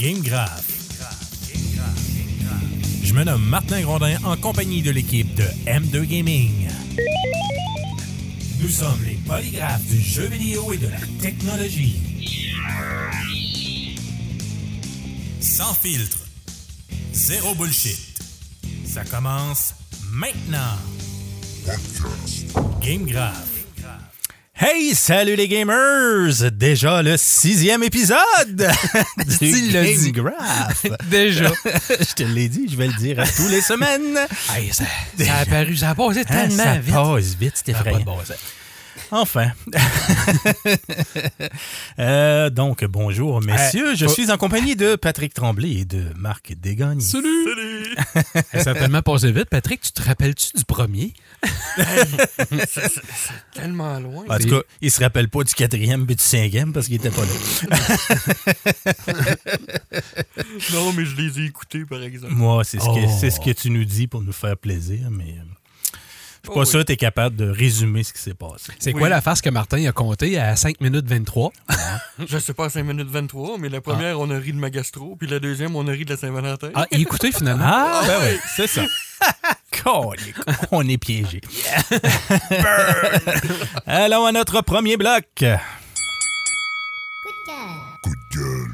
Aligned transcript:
Game 0.00 0.22
Graph. 0.22 0.64
Je 3.02 3.12
me 3.12 3.22
nomme 3.22 3.44
Martin 3.44 3.82
Grondin 3.82 4.16
en 4.24 4.34
compagnie 4.34 4.80
de 4.80 4.90
l'équipe 4.90 5.34
de 5.34 5.44
M2 5.66 6.06
Gaming. 6.06 6.70
Nous 8.60 8.68
sommes 8.68 9.04
les 9.04 9.18
polygraphes 9.26 9.84
du 9.88 10.00
jeu 10.00 10.24
vidéo 10.24 10.72
et 10.72 10.78
de 10.78 10.88
la 10.88 11.00
technologie. 11.20 12.00
Sans 15.38 15.74
filtre. 15.74 16.20
Zéro 17.12 17.54
bullshit. 17.54 18.22
Ça 18.86 19.04
commence 19.04 19.74
maintenant. 20.10 20.78
Game 22.80 23.04
Graph. 23.04 23.49
Hey, 24.62 24.94
salut 24.94 25.36
les 25.36 25.48
gamers! 25.48 26.50
Déjà 26.52 27.00
le 27.00 27.16
sixième 27.16 27.82
épisode 27.82 28.18
du 29.40 29.70
Game. 29.72 30.12
Graph. 30.12 30.84
Déjà. 31.10 31.50
je 31.88 32.14
te 32.14 32.22
l'ai 32.24 32.50
dit, 32.50 32.68
je 32.70 32.76
vais 32.76 32.88
le 32.88 32.92
dire 32.92 33.20
à 33.20 33.26
tous 33.26 33.48
les 33.48 33.62
semaines. 33.62 34.18
Hey, 34.54 34.70
ça, 34.70 34.84
ça 35.18 35.36
a 35.38 35.46
paru, 35.46 35.76
ça 35.78 35.90
a 35.90 35.94
passé 35.94 36.20
Hein, 36.20 36.24
tellement 36.28 36.62
ça 36.62 36.76
vite. 36.78 36.94
passe 36.94 37.34
vite, 37.40 37.56
Ça 37.56 37.72
pas 37.72 37.78
effrayant. 37.80 38.04
Enfin. 39.10 39.50
Euh, 41.98 42.48
donc, 42.50 42.84
bonjour, 42.84 43.40
messieurs. 43.42 43.94
Je 43.94 44.06
faut- 44.06 44.12
suis 44.12 44.30
en 44.30 44.38
compagnie 44.38 44.74
de 44.76 44.96
Patrick 44.96 45.34
Tremblay 45.34 45.70
et 45.80 45.84
de 45.84 46.04
Marc 46.16 46.54
Desgagnes. 46.58 47.00
Salut! 47.00 47.94
ça 48.54 48.70
a 48.70 48.74
tellement 48.74 49.02
passé 49.02 49.30
vite. 49.32 49.46
Patrick, 49.50 49.80
tu 49.82 49.92
te 49.92 50.02
rappelles-tu 50.02 50.56
du 50.56 50.64
premier? 50.64 51.12
Tellement 53.54 53.98
loin. 54.00 54.24
En 54.28 54.38
tout 54.38 54.48
cas, 54.48 54.60
il 54.80 54.90
se 54.90 55.00
rappelle 55.02 55.28
pas 55.28 55.44
du 55.44 55.52
quatrième 55.52 56.06
et 56.08 56.14
du 56.14 56.22
cinquième 56.22 56.72
parce 56.72 56.86
qu'il 56.86 56.96
était 56.96 57.10
pas 57.10 57.22
là. 57.22 57.76
Non, 60.72 60.92
mais 60.92 61.04
je 61.04 61.16
les 61.16 61.40
ai 61.40 61.44
écoutés, 61.46 61.84
par 61.84 62.02
exemple. 62.02 62.32
Moi, 62.34 62.64
c'est 62.64 62.78
ce, 62.78 62.84
que, 62.84 62.90
Oh. 63.06 63.16
c'est 63.20 63.30
ce 63.30 63.40
que 63.40 63.50
tu 63.50 63.70
nous 63.70 63.84
dis 63.84 64.06
pour 64.06 64.22
nous 64.22 64.32
faire 64.32 64.56
plaisir, 64.56 65.08
mais 65.10 65.36
euh, 65.38 65.44
je 66.42 66.48
suis 66.48 66.54
pas 66.54 66.60
Oh, 66.60 66.64
sûr 66.64 66.78
oui. 66.78 66.84
que 66.84 66.86
tu 66.88 66.92
es 66.92 66.96
capable 66.96 67.36
de 67.36 67.48
résumer 67.48 68.02
ce 68.02 68.12
qui 68.12 68.20
s'est 68.20 68.34
passé. 68.34 68.72
C'est 68.78 68.92
Oui. 68.94 68.98
quoi 69.00 69.08
la 69.08 69.20
farce 69.20 69.40
que 69.42 69.50
Martin 69.50 69.84
a 69.86 69.92
compté 69.92 70.38
à 70.38 70.56
5 70.56 70.80
minutes 70.80 71.06
23? 71.06 71.52
Je 72.26 72.38
sais 72.38 72.54
pas 72.54 72.66
à 72.66 72.70
5 72.70 72.82
minutes 72.84 73.08
23, 73.08 73.58
mais 73.58 73.68
la 73.68 73.80
première, 73.80 74.18
on 74.20 74.30
a 74.30 74.38
ri 74.38 74.52
de 74.52 74.58
ma 74.58 74.70
gastro, 74.70 75.16
puis 75.16 75.28
la 75.28 75.38
deuxième, 75.38 75.76
on 75.76 75.86
a 75.86 75.92
ri 75.92 76.04
de 76.04 76.10
la 76.10 76.16
Saint-Valentin. 76.16 76.70
Ah, 76.74 76.86
écoutez 76.90 77.30
finalement. 77.32 77.64
Ah, 77.66 78.02
ben 78.06 78.18
oui, 78.22 78.38
c'est 78.56 78.66
ça. 78.66 78.82
On 80.72 80.86
est 80.88 80.98
piégé. 80.98 81.40
Allons 83.86 84.26
à 84.26 84.32
notre 84.32 84.60
premier 84.62 84.96
bloc. 84.96 85.24
Coup 88.02 88.10
de 88.10 88.34
cœur. 88.34 88.66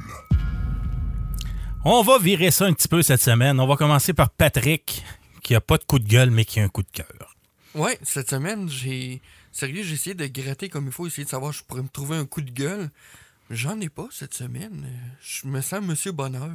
On 1.85 2.03
va 2.03 2.19
virer 2.19 2.51
ça 2.51 2.65
un 2.67 2.73
petit 2.73 2.89
peu 2.89 3.03
cette 3.03 3.21
semaine. 3.23 3.61
On 3.61 3.67
va 3.67 3.77
commencer 3.77 4.13
par 4.13 4.31
Patrick, 4.31 5.05
qui 5.43 5.55
a 5.55 5.61
pas 5.61 5.79
de 5.79 5.85
coup 5.85 5.99
de 6.01 6.09
gueule, 6.09 6.31
mais 6.31 6.45
qui 6.45 6.59
a 6.61 6.65
un 6.65 6.69
coup 6.69 6.83
de 6.83 6.91
cœur. 6.93 7.36
Ouais, 7.77 7.99
cette 8.03 8.31
semaine, 8.31 8.69
j'ai. 8.71 9.21
Sérieux, 9.53 9.83
j'ai 9.83 9.95
essayé 9.95 10.15
de 10.15 10.27
gratter 10.27 10.69
comme 10.71 10.87
il 10.87 10.93
faut, 10.93 11.07
essayer 11.07 11.25
de 11.25 11.29
savoir 11.29 11.53
si 11.53 11.61
je 11.61 11.65
pourrais 11.65 11.83
me 11.83 11.89
trouver 11.89 12.17
un 12.17 12.25
coup 12.25 12.41
de 12.41 12.51
gueule. 12.51 12.91
J'en 13.51 13.79
ai 13.81 13.91
pas 13.91 14.07
cette 14.11 14.35
semaine. 14.35 14.87
Je 15.21 15.47
me 15.47 15.61
sens 15.61 15.83
Monsieur 15.83 16.13
Bonheur. 16.13 16.51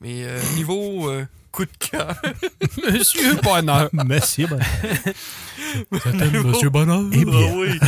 Mais 0.00 0.24
euh, 0.24 0.40
niveau 0.56 1.08
euh, 1.08 1.26
coup 1.50 1.64
de 1.64 1.76
cœur. 1.78 2.14
Monsieur 2.90 3.36
Bonheur. 3.36 3.88
Monsieur, 3.92 4.46
ben, 4.48 4.60
C'était 5.92 6.30
Monsieur 6.42 6.68
Bonheur? 6.68 7.04
Eh 7.12 7.24
bien. 7.24 7.48
Ah 7.48 7.54
oui. 7.56 7.80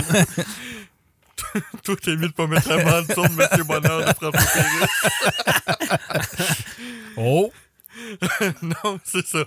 Toi, 1.82 1.96
t'as 2.02 2.16
mieux 2.16 2.28
de 2.28 2.32
pas 2.32 2.46
mettre 2.46 2.70
la 2.70 2.82
bande 2.82 3.06
de 3.06 3.36
Monsieur 3.36 3.64
Bonheur 3.64 4.00
de 4.00 4.12
François 4.14 4.30
Pérusse. 4.32 4.88
Oh! 7.18 7.52
non, 8.62 8.98
c'est 9.04 9.26
ça. 9.26 9.44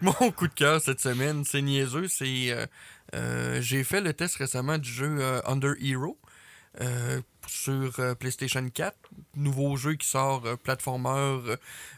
Mon 0.00 0.12
coup 0.32 0.48
de 0.48 0.54
cœur 0.54 0.80
cette 0.80 1.00
semaine, 1.00 1.44
c'est 1.44 1.62
niaiseux. 1.62 2.08
C'est 2.08 2.50
euh, 2.52 2.66
euh, 3.14 3.60
j'ai 3.60 3.84
fait 3.84 4.00
le 4.00 4.12
test 4.12 4.36
récemment 4.36 4.78
du 4.78 4.90
jeu 4.90 5.18
euh, 5.20 5.40
Under 5.46 5.74
Hero 5.80 6.18
sur 7.48 8.16
PlayStation 8.18 8.68
4. 8.68 8.96
Nouveau 9.36 9.76
jeu 9.76 9.94
qui 9.94 10.06
sort 10.06 10.44
platformer. 10.58 11.40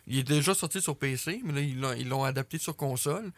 il 0.07 0.19
est 0.21 0.23
déjà 0.23 0.55
sorti 0.55 0.81
sur 0.81 0.97
PC, 0.97 1.41
mais 1.45 1.53
là 1.53 1.95
ils 1.97 2.09
l'ont, 2.09 2.25
adapté 2.25 2.57
sur 2.59 2.77
console. 2.77 3.31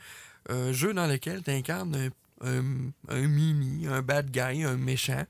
Jeu 0.71 0.93
dans 0.95 1.07
lequel 1.07 1.43
tu 1.43 1.51
incarnes 1.51 2.11
un, 2.43 2.49
un- 2.49 2.91
un 3.09 3.21
mimi, 3.27 3.87
un 3.89 4.03
bad 4.03 4.31
guy, 4.31 4.63
un 4.63 4.77
méchant. 4.77 5.25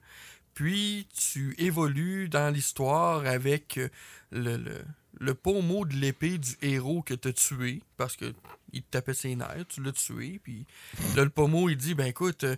Puis 0.54 1.06
tu 1.16 1.54
évolues 1.58 2.28
dans 2.28 2.52
l'histoire 2.52 3.24
avec 3.24 3.80
le, 4.32 4.56
le, 4.58 4.84
le 5.22 5.34
pommeau 5.34 5.84
de 5.84 5.94
l'épée 5.94 6.36
du 6.36 6.56
héros 6.62 7.02
que 7.02 7.14
tu 7.14 7.28
as 7.28 7.32
tué 7.32 7.80
parce 7.96 8.16
que 8.16 8.34
il 8.72 8.82
te 8.82 8.90
tapait 8.90 9.14
ses 9.14 9.36
nerfs, 9.36 9.66
tu 9.68 9.80
l'as 9.80 9.92
tué. 9.92 10.40
Puis 10.42 10.66
là, 11.14 11.22
le 11.22 11.30
pommeau, 11.30 11.68
il 11.68 11.76
dit 11.76 11.94
Ben 11.94 12.06
écoute, 12.06 12.42
euh, 12.42 12.56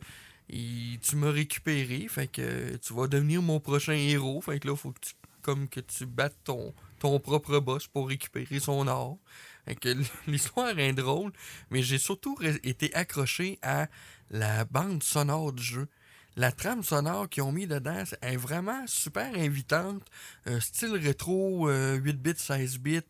tu 0.48 1.16
m'as 1.16 1.30
récupéré, 1.30 2.06
fait 2.08 2.26
que 2.26 2.76
tu 2.76 2.94
vas 2.94 3.06
devenir 3.06 3.42
mon 3.42 3.60
prochain 3.60 3.92
héros. 3.92 4.40
Fait 4.40 4.60
que 4.60 4.68
là, 4.68 4.76
faut 4.76 4.92
que 4.92 5.00
tu, 5.00 5.12
comme 5.42 5.68
que 5.68 5.80
tu 5.80 6.06
battes 6.06 6.38
ton, 6.44 6.72
ton 7.00 7.20
propre 7.20 7.58
boss 7.58 7.86
pour 7.86 8.08
récupérer 8.08 8.60
son 8.60 8.88
or. 8.88 9.18
Fait 9.66 9.74
que 9.74 9.94
l'histoire 10.26 10.78
est 10.78 10.92
drôle, 10.94 11.32
mais 11.70 11.82
j'ai 11.82 11.98
surtout 11.98 12.38
été 12.62 12.94
accroché 12.94 13.58
à 13.60 13.88
la 14.30 14.64
bande 14.64 15.02
sonore 15.02 15.52
du 15.52 15.62
jeu. 15.62 15.88
La 16.36 16.50
trame 16.50 16.82
sonore 16.82 17.28
qu'ils 17.28 17.44
ont 17.44 17.52
mis 17.52 17.66
dedans 17.66 18.02
est 18.20 18.36
vraiment 18.36 18.84
super 18.86 19.34
invitante. 19.36 20.02
Euh, 20.48 20.58
style 20.60 20.96
rétro, 20.96 21.68
euh, 21.68 21.94
8 21.94 22.20
bits, 22.20 22.34
16 22.36 22.78
bits, 22.78 23.00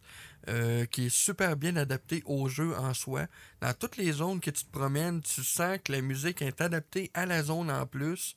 euh, 0.49 0.85
qui 0.85 1.07
est 1.07 1.15
super 1.15 1.57
bien 1.57 1.77
adapté 1.77 2.23
au 2.27 2.49
jeu 2.49 2.77
en 2.77 2.93
soi. 2.93 3.27
Dans 3.63 3.73
toutes 3.73 3.97
les 3.97 4.13
zones 4.13 4.41
que 4.41 4.51
tu 4.51 4.65
te 4.65 4.71
promènes, 4.71 5.23
tu 5.23 5.43
sens 5.43 5.79
que 5.83 5.93
la 5.93 6.03
musique 6.03 6.43
est 6.43 6.61
adaptée 6.61 7.11
à 7.15 7.25
la 7.25 7.43
zone 7.43 7.71
en 7.71 7.87
plus. 7.87 8.37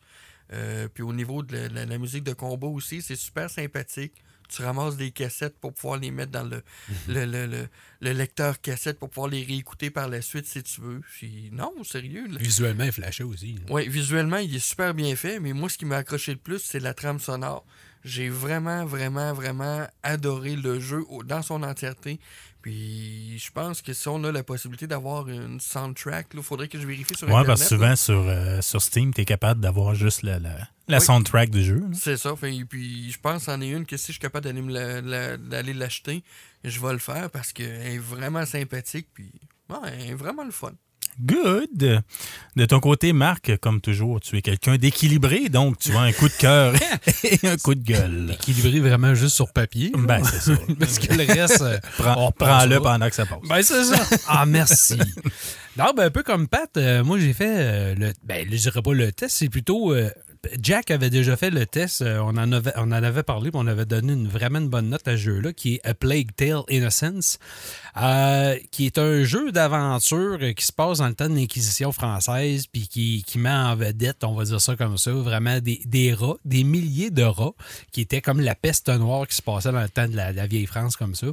Euh, 0.54 0.88
puis 0.88 1.04
au 1.04 1.12
niveau 1.12 1.44
de 1.44 1.68
la, 1.68 1.98
musique 1.98 2.24
de 2.24 2.34
combat 2.34 2.68
aussi, 2.68 3.02
c'est 3.02 3.18
super 3.18 3.50
sympathique. 3.50 4.14
Tu 4.48 4.62
ramasses 4.64 4.98
des 4.98 5.12
cassettes 5.12 5.58
pour 5.60 5.74
pouvoir 5.74 6.00
les 6.00 6.12
mettre 6.12 6.32
dans 6.32 6.44
le, 6.44 6.62
le, 7.08 7.26
le- 7.26 7.46
le- 7.48 7.68
le 8.00 8.12
lecteur 8.14 8.62
cassette 8.62 9.00
pour 9.00 9.10
pouvoir 9.10 9.30
les 9.30 9.44
réécouter 9.44 9.90
par 9.90 10.08
la 10.08 10.22
suite 10.22 10.46
si 10.46 10.62
tu 10.64 10.82
veux. 10.82 11.02
Puis 11.16 11.50
non, 11.52 11.72
sérieux. 11.84 12.28
là. 12.28 12.38
Visuellement, 12.40 12.84
il 12.84 12.92
flashait 12.92 13.24
aussi. 13.24 13.56
Oui, 13.70 13.88
visuellement, 13.90 14.38
il 14.38 14.56
est 14.56 14.60
super 14.60 14.94
bien 14.94 15.16
fait, 15.16 15.40
mais 15.40 15.54
moi, 15.54 15.68
ce 15.70 15.78
qui 15.78 15.86
m'a 15.86 15.98
accroché 15.98 16.32
le 16.34 16.38
plus, 16.38 16.60
c'est 16.60 16.80
la 16.80 16.94
trame 16.94 17.20
sonore. 17.20 17.66
J'ai 18.04 18.30
vraiment, 18.30 18.86
vraiment, 18.86 19.34
vraiment 19.34 19.86
adoré 20.04 20.56
le 20.56 20.80
jeu 20.80 21.04
dans 21.26 21.42
son 21.42 21.64
entièreté. 21.64 22.20
Puis, 22.72 23.40
je 23.40 23.50
pense 23.50 23.82
que 23.82 23.94
si 23.94 24.10
on 24.10 24.22
a 24.26 24.32
la 24.34 24.44
possibilité 24.44 24.88
d'avoir 24.88 25.30
une 25.30 25.58
soundtrack, 25.62 26.28
il 26.34 26.44
faudrait 26.44 26.68
que 26.68 26.78
je 26.78 26.86
vérifie 26.86 27.16
sur 27.16 27.26
Ouais, 27.30 27.34
Internet. 27.34 27.48
parce 27.48 27.62
que 27.70 27.76
là. 27.76 27.96
souvent 27.96 27.96
sur, 27.96 28.28
euh, 28.28 28.62
sur 28.62 28.82
Steam, 28.82 29.14
tu 29.14 29.22
es 29.22 29.26
capable 29.26 29.62
d'avoir 29.62 29.96
juste 29.96 30.22
la, 30.24 30.38
la, 30.38 30.68
la 30.90 30.98
Oui. 30.98 31.02
soundtrack 31.06 31.50
du 31.50 31.64
jeu. 31.64 31.82
C'est 31.94 32.18
ça. 32.18 32.36
Fait, 32.36 32.52
puis, 32.66 33.10
je 33.10 33.18
pense 33.22 33.48
en 33.48 33.62
est 33.62 33.70
une 33.70 33.86
que 33.86 33.96
si 33.96 34.08
je 34.08 34.12
suis 34.14 34.20
capable 34.20 34.44
d'aller 34.44 34.62
me 34.62 34.74
la- 34.74 35.00
la- 35.00 35.38
d'aller 35.38 35.74
l'acheter, 35.74 36.26
je 36.66 36.82
vais 36.82 36.92
le 36.92 37.00
faire 37.00 37.32
parce 37.32 37.54
qu'elle 37.54 37.88
est 37.88 37.98
vraiment 38.00 38.46
sympathique. 38.46 39.08
Puis, 39.14 39.32
ouais, 39.70 39.78
elle 40.02 40.10
est 40.12 40.14
vraiment 40.16 40.44
le 40.44 40.52
fun. 40.52 40.74
Good. 41.20 42.02
De 42.56 42.66
ton 42.66 42.80
côté, 42.80 43.12
Marc, 43.14 43.58
comme 43.58 43.82
toujours, 43.82 44.20
tu 44.20 44.38
es 44.38 44.42
quelqu'un 44.42 44.78
d'équilibré, 44.78 45.50
donc 45.50 45.78
tu 45.80 45.92
as 45.96 46.00
un 46.00 46.12
coup 46.12 46.28
de 46.28 46.34
cœur 46.34 46.74
et 47.24 47.40
un 47.48 47.58
coup 47.58 47.76
de 47.76 47.84
gueule. 47.84 48.32
Équilibré 48.34 48.80
vraiment 48.80 49.14
juste 49.16 49.36
sur 49.36 49.52
papier. 49.52 49.92
Ben, 49.98 50.24
c'est 50.24 50.40
ça. 50.54 50.60
Parce 50.80 51.00
que 51.00 51.14
le 51.14 51.26
reste. 51.26 51.62
euh, 51.62 51.78
Prends- 51.98 52.28
on 52.28 52.32
Prends-le 52.32 52.80
pendant 52.80 53.10
que 53.10 53.16
ça 53.16 53.26
passe. 53.26 53.40
Ben, 53.50 53.62
c'est 53.62 53.84
ça. 53.84 54.00
Ah, 54.28 54.46
merci. 54.46 54.98
non, 55.78 55.92
ben, 55.96 56.06
un 56.06 56.12
peu 56.12 56.24
comme 56.24 56.48
Pat, 56.48 56.70
euh, 56.78 57.04
moi, 57.04 57.18
j'ai 57.20 57.34
fait 57.34 57.50
euh, 57.58 57.96
le. 57.96 58.14
Ben, 58.24 58.46
je 58.50 58.56
dirais 58.58 58.82
pas 58.82 58.94
le 58.94 59.12
test, 59.12 59.36
c'est 59.38 59.50
plutôt. 59.50 59.94
euh, 59.94 60.10
Jack 60.62 60.92
avait 60.92 61.10
déjà 61.10 61.36
fait 61.36 61.50
le 61.50 61.66
test, 61.66 62.02
euh, 62.02 62.20
on, 62.20 62.38
en 62.38 62.92
avait, 62.92 63.24
parlé, 63.24 63.52
puis 63.52 63.60
on 63.62 63.68
avait 63.68 63.86
donné 63.86 64.14
une, 64.14 64.28
vraiment 64.28 64.60
une 64.60 64.70
bonne 64.70 64.90
note 64.90 65.08
à 65.08 65.12
ce 65.12 65.18
jeu-là, 65.18 65.54
qui 65.54 65.76
est 65.76 65.88
A 65.88 65.94
Plague 65.94 66.36
Tale 66.36 66.64
Innocence, 66.70 67.40
euh, 68.02 68.58
qui 68.72 68.86
est 68.86 68.98
un 68.98 69.24
jeu 69.24 69.52
d'aventure 69.52 70.40
qui 70.56 70.66
se 70.66 70.74
passe 70.74 71.00
dans 71.00 71.08
le 71.08 71.16
temps 71.16 71.30
de 71.30 71.36
l'Inquisition 71.36 71.92
française, 71.92 72.68
puis 72.68 72.88
qui, 72.88 73.24
qui 73.26 73.38
met 73.38 73.50
en 73.50 73.76
vedette, 73.76 74.24
on 74.24 74.34
va 74.34 74.44
dire 74.44 74.62
ça 74.62 74.76
comme 74.76 74.98
ça, 74.98 75.12
vraiment 75.12 75.60
des, 75.60 75.82
des 75.86 76.14
rats, 76.14 76.38
des 76.46 76.64
milliers 76.64 77.12
de 77.12 77.24
rats, 77.24 77.54
qui 77.92 78.02
étaient 78.02 78.22
comme 78.22 78.40
la 78.40 78.56
peste 78.56 78.90
noire 78.90 79.28
qui 79.28 79.36
se 79.36 79.42
passait 79.42 79.72
dans 79.72 79.82
le 79.82 79.90
temps 79.90 80.08
de 80.08 80.16
la 80.16 80.48
vieille 80.48 80.66
France 80.66 80.96
comme 80.96 81.16
ça. 81.16 81.28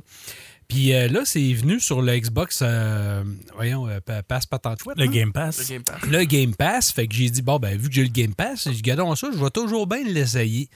Puis 0.74 0.92
euh, 0.92 1.06
là, 1.08 1.20
c'est 1.24 1.52
venu 1.52 1.78
sur 1.78 2.02
le 2.02 2.18
Xbox, 2.18 2.58
euh, 2.62 3.22
voyons, 3.54 3.86
euh, 3.88 4.00
pa- 4.04 4.24
passe 4.24 4.44
pas 4.44 4.58
tant 4.58 4.74
de 4.74 4.82
fois. 4.82 4.94
Le 4.96 5.06
Game 5.06 5.32
Pass. 5.32 5.58
Le 5.70 5.74
Game 5.74 5.82
Pass. 5.84 6.02
Le 6.10 6.24
Game 6.24 6.54
Pass, 6.56 6.90
fait 6.90 7.06
que 7.06 7.14
j'ai 7.14 7.30
dit, 7.30 7.42
bon, 7.42 7.58
ben, 7.58 7.78
vu 7.78 7.88
que 7.88 7.94
j'ai 7.94 8.02
le 8.02 8.08
Game 8.08 8.34
Pass, 8.34 8.64
j'ai 8.64 8.72
dit, 8.74 8.82
gardons 8.82 9.14
ça, 9.14 9.28
je 9.32 9.38
vais 9.38 9.50
toujours 9.50 9.86
bien 9.86 10.02
l'essayer. 10.04 10.68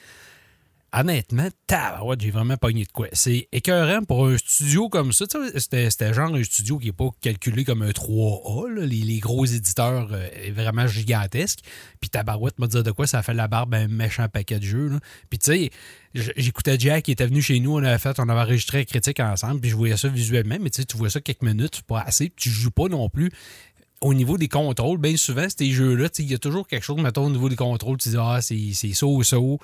Honnêtement, 0.93 1.47
tabarouette, 1.67 2.21
j'ai 2.21 2.31
vraiment 2.31 2.57
pogné 2.57 2.85
de 2.85 2.91
quoi. 2.91 3.07
C'est 3.13 3.47
écœurant 3.51 4.03
pour 4.03 4.27
un 4.27 4.37
studio 4.37 4.89
comme 4.89 5.13
ça. 5.13 5.25
C'était 5.55 6.13
genre 6.13 6.33
un 6.33 6.43
studio 6.43 6.77
qui 6.77 6.87
n'est 6.87 6.93
pas 6.93 7.09
calculé 7.21 7.63
comme 7.63 7.81
un 7.81 7.91
3A, 7.91 8.69
là, 8.69 8.85
les, 8.85 9.19
gros 9.19 9.45
éditeurs 9.45 10.09
euh, 10.11 10.27
vraiment 10.53 10.87
gigantesques. 10.87 11.59
Puis 11.99 12.09
tabarouette 12.09 12.59
m'a 12.59 12.67
dit 12.67 12.81
de 12.81 12.91
quoi 12.91 13.07
ça 13.07 13.21
fait 13.21 13.33
la 13.33 13.47
barbe 13.47 13.73
un 13.75 13.87
méchant 13.87 14.27
paquet 14.27 14.59
de 14.59 14.65
jeux. 14.65 14.87
là. 14.87 14.99
Puis 15.29 15.39
tu 15.39 15.51
sais, 15.51 15.71
j'écoutais 16.13 16.77
Jack 16.79 17.05
qui 17.05 17.11
était 17.11 17.27
venu 17.27 17.41
chez 17.41 17.59
nous, 17.59 17.75
on 17.75 17.83
avait 17.83 17.97
fait, 17.97 18.19
on 18.19 18.27
avait 18.29 18.41
enregistré 18.41 18.79
la 18.79 18.85
critique 18.85 19.19
ensemble, 19.19 19.61
puis 19.61 19.69
je 19.69 19.75
voyais 19.75 19.97
ça 19.97 20.07
visuellement, 20.07 20.57
mais 20.59 20.69
tu 20.69 20.97
vois 20.97 21.09
ça 21.09 21.21
quelques 21.21 21.43
minutes, 21.43 21.81
pas 21.83 22.01
assez, 22.01 22.29
puis 22.29 22.43
tu 22.43 22.49
joues 22.49 22.71
pas 22.71 22.87
non 22.87 23.09
plus 23.09 23.29
au 24.01 24.13
niveau 24.13 24.37
des 24.37 24.47
contrôles, 24.47 24.97
bien 24.97 25.17
souvent, 25.17 25.45
ces 25.55 25.71
jeux-là, 25.71 26.07
il 26.19 26.31
y 26.31 26.33
a 26.33 26.37
toujours 26.37 26.67
quelque 26.67 26.83
chose, 26.83 27.01
mettons, 27.01 27.25
au 27.25 27.29
niveau 27.29 27.49
des 27.49 27.55
contrôles, 27.55 27.97
tu 27.97 28.09
dis, 28.09 28.15
ah, 28.17 28.39
c'est 28.41 28.71
ça 28.93 29.05
ou 29.05 29.23
ça, 29.23 29.37
ou 29.39 29.59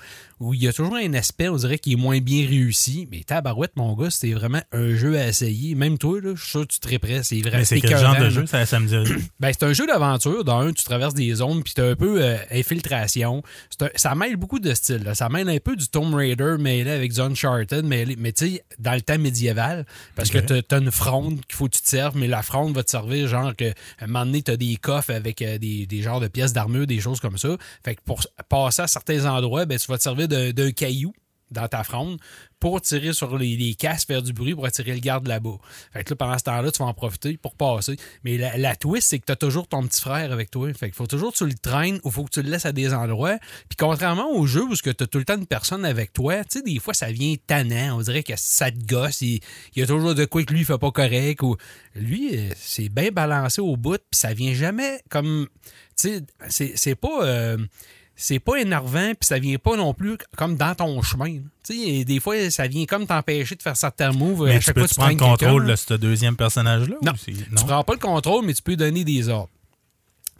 il 0.52 0.62
y 0.62 0.68
a 0.68 0.72
toujours 0.72 0.96
un 0.96 1.14
aspect, 1.14 1.48
on 1.48 1.56
dirait, 1.56 1.78
qui 1.78 1.92
est 1.94 1.96
moins 1.96 2.18
bien 2.20 2.46
réussi. 2.46 3.08
Mais 3.10 3.22
tabarouette, 3.24 3.72
mon 3.76 3.94
gars, 3.94 4.10
c'était 4.10 4.34
vraiment 4.34 4.60
un 4.72 4.94
jeu 4.94 5.16
à 5.18 5.28
essayer. 5.28 5.74
Même 5.74 5.96
toi, 5.98 6.20
là, 6.20 6.32
je 6.34 6.40
suis 6.42 6.50
sûr 6.50 6.60
que 6.66 6.72
tu 6.72 6.80
te. 6.80 6.86
C'est 7.22 7.40
vraiment 7.40 7.58
Mais 7.58 7.64
c'est 7.64 7.80
quel 7.80 7.98
genre 7.98 8.16
de 8.16 8.30
jeu? 8.30 8.46
Ça, 8.46 8.66
ça 8.66 8.78
me 8.80 8.86
dit. 8.88 9.12
Ben, 9.40 9.52
c'est 9.52 9.64
un 9.64 9.72
jeu 9.72 9.86
d'aventure. 9.86 10.44
Dans 10.44 10.60
un, 10.60 10.72
tu 10.72 10.84
traverses 10.84 11.14
des 11.14 11.34
zones, 11.34 11.62
puis 11.62 11.72
t'as 11.74 11.90
un 11.90 11.94
peu 11.96 12.22
euh, 12.22 12.36
infiltration. 12.50 13.42
Un- 13.80 13.88
ça 13.94 14.14
mêle 14.14 14.36
beaucoup 14.36 14.58
de 14.58 14.72
styles. 14.74 15.02
là. 15.04 15.14
Ça 15.14 15.28
mêle 15.28 15.48
un 15.48 15.58
peu 15.58 15.76
du 15.76 15.88
Tomb 15.88 16.14
Raider 16.14 16.56
mêlé 16.58 16.90
avec 16.90 17.18
Uncharted, 17.18 17.84
mêlé, 17.84 18.16
mais 18.18 18.32
tu 18.32 18.48
sais, 18.48 18.64
dans 18.78 18.92
le 18.94 19.00
temps 19.02 19.18
médiéval. 19.18 19.86
Parce 20.14 20.30
que 20.30 20.38
t'as- 20.38 20.62
t'as 20.62 20.80
une 20.80 20.90
fronde 20.90 21.40
qu'il 21.46 21.54
faut 21.56 21.66
que 21.68 21.76
tu 21.76 21.82
te 21.82 21.88
serves, 21.88 22.16
mais 22.16 22.26
la 22.28 22.42
fronde 22.42 22.74
va 22.74 22.82
te 22.82 22.90
servir, 22.90 23.28
genre, 23.28 23.54
que 23.56 23.72
un 24.00 24.06
donné, 24.26 24.42
t'as 24.42 24.56
des 24.56 24.76
coffres 24.76 25.12
avec 25.12 25.42
euh, 25.42 25.58
des, 25.58 25.86
des 25.86 26.02
genres 26.02 26.20
de 26.20 26.28
pièces 26.28 26.52
d'armure, 26.52 26.86
des 26.86 27.00
choses 27.00 27.20
comme 27.20 27.38
ça. 27.38 27.56
Fait 27.84 27.94
que 27.94 28.02
pour 28.04 28.20
passer 28.48 28.82
à 28.82 28.86
certains 28.86 29.24
endroits, 29.24 29.64
ben, 29.64 29.78
tu 29.78 29.86
vas 29.86 29.98
te 29.98 30.02
servir 30.02 30.28
d'un 30.28 30.70
caillou 30.72 31.12
dans 31.50 31.68
ta 31.68 31.84
fronde 31.84 32.18
pour 32.58 32.80
tirer 32.80 33.12
sur 33.12 33.36
les, 33.38 33.56
les 33.56 33.76
faire 34.06 34.22
du 34.22 34.32
bruit 34.32 34.54
pour 34.54 34.66
attirer 34.66 34.92
le 34.94 35.00
garde 35.00 35.26
là-bas. 35.28 35.56
Fait 35.92 36.04
que 36.04 36.10
là, 36.10 36.16
pendant 36.16 36.38
ce 36.38 36.44
temps-là, 36.44 36.72
tu 36.72 36.78
vas 36.78 36.86
en 36.86 36.94
profiter 36.94 37.36
pour 37.36 37.54
passer. 37.54 37.96
Mais 38.24 38.38
la, 38.38 38.56
la 38.56 38.74
twist, 38.74 39.08
c'est 39.08 39.18
que 39.18 39.26
tu 39.26 39.32
as 39.32 39.36
toujours 39.36 39.68
ton 39.68 39.86
petit 39.86 40.00
frère 40.00 40.32
avec 40.32 40.50
toi. 40.50 40.72
Fait 40.72 40.86
qu'il 40.86 40.94
faut 40.94 41.06
toujours 41.06 41.32
que 41.32 41.38
tu 41.38 41.46
le 41.46 41.54
traînes 41.54 42.00
ou 42.02 42.10
faut 42.10 42.24
que 42.24 42.30
tu 42.30 42.42
le 42.42 42.50
laisses 42.50 42.66
à 42.66 42.72
des 42.72 42.92
endroits. 42.94 43.38
Puis 43.68 43.76
contrairement 43.78 44.30
au 44.30 44.46
jeu 44.46 44.62
où 44.62 44.74
tu 44.74 44.88
as 44.88 44.94
tout 44.94 45.18
le 45.18 45.24
temps 45.24 45.36
une 45.36 45.46
personne 45.46 45.84
avec 45.84 46.12
toi, 46.12 46.42
tu 46.44 46.58
sais, 46.58 46.62
des 46.62 46.78
fois, 46.80 46.94
ça 46.94 47.12
vient 47.12 47.34
tannant. 47.46 47.98
On 47.98 48.00
dirait 48.00 48.22
que 48.22 48.34
ça 48.36 48.70
te 48.70 48.84
gosse. 48.84 49.20
Il, 49.20 49.40
il 49.74 49.80
y 49.80 49.82
a 49.82 49.86
toujours 49.86 50.14
de 50.14 50.24
quoi 50.24 50.42
que 50.44 50.52
lui, 50.52 50.60
il 50.60 50.66
fait 50.66 50.78
pas 50.78 50.90
correct. 50.90 51.42
Ou... 51.42 51.56
Lui, 51.94 52.36
euh, 52.36 52.50
c'est 52.56 52.88
bien 52.88 53.10
balancé 53.10 53.60
au 53.60 53.76
bout, 53.76 53.98
puis 54.10 54.18
ça 54.18 54.34
vient 54.34 54.54
jamais 54.54 55.00
comme... 55.10 55.46
Tu 55.98 56.08
sais, 56.08 56.20
c'est- 56.48 56.72
c'est 56.76 56.94
pas... 56.96 57.24
euh, 57.24 57.58
c'est 58.16 58.38
pas 58.38 58.56
énervant, 58.56 59.10
puis 59.10 59.26
ça 59.26 59.38
vient 59.38 59.58
pas 59.58 59.76
non 59.76 59.92
plus 59.94 60.16
comme 60.36 60.56
dans 60.56 60.74
ton 60.74 61.00
chemin. 61.02 61.38
Tu 61.62 61.74
sais, 61.98 62.04
des 62.04 62.18
fois, 62.18 62.50
ça 62.50 62.66
vient 62.66 62.86
comme 62.86 63.06
t'empêcher 63.06 63.54
de 63.54 63.62
faire 63.62 63.76
certains 63.76 64.12
moves. 64.12 64.44
Mais 64.46 64.54
à 64.56 64.58
tu 64.58 64.64
chaque 64.64 64.74
peux 64.74 64.80
fois 64.80 64.88
tu 64.88 64.94
prendre 64.94 65.12
le 65.12 65.18
contrôle 65.18 65.66
de 65.66 65.76
ce 65.76 65.94
deuxième 65.94 66.36
personnage-là? 66.36 66.96
Non. 67.02 67.12
ou 67.12 67.16
c'est- 67.16 67.32
Tu 67.32 67.64
prends 67.66 67.84
pas 67.84 67.92
le 67.92 67.98
contrôle, 67.98 68.44
mais 68.46 68.54
tu 68.54 68.62
peux 68.62 68.76
donner 68.76 69.04
des 69.04 69.28
ordres. 69.28 69.50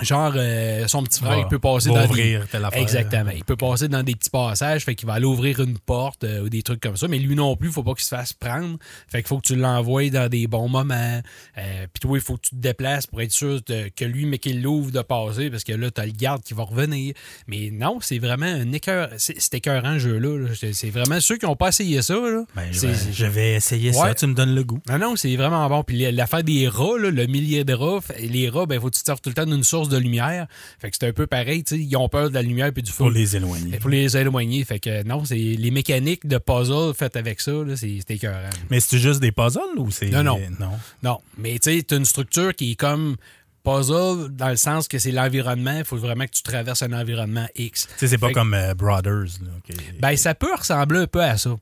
Genre, 0.00 0.32
euh, 0.36 0.86
son 0.88 1.02
petit 1.04 1.20
frère, 1.20 1.38
il 1.38 1.46
peut 1.48 1.58
passer 1.58 1.88
dans 1.88 2.04
ouvrir 2.04 2.40
des... 2.42 2.46
telle 2.48 2.64
affaire. 2.66 2.82
Exactement. 2.82 3.30
Il 3.34 3.44
peut 3.44 3.56
passer 3.56 3.88
dans 3.88 4.02
des 4.02 4.14
petits 4.14 4.28
passages, 4.28 4.84
fait 4.84 4.94
qu'il 4.94 5.06
va 5.06 5.14
aller 5.14 5.24
ouvrir 5.24 5.60
une 5.60 5.78
porte 5.78 6.24
euh, 6.24 6.42
ou 6.42 6.48
des 6.50 6.62
trucs 6.62 6.80
comme 6.80 6.96
ça. 6.98 7.08
Mais 7.08 7.18
lui 7.18 7.34
non 7.34 7.56
plus, 7.56 7.68
il 7.68 7.72
faut 7.72 7.82
pas 7.82 7.94
qu'il 7.94 8.04
se 8.04 8.10
fasse 8.14 8.34
prendre. 8.34 8.76
Fait 9.08 9.18
qu'il 9.22 9.28
faut 9.28 9.38
que 9.38 9.46
tu 9.46 9.56
l'envoies 9.56 10.10
dans 10.10 10.28
des 10.28 10.46
bons 10.46 10.68
moments. 10.68 11.20
Euh, 11.58 11.86
Puis 11.92 12.00
toi, 12.00 12.18
il 12.18 12.20
faut 12.20 12.36
que 12.36 12.42
tu 12.42 12.50
te 12.50 12.56
déplaces 12.60 13.06
pour 13.06 13.22
être 13.22 13.32
sûr 13.32 13.60
de- 13.66 13.88
que 13.96 14.04
lui, 14.04 14.26
mais 14.26 14.38
qu'il 14.38 14.60
l'ouvre 14.62 14.90
de 14.90 15.00
passer, 15.00 15.48
parce 15.50 15.64
que 15.64 15.72
là, 15.72 15.90
tu 15.90 16.00
as 16.00 16.06
le 16.06 16.12
garde 16.12 16.42
qui 16.42 16.52
va 16.52 16.64
revenir. 16.64 17.14
Mais 17.46 17.70
non, 17.72 17.98
c'est 18.02 18.18
vraiment 18.18 18.44
un 18.46 18.70
écœur. 18.72 19.08
C'est 19.16 19.54
écœurant, 19.54 19.98
jeu-là. 19.98 20.38
là. 20.48 20.48
C'est 20.72 20.90
vraiment 20.90 21.20
ceux 21.20 21.38
qui 21.38 21.46
n'ont 21.46 21.56
pas 21.56 21.68
essayé 21.68 22.02
ça. 22.02 22.14
Là, 22.14 22.44
Ben, 22.54 22.64
je, 22.70 22.80
vais, 22.80 22.94
c'est- 22.94 23.12
je 23.12 23.26
vais 23.26 23.54
essayer 23.54 23.92
ça, 23.94 24.14
tu 24.14 24.26
me 24.26 24.34
donnes 24.34 24.54
le 24.54 24.62
goût. 24.64 24.80
non, 24.90 24.98
non, 24.98 25.16
c'est 25.16 25.34
vraiment 25.36 25.66
bon. 25.70 25.82
Puis 25.84 26.10
l'affaire 26.12 26.44
des 26.44 26.68
rats, 26.68 26.98
là, 26.98 27.10
le 27.10 27.26
millier 27.26 27.64
de 27.64 27.72
rats, 27.72 28.00
les 28.20 28.50
rats, 28.50 28.66
ben, 28.66 28.78
faut 28.78 28.90
que 28.90 28.96
tu 28.96 29.02
te 29.02 29.10
tout 29.16 29.30
le 29.30 29.34
temps 29.34 29.46
d'une 29.46 29.64
source 29.64 29.85
de 29.88 29.96
lumière. 29.98 30.46
Fait 30.78 30.90
que 30.90 30.96
c'est 31.00 31.06
un 31.08 31.12
peu 31.12 31.26
pareil, 31.26 31.62
ils 31.72 31.96
ont 31.96 32.08
peur 32.08 32.28
de 32.28 32.34
la 32.34 32.42
lumière 32.42 32.72
puis 32.72 32.82
du 32.82 32.90
feu. 32.90 32.98
Pour 32.98 33.10
les 33.10 33.36
éloigner. 33.36 33.78
Pour 33.78 33.90
les 33.90 34.16
éloigner. 34.16 34.64
Fait 34.64 34.78
que 34.80 35.02
non, 35.04 35.24
c'est 35.24 35.36
les 35.36 35.70
mécaniques 35.70 36.26
de 36.26 36.38
puzzle 36.38 36.94
faites 36.94 37.16
avec 37.16 37.40
ça, 37.40 37.52
c'est 37.76 38.10
écœurant. 38.10 38.50
Mais 38.70 38.80
c'est 38.80 38.98
juste 38.98 39.20
des 39.20 39.32
puzzles 39.32 39.60
ou 39.78 39.90
c'est. 39.90 40.08
Non, 40.10 40.22
non. 40.22 40.40
Non. 40.60 40.70
Non, 41.02 41.18
mais 41.38 41.58
tu 41.58 41.76
sais, 41.76 41.82
t'as 41.82 41.96
une 41.96 42.04
structure 42.04 42.54
qui 42.54 42.72
est 42.72 42.74
comme 42.76 43.16
puzzle 43.64 44.28
dans 44.30 44.48
le 44.50 44.56
sens 44.56 44.86
que 44.88 44.98
c'est 44.98 45.10
l'environnement. 45.12 45.78
Il 45.78 45.84
faut 45.84 45.96
vraiment 45.96 46.24
que 46.24 46.30
tu 46.30 46.42
traverses 46.42 46.82
un 46.82 46.92
environnement 46.92 47.46
X. 47.56 47.86
Tu 47.88 47.92
sais, 47.98 48.08
c'est 48.08 48.18
pas 48.18 48.28
que- 48.28 48.34
comme 48.34 48.54
euh, 48.54 48.74
Brothers. 48.74 49.40
Là, 49.42 49.74
Ben, 50.00 50.16
ça 50.16 50.34
peut 50.34 50.54
ressembler 50.54 51.00
un 51.00 51.06
peu 51.06 51.22
à 51.22 51.36
ça. 51.36 51.56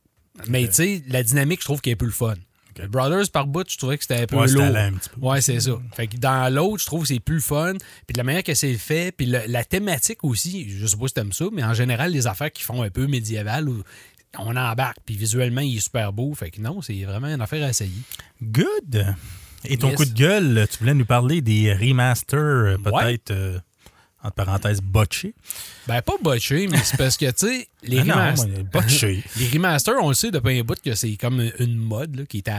Mais 0.48 0.66
tu 0.66 0.74
sais, 0.74 1.02
la 1.08 1.22
dynamique, 1.22 1.60
je 1.60 1.64
trouve 1.66 1.80
qu'elle 1.80 1.92
est 1.92 1.96
plus 1.96 2.08
le 2.08 2.12
fun. 2.12 2.34
Brothers, 2.88 3.30
par 3.32 3.46
bout, 3.46 3.64
je 3.68 3.76
trouvais 3.78 3.96
que 3.98 4.04
c'était 4.04 4.22
un 4.22 4.26
peu 4.26 4.36
Ouais, 4.36 4.48
lourd. 4.48 4.62
un 4.76 4.92
petit 4.92 5.08
peu. 5.10 5.20
Ouais, 5.20 5.40
c'est 5.40 5.60
ça. 5.60 5.72
Fait 5.94 6.06
que 6.06 6.16
dans 6.16 6.52
l'autre, 6.52 6.80
je 6.82 6.86
trouve 6.86 7.02
que 7.02 7.08
c'est 7.08 7.20
plus 7.20 7.40
fun. 7.40 7.74
Puis 8.06 8.12
de 8.12 8.18
la 8.18 8.24
manière 8.24 8.42
que 8.42 8.54
c'est 8.54 8.74
fait, 8.74 9.12
puis 9.12 9.26
le- 9.26 9.42
la 9.46 9.64
thématique 9.64 10.24
aussi, 10.24 10.68
je 10.78 10.86
sais 10.86 10.96
pas 10.96 11.08
si 11.08 11.14
t'aimes 11.14 11.32
ça, 11.32 11.46
mais 11.52 11.62
en 11.64 11.74
général, 11.74 12.12
les 12.12 12.26
affaires 12.26 12.52
qui 12.52 12.62
font 12.62 12.82
un 12.82 12.90
peu 12.90 13.06
médiéval, 13.06 13.68
où 13.68 13.82
on 14.38 14.56
embarque, 14.56 14.96
puis 15.06 15.16
visuellement, 15.16 15.60
il 15.60 15.76
est 15.76 15.80
super 15.80 16.12
beau. 16.12 16.34
Fait 16.34 16.50
que 16.50 16.60
non, 16.60 16.82
c'est 16.82 17.02
vraiment 17.04 17.28
une 17.28 17.40
affaire 17.40 17.64
à 17.64 17.70
essayer. 17.70 17.92
Good. 18.42 19.14
Et 19.66 19.78
ton 19.78 19.88
Yes. 19.88 19.96
coup 19.96 20.04
de 20.04 20.12
gueule, 20.12 20.66
tu 20.70 20.78
voulais 20.78 20.94
nous 20.94 21.06
parler 21.06 21.40
des 21.40 21.72
remasters, 21.72 22.76
Ouais. 22.78 22.78
peut-être, 22.82 23.30
euh, 23.30 23.58
entre 24.22 24.34
parenthèses, 24.34 24.80
botchés. 24.82 25.34
Ben, 25.86 26.02
pas 26.02 26.14
botché, 26.22 26.66
mais 26.66 26.78
c'est 26.78 26.96
parce 26.96 27.16
que, 27.16 27.26
tu 27.30 27.46
sais, 27.46 27.68
les, 27.86 27.98
Ah 28.00 28.04
non, 28.04 28.14
remasters- 28.14 28.66
moi, 28.72 28.82
les 29.36 29.48
remasters, 29.52 29.94
on 30.02 30.08
le 30.08 30.14
sait 30.14 30.30
depuis 30.30 30.58
un 30.58 30.62
bout 30.62 30.80
que 30.80 30.94
c'est 30.94 31.16
comme 31.16 31.42
une 31.58 31.76
mode 31.76 32.16
là, 32.16 32.24
qui 32.26 32.38
était 32.38 32.52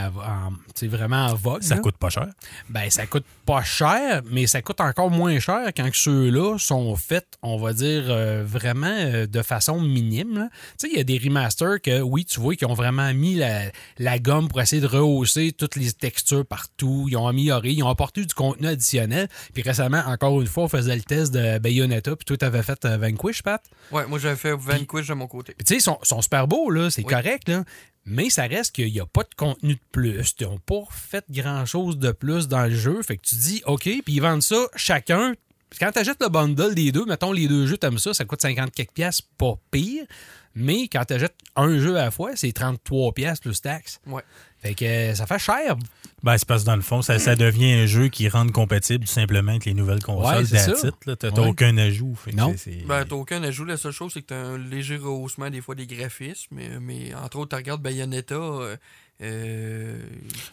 sais, 0.75 0.87
vraiment 0.87 1.27
en 1.27 1.35
vogue. 1.35 1.61
Ça 1.63 1.75
là. 1.75 1.81
coûte 1.81 1.97
pas 1.97 2.09
cher. 2.09 2.27
Ben, 2.69 2.89
ça 2.89 3.05
coûte 3.07 3.25
pas 3.45 3.63
cher, 3.63 4.21
mais 4.29 4.47
ça 4.47 4.61
coûte 4.61 4.81
encore 4.81 5.09
moins 5.11 5.39
cher 5.39 5.67
quand 5.75 5.89
ceux-là 5.93 6.57
sont 6.57 6.95
faits, 6.95 7.27
on 7.41 7.57
va 7.57 7.73
dire, 7.73 8.03
euh, 8.07 8.43
vraiment 8.45 8.87
euh, 8.87 9.27
de 9.27 9.41
façon 9.41 9.79
minime. 9.79 10.49
Tu 10.79 10.87
sais, 10.87 10.89
il 10.93 10.97
y 10.97 11.01
a 11.01 11.03
des 11.03 11.17
remasters 11.17 11.81
que, 11.81 12.01
oui, 12.01 12.25
tu 12.25 12.39
vois, 12.39 12.55
qui 12.55 12.65
ont 12.65 12.73
vraiment 12.73 13.13
mis 13.13 13.35
la, 13.35 13.63
la 13.99 14.19
gomme 14.19 14.47
pour 14.47 14.61
essayer 14.61 14.81
de 14.81 14.87
rehausser 14.87 15.51
toutes 15.51 15.75
les 15.75 15.91
textures 15.91 16.45
partout. 16.45 17.07
Ils 17.09 17.17
ont 17.17 17.27
amélioré, 17.27 17.71
ils 17.71 17.83
ont 17.83 17.89
apporté 17.89 18.25
du 18.25 18.33
contenu 18.33 18.67
additionnel. 18.67 19.27
Puis 19.53 19.63
récemment, 19.63 20.03
encore 20.07 20.41
une 20.41 20.47
fois, 20.47 20.63
on 20.65 20.67
faisait 20.69 20.95
le 20.95 21.01
test 21.03 21.33
de 21.33 21.57
Bayonetta, 21.59 22.15
puis 22.15 22.25
toi, 22.25 22.37
t'avais 22.37 22.63
fait 22.63 22.83
euh, 22.85 22.97
Vanquish, 22.97 23.41
Pat? 23.43 23.61
Ouais, 23.91 24.05
moi 24.07 24.19
j'avais 24.19 24.35
fait 24.35 24.53
Vanquish 24.53 25.07
de 25.15 25.19
mon 25.19 25.27
côté. 25.27 25.53
Puis, 25.53 25.65
tu 25.65 25.73
sais, 25.73 25.77
ils 25.79 25.81
sont, 25.81 25.97
sont 26.03 26.21
super 26.21 26.47
beaux, 26.47 26.69
là, 26.69 26.89
c'est 26.89 27.03
Oui. 27.03 27.11
correct, 27.11 27.49
là. 27.49 27.63
Mais 28.05 28.29
ça 28.29 28.43
reste 28.43 28.75
qu'il 28.75 28.91
n'y 28.93 28.99
a 28.99 29.05
pas 29.07 29.23
de 29.23 29.33
contenu 29.35 29.73
de 29.73 29.79
plus. 29.91 30.35
Ils 30.39 30.45
n'ont 30.45 30.59
pas 30.59 30.83
fait 30.91 31.25
grand-chose 31.31 31.97
de 31.97 32.11
plus 32.11 32.47
dans 32.47 32.65
le 32.65 32.75
jeu. 32.75 33.01
Fait 33.01 33.17
que 33.17 33.23
tu 33.23 33.35
dis, 33.35 33.63
OK, 33.65 33.81
puis 33.83 34.03
ils 34.07 34.19
vendent 34.21 34.43
ça 34.43 34.67
chacun. 34.75 35.33
Quand 35.79 35.91
tu 35.91 35.99
achètes 35.99 36.21
le 36.21 36.29
bundle 36.29 36.75
des 36.75 36.91
deux, 36.91 37.05
mettons 37.05 37.31
les 37.31 37.47
deux 37.47 37.65
jeux, 37.65 37.77
t'aimes 37.77 37.97
ça, 37.97 38.13
ça 38.13 38.23
coûte 38.23 38.41
50 38.41 38.71
quelques 38.71 38.91
piastres, 38.91 39.23
pas 39.37 39.55
pire. 39.71 40.05
Mais 40.53 40.87
quand 40.87 41.03
tu 41.05 41.15
achètes 41.15 41.35
un 41.55 41.79
jeu 41.79 41.97
à 41.97 42.03
la 42.05 42.11
fois, 42.11 42.31
c'est 42.35 42.51
33 42.53 43.11
piastres 43.13 43.41
plus 43.41 43.59
taxes. 43.59 43.99
Ouais. 44.05 44.21
Fait 44.59 44.75
que 44.75 44.85
euh, 44.85 45.15
ça 45.15 45.25
fait 45.25 45.39
cher. 45.39 45.75
Ben, 46.25 46.37
c'est 46.39 46.47
parce 46.47 46.63
que 46.63 46.65
dans 46.65 46.75
le 46.75 46.81
fond, 46.81 47.03
ça, 47.03 47.19
ça 47.19 47.35
devient 47.35 47.71
un 47.73 47.85
jeu 47.85 48.07
qui 48.07 48.27
rend 48.27 48.47
compatible 48.49 49.05
tout 49.05 49.11
simplement 49.11 49.51
avec 49.51 49.65
les 49.65 49.75
nouvelles 49.75 50.01
consoles. 50.01 50.43
Ouais, 50.43 50.59
là. 51.05 51.15
T'as 51.15 51.29
Ouais. 51.29 51.47
aucun 51.47 51.77
ajout. 51.77 52.15
Fait 52.15 52.31
Non. 52.31 52.51
c'est- 52.57 52.71
c'est- 52.79 52.85
Ben, 52.87 53.05
t'as 53.05 53.15
aucun 53.15 53.43
ajout. 53.43 53.63
La 53.63 53.77
seule 53.77 53.91
chose, 53.91 54.11
c'est 54.13 54.21
que 54.23 54.27
t'as 54.27 54.35
un 54.41 54.57
léger 54.57 54.97
rehaussement 54.97 55.51
des 55.51 55.61
fois 55.61 55.75
des 55.75 55.85
graphismes. 55.85 56.47
Mais, 56.55 56.79
mais 56.81 57.13
entre 57.13 57.37
autres, 57.37 57.49
tu 57.51 57.55
regardes 57.55 57.83
Bayonetta. 57.83 58.33
Euh, 58.35 58.75
euh, 59.21 59.99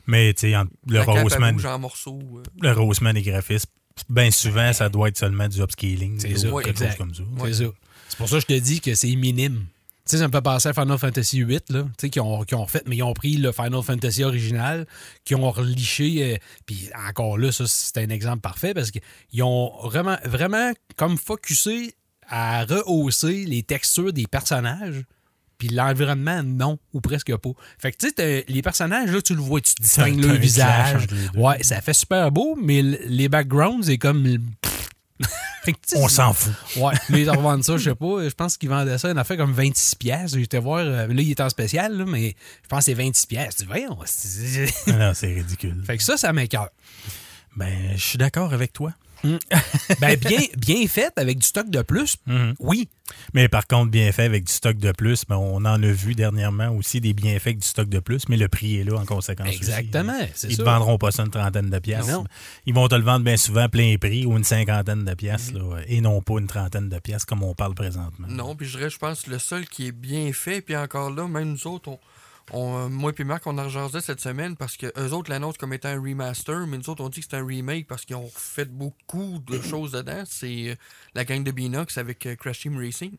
Mais 0.07 0.35
tu 0.35 0.53
sais, 0.53 0.55
le 0.87 1.01
rehaussement, 1.01 1.53
bouge 1.53 1.65
en 1.67 1.79
morceaux. 1.79 2.21
euh. 2.37 2.43
le 2.61 2.73
rehaussement 2.73 3.13
des 3.15 3.23
graphismes, 3.23 3.71
bien 4.11 4.31
souvent, 4.31 4.73
ça 4.75 4.89
doit 4.91 5.09
être 5.09 5.19
seulement 5.19 5.49
du 5.49 5.61
upscaling. 5.63 6.21
C'est 6.21 6.37
ça, 6.37 6.49
quelque 6.63 6.79
chose 6.85 6.97
comme 6.97 7.15
ça. 7.15 7.23
C'est 7.47 7.53
ça. 7.55 7.65
C'est 8.09 8.19
pour 8.19 8.29
ça 8.29 8.37
que 8.37 8.43
je 8.43 8.47
te 8.47 8.59
dis 8.61 8.81
que 8.83 8.95
c'est 8.95 9.15
minime. 9.17 9.65
Tu 10.05 10.17
sais, 10.17 10.19
ça 10.19 10.27
me 10.27 10.33
fait 10.33 10.43
penser 10.43 10.69
à 10.69 10.73
Final 10.73 10.99
Fantasy 10.99 11.45
VIII, 11.45 11.61
là, 11.69 11.83
tu 11.83 11.89
sais, 12.01 12.11
qui 12.11 12.19
ont, 12.19 12.43
qui 12.43 12.57
ont 12.57 12.65
refait, 12.65 12.83
mais 12.87 12.97
ils 12.97 13.03
ont 13.05 13.15
pris 13.15 13.37
le 13.37 13.53
Final 13.53 13.83
Fantasy 13.83 14.25
original, 14.25 14.85
qui 15.25 15.37
ont 15.37 15.49
reliché, 15.51 16.35
euh, 16.35 16.37
puis 16.67 16.89
encore 17.09 17.39
là, 17.39 17.53
ça, 17.53 17.65
c'est 17.69 17.99
un 17.99 18.09
exemple 18.09 18.41
parfait, 18.41 18.75
parce 18.75 18.91
qu'ils 18.91 19.43
ont 19.45 19.73
vraiment, 19.85 20.17
vraiment 20.25 20.73
comme 20.97 21.17
focusé 21.17 21.95
à 22.29 22.65
rehausser 22.65 23.45
les 23.45 23.63
textures 23.63 24.13
des 24.13 24.27
personnages, 24.27 25.05
puis 25.57 25.69
l'environnement, 25.69 26.43
non, 26.43 26.79
ou 26.93 27.01
presque 27.01 27.37
pas. 27.37 27.51
Fait 27.79 27.93
que, 27.93 27.99
tu 27.99 28.13
sais, 28.17 28.45
les 28.49 28.63
personnages, 28.63 29.13
là, 29.13 29.23
tu 29.23 29.37
le 29.37 29.41
vois, 29.41 29.61
tu 29.61 29.75
distingues 29.81 30.21
le 30.21 30.35
visage. 30.35 31.07
Ouais, 31.37 31.63
ça 31.63 31.81
fait 31.81 31.95
super 31.95 32.33
beau, 32.33 32.59
mais 32.61 32.83
les 32.83 33.29
backgrounds, 33.29 33.87
c'est 33.87 33.99
comme... 33.99 34.39
On 35.97 36.09
s'en 36.09 36.33
fout. 36.33 36.53
Ouais, 36.77 36.93
lui, 37.09 37.23
ils 37.23 37.31
revendent 37.31 37.63
ça, 37.63 37.77
je 37.77 37.91
sais 37.91 37.95
pas. 37.95 38.29
Je 38.29 38.35
pense 38.35 38.57
qu'ils 38.57 38.69
vendaient 38.69 38.99
ça, 38.99 39.11
une 39.11 39.19
affaire 39.19 39.37
comme 39.37 39.53
26 39.53 39.95
pièces. 39.97 40.37
J'étais 40.37 40.59
voir, 40.59 40.79
euh, 40.81 41.07
là, 41.07 41.23
il 41.23 41.31
est 41.31 41.41
en 41.41 41.49
spécial, 41.49 41.97
là, 41.97 42.05
mais 42.07 42.35
je 42.63 42.69
pense 42.69 42.81
que 42.81 42.85
c'est 42.87 42.95
26 42.95 43.27
pièces. 43.27 43.57
Tu 43.57 43.65
voyons. 43.67 43.97
non, 44.89 45.13
c'est 45.15 45.33
ridicule. 45.33 45.83
fait 45.87 45.97
que 45.97 46.03
ça, 46.03 46.17
ça 46.17 46.33
m'écoeure. 46.33 46.71
Ben, 47.57 47.93
je 47.95 48.03
suis 48.03 48.19
d'accord 48.19 48.53
avec 48.53 48.73
toi. 48.73 48.93
Ben, 50.01 50.17
bien, 50.19 50.41
bien 50.57 50.87
faite 50.89 51.13
avec 51.17 51.39
du 51.39 51.47
stock 51.47 51.69
de 51.71 51.83
plus, 51.83 52.17
Mhm. 52.27 52.55
oui. 52.59 52.89
Mais 53.35 53.49
par 53.49 53.67
contre, 53.67 53.91
bien 53.91 54.11
fait 54.13 54.23
avec 54.25 54.45
du 54.45 54.53
stock 54.53 54.79
de 54.79 54.91
plus, 54.93 55.25
ben, 55.29 55.37
on 55.37 55.57
en 55.65 55.83
a 55.83 55.87
vu 55.93 56.15
dernièrement 56.15 56.71
aussi 56.71 57.01
des 57.01 57.13
bienfaits 57.13 57.47
avec 57.49 57.59
du 57.59 57.67
stock 57.69 57.89
de 57.89 57.99
plus, 58.01 58.29
mais 58.29 58.37
le 58.37 58.49
prix 58.49 58.79
est 58.79 58.85
là 58.85 58.97
en 58.99 59.05
conséquence. 59.05 59.49
Exactement, 59.49 60.19
Ils 60.49 60.59
ne 60.59 60.65
vendront 60.65 60.99
pas 60.99 61.11
ça 61.11 61.23
une 61.25 61.31
trentaine 61.31 61.69
de 61.71 61.79
pièces. 61.79 62.09
Non. 62.09 62.25
Ils 62.67 62.75
vont 62.75 62.89
te 62.89 62.95
le 62.95 63.03
vendre 63.03 63.25
bien 63.25 63.37
souvent 63.37 63.69
plein 63.69 63.97
prix 64.01 64.25
ou 64.27 64.37
une 64.37 64.45
cinquantaine 64.45 65.05
de 65.05 65.15
pièces, 65.15 65.53
Mm-hmm. 65.53 65.59
là, 65.77 65.83
et 65.89 66.01
non 66.01 66.23
pas 66.23 66.39
une 66.39 66.47
trentaine 66.47 66.89
de 66.89 66.99
pièces 66.99 67.25
comme 67.25 67.43
on 67.43 67.55
parle 67.55 67.75
présentement. 67.75 68.27
Non, 68.29 68.55
puis 68.57 68.67
je 68.67 68.77
dirais, 68.79 68.91
je 68.91 68.99
pense, 68.99 69.27
le 69.27 69.39
seul 69.39 69.67
qui 69.69 69.89
est 69.89 69.93
bien 69.93 70.33
fait, 70.33 70.61
puis 70.63 70.77
encore 70.77 71.11
là, 71.11 71.27
même 71.29 71.51
nous 71.53 71.67
autres, 71.67 71.89
on, 71.91 71.99
on, 72.51 72.77
euh, 72.87 72.89
moi 72.89 73.13
et 73.17 73.25
Marc, 73.25 73.47
on 73.47 73.57
en 73.59 73.69
jasait 73.69 74.01
cette 74.01 74.21
semaine 74.21 74.57
parce 74.57 74.77
que 74.77 74.87
eux 74.99 75.13
autres 75.13 75.31
l'annoncent 75.31 75.57
comme 75.59 75.73
étant 75.73 75.89
un 75.91 76.01
remaster, 76.01 76.67
mais 76.67 76.79
nous 76.79 76.91
autres, 76.91 77.03
on 77.05 77.09
dit 77.09 77.21
que 77.21 77.27
c'est 77.31 77.37
un 77.37 77.47
remake 77.47 77.87
parce 77.87 78.05
qu'ils 78.05 78.17
ont 78.17 78.31
fait 78.35 78.67
beaucoup 78.71 79.41
de 79.47 79.61
choses 79.71 79.93
dedans. 79.93 80.23
C'est 80.27 80.71
euh, 80.71 80.75
la 81.15 81.25
gang 81.25 81.43
de 81.45 81.51
Binox 81.51 81.97
avec 81.99 82.27
euh, 82.27 82.35
Crash 82.37 82.61
Team 82.61 82.77
Racing. 82.79 83.13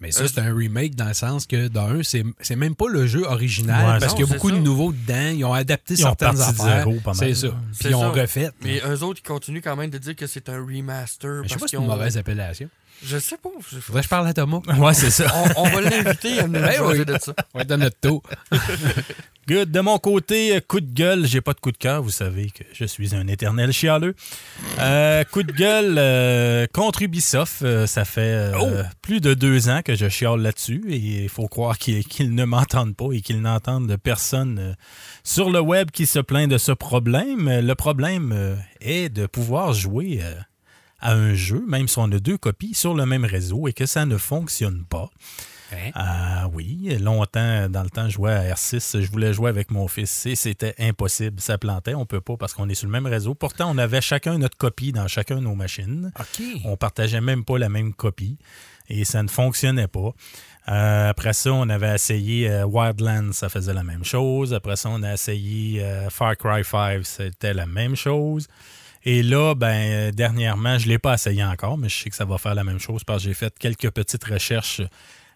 Mais 0.00 0.12
ça, 0.12 0.22
Euh, 0.22 0.28
c'est 0.32 0.38
un 0.40 0.54
remake 0.54 0.94
dans 0.94 1.08
le 1.08 1.14
sens 1.14 1.44
que, 1.44 1.66
d'un, 1.66 2.04
c'est 2.04 2.22
c'est 2.40 2.54
même 2.54 2.76
pas 2.76 2.88
le 2.88 3.08
jeu 3.08 3.24
original 3.24 3.84
Ouais, 3.94 3.98
parce 3.98 4.12
non, 4.12 4.16
qu'il 4.18 4.26
y 4.26 4.30
a 4.30 4.34
beaucoup 4.34 4.50
ça. 4.50 4.54
de 4.54 4.60
nouveaux 4.60 4.92
dedans. 4.92 5.30
Ils 5.34 5.44
ont 5.44 5.52
adapté 5.52 5.94
Ils 5.94 6.06
ont 6.06 6.08
certaines 6.16 6.36
parti 6.38 6.56
de 6.56 6.62
affaires. 6.62 6.84
zéro, 6.84 7.00
pas 7.00 7.14
mal. 7.14 7.16
C'est 7.16 7.34
ça. 7.34 7.48
Puis 7.80 7.88
ils 7.88 7.94
ont 7.96 8.14
ça. 8.14 8.20
refait. 8.22 8.50
Mais 8.62 8.80
eux 8.86 9.02
autres, 9.02 9.20
ils 9.24 9.28
continuent 9.28 9.60
quand 9.60 9.74
même 9.74 9.90
de 9.90 9.98
dire 9.98 10.14
que 10.14 10.28
c'est 10.28 10.48
un 10.50 10.64
remaster. 10.64 11.40
Mais 11.42 11.48
je 11.48 11.48
sais 11.48 11.54
pas 11.54 11.58
parce 11.58 11.58
si 11.58 11.58
c'est 11.58 11.66
qu'ils 11.70 11.78
une 11.84 11.90
ont- 11.90 11.94
mauvaise 11.96 12.16
appellation. 12.16 12.70
Je 13.04 13.18
sais 13.18 13.36
pas. 13.36 13.50
je- 13.70 13.78
Faudrait 13.78 14.00
que 14.02 14.04
je 14.04 14.08
parle 14.10 14.26
à 14.28 14.34
Thomas. 14.34 14.60
Ouais, 14.78 14.94
c'est 14.94 15.10
ça. 15.10 15.26
On, 15.56 15.62
on 15.64 15.68
va 15.68 15.80
l'inviter 15.82 16.38
à 16.40 16.46
nous 16.46 16.52
Ben 16.54 16.66
jaser 16.66 16.82
oui. 16.98 17.04
de 17.04 17.16
ça. 17.20 17.32
On 17.54 17.58
va 17.58 17.62
être 17.62 17.68
dans 17.68 17.78
notre 17.78 17.98
taux. 18.00 18.22
Good. 19.48 19.70
De 19.70 19.80
mon 19.80 19.98
côté, 19.98 20.56
euh, 20.56 20.60
coup 20.60 20.80
de 20.80 20.92
gueule, 20.92 21.24
j'ai 21.26 21.40
pas 21.40 21.54
de 21.54 21.60
coup 21.60 21.72
de 21.72 21.78
cœur. 21.78 22.02
Vous 22.02 22.10
savez 22.10 22.50
que 22.50 22.64
je 22.74 22.84
suis 22.84 23.14
un 23.14 23.26
éternel 23.28 23.72
chialeux. 23.72 24.14
Euh, 24.78 25.24
coup 25.24 25.42
de 25.42 25.52
gueule 25.52 25.94
euh, 25.96 26.66
contre 26.70 27.00
Ubisoft. 27.00 27.62
Euh, 27.62 27.86
ça 27.86 28.04
fait 28.04 28.52
euh, 28.52 28.82
plus 29.00 29.22
de 29.22 29.32
deux 29.32 29.70
ans 29.70 29.80
que 29.82 29.94
je 29.94 30.06
chiale 30.10 30.40
là-dessus 30.42 30.84
et 30.90 30.96
il 31.22 31.28
faut 31.30 31.48
croire 31.48 31.78
qu'ils 31.78 32.34
ne 32.34 32.44
m'entendent 32.44 32.94
pas 32.94 33.06
et 33.12 33.22
qu'ils 33.22 33.40
n'entendent 33.40 33.96
personne 33.96 34.58
euh, 34.58 34.72
sur 35.24 35.48
le 35.48 35.60
web 35.60 35.90
qui 35.92 36.04
se 36.06 36.18
plaint 36.18 36.50
de 36.50 36.58
ce 36.58 36.72
problème. 36.72 37.48
Le 37.48 37.74
problème 37.74 38.32
euh, 38.36 38.54
est 38.82 39.08
de 39.08 39.24
pouvoir 39.24 39.72
jouer 39.72 40.20
euh, 40.22 40.34
à 41.00 41.12
un 41.12 41.34
jeu, 41.34 41.64
même 41.66 41.88
si 41.88 41.98
on 41.98 42.10
a 42.10 42.18
deux 42.18 42.38
copies 42.38 42.74
sur 42.74 42.94
le 42.94 43.06
même 43.06 43.24
réseau 43.24 43.68
et 43.68 43.72
que 43.72 43.86
ça 43.86 44.06
ne 44.06 44.16
fonctionne 44.16 44.84
pas. 44.84 45.10
Hein? 45.72 45.90
Ah 45.94 46.48
oui, 46.52 46.96
longtemps, 46.98 47.68
dans 47.68 47.82
le 47.82 47.90
temps, 47.90 48.08
je 48.08 48.14
jouais 48.14 48.32
à 48.32 48.54
R6, 48.54 49.02
je 49.02 49.10
voulais 49.10 49.32
jouer 49.32 49.50
avec 49.50 49.70
mon 49.70 49.86
fils 49.86 50.26
et 50.26 50.34
c'était 50.34 50.74
impossible. 50.78 51.40
Ça 51.40 51.58
plantait, 51.58 51.94
on 51.94 52.06
peut 52.06 52.20
pas 52.20 52.36
parce 52.36 52.54
qu'on 52.54 52.68
est 52.68 52.74
sur 52.74 52.86
le 52.86 52.92
même 52.92 53.06
réseau. 53.06 53.34
Pourtant, 53.34 53.70
on 53.70 53.78
avait 53.78 54.00
chacun 54.00 54.38
notre 54.38 54.56
copie 54.56 54.92
dans 54.92 55.06
chacun 55.08 55.36
de 55.36 55.42
nos 55.42 55.54
machines. 55.54 56.10
OK. 56.18 56.44
On 56.64 56.76
partageait 56.76 57.20
même 57.20 57.44
pas 57.44 57.58
la 57.58 57.68
même 57.68 57.92
copie 57.92 58.38
et 58.88 59.04
ça 59.04 59.22
ne 59.22 59.28
fonctionnait 59.28 59.88
pas. 59.88 60.14
Euh, 60.68 61.10
après 61.10 61.32
ça, 61.32 61.52
on 61.52 61.68
avait 61.68 61.94
essayé 61.94 62.50
euh, 62.50 62.64
Wildlands, 62.64 63.32
ça 63.32 63.48
faisait 63.48 63.72
la 63.72 63.84
même 63.84 64.04
chose. 64.04 64.52
Après 64.52 64.76
ça, 64.76 64.90
on 64.90 65.02
a 65.02 65.14
essayé 65.14 65.82
euh, 65.82 66.10
Far 66.10 66.36
Cry 66.36 66.64
5, 66.64 67.04
c'était 67.04 67.54
la 67.54 67.66
même 67.66 67.96
chose. 67.96 68.48
Et 69.10 69.22
là, 69.22 69.54
ben, 69.54 69.68
euh, 69.68 70.10
dernièrement, 70.12 70.76
je 70.76 70.84
ne 70.84 70.90
l'ai 70.90 70.98
pas 70.98 71.14
essayé 71.14 71.42
encore, 71.42 71.78
mais 71.78 71.88
je 71.88 71.96
sais 71.96 72.10
que 72.10 72.14
ça 72.14 72.26
va 72.26 72.36
faire 72.36 72.54
la 72.54 72.62
même 72.62 72.78
chose 72.78 73.04
parce 73.04 73.22
que 73.22 73.30
j'ai 73.30 73.34
fait 73.34 73.58
quelques 73.58 73.90
petites 73.90 74.22
recherches 74.24 74.82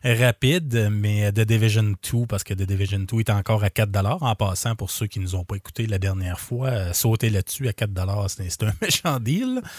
rapides, 0.05 0.91
mais 0.91 1.33
The 1.33 1.41
Division 1.41 1.95
2, 2.13 2.27
parce 2.29 2.45
que 2.45 2.53
The 2.53 2.65
Division 2.65 2.99
2 2.99 3.21
est 3.21 3.31
encore 3.31 3.65
à 3.65 3.71
4 3.71 4.23
En 4.23 4.35
passant, 4.35 4.75
pour 4.75 4.91
ceux 4.91 5.07
qui 5.07 5.21
ne 5.21 5.25
nous 5.25 5.37
ont 5.37 5.45
pas 5.45 5.57
écouté 5.57 5.87
la 5.87 5.99
dernière 5.99 6.39
fois, 6.39 6.69
euh, 6.69 6.93
sauter 6.93 7.31
là-dessus 7.31 7.67
à 7.67 7.73
4 7.73 8.29
c'est 8.29 8.51
c'est 8.51 8.63
un 8.65 8.75
méchant 8.83 9.19
deal. 9.19 9.63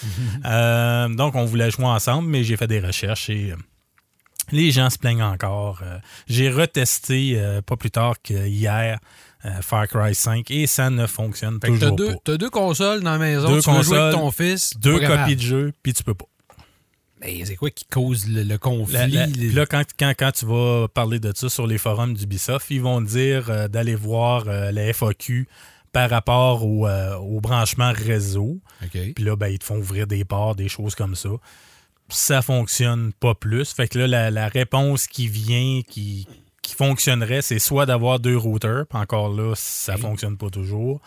Euh, 0.46 1.08
donc, 1.10 1.36
on 1.36 1.46
voulait 1.46 1.70
jouer 1.72 1.86
ensemble, 1.86 2.28
mais 2.28 2.44
j'ai 2.44 2.58
fait 2.58 2.68
des 2.68 2.80
recherches 2.80 3.30
et 3.30 3.52
euh, 3.52 3.56
les 4.52 4.72
gens 4.72 4.90
se 4.90 4.98
plaignent 4.98 5.24
encore. 5.24 5.80
Euh, 5.84 5.98
j'ai 6.28 6.50
retesté 6.50 7.34
euh, 7.38 7.62
pas 7.62 7.76
plus 7.78 7.92
tard 7.92 8.16
qu'hier 8.22 9.00
euh, 9.46 9.50
Far 9.62 9.88
Cry 9.88 10.14
5 10.16 10.50
et 10.52 10.68
ça 10.68 10.90
ne 10.90 11.06
fonctionne 11.08 11.60
Fait 11.62 11.68
que 11.72 11.74
t'as 11.78 11.90
toujours 11.90 11.96
deux, 11.96 12.14
pas. 12.14 12.20
t'as 12.24 12.38
deux 12.38 12.50
consoles 12.50 13.02
dans 13.02 13.12
la 13.12 13.18
maison. 13.18 13.48
Deux 13.50 13.62
tu 13.62 13.70
veux 13.72 13.82
jouer 13.84 13.98
avec 13.98 14.14
consoles, 14.14 14.22
ton 14.26 14.32
fils. 14.32 14.74
Deux 14.78 15.00
pas 15.00 15.18
copies 15.18 15.36
de 15.36 15.42
jeu, 15.42 15.74
puis 15.84 15.94
tu 15.94 16.04
peux 16.04 16.14
pas. 16.14 16.26
Mais 17.22 17.46
c'est 17.46 17.56
quoi 17.56 17.70
qui 17.70 17.86
cause 17.86 18.28
le, 18.28 18.44
le 18.44 18.58
conflit? 18.58 18.94
La- 18.96 19.08
la- 19.08 19.26
les- 19.28 19.32
puis 19.34 19.52
là, 19.54 19.66
quand, 19.66 19.84
quand, 19.98 20.14
quand 20.18 20.32
tu 20.34 20.46
vas 20.46 20.88
parler 20.90 21.20
de 21.20 21.32
ça 21.36 21.48
sur 21.50 21.68
les 21.68 21.78
forums 21.78 22.14
d'Ubisoft, 22.14 22.68
ils 22.70 22.82
vont 22.82 23.00
dire 23.02 23.50
euh, 23.50 23.68
d'aller 23.70 23.96
voir 23.96 24.46
la 24.46 24.94
FAQ 24.94 25.48
par 25.94 26.10
rapport 26.10 26.66
au, 26.66 26.88
au 26.88 27.40
branchement 27.40 27.94
réseau. 27.96 28.60
Puis 29.14 29.24
là, 29.24 29.36
ben, 29.36 29.48
ils 29.50 29.60
te 29.60 29.64
font 29.64 29.78
ouvrir 29.78 30.08
des 30.08 30.26
ports, 30.26 30.56
des 30.56 30.68
choses 30.68 30.96
comme 30.96 31.16
ça. 31.16 31.30
Ça 32.14 32.42
fonctionne 32.42 33.12
pas 33.14 33.36
plus. 33.36 33.74
Fait 33.74 33.88
que 33.88 34.00
là, 34.00 34.08
la, 34.08 34.32
la 34.32 34.48
réponse 34.48 35.08
qui 35.08 35.28
vient, 35.28 35.82
qui, 35.88 36.28
qui 36.62 36.76
fonctionnerait, 36.76 37.42
c'est 37.42 37.60
soit 37.60 37.86
d'avoir 37.86 38.20
deux 38.20 38.38
routeurs, 38.38 38.86
puis 38.88 38.98
encore 39.00 39.30
là, 39.30 39.54
ça 39.56 39.96
Oui. 39.96 40.02
fonctionne 40.02 40.38
pas 40.38 40.50
toujours, 40.50 41.02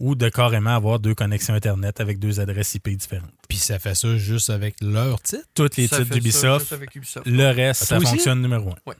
ou 0.00 0.14
de 0.14 0.28
carrément 0.28 0.74
avoir 0.74 0.98
deux 0.98 1.14
connexions 1.14 1.54
Internet 1.54 2.00
avec 2.00 2.18
deux 2.18 2.40
adresses 2.40 2.74
IP 2.74 2.88
différentes. 2.90 3.30
Puis 3.48 3.58
ça 3.58 3.78
fait 3.78 3.94
ça 3.94 4.16
juste 4.16 4.50
avec 4.50 4.76
leur 4.80 5.20
titre? 5.22 5.44
Toutes 5.54 5.76
les 5.76 5.86
Ça 5.86 5.98
titres 5.98 6.14
d'Ubisoft, 6.14 6.74
le 7.26 7.50
reste, 7.50 7.82
Ah, 7.82 7.86
ça 7.86 8.00
fonctionne 8.00 8.40
numéro 8.42 8.70
un. 8.70 8.92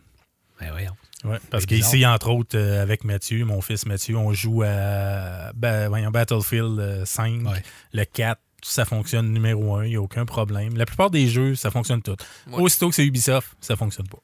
Ben 0.61 0.71
voyons. 0.71 0.93
Ouais, 1.25 1.39
parce 1.51 1.65
qu'ici, 1.67 2.05
entre 2.07 2.29
autres, 2.31 2.57
euh, 2.57 2.83
avec 2.83 3.03
Mathieu, 3.03 3.45
mon 3.47 3.61
fils 3.63 3.87
Mathieu, 3.87 4.17
on 4.17 4.33
joue 4.35 4.63
à 4.63 5.53
ben, 5.55 5.89
voyons, 5.89 6.11
Battlefield 6.11 6.79
euh, 6.79 7.05
5, 7.07 7.43
Ouais. 7.49 7.63
le 7.93 8.05
4, 8.05 8.41
ça 8.67 8.85
fonctionne 8.85 9.33
numéro 9.33 9.77
1, 9.77 9.85
il 9.87 9.91
n'y 9.91 9.97
a 9.97 10.01
aucun 10.03 10.25
problème. 10.25 10.77
La 10.77 10.87
plupart 10.87 11.11
des 11.11 11.27
jeux, 11.29 11.55
ça 11.55 11.71
fonctionne 11.71 12.03
tout. 12.03 12.17
Ouais. 12.49 12.61
Aussitôt 12.63 12.89
que 12.89 12.95
c'est 12.95 13.05
Ubisoft, 13.07 13.57
ça 13.61 13.77
fonctionne 13.77 14.09
pas. 14.09 14.19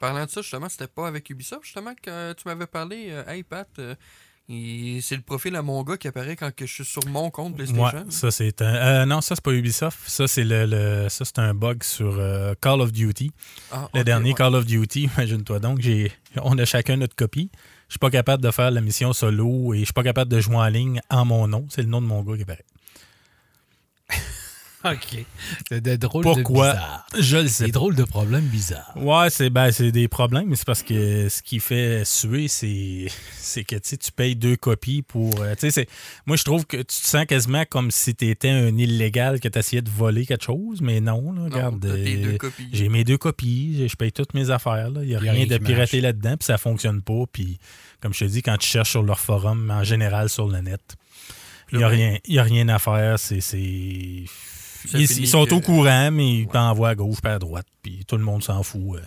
Parlant 0.00 0.24
de 0.26 0.30
ça, 0.30 0.42
justement, 0.42 0.68
c'était 0.68 0.86
pas 0.88 1.08
avec 1.08 1.28
Ubisoft, 1.30 1.64
justement, 1.64 1.94
que 2.00 2.32
tu 2.34 2.42
m'avais 2.46 2.66
parlé. 2.66 3.06
euh, 3.10 3.24
hey, 3.26 3.42
Pat, 3.42 3.66
euh, 3.78 3.94
c'est 4.48 5.16
le 5.16 5.22
profil 5.22 5.56
à 5.56 5.62
mon 5.62 5.82
gars 5.82 5.96
qui 5.96 6.06
apparaît 6.06 6.36
quand 6.36 6.54
que 6.54 6.66
je 6.66 6.72
suis 6.72 6.84
sur 6.84 7.04
mon 7.08 7.30
compte 7.30 7.58
Ouais, 7.58 7.64
PlayStation. 7.64 8.04
ça 8.10 8.30
c'est 8.30 8.62
un. 8.62 8.74
euh, 8.74 9.04
non, 9.06 9.20
ça 9.20 9.34
c'est 9.34 9.42
pas 9.42 9.52
Ubisoft. 9.52 9.98
Ça 10.06 10.28
c'est 10.28 10.44
le, 10.44 10.66
le- 10.66 11.08
ça 11.08 11.24
c'est 11.24 11.38
un 11.40 11.52
bug 11.54 11.82
sur 11.82 12.14
euh, 12.18 12.54
Call 12.60 12.80
of 12.80 12.92
Duty. 12.92 13.32
Ah, 13.72 13.88
Le 13.94 14.04
dernier 14.04 14.30
ouais. 14.30 14.34
Call 14.36 14.54
of 14.54 14.64
Duty, 14.66 15.04
imagine-toi 15.16 15.58
donc, 15.58 15.80
j'ai, 15.80 16.12
on 16.42 16.56
a 16.58 16.64
chacun 16.64 16.96
notre 16.98 17.16
copie. 17.16 17.50
Je 17.88 17.94
suis 17.94 17.98
pas 17.98 18.10
capable 18.10 18.42
de 18.42 18.50
faire 18.50 18.70
la 18.70 18.80
mission 18.80 19.12
solo 19.12 19.72
et 19.74 19.80
je 19.80 19.84
suis 19.86 19.92
pas 19.94 20.02
capable 20.04 20.30
de 20.30 20.38
jouer 20.40 20.56
en 20.56 20.66
ligne 20.68 21.00
en 21.10 21.24
mon 21.24 21.48
nom. 21.48 21.66
C'est 21.70 21.82
le 21.82 21.88
nom 21.88 22.00
de 22.02 22.06
mon 22.06 22.22
gars 22.22 22.36
qui 22.36 22.42
apparaît. 22.42 22.64
OK. 24.94 25.24
C'est 25.68 25.80
des 25.80 25.98
drôles 25.98 26.22
Pourquoi? 26.22 26.68
de 26.68 26.72
bizarres. 26.74 27.06
Je 27.18 27.36
le 27.38 27.48
sais 27.48 27.64
Des 27.66 27.72
drôles 27.72 27.94
de 27.96 28.04
problèmes 28.04 28.44
bizarres. 28.46 28.92
Ouais, 28.96 29.30
c'est 29.30 29.50
ben, 29.50 29.70
c'est 29.72 29.92
des 29.92 30.08
problèmes, 30.08 30.46
mais 30.48 30.56
c'est 30.56 30.66
parce 30.66 30.82
que 30.82 31.28
ce 31.28 31.42
qui 31.42 31.60
fait 31.60 32.04
suer, 32.04 32.48
c'est 32.48 33.06
c'est 33.36 33.64
que 33.64 33.74
tu 33.76 33.80
sais, 33.90 33.96
tu 33.96 34.12
payes 34.12 34.36
deux 34.36 34.56
copies 34.56 35.02
pour. 35.02 35.40
euh, 35.40 35.54
tu 35.54 35.60
sais, 35.60 35.70
c'est- 35.70 35.88
moi, 36.26 36.36
je 36.36 36.44
trouve 36.44 36.66
que 36.66 36.76
tu 36.78 36.84
te 36.84 36.92
sens 36.92 37.24
quasiment 37.26 37.64
comme 37.68 37.90
si 37.90 38.14
tu 38.14 38.28
étais 38.28 38.50
un 38.50 38.76
illégal 38.76 39.40
que 39.40 39.48
tu 39.48 39.58
essayais 39.58 39.82
de 39.82 39.90
voler 39.90 40.26
quelque 40.26 40.44
chose, 40.44 40.80
mais 40.80 41.00
non, 41.00 41.32
là, 41.32 41.40
Non, 41.40 41.44
regarde. 41.46 41.80
t'as 41.80 41.94
tes 41.94 42.16
euh, 42.16 42.22
deux 42.32 42.38
copies. 42.38 42.68
J'ai 42.72 42.88
mes 42.88 43.04
deux 43.04 43.18
copies, 43.18 43.74
j'ai- 43.78 43.88
je 43.88 43.96
paye 43.96 44.12
toutes 44.12 44.34
mes 44.34 44.50
affaires. 44.50 44.88
Il 44.96 45.08
n'y 45.08 45.14
a 45.14 45.16
Y 45.16 45.16
a 45.16 45.18
rien 45.20 45.32
rien 45.32 45.46
de 45.46 45.58
piraté 45.58 46.00
là-dedans, 46.00 46.36
puis 46.36 46.46
ça 46.46 46.58
fonctionne 46.58 47.02
pas. 47.02 47.24
Puis, 47.32 47.58
comme 48.00 48.12
je 48.14 48.20
te 48.20 48.24
dis, 48.30 48.42
quand 48.42 48.56
tu 48.58 48.68
cherches 48.68 48.90
sur 48.90 49.02
leur 49.02 49.18
forum, 49.20 49.70
en 49.70 49.82
général 49.84 50.28
sur 50.28 50.46
le 50.48 50.60
net, 50.60 50.80
il 51.72 51.78
n'y 51.78 51.84
a, 51.84 51.88
Là, 51.88 51.94
rien- 51.94 52.18
y 52.28 52.38
a 52.38 52.42
rien 52.44 52.68
à 52.68 52.78
faire. 52.78 53.18
C'est. 53.18 53.40
Ils, 54.94 55.26
sont 55.28 55.44
que- 55.46 55.54
au 55.54 55.60
courant, 55.60 56.10
mais 56.10 56.38
ils 56.40 56.46
Ouais. 56.46 56.52
t'envoient 56.52 56.90
à 56.90 56.94
gauche 56.94 57.20
pas 57.20 57.34
à 57.34 57.38
droite, 57.38 57.66
puis 57.82 58.04
tout 58.06 58.16
le 58.16 58.24
monde 58.24 58.42
s'en 58.42 58.62
fout. 58.62 58.96
euh, 58.98 59.00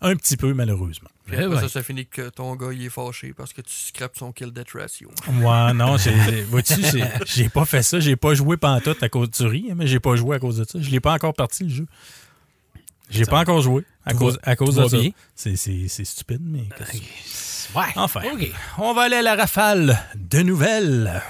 un 0.00 0.16
petit 0.16 0.36
peu, 0.36 0.52
malheureusement. 0.52 1.08
Puis 1.24 1.34
Eh 1.38 1.44
après 1.44 1.54
ouais. 1.56 1.60
ça, 1.62 1.68
ça 1.68 1.82
finit 1.82 2.04
que 2.06 2.28
ton 2.28 2.54
gars 2.56 2.72
il 2.74 2.84
est 2.84 2.90
fâché 2.90 3.32
parce 3.32 3.54
que 3.54 3.62
tu 3.62 3.72
scrapes 3.72 4.16
son 4.18 4.32
kill 4.32 4.50
death 4.50 4.72
ratio. 4.74 5.10
Moi, 5.32 5.72
non, 5.72 5.96
vois-tu, 6.50 6.74
j'ai- 7.24 7.48
pas 7.48 7.64
fait 7.64 7.82
ça. 7.82 8.00
J'ai 8.00 8.16
pas 8.16 8.34
joué 8.34 8.58
pantoute 8.58 9.02
à 9.02 9.08
cause 9.08 9.30
du 9.30 9.46
riz, 9.46 9.72
mais 9.74 9.86
j'ai 9.86 10.00
pas 10.00 10.14
joué 10.16 10.36
à 10.36 10.38
cause 10.38 10.58
de 10.58 10.64
ça. 10.64 10.78
Je 10.78 10.90
l'ai 10.90 11.00
pas 11.00 11.14
encore 11.14 11.32
parti, 11.32 11.64
le 11.64 11.70
jeu. 11.70 11.86
J'ai 13.08 13.24
pas 13.24 13.40
encore 13.40 13.60
joué 13.62 13.84
à 14.04 14.12
Tout 14.12 14.18
cause, 14.18 14.34
va- 14.34 14.40
à 14.50 14.56
cause 14.56 14.74
de 14.76 14.88
ça. 14.88 14.98
C'est, 15.34 16.04
stupide, 16.04 16.42
mais... 16.42 16.64
que- 16.76 17.78
Ouais. 17.78 17.84
Enfin, 17.96 18.20
OK. 18.32 18.52
on 18.78 18.92
va 18.92 19.02
aller 19.02 19.16
à 19.16 19.22
la 19.22 19.34
rafale 19.36 19.98
de 20.16 20.42
nouvelles. 20.42 21.22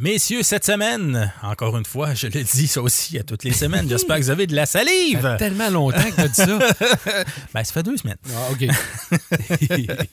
Messieurs, 0.00 0.42
cette 0.42 0.64
semaine, 0.64 1.30
encore 1.42 1.76
une 1.76 1.84
fois, 1.84 2.14
je 2.14 2.26
le 2.28 2.42
dis 2.42 2.66
ça 2.66 2.80
aussi 2.80 3.18
à 3.18 3.22
toutes 3.22 3.44
les 3.44 3.52
semaines, 3.52 3.86
j'espère 3.86 4.16
que 4.16 4.22
vous 4.22 4.30
avez 4.30 4.46
de 4.46 4.54
la 4.56 4.64
Ça 4.64 4.78
salive. 4.78 5.20
fait 5.20 5.36
tellement 5.36 5.68
longtemps 5.68 5.98
que 6.02 6.16
t'as 6.16 6.28
dit 6.28 6.34
ça. 6.34 6.58
Ben, 7.54 7.62
ça 7.64 7.72
fait 7.72 7.82
deux 7.82 7.98
semaines. 7.98 8.16
Ah, 8.34 8.48
OK. 8.52 8.66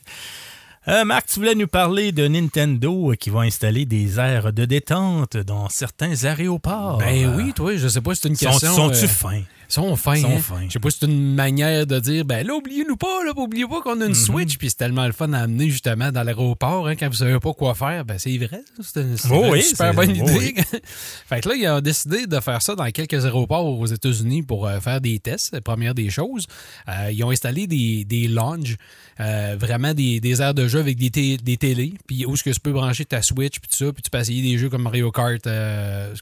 Euh, 0.90 1.04
Marc, 1.04 1.26
tu 1.26 1.40
voulais 1.40 1.54
nous 1.54 1.68
parler 1.68 2.14
de 2.14 2.30
Nintendo 2.30 3.12
euh, 3.12 3.16
qui 3.16 3.30
va 3.30 3.42
installer 3.42 3.84
des 3.86 4.22
aires 4.22 4.54
de 4.54 4.64
détente 4.64 5.36
dans 5.36 5.68
certains 5.68 6.24
aéroports. 6.24 7.00
ben 7.00 7.36
oui, 7.36 7.52
toi, 7.52 7.76
je 7.76 7.90
sais 7.90 8.00
pas 8.00 8.16
si 8.16 8.22
c'est 8.22 8.30
une 8.30 8.38
Sont- 8.38 8.46
question... 8.52 8.74
Sont-tu 8.74 9.04
euh, 9.04 9.08
fins? 9.10 9.42
Ils 9.70 9.74
sont 9.74 9.96
fins. 9.96 10.16
Ils 10.16 10.22
sont 10.22 10.32
hein. 10.32 10.40
fins. 10.40 10.66
Je 10.68 10.74
sais 10.74 10.80
pas 10.80 10.90
si 10.90 11.00
c'est 11.00 11.06
une 11.08 11.36
manière 11.36 11.86
de 11.86 12.00
dire, 12.00 12.24
ben 12.26 12.46
là, 12.46 12.54
oubliez-nous 12.54 12.96
pas, 12.96 13.24
là, 13.26 13.34
oubliez 13.36 13.66
pas 13.68 13.82
qu'on 13.82 14.00
a 14.02 14.06
une 14.06 14.16
Switch, 14.16 14.58
puis 14.58 14.70
c'est 14.70 14.78
tellement 14.78 15.06
le 15.06 15.12
fun 15.12 15.32
à 15.34 15.40
amener 15.40 15.70
justement 15.70 16.12
dans 16.12 16.24
l'aéroport, 16.24 16.88
hein, 16.88 16.96
quand 16.96 17.08
vous 17.08 17.16
savez 17.16 17.40
pas 17.40 17.54
quoi 17.54 17.76
faire. 17.76 18.06
Ben 18.06 18.18
c'est 18.18 18.38
vrai, 18.38 18.62
c'est 18.82 19.02
une, 19.02 19.18
super 19.18 19.94
bonne 19.94 20.14
oh 20.22 20.30
idée. 20.30 20.56
fait 21.28 21.42
que 21.42 21.50
là, 21.50 21.56
ils 21.56 21.68
ont 21.68 21.82
décidé 21.82 22.28
de 22.28 22.40
faire 22.40 22.62
ça 22.62 22.76
dans 22.76 22.90
quelques 22.92 23.26
aéroports 23.26 23.66
aux 23.66 23.86
États-Unis 23.86 24.44
pour 24.44 24.68
euh, 24.68 24.80
faire 24.80 25.02
des 25.02 25.20
tests, 25.20 25.54
la 25.54 25.62
première 25.62 25.94
des 25.94 26.10
choses. 26.10 26.48
Euh, 26.88 27.12
ils 27.12 27.24
ont 27.24 27.32
installé 27.32 27.68
des, 27.68 28.06
des 28.06 28.28
lounges, 28.28 28.78
euh, 29.20 29.58
vraiment 29.60 29.94
des, 29.94 30.20
des 30.20 30.42
aires 30.42 30.54
de 30.54 30.68
jeu 30.68 30.80
avec 30.80 30.98
des, 30.98 31.38
des 31.38 31.58
télés, 31.58 31.94
puis 32.08 32.26
où 32.26 32.34
est-ce 32.34 32.44
que 32.44 32.50
tu 32.52 32.60
peux 32.60 32.72
brancher 32.72 33.06
ta 33.06 33.22
Switch, 33.22 33.60
puis 33.60 33.70
tout 33.70 33.86
ça, 33.86 33.92
puis 33.92 34.02
tu 34.02 34.10
peux 34.10 34.18
essayer 34.18 34.42
des 34.42 34.58
jeux 34.58 34.70
comme 34.70 34.84
Mario 34.84 35.12
Kart, 35.12 35.44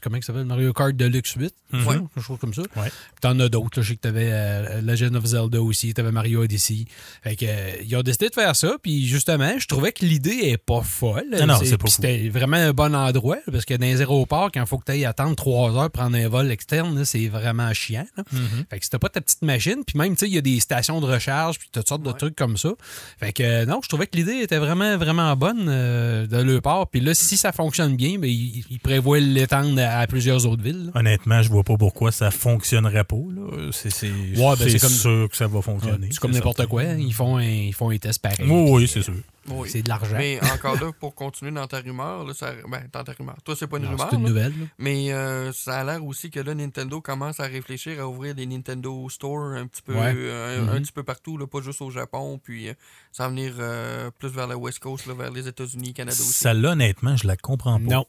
comment 0.02 0.16
ça 0.20 0.26
s'appelle, 0.26 0.46
Mario 0.46 0.72
Kart 0.72 0.94
Deluxe 0.94 1.34
8, 1.34 1.54
Mhm. 1.72 1.86
ouais, 1.86 1.96
quelque 2.14 2.24
chose 2.24 2.38
comme 2.38 2.54
ça. 2.54 2.62
Ouais. 2.76 2.90
As 3.40 3.48
d'autres. 3.48 3.82
Je 3.82 3.88
sais 3.88 3.94
que 3.96 4.00
t'avais 4.00 4.28
euh, 4.30 4.80
Legend 4.80 5.16
of 5.16 5.24
Zelda 5.24 5.60
aussi, 5.62 5.92
t'avais 5.94 6.12
Mario 6.12 6.42
Odyssey. 6.42 6.84
Fait 7.22 7.36
que, 7.36 7.44
euh, 7.46 7.70
ils 7.86 7.96
ont 7.96 8.02
décidé 8.02 8.28
de 8.28 8.34
faire 8.34 8.54
ça. 8.56 8.76
Puis 8.82 9.06
justement, 9.06 9.58
je 9.58 9.66
trouvais 9.66 9.92
que 9.92 10.04
l'idée 10.04 10.40
est 10.44 10.56
pas 10.58 10.82
folle. 10.82 11.24
Non, 11.32 11.46
non, 11.46 11.54
c'est 11.62 11.76
pas 11.76 11.84
puis 11.84 11.92
fou. 11.92 12.02
C'était 12.02 12.28
vraiment 12.28 12.56
un 12.56 12.72
bon 12.72 12.94
endroit. 12.94 13.38
Parce 13.50 13.64
que 13.64 13.74
dans 13.74 13.86
les 13.86 14.00
aéroports, 14.00 14.50
quand 14.52 14.60
il 14.60 14.66
faut 14.66 14.78
que 14.78 14.84
tu 14.84 14.92
ailles 14.92 15.04
attendre 15.04 15.36
trois 15.36 15.70
heures 15.76 15.90
pour 15.90 16.02
prendre 16.02 16.16
un 16.16 16.28
vol 16.28 16.50
externe, 16.50 17.04
c'est 17.04 17.28
vraiment 17.28 17.72
chiant. 17.72 18.06
là. 18.16 18.24
Mm-hmm. 18.32 18.68
Fait 18.70 18.78
que 18.78 18.84
c'était 18.84 18.98
pas 18.98 19.08
ta 19.08 19.20
petite 19.20 19.42
machine. 19.42 19.82
Puis 19.86 19.98
même, 19.98 20.14
tu 20.14 20.20
sais, 20.20 20.28
il 20.28 20.34
y 20.34 20.38
a 20.38 20.42
des 20.42 20.60
stations 20.60 21.00
de 21.00 21.06
recharge, 21.06 21.58
puis 21.58 21.68
toutes 21.72 21.88
sortes 21.88 22.02
de 22.02 22.12
trucs 22.12 22.36
comme 22.36 22.56
ça. 22.56 22.70
Fait 23.18 23.32
que 23.32 23.42
euh, 23.42 23.66
non, 23.66 23.80
je 23.82 23.88
trouvais 23.88 24.06
que 24.06 24.16
l'idée 24.16 24.40
était 24.42 24.58
vraiment, 24.58 24.96
vraiment 24.96 25.34
bonne 25.36 25.66
euh, 25.68 26.26
de 26.26 26.36
leur 26.38 26.62
part. 26.62 26.88
Puis 26.88 27.00
là, 27.00 27.14
si 27.14 27.36
ça 27.36 27.52
fonctionne 27.52 27.96
bien, 27.96 28.18
ben, 28.18 28.28
ils, 28.30 28.64
ils 28.70 28.80
prévoient 28.80 29.20
l'étendre 29.20 29.80
à, 29.80 29.98
à 30.00 30.06
plusieurs 30.06 30.46
autres 30.46 30.62
villes. 30.62 30.86
là. 30.86 30.92
Honnêtement, 31.00 31.42
je 31.42 31.48
vois 31.50 31.62
pas 31.64 31.76
pourquoi 31.76 32.12
ça 32.12 32.30
fonctionnerait 32.30 33.04
pas. 33.04 33.16
Là. 33.30 33.70
C'est 33.72 33.88
Ouais, 34.08 34.56
ben, 34.58 34.78
comme- 34.78 34.90
sûr 34.90 35.28
que 35.30 35.36
ça 35.36 35.46
va 35.46 35.62
fonctionner. 35.62 36.08
C'est 36.10 36.18
comme 36.20 36.32
n'importe 36.32 36.66
quoi. 36.66 36.82
hein. 36.82 36.96
Ils 36.98 37.14
font 37.14 37.36
un, 37.36 37.42
ils 37.44 37.74
font 37.74 37.90
un 37.90 37.98
test 37.98 38.20
pareil. 38.22 38.46
Oui, 38.48 38.86
c'est 38.88 39.00
euh, 39.00 39.02
sûr. 39.02 39.14
Oui. 39.48 39.68
C'est 39.70 39.82
de 39.82 39.88
l'argent. 39.88 40.16
Mais 40.18 40.40
encore 40.52 40.74
là, 40.74 40.90
pour 40.98 41.14
continuer 41.14 41.52
dans 41.52 41.66
ta 41.68 41.78
rumeur, 41.78 42.24
là, 42.24 42.34
ça, 42.34 42.52
ben, 42.68 42.82
dans 42.92 43.04
ta 43.04 43.12
rumeur. 43.12 43.36
Toi, 43.44 43.54
c'est 43.56 43.68
pas 43.68 43.76
une 43.76 43.84
Non, 43.84 43.90
rumeur. 43.90 44.08
C'est 44.10 44.16
une 44.16 44.22
là, 44.24 44.28
nouvelle. 44.28 44.52
là. 44.58 44.66
mais 44.78 45.12
euh, 45.12 45.52
ça 45.52 45.80
a 45.80 45.84
l'air 45.84 46.04
aussi 46.04 46.30
que 46.30 46.40
là, 46.40 46.52
Nintendo 46.54 47.00
commence 47.00 47.38
à 47.38 47.44
réfléchir 47.44 48.00
à 48.00 48.08
ouvrir 48.08 48.34
des 48.34 48.44
Nintendo 48.46 49.08
Store 49.08 49.52
un 49.54 49.66
petit 49.68 49.82
peu, 49.82 49.94
Ouais. 49.94 50.12
euh, 50.16 50.58
un, 50.58 50.62
Mhm. 50.62 50.68
un 50.70 50.80
petit 50.82 50.92
peu 50.92 51.04
partout, 51.04 51.38
là, 51.38 51.46
pas 51.46 51.60
juste 51.62 51.80
au 51.80 51.90
Japon, 51.90 52.40
puis 52.42 52.68
euh, 52.68 52.74
ça 53.12 53.24
va 53.24 53.28
venir 53.30 53.52
euh, 53.60 54.10
plus 54.18 54.28
vers 54.30 54.48
la 54.48 54.56
West 54.56 54.80
Coast, 54.80 55.06
là, 55.06 55.14
vers 55.14 55.30
les 55.30 55.46
États-Unis, 55.46 55.94
Canada 55.94 56.16
aussi. 56.18 56.32
Celle-là, 56.32 56.72
honnêtement, 56.72 57.16
je 57.16 57.26
la 57.28 57.36
comprends 57.36 57.78
pas. 57.78 57.84
Non. 57.94 58.06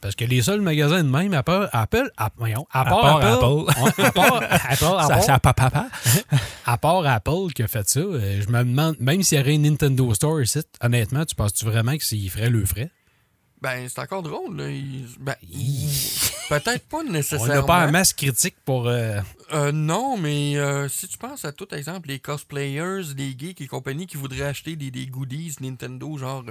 Parce 0.00 0.14
que 0.14 0.24
les 0.24 0.42
seuls 0.42 0.60
magasins 0.60 1.02
de 1.02 1.08
même, 1.08 1.34
à 1.34 1.42
part 1.42 1.68
Apple, 1.72 2.10
à, 2.16 2.30
voyons, 2.36 2.66
à 2.72 2.80
À 2.80 2.84
part 2.84 3.16
Apple, 3.16 3.26
Apple. 3.26 4.02
À 4.02 4.10
part 4.12 4.36
Apple, 4.42 4.84
à 4.98 5.02
Ça, 5.02 5.08
part- 5.14 5.22
ça 5.24 5.38
pa- 5.38 5.52
pa- 5.54 5.70
pa. 5.70 5.86
à 6.66 6.78
part 6.78 7.06
Apple 7.06 7.52
qui 7.54 7.62
a 7.62 7.68
fait 7.68 7.88
ça, 7.88 8.00
euh, 8.00 8.40
je 8.40 8.48
me 8.52 8.58
demande, 8.64 8.96
même 9.00 9.22
s'il 9.22 9.38
y 9.38 9.40
aurait 9.40 9.54
un 9.54 9.58
Nintendo 9.58 10.12
Store 10.14 10.40
ici, 10.42 10.60
honnêtement, 10.82 11.24
tu 11.24 11.34
penses-tu 11.34 11.64
vraiment 11.64 11.96
que 11.96 12.04
s'il 12.04 12.30
ferait 12.30 12.50
le 12.50 12.64
frais? 12.64 12.90
Ben, 13.60 13.88
c'est 13.88 13.98
encore 14.00 14.22
drôle. 14.22 14.56
Là. 14.56 14.70
Il- 14.70 15.06
ben, 15.18 15.34
Peut-être 16.48 16.86
pas 16.88 16.98
On 17.06 17.10
nécessairement. 17.12 17.46
n'a 17.54 17.62
pas 17.62 17.82
un 17.84 17.90
masse 17.90 18.14
critique 18.14 18.56
pour. 18.64 18.88
euh, 18.88 19.20
Euh, 19.52 19.70
non, 19.72 20.16
mais 20.16 20.56
euh, 20.56 20.88
si 20.88 21.06
tu 21.08 21.18
penses 21.18 21.44
à 21.44 21.52
tout 21.52 21.66
exemple, 21.74 22.08
les 22.08 22.18
cosplayers, 22.20 23.02
les 23.16 23.34
geeks 23.38 23.60
et 23.60 23.66
compagnie 23.66 24.06
qui 24.06 24.16
voudraient 24.16 24.42
acheter 24.46 24.74
des, 24.76 24.90
des 24.90 25.06
goodies 25.06 25.56
Nintendo, 25.60 26.16
genre, 26.16 26.44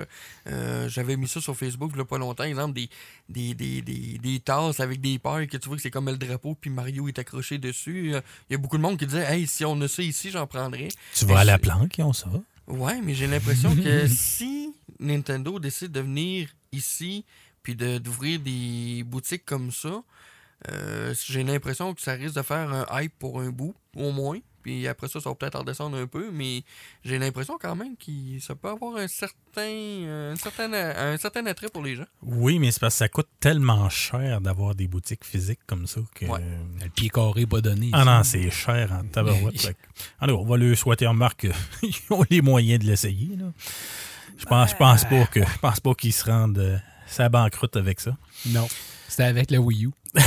j'avais 0.88 1.18
mis 1.18 1.28
ça 1.28 1.42
sur 1.42 1.56
Facebook 1.56 1.92
il 1.94 1.98
y 1.98 2.02
a 2.02 2.06
pas 2.06 2.18
longtemps, 2.18 2.44
exemple, 2.44 2.74
des, 2.76 2.90
des, 3.30 3.54
des, 3.56 3.82
des, 3.82 4.18
des 4.22 4.40
tasses 4.40 4.80
avec 4.80 5.02
des 5.02 5.18
paires 5.20 5.48
que 5.50 5.58
tu 5.58 5.68
vois 5.68 5.78
que 5.78 5.82
c'est 5.84 5.92
comme 5.92 6.08
le 6.10 6.18
drapeau, 6.18 6.56
puis 6.60 6.70
Mario 6.70 7.08
est 7.08 7.18
accroché 7.20 7.58
dessus. 7.58 8.14
Il 8.50 8.54
y 8.54 8.56
a 8.56 8.58
beaucoup 8.58 8.78
de 8.78 8.82
monde 8.84 8.98
qui 9.00 9.06
disait, 9.08 9.26
hey, 9.34 9.48
si 9.48 9.66
on 9.66 9.80
a 9.82 9.88
ça 9.88 10.02
ici, 10.04 10.30
j'en 10.32 10.46
prendrais. 10.48 10.90
Tu 11.16 11.26
vas 11.26 11.40
à 11.40 11.44
la 11.44 11.58
planque, 11.58 11.98
ils 11.98 12.04
ont 12.04 12.14
ça. 12.14 12.28
Ouais, 12.68 13.00
mais 13.02 13.14
j'ai 13.16 13.28
l'impression 13.28 13.76
que 13.76 14.08
si 14.10 14.74
Nintendo 15.00 15.58
décide 15.60 15.92
de 15.92 16.02
venir 16.02 16.50
ici 16.78 17.26
puis 17.64 17.76
de- 17.76 17.98
d'ouvrir 17.98 18.40
des 18.40 19.04
boutiques 19.06 19.44
comme 19.46 19.72
ça, 19.72 20.02
euh, 20.72 21.14
j'ai 21.26 21.44
l'impression 21.44 21.94
que 21.94 22.02
ça 22.02 22.14
risque 22.14 22.36
de 22.36 22.42
faire 22.42 22.72
un 22.72 22.86
hype 23.02 23.14
pour 23.20 23.42
un 23.42 23.50
bout, 23.50 23.76
au 23.96 24.12
moins. 24.12 24.40
Puis 24.64 24.86
après 24.88 25.08
ça, 25.08 25.22
ça 25.22 25.30
va 25.30 25.36
peut-être 25.36 25.60
redescendre 25.60 25.96
un 25.98 26.08
peu, 26.08 26.30
mais 26.32 26.64
j'ai 27.06 27.18
l'impression 27.20 27.58
quand 27.62 27.76
même 27.76 27.96
que 27.96 28.12
ça 28.42 28.54
peut 28.56 28.68
avoir 28.70 28.98
un 28.98 29.08
certain, 29.08 29.62
un 29.62 30.36
certain, 30.36 30.74
un 30.74 31.16
certain 31.18 31.46
attrait 31.46 31.70
pour 31.70 31.84
les 31.84 31.96
gens. 31.96 32.06
Oui, 32.22 32.60
mais 32.60 32.72
c'est 32.72 32.80
parce 32.82 32.96
que 32.96 33.00
ça 33.00 33.08
coûte 33.08 33.30
tellement 33.40 33.88
cher 33.90 34.42
d'avoir 34.42 34.76
des 34.76 34.88
boutiques 34.88 35.24
physiques 35.24 35.62
comme 35.68 35.88
ça 35.88 36.02
que. 36.16 36.26
Ouais. 36.26 36.42
le 36.84 36.90
pied 36.90 37.10
carré 37.10 37.46
pas 37.46 37.62
donné. 37.62 37.92
Ah 37.94 38.04
non, 38.04 38.24
c'est 38.24 38.50
cher 38.50 38.92
en 38.92 39.06
tabarouette. 39.08 39.74
Alors, 40.20 40.42
on 40.42 40.46
va 40.46 40.58
leur 40.58 40.78
souhaiter 40.78 41.08
remarque 41.08 41.48
qu'ils 41.80 41.96
ont 42.10 42.26
les 42.30 42.42
moyens 42.42 42.80
de 42.84 42.88
l'essayer. 42.90 43.38
Je 44.38 44.46
pense, 44.46 44.72
je 44.72 44.76
pense 44.76 45.04
pas 45.06 45.26
que 45.28 45.42
je 45.42 45.58
pense 45.60 45.80
pas 45.80 45.94
qu'ils 45.96 46.14
se 46.14 46.26
rendent 46.26 46.58
euh, 46.60 46.78
sa 47.08 47.30
banqueroute 47.30 47.76
avec 47.76 48.00
ça. 48.00 48.16
Non. 48.48 48.68
C'était 49.08 49.24
avec 49.24 49.52
le 49.52 49.58
Wii 49.58 49.86
U. 49.86 49.92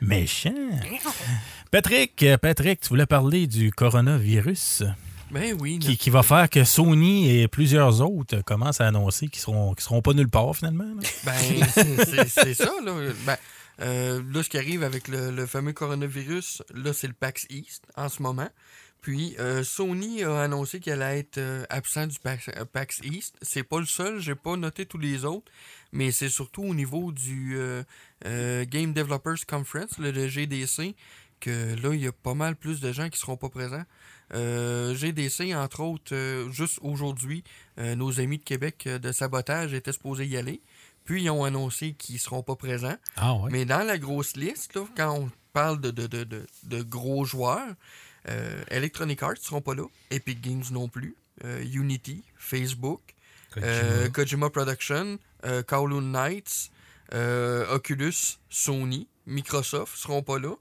Méchant. 0.00 0.52
Patrick, 1.70 2.22
euh, 2.22 2.36
Patrick, 2.38 2.80
tu 2.80 2.88
voulais 2.88 3.06
parler 3.06 3.46
du 3.46 3.70
coronavirus 3.72 4.84
Ben 5.30 5.56
oui, 5.60 5.78
qui, 5.78 5.96
qui 5.96 6.10
va 6.10 6.22
faire 6.22 6.48
que 6.48 6.64
Sony 6.64 7.30
et 7.40 7.48
plusieurs 7.48 8.00
autres 8.00 8.40
commencent 8.42 8.80
à 8.80 8.86
annoncer 8.86 9.28
qu'ils 9.28 9.40
seront, 9.42 9.74
qu'ils 9.74 9.84
seront 9.84 10.02
pas 10.02 10.12
nulle 10.12 10.28
part 10.28 10.54
finalement. 10.54 10.84
là. 10.84 11.02
Ben, 11.24 11.32
c'est- 12.28 12.54
ça, 12.54 12.70
là. 12.84 12.92
Ben, 13.26 13.36
euh, 13.80 14.22
là, 14.32 14.42
ce 14.42 14.48
qui 14.48 14.56
arrive 14.58 14.84
avec 14.84 15.08
le, 15.08 15.30
le 15.32 15.46
fameux 15.46 15.72
coronavirus, 15.72 16.62
là, 16.74 16.92
c'est 16.92 17.08
le 17.08 17.12
PAX 17.14 17.46
East 17.50 17.84
en 17.96 18.08
ce 18.08 18.22
moment. 18.22 18.48
Puis, 19.04 19.36
euh, 19.38 19.62
Sony 19.62 20.22
a 20.22 20.40
annoncé 20.40 20.80
qu'elle 20.80 21.02
allait 21.02 21.18
être 21.18 21.36
euh, 21.36 21.66
absent 21.68 22.06
du 22.06 22.18
PAX, 22.18 22.48
euh, 22.56 22.64
PAX 22.64 23.00
East. 23.04 23.36
C'est 23.42 23.62
pas 23.62 23.78
le 23.78 23.84
seul, 23.84 24.18
j'ai 24.18 24.34
pas 24.34 24.56
noté 24.56 24.86
tous 24.86 24.96
les 24.96 25.26
autres, 25.26 25.52
mais 25.92 26.10
c'est 26.10 26.30
surtout 26.30 26.62
au 26.62 26.74
niveau 26.74 27.12
du 27.12 27.58
euh, 27.58 28.64
Game 28.64 28.94
Developers 28.94 29.44
Conference, 29.46 29.98
le, 29.98 30.10
le 30.10 30.26
GDC, 30.26 30.94
que 31.38 31.74
là, 31.82 31.92
il 31.92 32.00
y 32.00 32.06
a 32.06 32.12
pas 32.12 32.32
mal 32.32 32.56
plus 32.56 32.80
de 32.80 32.92
gens 32.92 33.10
qui 33.10 33.18
seront 33.18 33.36
pas 33.36 33.50
présents. 33.50 33.84
GDC, 34.32 35.54
entre 35.54 35.80
autres, 35.80 36.48
juste 36.50 36.78
aujourd'hui, 36.80 37.44
nos 37.76 38.20
amis 38.20 38.38
de 38.38 38.42
Québec 38.42 38.88
de 38.88 39.12
sabotage 39.12 39.74
étaient 39.74 39.92
supposés 39.92 40.26
y 40.26 40.38
aller. 40.38 40.62
Puis 41.04 41.24
ils 41.24 41.30
ont 41.30 41.44
annoncé 41.44 41.92
qu'ils 41.92 42.14
ne 42.14 42.20
seront 42.20 42.42
pas 42.42 42.56
présents. 42.56 42.96
Ah 43.16 43.34
ouais. 43.34 43.50
Mais 43.52 43.66
dans 43.66 43.86
la 43.86 43.98
grosse 43.98 44.34
liste, 44.34 44.74
là, 44.74 44.86
quand 44.96 45.14
on 45.18 45.30
parle 45.52 45.80
de, 45.80 45.90
de, 45.90 46.06
de, 46.06 46.46
de, 46.64 46.82
gros 46.82 47.26
joueurs, 47.26 47.74
Electronic 48.70 49.22
Arts 49.22 49.30
ne 49.32 49.36
seront 49.44 49.60
pas 49.60 49.74
là. 49.74 49.84
Epic 50.10 50.40
Games 50.40 50.64
non 50.72 50.88
plus. 50.88 51.14
euh, 51.44 51.64
Unity, 51.72 52.22
Facebook, 52.38 53.00
euh, 53.56 54.08
Kojima 54.10 54.50
Production, 54.50 55.18
euh, 55.44 55.62
Kowloon 55.64 56.00
Knights, 56.12 56.70
euh, 57.12 57.66
Oculus, 57.74 58.38
Sony, 58.48 59.08
Microsoft 59.26 59.96
seront 59.96 60.22
pas 60.22 60.38
là. 60.38 60.54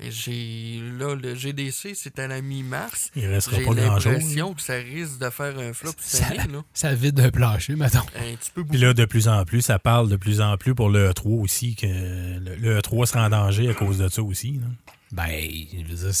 J'ai 0.00 0.80
là 0.98 1.14
le 1.14 1.34
GDC, 1.34 1.94
c'est 1.94 2.18
à 2.18 2.26
la 2.26 2.42
mi-mars. 2.42 3.10
Il 3.16 3.26
restera 3.26 3.56
J'ai 3.58 3.64
pas 3.64 3.74
grand-chose. 3.74 4.12
l'impression 4.12 4.52
que 4.54 4.60
ça 4.60 4.74
risque 4.74 5.18
de 5.18 5.30
faire 5.30 5.58
un 5.58 5.72
flop 5.72 5.92
Ça- 5.98 6.26
année. 6.26 6.52
Là. 6.52 6.64
Ça 6.74 6.94
vide 6.94 7.18
un 7.20 7.30
plancher, 7.30 7.76
mettons. 7.76 8.00
Un 8.16 8.34
petit 8.36 8.50
peu 8.52 8.62
Puis 8.64 8.78
là, 8.78 8.92
de 8.92 9.04
plus 9.06 9.26
en 9.28 9.44
plus, 9.46 9.62
ça 9.62 9.78
parle 9.78 10.10
de 10.10 10.16
plus 10.16 10.40
en 10.42 10.56
plus 10.58 10.74
pour 10.74 10.90
le 10.90 11.08
E3 11.10 11.40
aussi, 11.40 11.76
que 11.76 11.86
le, 11.86 12.56
le 12.56 12.78
E3 12.80 13.06
sera 13.06 13.24
en 13.26 13.30
danger 13.30 13.70
à 13.70 13.74
cause 13.74 13.96
de 13.98 14.08
ça 14.08 14.22
aussi. 14.22 14.60
là. 14.60 14.66
Ben, 15.12 15.30
je 15.72 15.94
veux 15.94 16.10
dire, 16.12 16.14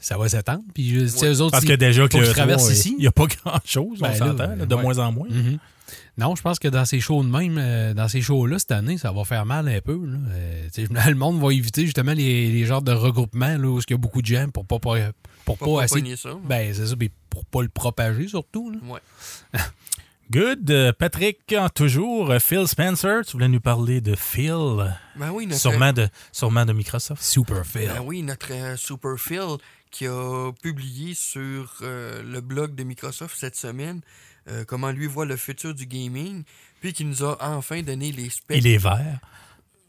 ça 0.00 0.18
va 0.18 0.28
s'étendre. 0.28 0.62
Puis, 0.74 0.88
je- 0.90 1.16
Ouais. 1.18 1.28
eux 1.32 1.40
autres, 1.40 1.52
Parce 1.52 1.64
que 1.64 1.72
déjà 1.74 2.08
que 2.08 2.12
faut 2.12 2.18
le 2.18 2.24
qu'ils 2.24 2.32
E3, 2.32 2.34
traversent 2.34 2.68
il 2.70 2.72
ici. 2.76 2.96
n'y 2.98 3.06
a 3.06 3.12
pas 3.12 3.26
grand-chose, 3.26 4.00
Ben 4.00 4.08
on 4.08 4.10
là, 4.10 4.16
s'entend, 4.18 4.56
là, 4.56 4.66
de 4.66 4.74
ouais. 4.74 4.82
moins 4.82 4.98
en 4.98 5.12
moins. 5.12 5.28
Mhm. 5.30 5.58
Non, 6.18 6.34
je 6.34 6.42
pense 6.42 6.58
que 6.58 6.66
dans 6.66 6.84
ces 6.84 6.98
shows 6.98 7.22
de 7.22 7.28
même, 7.28 7.56
euh, 7.58 7.94
dans 7.94 8.08
ces 8.08 8.20
shows-là, 8.22 8.58
cette 8.58 8.72
année, 8.72 8.98
ça 8.98 9.12
va 9.12 9.24
faire 9.24 9.46
mal 9.46 9.68
un 9.68 9.80
peu. 9.80 9.94
là. 10.04 10.18
Euh, 10.30 10.66
le 11.10 11.14
monde 11.14 11.40
va 11.40 11.52
éviter 11.52 11.84
justement 11.84 12.14
les, 12.14 12.50
les 12.50 12.64
genres 12.66 12.82
de 12.82 12.90
regroupements 12.92 13.56
là, 13.58 13.68
où 13.68 13.78
il 13.78 13.90
y 13.90 13.94
a 13.94 13.96
beaucoup 13.96 14.22
de 14.22 14.26
gens 14.26 14.48
pour 14.48 14.64
pas, 14.66 14.78
pour, 14.80 14.96
pour 15.44 15.58
Pas, 15.58 15.64
pas 15.82 15.86
ça. 15.88 15.96
Ben, 16.48 16.74
c'est 16.74 16.86
ça, 16.86 16.94
pour 17.30 17.44
pas 17.44 17.62
le 17.62 17.68
propager 17.68 18.26
surtout. 18.28 18.70
là. 18.72 18.78
Ouais. 18.92 19.00
Good. 20.30 20.70
Euh, 20.70 20.92
Patrick, 20.92 21.54
toujours, 21.74 22.30
euh, 22.30 22.38
Phil 22.40 22.66
Spencer, 22.66 23.24
tu 23.24 23.32
voulais 23.32 23.48
nous 23.48 23.60
parler 23.60 24.00
de 24.00 24.16
Phil, 24.16 24.92
Ben 25.14 25.30
oui, 25.30 25.46
notre, 25.46 25.60
sûrement 25.60 25.92
de, 25.92 26.08
sûrement 26.32 26.64
de 26.64 26.72
Microsoft. 26.72 27.22
Super 27.22 27.64
Phil. 27.64 27.86
ben 27.86 28.02
oui, 28.04 28.22
notre 28.22 28.52
euh, 28.52 28.76
Super 28.76 29.16
Phil 29.18 29.56
qui 29.92 30.06
a 30.06 30.50
publié 30.62 31.14
sur 31.14 31.74
euh, 31.82 32.22
le 32.24 32.40
blog 32.40 32.74
de 32.74 32.82
Microsoft 32.82 33.36
cette 33.38 33.54
semaine 33.56 34.00
euh, 34.48 34.64
comment 34.64 34.90
lui 34.90 35.06
voit 35.06 35.26
le 35.26 35.36
futur 35.36 35.74
du 35.74 35.86
gaming, 35.86 36.42
puis 36.80 36.92
qui 36.92 37.04
nous 37.04 37.22
a 37.24 37.36
enfin 37.56 37.82
donné 37.82 38.10
les 38.12 38.28
specs. 38.30 38.58
Il 38.58 38.66
est 38.66 38.78
vert, 38.78 39.18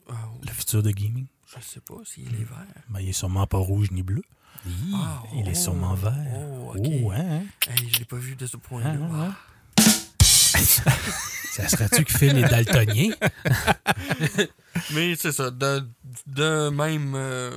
Ah, 0.10 0.14
le 0.46 0.52
futur 0.52 0.82
de 0.84 0.92
gaming. 0.92 1.26
je 1.48 1.64
sais 1.64 1.80
pas 1.80 1.96
s'il 2.06 2.28
est 2.28 2.38
vert. 2.48 2.66
Ben, 2.90 3.00
il 3.02 3.10
est 3.10 3.14
sûrement 3.14 3.46
pas 3.48 3.58
rouge 3.58 3.90
ni 3.92 4.04
bleu. 4.04 4.22
Ah, 4.94 5.24
Il 5.36 5.48
est 5.48 5.52
oh, 5.52 5.56
sûrement 5.56 5.94
vert. 5.94 6.14
Oh, 6.36 6.74
ok. 6.76 6.88
Oh, 7.04 7.12
hein, 7.12 7.42
Hey, 7.68 7.90
je 7.92 8.00
l'ai 8.00 8.06
pas 8.06 8.16
vu 8.18 8.36
de 8.36 8.46
ce 8.48 8.56
hein, 8.58 8.60
point-là. 8.64 8.90
hein, 8.90 9.10
hein. 9.30 9.36
Ça 10.58 11.68
serait-tu 11.68 12.04
que 12.06 12.18
Phil 12.18 12.38
est 12.38 12.50
daltonien? 12.50 13.12
Mais 14.94 15.16
c'est 15.16 15.32
ça, 15.32 15.50
de, 15.50 15.88
de 16.28 16.70
même 16.70 17.14
euh, 17.16 17.52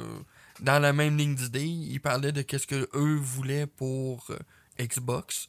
dans 0.60 0.78
la 0.78 0.92
même 0.92 1.16
ligne 1.16 1.34
d'idée, 1.34 1.66
ils 1.66 2.00
parlaient 2.00 2.32
de 2.32 2.42
qu'est-ce 2.42 2.66
que 2.66 2.88
eux 2.94 3.16
voulaient 3.16 3.66
pour 3.66 4.26
euh, 4.30 4.38
Xbox. 4.78 5.48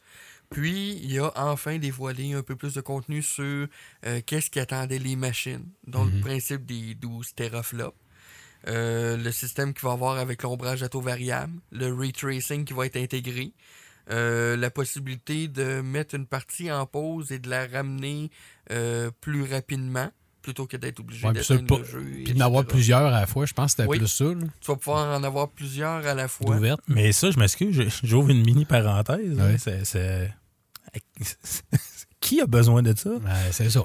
Puis, 0.49 0.99
il 1.03 1.17
a 1.19 1.31
enfin 1.35 1.77
dévoilé 1.77 2.33
un 2.33 2.43
peu 2.43 2.57
plus 2.57 2.73
de 2.73 2.81
contenu 2.81 3.21
sur 3.21 3.67
euh, 4.05 4.21
qu'est-ce 4.25 4.49
qui 4.49 4.59
attendait 4.59 4.99
les 4.99 5.15
machines, 5.15 5.65
dont 5.87 6.03
le 6.03 6.19
principe 6.19 6.65
des 6.65 6.93
12 6.95 7.35
teraflops. 7.35 7.95
Euh, 8.67 9.17
le 9.17 9.31
système 9.31 9.73
qu'il 9.73 9.83
va 9.83 9.93
avoir 9.93 10.17
avec 10.17 10.43
l'ombrage 10.43 10.83
à 10.83 10.89
taux 10.89 11.01
variable, 11.01 11.53
le 11.71 11.91
ray 11.93 12.11
tracing 12.11 12.65
qui 12.65 12.73
va 12.73 12.85
être 12.85 12.97
intégré, 12.97 13.53
euh, 14.09 14.57
la 14.57 14.69
possibilité 14.71 15.47
de 15.47 15.81
mettre 15.81 16.15
une 16.15 16.25
partie 16.25 16.71
en 16.71 16.85
pause 16.85 17.31
et 17.31 17.39
de 17.39 17.49
la 17.49 17.67
ramener 17.67 18.31
euh, 18.71 19.11
plus 19.21 19.43
rapidement 19.43 20.09
plutôt 20.41 20.65
que 20.65 20.75
d'être 20.75 20.99
obligé 20.99 21.27
Ouais, 21.27 21.33
pas- 21.33 21.77
le 21.77 21.83
jeu. 21.83 22.01
Puis 22.25 22.33
d'en 22.33 22.45
avoir 22.47 22.65
plusieurs 22.65 23.05
à 23.05 23.11
la 23.11 23.27
fois, 23.27 23.45
je 23.45 23.53
pense 23.53 23.75
que 23.75 23.77
c'était 23.83 23.89
Oui. 23.89 23.99
plus 23.99 24.07
ça. 24.07 24.23
là, 24.25 24.33
Tu 24.59 24.67
vas 24.71 24.75
pouvoir 24.75 25.19
en 25.19 25.23
avoir 25.23 25.49
plusieurs 25.49 26.05
à 26.07 26.15
la 26.15 26.27
fois. 26.27 26.57
Mais 26.87 27.11
ça, 27.11 27.29
je 27.29 27.37
m'excuse, 27.37 27.75
je- 27.75 28.07
j'ouvre 28.07 28.29
une 28.31 28.43
mini 28.43 28.65
parenthèse. 28.65 29.39
hein, 29.39 29.55
c'est- 29.59 29.85
c'est- 29.85 30.33
Qui 32.19 32.41
a 32.41 32.45
besoin 32.47 32.81
de 32.81 32.95
ça? 32.97 33.09
Ouais, 33.11 33.19
c'est 33.51 33.69
ça. 33.69 33.81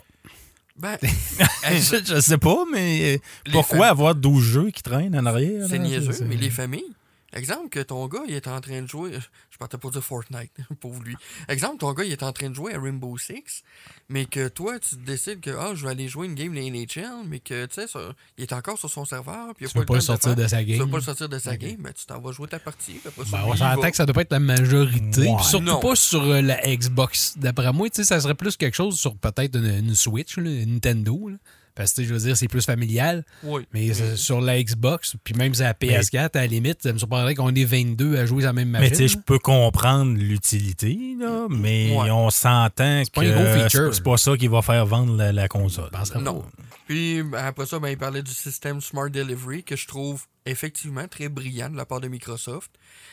Ben, 0.79 0.99
je, 1.03 2.03
je 2.05 2.21
sais 2.21 2.37
pas, 2.39 2.65
mais 2.71 3.21
les 3.47 3.53
pourquoi 3.53 3.87
fam- 3.87 3.91
avoir 3.91 4.15
12 4.15 4.43
jeux 4.45 4.71
qui 4.71 4.83
traînent 4.83 5.17
en 5.19 5.25
arrière? 5.25 5.67
C'est 5.69 5.79
là? 5.79 5.85
niaiseux, 5.85 6.25
mais 6.27 6.37
les 6.37 6.51
familles. 6.51 6.93
Exemple 7.37 7.69
que 7.69 7.81
ton 7.81 8.07
gars, 8.09 8.23
il 8.27 8.35
est 8.35 8.49
en 8.49 8.61
train 8.61 8.81
de 8.83 8.87
jouer. 8.89 9.13
Je 9.51 9.59
partais 9.59 9.77
pour 9.79 9.91
dire 9.91 10.03
Fortnite, 10.03 10.51
pour 10.81 10.95
lui. 11.01 11.15
Exemple, 11.49 11.79
ton 11.79 11.93
gars, 11.93 12.05
il 12.05 12.11
est 12.13 12.23
en 12.23 12.33
train 12.33 12.49
de 12.51 12.55
jouer 12.55 12.75
à 12.75 12.81
Rainbow 12.81 13.17
Six, 13.19 13.63
mais 14.09 14.25
que 14.25 14.49
toi, 14.49 14.79
tu 14.79 14.97
décides 14.97 15.41
que 15.41 15.51
ah, 15.51 15.73
je 15.75 15.85
vais 15.85 15.91
aller 15.93 16.09
jouer 16.09 16.27
une 16.27 16.35
game 16.35 16.53
de 16.55 16.59
NHL, 16.61 17.27
mais 17.29 17.39
que 17.41 17.67
tu 17.67 17.75
sais, 17.75 17.87
ça- 17.87 18.13
il 18.39 18.43
est 18.43 18.53
encore 18.53 18.79
sur 18.79 18.91
son 18.91 19.05
serveur, 19.05 19.55
puis 19.55 19.65
il 19.65 19.67
a 19.67 19.69
Tu 19.69 19.75
pas 19.75 19.81
le 19.81 19.87
pas 19.87 19.93
temps 19.93 19.95
le 19.95 20.01
sortir 20.01 20.35
de 20.35 20.47
sa 20.49 20.59
Tu 20.65 20.73
veux 20.73 20.79
game. 20.79 20.91
pas 20.91 20.97
le 20.97 21.03
sortir 21.03 21.29
de 21.29 21.39
sa 21.39 21.57
game, 21.57 21.77
ben, 21.79 21.93
tu 21.93 22.07
t'en 22.07 22.21
vas 22.21 22.33
jouer 22.33 22.49
ta 22.49 22.59
partie. 22.59 23.01
Ben, 23.05 23.13
on 23.47 23.55
s'entend 23.57 23.91
que 23.91 23.97
ça 23.97 24.07
doit 24.07 24.15
pas 24.15 24.23
être 24.23 24.33
la 24.33 24.39
majorité. 24.41 25.21
Ouais. 25.29 25.37
Puis 25.37 25.45
surtout 25.45 25.65
Non. 25.67 25.81
pas 25.81 25.95
sur 25.95 26.23
euh, 26.23 26.41
la 26.41 26.59
Xbox. 26.77 27.35
D'après 27.37 27.73
moi, 27.73 27.89
tu 27.91 27.97
sais, 27.97 28.05
ça 28.05 28.21
serait 28.21 28.35
plus 28.35 28.57
quelque 28.57 28.75
chose 28.75 28.99
sur 28.99 29.17
peut-être 29.17 29.57
une, 29.57 29.67
une 29.67 29.95
Switch, 29.95 30.37
là, 30.39 30.51
une 30.51 30.73
Nintendo. 30.75 31.29
là. 31.29 31.37
Parce 31.77 31.91
que 31.93 31.97
tu 31.97 32.03
sais, 32.03 32.09
je 32.09 32.15
veux 32.15 32.21
dire, 32.21 32.37
c'est 32.37 32.49
plus 32.49 32.65
familial. 32.65 33.25
Oui. 33.45 33.65
Mais 33.73 33.91
euh, 34.01 34.17
sur 34.17 34.41
la 34.41 34.61
Xbox, 34.61 35.15
puis 35.23 35.35
même 35.35 35.55
sur 35.55 35.65
la 35.65 35.75
PS4, 35.75 36.31
à 36.37 36.41
la 36.41 36.47
limite, 36.49 36.83
ça 36.83 36.93
me 36.93 36.99
surprendrait 36.99 37.35
qu'on 37.37 37.55
est 37.55 37.65
22 37.65 38.17
à 38.17 38.27
jouer 38.27 38.41
sur 38.41 38.49
la 38.49 38.53
même 38.55 38.71
machine. 38.71 38.85
Mais 38.89 38.91
tu 38.91 38.97
sais, 38.97 39.09
je 39.09 39.19
peux 39.19 39.39
comprendre 39.39 40.17
l'utilité, 40.19 40.99
là, 41.21 41.47
mais 41.51 41.95
Ouais. 41.97 42.11
on 42.11 42.31
s'entend 42.31 43.03
que 43.05 43.11
pas 43.11 43.23
un 43.23 43.33
gros 43.33 43.61
feature. 43.63 43.95
c'est 43.95 44.03
pas 44.03 44.17
ça 44.17 44.37
qui 44.37 44.49
va 44.49 44.63
faire 44.63 44.87
vendre 44.87 45.17
la, 45.17 45.33
la 45.33 45.47
console. 45.49 45.91
Non. 46.21 46.41
pas. 46.41 46.49
Puis 46.87 47.23
après 47.35 47.67
ça, 47.67 47.79
ben, 47.79 47.89
il 47.91 47.99
parlait 47.99 48.23
du 48.23 48.31
système 48.33 48.81
Smart 48.81 49.11
Delivery 49.11 49.65
que 49.65 49.77
je 49.77 49.87
trouve 49.87 50.25
effectivement 50.47 51.07
très 51.09 51.29
brillant 51.29 51.69
de 51.69 51.77
la 51.77 51.85
part 51.85 52.01
de 52.01 52.09
Microsoft. 52.09 52.71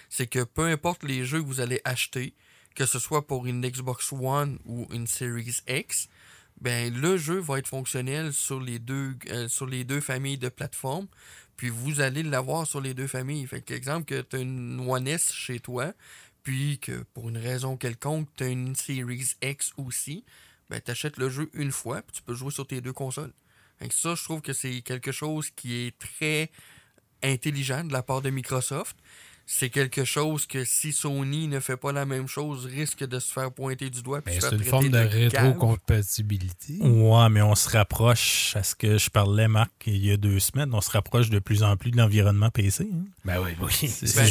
C'est 0.09 0.27
que 0.27 0.43
peu 0.43 0.65
importe 0.67 1.03
les 1.03 1.25
jeux 1.25 1.41
que 1.41 1.47
vous 1.47 1.59
allez 1.59 1.81
acheter, 1.83 2.33
que 2.75 2.85
ce 2.85 2.99
soit 2.99 3.25
pour 3.27 3.45
une 3.47 3.61
Xbox 3.67 4.11
One 4.13 4.59
ou 4.65 4.87
une 4.93 5.07
Series 5.07 5.57
X, 5.67 6.07
ben 6.63 6.93
le 6.93 7.17
jeu 7.17 7.39
va 7.39 7.59
être 7.59 7.67
fonctionnel 7.67 8.31
sur 8.31 8.61
les 8.61 8.79
deux, 8.79 9.17
euh, 9.29 9.49
sur 9.49 9.65
les 9.67 9.83
deux 9.83 9.99
familles 9.99 10.37
de 10.37 10.47
plateformes. 10.47 11.07
Puis 11.57 11.69
vous 11.69 11.99
allez 11.99 12.23
l'avoir 12.23 12.65
sur 12.65 12.79
les 12.79 12.93
deux 12.93 13.07
familles. 13.07 13.45
Fait 13.45 13.61
que, 13.61 13.73
exemple, 13.73 14.05
que 14.05 14.21
tu 14.21 14.37
as 14.37 14.39
une 14.39 14.79
One 14.89 15.05
S 15.05 15.33
chez 15.33 15.59
toi, 15.59 15.93
puis 16.41 16.79
que 16.79 17.03
pour 17.13 17.27
une 17.27 17.37
raison 17.37 17.75
quelconque, 17.75 18.29
tu 18.37 18.45
as 18.45 18.47
une 18.47 18.75
Series 18.75 19.35
X 19.41 19.73
aussi, 19.75 20.23
ben 20.69 20.79
tu 20.79 20.89
achètes 20.89 21.17
le 21.17 21.29
jeu 21.29 21.49
une 21.53 21.71
fois, 21.71 22.01
puis 22.01 22.15
tu 22.15 22.21
peux 22.21 22.33
jouer 22.33 22.51
sur 22.51 22.65
tes 22.65 22.79
deux 22.79 22.93
consoles. 22.93 23.33
Fait 23.77 23.91
ça, 23.91 24.15
je 24.15 24.23
trouve 24.23 24.41
que 24.41 24.53
c'est 24.53 24.81
quelque 24.81 25.11
chose 25.11 25.49
qui 25.51 25.85
est 25.85 25.99
très 25.99 26.49
intelligent 27.23 27.83
de 27.83 27.91
la 27.91 28.03
part 28.03 28.21
de 28.21 28.29
Microsoft. 28.29 28.95
C'est 29.45 29.69
quelque 29.69 30.05
chose 30.05 30.45
que 30.45 30.63
si 30.63 30.93
Sony 30.93 31.47
ne 31.49 31.59
fait 31.59 31.75
pas 31.77 31.91
la 31.91 32.05
même 32.05 32.27
chose, 32.27 32.65
risque 32.65 33.03
de 33.05 33.19
se 33.19 33.31
faire 33.31 33.51
pointer 33.51 33.89
du 33.89 34.01
doigt. 34.01 34.21
puis 34.21 34.35
se 34.35 34.39
c'est 34.41 34.55
une 34.55 34.63
forme 34.63 34.89
de 34.89 34.97
rétrocompatibilité. 34.97 36.77
Ouais, 36.81 37.29
mais 37.29 37.41
on 37.41 37.55
se 37.55 37.69
rapproche, 37.69 38.55
à 38.55 38.63
ce 38.63 38.75
que 38.75 38.97
je 38.97 39.09
parlais, 39.09 39.47
Marc, 39.47 39.71
il 39.85 40.05
y 40.05 40.11
a 40.11 40.17
deux 40.17 40.39
semaines, 40.39 40.73
on 40.73 40.81
se 40.81 40.89
rapproche 40.91 41.29
de 41.29 41.39
plus 41.39 41.63
en 41.63 41.75
plus 41.77 41.91
de 41.91 41.97
l'environnement 41.97 42.49
PC. 42.49 42.87
hein. 42.93 43.03
Ben 43.25 43.41
oui, 43.43 43.51
oui. 43.61 43.87
C'est, 43.89 44.15
Ben, 44.15 44.29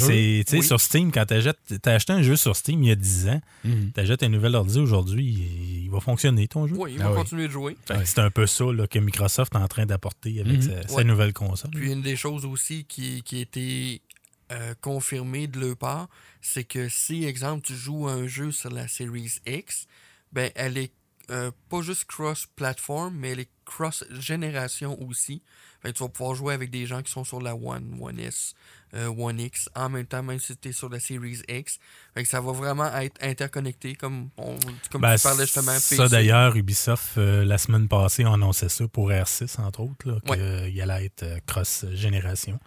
oui. 0.58 0.62
sur 0.62 0.80
Steam, 0.80 1.12
quand 1.12 1.26
tu 1.26 1.34
as 1.34 1.90
acheté 1.92 2.12
un 2.12 2.22
jeu 2.22 2.36
sur 2.36 2.56
Steam 2.56 2.82
il 2.82 2.88
y 2.88 2.92
a 2.92 2.96
10 2.96 3.28
ans, 3.28 3.40
Mhm. 3.64 3.92
tu 3.94 4.00
achètes 4.00 4.22
un 4.22 4.28
nouvel 4.28 4.54
ordi 4.54 4.78
aujourd'hui, 4.78 5.24
il, 5.26 5.84
il 5.84 5.90
va 5.90 6.00
fonctionner 6.00 6.48
ton 6.48 6.66
jeu. 6.66 6.74
Oui, 6.78 6.92
il 6.94 7.00
Ah 7.02 7.04
va 7.04 7.10
oui. 7.12 7.16
continuer 7.18 7.46
de 7.48 7.52
jouer. 7.52 7.76
C'est 8.04 8.18
un 8.20 8.30
peu 8.30 8.46
ça 8.46 8.64
là, 8.72 8.86
que 8.86 8.98
Microsoft 8.98 9.54
est 9.54 9.58
en 9.58 9.68
train 9.68 9.86
d'apporter 9.86 10.40
avec 10.40 10.56
Mhm. 10.56 10.62
sa, 10.62 10.88
sa 10.88 10.94
Ouais. 10.96 11.04
nouvelle 11.04 11.32
console. 11.32 11.70
Puis 11.72 11.92
une 11.92 12.02
des 12.02 12.16
choses 12.16 12.44
aussi 12.44 12.84
qui, 12.84 13.22
qui 13.22 13.38
a 13.38 13.40
été 13.40 14.00
euh, 14.50 14.74
confirmée 14.80 15.46
de 15.46 15.60
leur 15.60 15.76
part, 15.76 16.08
c'est 16.40 16.64
que 16.64 16.88
si, 16.88 17.24
exemple, 17.24 17.66
tu 17.66 17.74
joues 17.74 18.08
à 18.08 18.12
un 18.12 18.26
jeu 18.26 18.50
sur 18.50 18.70
la 18.70 18.88
Series 18.88 19.38
X, 19.46 19.86
ben 20.32 20.50
elle 20.54 20.78
est 20.78 20.92
euh, 21.30 21.50
pas 21.70 21.82
juste 21.82 22.04
cross-platform, 22.06 23.14
mais 23.16 23.30
elle 23.30 23.40
est 23.40 23.50
cross-génération 23.64 25.00
aussi. 25.02 25.42
Fait 25.80 25.92
que 25.92 25.96
tu 25.96 26.02
vas 26.02 26.08
pouvoir 26.08 26.34
jouer 26.34 26.52
avec 26.52 26.70
des 26.70 26.84
gens 26.84 27.00
qui 27.02 27.10
sont 27.10 27.24
sur 27.24 27.40
la 27.40 27.54
One, 27.54 27.96
One 28.00 28.18
S, 28.18 28.54
euh, 28.94 29.06
One 29.06 29.40
X, 29.40 29.68
en 29.74 29.88
même 29.88 30.06
temps, 30.06 30.22
même 30.22 30.38
si 30.38 30.56
tu 30.56 30.68
es 30.68 30.72
sur 30.72 30.88
la 30.88 31.00
Series 31.00 31.40
X. 31.48 31.78
Fait 32.14 32.22
que 32.22 32.28
ça 32.28 32.40
va 32.40 32.52
vraiment 32.52 32.94
être 32.98 33.22
interconnecté, 33.22 33.94
comme, 33.94 34.30
on, 34.36 34.56
comme 34.90 35.00
Ben, 35.00 35.16
tu 35.16 35.22
parlais 35.22 35.44
justement. 35.44 35.72
Ça, 35.78 36.08
d'ailleurs, 36.08 36.54
Ubisoft, 36.56 37.16
euh, 37.18 37.44
la 37.44 37.58
semaine 37.58 37.88
passée, 37.88 38.24
a 38.24 38.32
annoncé 38.32 38.68
ça 38.68 38.86
pour 38.88 39.10
R6, 39.10 39.60
entre 39.60 39.80
autres, 39.80 40.20
qu'il 40.26 40.80
allait 40.82 41.06
être 41.06 41.24
cross-génération. 41.46 42.58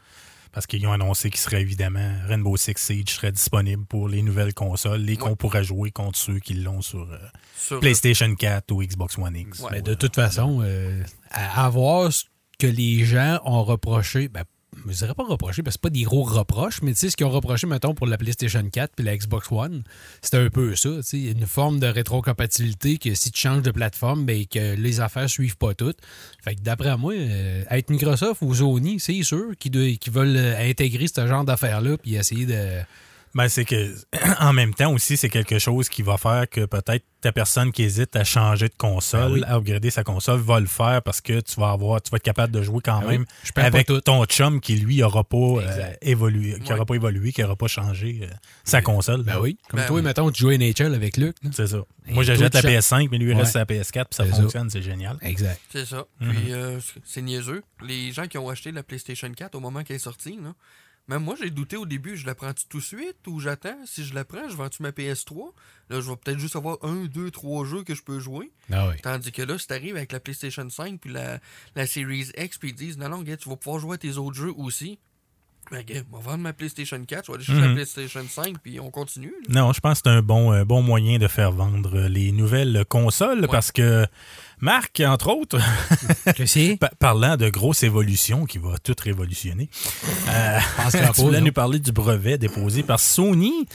Parce 0.55 0.65
qu'ils 0.67 0.87
ont 0.87 0.93
annoncé 0.93 1.29
qu'il 1.29 1.39
serait 1.39 1.61
évidemment 1.61 2.13
Rainbow 2.27 2.55
Six 2.57 2.73
Siege 2.77 3.09
serait 3.09 3.31
disponible 3.33 3.85
pour 3.85 4.07
les 4.09 4.21
nouvelles 4.23 4.53
consoles, 4.53 5.01
les 5.01 5.17
qu'on 5.17 5.35
pourrait 5.35 5.63
jouer 5.65 5.91
contre 5.91 6.17
ceux 6.17 6.39
qui 6.39 6.53
l'ont 6.55 6.81
sur 6.81 7.01
euh, 7.11 7.17
Sur- 7.57 7.79
PlayStation 7.81 8.33
4 8.33 8.71
ou 8.71 8.81
Xbox 8.81 9.17
One 9.17 9.35
X. 9.35 9.59
Ouais. 9.59 9.69
Ben, 9.73 9.81
de 9.83 9.93
toute 9.93 10.15
façon, 10.15 10.61
euh, 10.63 11.03
à, 11.29 11.65
à 11.65 11.69
voir 11.69 12.11
ce 12.11 12.23
que 12.57 12.67
les 12.67 13.03
gens 13.05 13.39
ont 13.43 13.63
reproché, 13.65 14.29
ben, 14.29 14.45
je 14.87 14.93
dirais 14.93 15.13
pas 15.13 15.23
reproché, 15.23 15.63
parce 15.63 15.77
que 15.77 15.81
pas 15.81 15.89
des 15.89 16.03
gros 16.03 16.23
reproches, 16.23 16.81
mais 16.81 16.93
tu 16.93 16.99
sais, 16.99 17.09
ce 17.09 17.17
qu'ils 17.17 17.25
ont 17.25 17.31
reproché, 17.31 17.67
mettons, 17.67 17.93
pour 17.93 18.07
la 18.07 18.17
PlayStation 18.17 18.67
4 18.67 18.93
puis 18.95 19.05
la 19.05 19.15
Xbox 19.17 19.51
One, 19.51 19.83
c'était 20.21 20.37
un 20.37 20.49
peu 20.49 20.75
ça, 20.75 20.89
tu 20.97 21.03
sais, 21.03 21.21
une 21.21 21.45
forme 21.45 21.79
de 21.79 21.87
rétrocompatibilité 21.87 22.97
que 22.97 23.13
si 23.15 23.31
tu 23.31 23.41
changes 23.41 23.61
de 23.61 23.71
plateforme, 23.71 24.25
ben, 24.25 24.45
que 24.45 24.75
les 24.75 24.99
affaires 24.99 25.29
suivent 25.29 25.57
pas 25.57 25.73
toutes. 25.73 25.97
Fait 26.43 26.55
que 26.55 26.61
d'après 26.61 26.97
moi, 26.97 27.13
euh, 27.13 27.63
être 27.69 27.89
Microsoft 27.89 28.41
ou 28.41 28.53
Sony, 28.53 28.99
c'est 28.99 29.21
sûr 29.23 29.51
qu'ils 29.59 29.97
qu'ils 29.97 30.13
veulent 30.13 30.37
euh, 30.37 30.69
intégrer 30.69 31.07
ce 31.07 31.25
genre 31.27 31.43
d'affaires-là 31.43 31.97
puis 31.97 32.15
essayer 32.15 32.45
de... 32.45 32.81
Ben, 33.35 33.49
c'est 33.49 33.65
que, 33.65 33.93
en 34.39 34.53
même 34.53 34.73
temps 34.73 34.91
aussi, 34.93 35.17
c'est 35.17 35.29
quelque 35.29 35.59
chose 35.59 35.89
qui 35.89 36.01
va 36.01 36.17
faire 36.17 36.49
que 36.49 36.65
peut-être 36.65 37.03
ta 37.19 37.31
personne 37.33 37.71
qui 37.73 37.83
hésite 37.83 38.15
à 38.15 38.23
changer 38.23 38.69
de 38.69 38.73
console, 38.77 39.27
Ben 39.33 39.33
oui. 39.33 39.43
à 39.45 39.55
upgrader 39.57 39.89
sa 39.89 40.03
console, 40.05 40.39
va 40.39 40.59
le 40.61 40.67
faire 40.67 41.01
parce 41.03 41.19
que 41.21 41.41
tu 41.41 41.59
vas 41.59 41.71
avoir, 41.71 42.01
tu 42.01 42.11
vas 42.11 42.15
être 42.17 42.23
capable 42.23 42.53
de 42.53 42.61
jouer 42.61 42.79
quand 42.83 42.99
Ben 43.01 43.07
oui. 43.07 43.11
même 43.17 43.25
Je 43.43 43.51
pas 43.51 43.63
avec 43.63 43.87
ton 44.05 44.23
chum 44.25 44.61
qui, 44.61 44.77
lui, 44.77 45.03
aura 45.03 45.23
pas 45.25 45.35
euh, 45.37 45.59
Exact. 45.61 45.97
évolué, 46.01 46.59
qui 46.61 46.69
Ouais. 46.69 46.75
aura 46.75 46.85
pas 46.85 46.95
évolué, 46.95 47.31
qui 47.33 47.43
aura 47.43 47.55
pas 47.57 47.67
changé 47.67 48.21
euh, 48.23 48.27
sa 48.63 48.81
console. 48.81 49.23
Ben 49.23 49.39
oui, 49.41 49.57
comme 49.69 49.81
Ben 49.81 49.85
toi, 49.87 49.97
oui. 49.97 50.01
mettons, 50.01 50.31
tu 50.31 50.41
joues 50.43 50.49
à 50.49 50.57
NHL 50.57 50.95
avec 50.95 51.17
Luc. 51.17 51.35
C'est 51.51 51.67
ça. 51.67 51.83
Et 52.07 52.13
Moi, 52.13 52.23
j'achète 52.23 52.53
la 52.53 52.61
tu 52.61 52.67
PS5, 52.67 53.09
mais 53.11 53.17
lui, 53.17 53.31
il 53.31 53.35
Ouais. 53.35 53.41
reste 53.41 53.53
sa 53.53 53.65
PS4, 53.65 54.05
puis 54.05 54.15
ça 54.15 54.23
C'est 54.25 54.31
ça. 54.31 54.41
fonctionne, 54.41 54.69
c'est 54.69 54.81
génial. 54.81 55.17
Exact. 55.21 55.59
C'est 55.73 55.85
ça. 55.85 56.05
Mhm. 56.21 56.33
Puis 56.33 56.53
euh, 56.53 56.79
c'est 57.03 57.21
niaiseux. 57.21 57.63
Les 57.85 58.11
gens 58.13 58.27
qui 58.27 58.37
ont 58.37 58.47
acheté 58.49 58.71
la 58.71 58.83
PlayStation 58.83 59.29
4 59.29 59.55
au 59.55 59.59
moment 59.59 59.83
qu'elle 59.83 59.97
est 59.97 59.99
sortie, 59.99 60.39
là, 60.41 60.53
même 61.07 61.23
moi, 61.23 61.35
j'ai 61.39 61.51
douté 61.51 61.77
au 61.77 61.85
début, 61.85 62.17
je 62.17 62.25
la 62.25 62.33
prends-tu 62.33 62.65
tout 62.67 62.79
de 62.79 62.83
suite 62.83 63.27
ou 63.27 63.39
j'attends? 63.39 63.77
Si 63.85 64.03
je 64.03 64.15
la 64.15 64.25
prends, 64.25 64.49
je 64.49 64.55
vends-tu 64.55 64.81
ma 64.81 64.89
PS3? 64.89 65.53
Là, 65.89 66.01
je 66.01 66.09
vais 66.09 66.15
peut-être 66.15 66.39
juste 66.39 66.55
avoir 66.55 66.77
un, 66.83 67.05
deux, 67.05 67.29
trois 67.29 67.63
jeux 67.65 67.83
que 67.83 67.93
je 67.93 68.01
peux 68.01 68.19
jouer. 68.19 68.51
Ah 68.71 68.87
oui. 68.89 68.95
Tandis 69.03 69.31
que 69.31 69.43
là, 69.43 69.57
si 69.59 69.67
t'arrives 69.67 69.95
avec 69.95 70.11
la 70.11 70.19
PlayStation 70.19 70.67
5 70.67 70.99
puis 70.99 71.11
la, 71.11 71.39
la 71.75 71.85
Series 71.85 72.31
X, 72.37 72.57
puis 72.57 72.69
ils 72.69 72.75
disent, 72.75 72.97
non, 72.97 73.09
non, 73.09 73.21
gars, 73.21 73.37
tu 73.37 73.49
vas 73.49 73.55
pouvoir 73.55 73.79
jouer 73.79 73.95
à 73.95 73.97
tes 73.99 74.17
autres 74.17 74.35
jeux 74.35 74.53
aussi. 74.57 74.99
Ben, 75.71 75.83
on 76.13 76.17
va 76.17 76.23
vendre 76.31 76.43
ma 76.43 76.53
PlayStation 76.53 76.99
4, 77.05 77.25
je 77.25 77.31
vais 77.31 77.35
aller 77.35 77.43
chercher 77.45 77.61
Mhm. 77.61 77.67
la 77.69 77.73
PlayStation 77.75 78.25
5, 78.29 78.57
puis 78.61 78.79
on 78.79 78.89
continue. 78.91 79.33
là. 79.49 79.61
Non, 79.61 79.73
je 79.73 79.79
pense 79.79 80.01
que 80.01 80.09
c'est 80.09 80.15
un 80.15 80.21
bon, 80.21 80.53
euh, 80.53 80.63
bon 80.65 80.81
moyen 80.81 81.17
de 81.17 81.27
faire 81.27 81.51
vendre 81.51 81.99
les 82.07 82.31
nouvelles 82.31 82.85
consoles 82.87 83.47
parce 83.49 83.71
que 83.71 84.05
Marc, 84.61 85.01
entre 85.05 85.29
autres, 85.29 85.57
Je 86.37 86.45
sais? 86.45 86.77
pa- 86.79 86.91
parlant 86.99 87.35
de 87.35 87.49
grosse 87.49 87.83
évolution 87.83 88.45
qui 88.45 88.57
va 88.57 88.77
tout 88.77 88.95
révolutionner, 89.03 89.69
euh, 90.29 90.59
Je 90.59 90.81
penserais 90.83 91.11
tu 91.15 91.21
voulais 91.21 91.41
nous 91.41 91.51
parler 91.51 91.79
du 91.79 91.91
brevet 91.91 92.37
déposé 92.37 92.83
par 92.83 92.99
Sony 92.99 93.67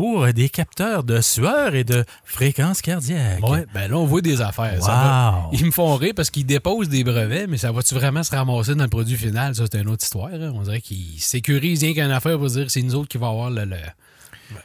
pour 0.00 0.32
des 0.32 0.48
capteurs 0.48 1.04
de 1.04 1.20
sueur 1.20 1.74
et 1.74 1.84
de 1.84 2.04
fréquence 2.24 2.80
cardiaque. 2.80 3.46
Ouais, 3.46 3.66
ben 3.74 3.90
là, 3.90 3.98
on 3.98 4.06
voit 4.06 4.22
des 4.22 4.40
affaires. 4.40 4.82
Ça 4.82 4.90
va- 4.90 5.42
Wow! 5.46 5.50
Ils 5.52 5.66
me 5.66 5.70
font 5.70 5.94
rire 5.96 6.12
parce 6.16 6.30
qu'ils 6.30 6.46
déposent 6.46 6.88
des 6.88 7.04
brevets, 7.04 7.46
mais 7.46 7.58
ça 7.58 7.70
va-tu 7.70 7.94
vraiment 7.94 8.22
se 8.22 8.34
ramasser 8.34 8.74
dans 8.74 8.84
le 8.84 8.88
produit 8.88 9.16
final? 9.18 9.54
Ça, 9.54 9.64
c'est 9.70 9.78
une 9.78 9.88
autre 9.90 10.02
histoire. 10.02 10.30
hein. 10.32 10.52
On 10.54 10.62
dirait 10.62 10.80
qu'ils 10.80 11.20
sécurisent 11.20 11.82
rien 11.82 11.92
qu'une 11.92 12.10
affaire 12.12 12.38
pour 12.38 12.46
dire 12.46 12.64
que 12.64 12.72
c'est 12.72 12.80
nous 12.82 12.94
autres 12.94 13.08
qui 13.08 13.18
va 13.18 13.28
avoir 13.28 13.50
le, 13.50 13.64
le, 13.66 13.76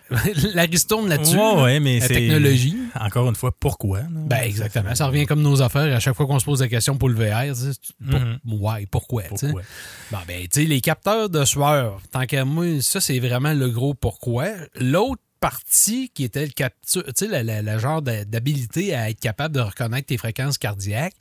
la 0.56 0.64
ristourne 0.64 1.08
là-dessus. 1.10 1.36
Ouais, 1.36 1.56
là. 1.56 1.64
ouais, 1.64 1.80
mais 1.80 2.00
la 2.00 2.08
technologie. 2.08 2.76
Encore 3.00 3.28
une 3.30 3.36
fois, 3.36 3.52
pourquoi? 3.52 4.00
là? 4.00 4.08
Ben, 4.14 4.42
exactement. 4.44 4.96
Ça 4.96 5.08
revient 5.08 5.26
comme 5.26 5.42
nos 5.42 5.62
affaires. 5.62 5.96
À 5.96 6.00
chaque 6.00 6.16
fois 6.16 6.26
qu'on 6.26 6.40
se 6.40 6.46
pose 6.46 6.62
la 6.62 6.68
question 6.70 6.98
pour 6.98 7.10
le 7.10 7.16
VR, 7.16 7.54
pour- 8.10 8.20
Mhm. 8.20 8.38
ouais, 8.62 8.88
pourquoi? 8.90 9.24
Pourquoi? 9.30 9.62
Bon, 10.12 10.18
ben, 10.28 10.42
tu 10.44 10.62
sais, 10.62 10.66
les 10.66 10.82
capteurs 10.82 11.30
de 11.30 11.44
sueur, 11.46 12.00
tant 12.12 12.26
qu'à 12.26 12.46
moi, 12.46 12.66
ça, 12.82 13.00
c'est 13.00 13.20
vraiment 13.20 13.54
le 13.54 13.70
gros 13.70 13.94
pourquoi. 13.94 14.46
L'autre 14.80 15.22
partie 15.46 16.10
qui 16.10 16.24
était 16.24 16.48
le 16.48 17.78
genre 17.78 18.02
d'habilité 18.02 18.96
à 18.96 19.12
être 19.12 19.20
capable 19.20 19.54
de 19.54 19.60
reconnaître 19.60 20.08
tes 20.08 20.18
fréquences 20.18 20.58
cardiaques. 20.58 21.14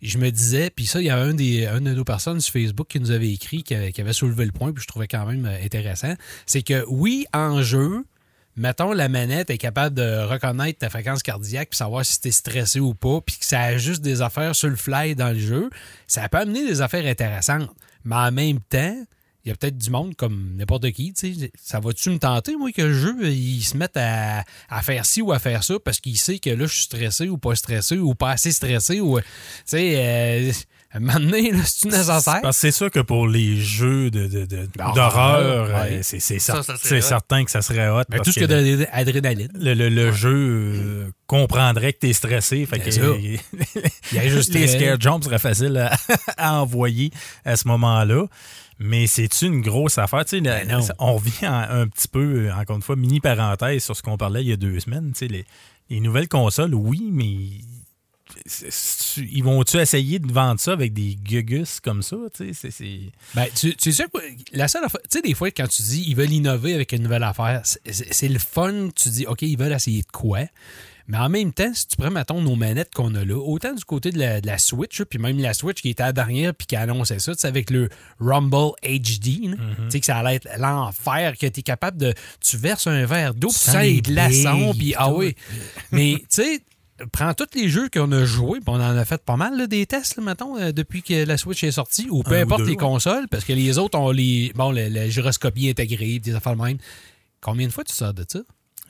Je 0.00 0.18
me 0.18 0.30
disais, 0.30 0.70
puis 0.70 0.86
ça, 0.86 1.00
il 1.00 1.06
y 1.06 1.10
a 1.10 1.16
un, 1.16 1.34
des, 1.34 1.66
un 1.66 1.80
de 1.80 1.92
nos 1.92 2.04
personnes 2.04 2.40
sur 2.40 2.52
Facebook 2.52 2.86
qui 2.86 3.00
nous 3.00 3.10
avait 3.10 3.32
écrit, 3.32 3.64
qui 3.64 3.74
avait, 3.74 3.90
qui 3.90 4.00
avait 4.00 4.12
soulevé 4.12 4.46
le 4.46 4.52
point, 4.52 4.72
puis 4.72 4.80
je 4.80 4.86
trouvais 4.86 5.08
quand 5.08 5.26
même 5.26 5.44
euh, 5.44 5.64
intéressant. 5.64 6.14
C'est 6.46 6.62
que 6.62 6.84
oui, 6.86 7.26
en 7.34 7.60
jeu, 7.60 8.04
mettons, 8.54 8.92
la 8.92 9.08
manette 9.08 9.50
est 9.50 9.58
capable 9.58 9.96
de 9.96 10.24
reconnaître 10.24 10.78
ta 10.78 10.88
fréquence 10.88 11.24
cardiaque 11.24 11.70
puis 11.70 11.78
savoir 11.78 12.04
si 12.06 12.20
tu 12.20 12.28
es 12.28 12.30
stressé 12.30 12.78
ou 12.78 12.94
pas, 12.94 13.20
puis 13.22 13.38
que 13.38 13.44
ça 13.44 13.62
ajuste 13.62 14.02
des 14.02 14.22
affaires 14.22 14.54
sur 14.54 14.68
le 14.68 14.76
fly 14.76 15.16
dans 15.16 15.30
le 15.30 15.40
jeu, 15.40 15.68
ça 16.06 16.28
peut 16.28 16.38
amener 16.38 16.64
des 16.64 16.80
affaires 16.80 17.04
intéressantes. 17.04 17.68
Mais 18.04 18.14
en 18.14 18.30
même 18.30 18.60
temps, 18.60 19.04
il 19.48 19.50
y 19.50 19.52
a 19.52 19.56
peut-être 19.56 19.78
du 19.78 19.88
monde 19.88 20.14
comme 20.14 20.52
n'importe 20.56 20.90
qui, 20.92 21.14
tu 21.14 21.34
sais, 21.34 21.50
ça 21.58 21.80
va-tu 21.80 22.10
me 22.10 22.18
tenter, 22.18 22.54
moi, 22.56 22.70
que 22.70 22.82
le 22.82 22.92
jeu, 22.92 23.14
il 23.30 23.62
se 23.62 23.78
mette 23.78 23.96
à, 23.96 24.44
à 24.68 24.82
faire 24.82 25.06
ci 25.06 25.22
ou 25.22 25.32
à 25.32 25.38
faire 25.38 25.64
ça 25.64 25.74
parce 25.82 26.00
qu'il 26.00 26.18
sait 26.18 26.38
que 26.38 26.50
là, 26.50 26.66
je 26.66 26.72
suis 26.74 26.82
stressé 26.82 27.28
ou 27.30 27.38
pas 27.38 27.54
stressé 27.54 27.96
ou 27.96 28.14
pas 28.14 28.32
assez 28.32 28.52
stressé 28.52 29.00
ou, 29.00 29.18
tu 29.18 29.24
sais, 29.64 29.94
euh, 29.96 30.52
à 30.90 30.96
un 30.98 31.00
moment 31.00 31.20
donné, 31.20 31.50
là, 31.52 31.58
c'est-tu 31.64 31.88
nécessaire? 31.88 32.40
Parce 32.42 32.56
que 32.56 32.60
c'est 32.60 32.70
sûr 32.70 32.90
que 32.90 33.00
pour 33.00 33.26
les 33.28 33.56
jeux 33.56 34.10
de, 34.10 34.26
de- 34.26 34.46
de- 34.46 34.68
D'horreur, 34.76 34.94
d'horreur, 34.94 35.68
ouais. 35.82 35.92
euh, 35.98 36.00
c'est 36.02 36.18
c'est 36.20 36.38
c'est 36.38 37.00
certain 37.02 37.44
que 37.44 37.50
ça 37.50 37.60
serait 37.62 37.88
hot. 37.90 38.02
Ben, 38.08 38.20
tout 38.20 38.32
ce 38.32 38.40
que 38.40 38.44
que 38.46 38.50
de 38.50 38.86
l'adrénaline. 38.92 39.50
le, 39.54 39.74
le- 39.74 39.88
le 39.90 40.12
jeu 40.12 40.32
euh, 40.34 41.10
comprendrait 41.26 41.92
que 41.92 41.98
tu 42.00 42.08
es 42.08 42.12
stressé. 42.14 42.64
Fait 42.66 42.78
que, 42.80 42.90
C'est 42.90 43.00
ça. 43.02 43.06
Il 44.12 44.16
y 44.16 44.18
a 44.18 44.28
juste 44.28 44.52
les 44.54 44.66
scare 44.66 44.98
jumps 45.00 45.24
seraient 45.24 45.38
faciles 45.38 45.76
à, 45.76 45.94
à 46.38 46.54
envoyer 46.60 47.10
à 47.44 47.56
ce 47.56 47.68
moment-là. 47.68 48.24
Mais 48.78 49.06
c'est 49.08 49.42
une 49.42 49.60
grosse 49.60 49.98
affaire? 49.98 50.24
Tu 50.24 50.36
sais, 50.36 50.40
Ben 50.40 50.80
on 50.98 51.14
revient 51.14 51.48
en- 51.48 51.80
un 51.82 51.88
petit 51.88 52.06
peu, 52.08 52.46
euh, 52.48 52.54
encore 52.54 52.76
une 52.76 52.82
fois, 52.82 52.94
mini 52.96 53.18
parenthèse 53.20 53.82
sur 53.84 53.96
ce 53.96 54.02
qu'on 54.02 54.16
parlait 54.16 54.42
il 54.42 54.48
y 54.48 54.52
a 54.52 54.56
deux 54.56 54.78
semaines. 54.80 55.10
Tu 55.12 55.18
sais, 55.20 55.28
les, 55.28 55.44
les 55.90 56.00
nouvelles 56.00 56.28
consoles, 56.28 56.74
oui, 56.74 57.08
mais 57.12 57.26
ils 59.16 59.42
vont-tu 59.42 59.78
essayer 59.78 60.18
de 60.18 60.30
vendre 60.32 60.60
ça 60.60 60.72
avec 60.72 60.92
des 60.92 61.16
gugus 61.16 61.80
comme 61.80 62.02
ça? 62.02 62.16
Tu 62.34 62.52
sais, 62.54 62.70
c'est- 62.70 63.10
Ben, 63.34 63.46
tu, 63.54 63.74
tu 63.74 63.92
sais 63.92 64.04
quoi, 64.12 64.20
la 64.52 64.68
seule 64.68 64.84
affaire, 64.84 65.00
tu 65.10 65.18
sais, 65.18 65.22
des 65.22 65.34
fois, 65.34 65.50
quand 65.50 65.66
tu 65.66 65.82
dis 65.82 66.04
ils 66.06 66.14
veulent 66.14 66.32
innover 66.32 66.74
avec 66.74 66.92
une 66.92 67.02
nouvelle 67.02 67.22
affaire, 67.24 67.62
c'est 67.64 68.28
le 68.28 68.38
fun, 68.38 68.90
tu 68.94 69.08
dis, 69.08 69.26
OK, 69.26 69.42
ils 69.42 69.58
veulent 69.58 69.72
essayer 69.72 70.02
de 70.02 70.12
quoi? 70.12 70.40
Mais 71.08 71.16
en 71.16 71.30
même 71.30 71.54
temps, 71.54 71.72
si 71.72 71.88
tu 71.88 71.96
prends, 71.96 72.10
mettons, 72.10 72.42
nos 72.42 72.54
manettes 72.54 72.92
qu'on 72.94 73.14
a 73.14 73.24
là, 73.24 73.36
autant 73.36 73.72
du 73.72 73.82
côté 73.82 74.10
de 74.10 74.18
la, 74.18 74.42
de 74.42 74.46
la 74.46 74.58
Switch, 74.58 74.98
là, 74.98 75.06
puis 75.06 75.18
même 75.18 75.38
la 75.38 75.54
Switch 75.54 75.80
qui 75.80 75.88
était 75.88 76.02
à 76.02 76.06
la 76.06 76.12
dernière 76.12 76.54
puis 76.54 76.66
qui 76.66 76.76
annonçait 76.76 77.18
ça, 77.18 77.34
tu 77.34 77.40
sais, 77.40 77.48
avec 77.48 77.70
le 77.70 77.88
Rumble 78.20 78.72
HD, 78.82 79.48
là, 79.48 79.56
tu 79.56 79.90
sais, 79.90 80.00
que 80.00 80.06
ça 80.06 80.18
allait 80.18 80.34
être 80.34 80.48
l'enfer, 80.58 81.32
que 81.38 81.46
tu 81.46 81.60
es 81.60 81.62
capable 81.62 81.96
de. 81.96 82.12
Tu 82.40 82.58
verses 82.58 82.86
un 82.86 83.06
verre 83.06 83.32
d'eau, 83.32 83.48
puis 83.48 83.56
ça 83.56 83.86
est 83.86 84.02
glaçon, 84.02 84.72
billes, 84.72 84.78
puis 84.78 84.94
ah 84.98 85.10
oui. 85.10 85.34
Mais, 85.92 86.16
tu 86.18 86.26
sais, 86.28 86.60
prends 87.10 87.32
tous 87.32 87.46
les 87.54 87.70
jeux 87.70 87.88
qu'on 87.88 88.12
a 88.12 88.26
joués, 88.26 88.60
puis 88.60 88.68
on 88.68 88.74
en 88.74 88.96
a 88.96 89.04
fait 89.06 89.22
pas 89.24 89.36
mal, 89.36 89.56
là, 89.56 89.66
des 89.66 89.86
tests, 89.86 90.16
là, 90.16 90.22
mettons, 90.22 90.58
euh, 90.58 90.72
depuis 90.72 91.02
que 91.02 91.24
la 91.24 91.38
Switch 91.38 91.64
est 91.64 91.72
sortie, 91.72 92.08
ou 92.10 92.22
peu 92.22 92.34
Un 92.34 92.40
ou 92.40 92.42
importe 92.42 92.60
deux, 92.60 92.66
les 92.66 92.72
ouais. 92.72 92.76
consoles, 92.76 93.28
parce 93.28 93.44
que 93.44 93.54
les 93.54 93.78
autres 93.78 93.98
ont 93.98 94.10
les. 94.10 94.52
Bon, 94.54 94.72
le 94.72 95.08
gyroscopie 95.08 95.70
intégré, 95.70 96.18
des 96.18 96.34
affaires 96.34 96.54
de 96.54 96.62
même. 96.62 96.78
Combien 97.40 97.66
de 97.66 97.72
fois 97.72 97.84
tu 97.84 97.94
sors 97.94 98.12
de 98.12 98.26
ça? 98.28 98.40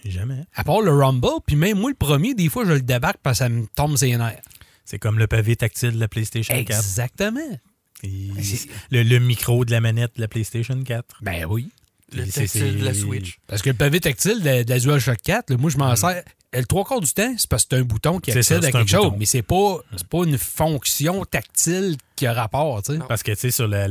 Jamais. 0.05 0.45
À 0.55 0.65
part 0.65 0.81
le 0.81 0.93
Rumble, 0.93 1.27
puis 1.47 1.57
même 1.57 1.79
moi, 1.79 1.91
le 1.91 1.97
premier, 1.97 2.35
des 2.35 2.49
fois, 2.49 2.65
je 2.65 2.73
le 2.73 2.81
débarque 2.83 3.19
parce 3.23 3.39
que 3.39 3.45
ça 3.45 3.49
me 3.49 3.67
tombe 3.75 3.97
ses 3.97 4.17
nerfs. 4.17 4.41
C'est 4.85 4.99
comme 4.99 5.19
le 5.19 5.27
pavé 5.27 5.55
tactile 5.57 5.93
de 5.93 6.01
la 6.01 6.09
PlayStation 6.09 6.55
4. 6.55 6.61
Exactement. 6.71 7.41
Et 8.03 8.29
c'est- 8.43 8.69
le, 8.91 9.03
le 9.03 9.19
micro 9.19 9.65
de 9.65 9.71
la 9.71 9.81
manette 9.81 10.17
de 10.17 10.21
la 10.23 10.29
PlayStation 10.29 10.81
4. 10.83 11.17
Ben 11.21 11.45
oui. 11.47 11.71
Le 12.13 12.27
tactile 12.27 12.79
de 12.79 12.85
la 12.85 12.95
Switch. 12.95 13.39
Parce 13.47 13.61
que 13.61 13.69
le 13.71 13.77
pavé 13.77 14.01
tactile 14.01 14.41
de, 14.43 14.63
de 14.63 14.71
la 14.71 14.79
DualShock 14.79 15.19
4, 15.23 15.51
là, 15.51 15.57
moi, 15.59 15.69
je 15.71 15.77
m'en 15.77 15.95
sers. 15.95 16.23
Le 16.55 16.65
trois 16.65 16.85
quarts 16.85 17.01
du 17.01 17.13
temps, 17.13 17.35
c'est 17.37 17.49
parce 17.49 17.65
que 17.67 17.77
c'est 17.77 17.83
un 17.83 17.85
bouton 17.85 18.21
qui 18.21 18.33
ça, 18.33 18.39
accède 18.39 18.65
à 18.65 18.73
quelque 18.73 18.89
chose. 18.89 19.05
bouton. 19.05 19.17
Mais 19.19 19.27
c'est 19.27 19.43
pas, 19.43 19.77
c'est 19.97 20.07
pas 20.09 20.25
une 20.25 20.39
fonction 20.39 21.25
tactile 21.27 21.97
qui 22.17 22.27
a 22.27 22.33
rapport, 22.33 22.83
tu 22.83 22.95
sais. 22.95 22.99
Parce 23.07 23.23
que, 23.23 23.33
tu 23.33 23.39
sais, 23.39 23.51
sur 23.51 23.69
la- 23.69 23.85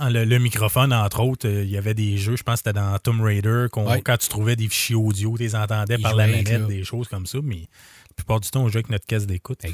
en- 0.00 0.08
le, 0.08 0.24
le 0.24 0.38
microphone, 0.38 0.92
entre 0.94 1.20
autres, 1.20 1.46
euh, 1.46 1.64
il 1.64 1.70
y 1.70 1.76
avait 1.76 1.92
des 1.92 2.16
jeux, 2.16 2.36
je 2.36 2.42
pense 2.42 2.62
que 2.62 2.70
c'était 2.70 2.80
dans 2.80 2.98
Tomb 2.98 3.20
Raider, 3.20 3.66
Ouais. 3.76 4.00
quand 4.00 4.16
tu 4.16 4.28
trouvais 4.28 4.56
des 4.56 4.68
fichiers 4.68 4.96
audio, 4.96 5.36
tu 5.36 5.42
les 5.42 5.54
entendais 5.54 5.96
Ils 5.96 6.02
par 6.02 6.14
la 6.14 6.26
manette, 6.28 6.66
des 6.66 6.82
choses 6.82 7.08
comme 7.08 7.26
ça, 7.26 7.38
mais 7.42 7.68
la 8.08 8.14
plupart 8.16 8.40
du 8.40 8.48
temps, 8.48 8.62
on 8.62 8.68
joue 8.68 8.78
avec 8.78 8.88
notre 8.88 9.04
caisse 9.06 9.26
d'écoute. 9.26 9.58
Que 9.58 9.68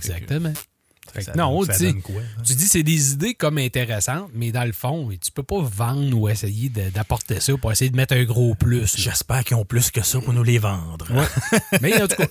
Fait 1.12 1.34
non, 1.36 1.62
donne- 1.64 2.02
quoi, 2.02 2.14
hein? 2.16 2.42
Tu 2.44 2.54
dis 2.54 2.66
c'est 2.66 2.82
des 2.82 3.12
idées 3.12 3.34
comme 3.34 3.58
intéressantes, 3.58 4.30
mais 4.34 4.52
dans 4.52 4.64
le 4.64 4.72
fond, 4.72 5.08
tu 5.20 5.30
peux 5.32 5.42
pas 5.42 5.60
vendre 5.60 6.16
ou 6.16 6.28
essayer 6.28 6.68
d'apporter 6.68 7.40
ça 7.40 7.56
pour 7.56 7.72
essayer 7.72 7.90
de 7.90 7.96
mettre 7.96 8.14
un 8.14 8.24
gros 8.24 8.54
plus. 8.54 8.96
J'espère 8.96 9.44
qu'ils 9.44 9.56
ont 9.56 9.64
plus 9.64 9.90
que 9.90 10.02
ça 10.02 10.20
pour 10.20 10.32
nous 10.32 10.42
les 10.42 10.58
vendre. 10.58 11.06
mais 11.80 12.00
en 12.02 12.06
tout 12.06 12.16
cas, 12.16 12.26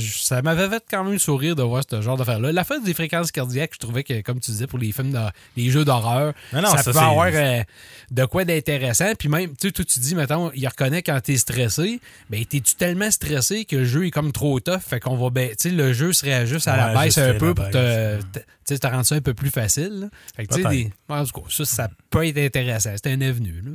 ça 0.00 0.42
m'avait 0.42 0.68
fait 0.68 0.84
quand 0.90 1.04
même 1.04 1.18
sourire 1.18 1.56
de 1.56 1.62
voir 1.62 1.82
ce 1.88 2.00
genre 2.00 2.16
d'affaires-là. 2.16 2.52
La 2.52 2.64
fin 2.64 2.78
des 2.80 2.94
fréquences 2.94 3.30
cardiaques, 3.30 3.72
je 3.74 3.78
trouvais 3.78 4.04
que, 4.04 4.20
comme 4.22 4.40
tu 4.40 4.50
disais, 4.50 4.66
pour 4.66 4.78
les 4.78 4.92
films, 4.92 5.12
de, 5.12 5.18
les 5.56 5.70
jeux 5.70 5.84
d'horreur, 5.84 6.34
ça, 6.52 6.82
ça, 6.82 6.92
peut 6.92 6.98
avoir 6.98 7.30
euh, 7.32 7.62
de 8.10 8.24
quoi 8.24 8.44
d'intéressant. 8.44 9.12
Puis 9.18 9.28
même, 9.28 9.50
tu 9.50 9.68
sais, 9.68 9.72
toi, 9.72 9.84
tu 9.84 9.98
dis, 10.00 10.14
mettons, 10.14 10.50
il 10.54 10.66
reconnaît 10.66 11.02
quand 11.02 11.18
t'es 11.20 11.36
stressé. 11.36 12.00
Ben, 12.30 12.44
t'es-tu 12.44 12.74
tellement 12.74 13.10
stressé 13.10 13.64
que 13.64 13.76
le 13.76 13.84
jeu 13.84 14.06
est 14.06 14.10
comme 14.10 14.32
trop 14.32 14.58
tough? 14.60 14.80
Fait 14.80 15.00
qu'on 15.00 15.16
va, 15.16 15.30
ben, 15.30 15.50
tu 15.50 15.56
sais, 15.58 15.70
le 15.70 15.92
jeu 15.92 16.12
se 16.12 16.24
réajuste 16.24 16.68
à 16.68 16.76
la 16.76 16.94
baisse 16.94 17.18
un 17.18 17.34
peu 17.34 17.54
pour 17.54 17.68
te, 17.70 18.15
te- 18.18 18.38
tu 18.38 18.44
sais, 18.64 18.78
te 18.78 18.86
rendre 18.86 19.04
ça 19.06 19.14
un 19.14 19.20
peu 19.20 19.34
plus 19.34 19.50
facile. 19.50 20.00
là. 20.00 20.06
Fait 20.36 20.46
que, 20.46 20.54
tu 20.54 20.62
sais, 20.62 20.68
Peut-être. 20.68 20.76
des- 20.76 20.92
en 21.14 21.24
tout 21.24 21.40
cas, 21.40 21.46
ça, 21.50 21.64
ça 21.64 21.88
peut 22.10 22.26
être 22.26 22.38
intéressant. 22.38 22.90
C'est 23.02 23.12
un 23.12 23.20
avenue, 23.20 23.62
là. 23.64 23.70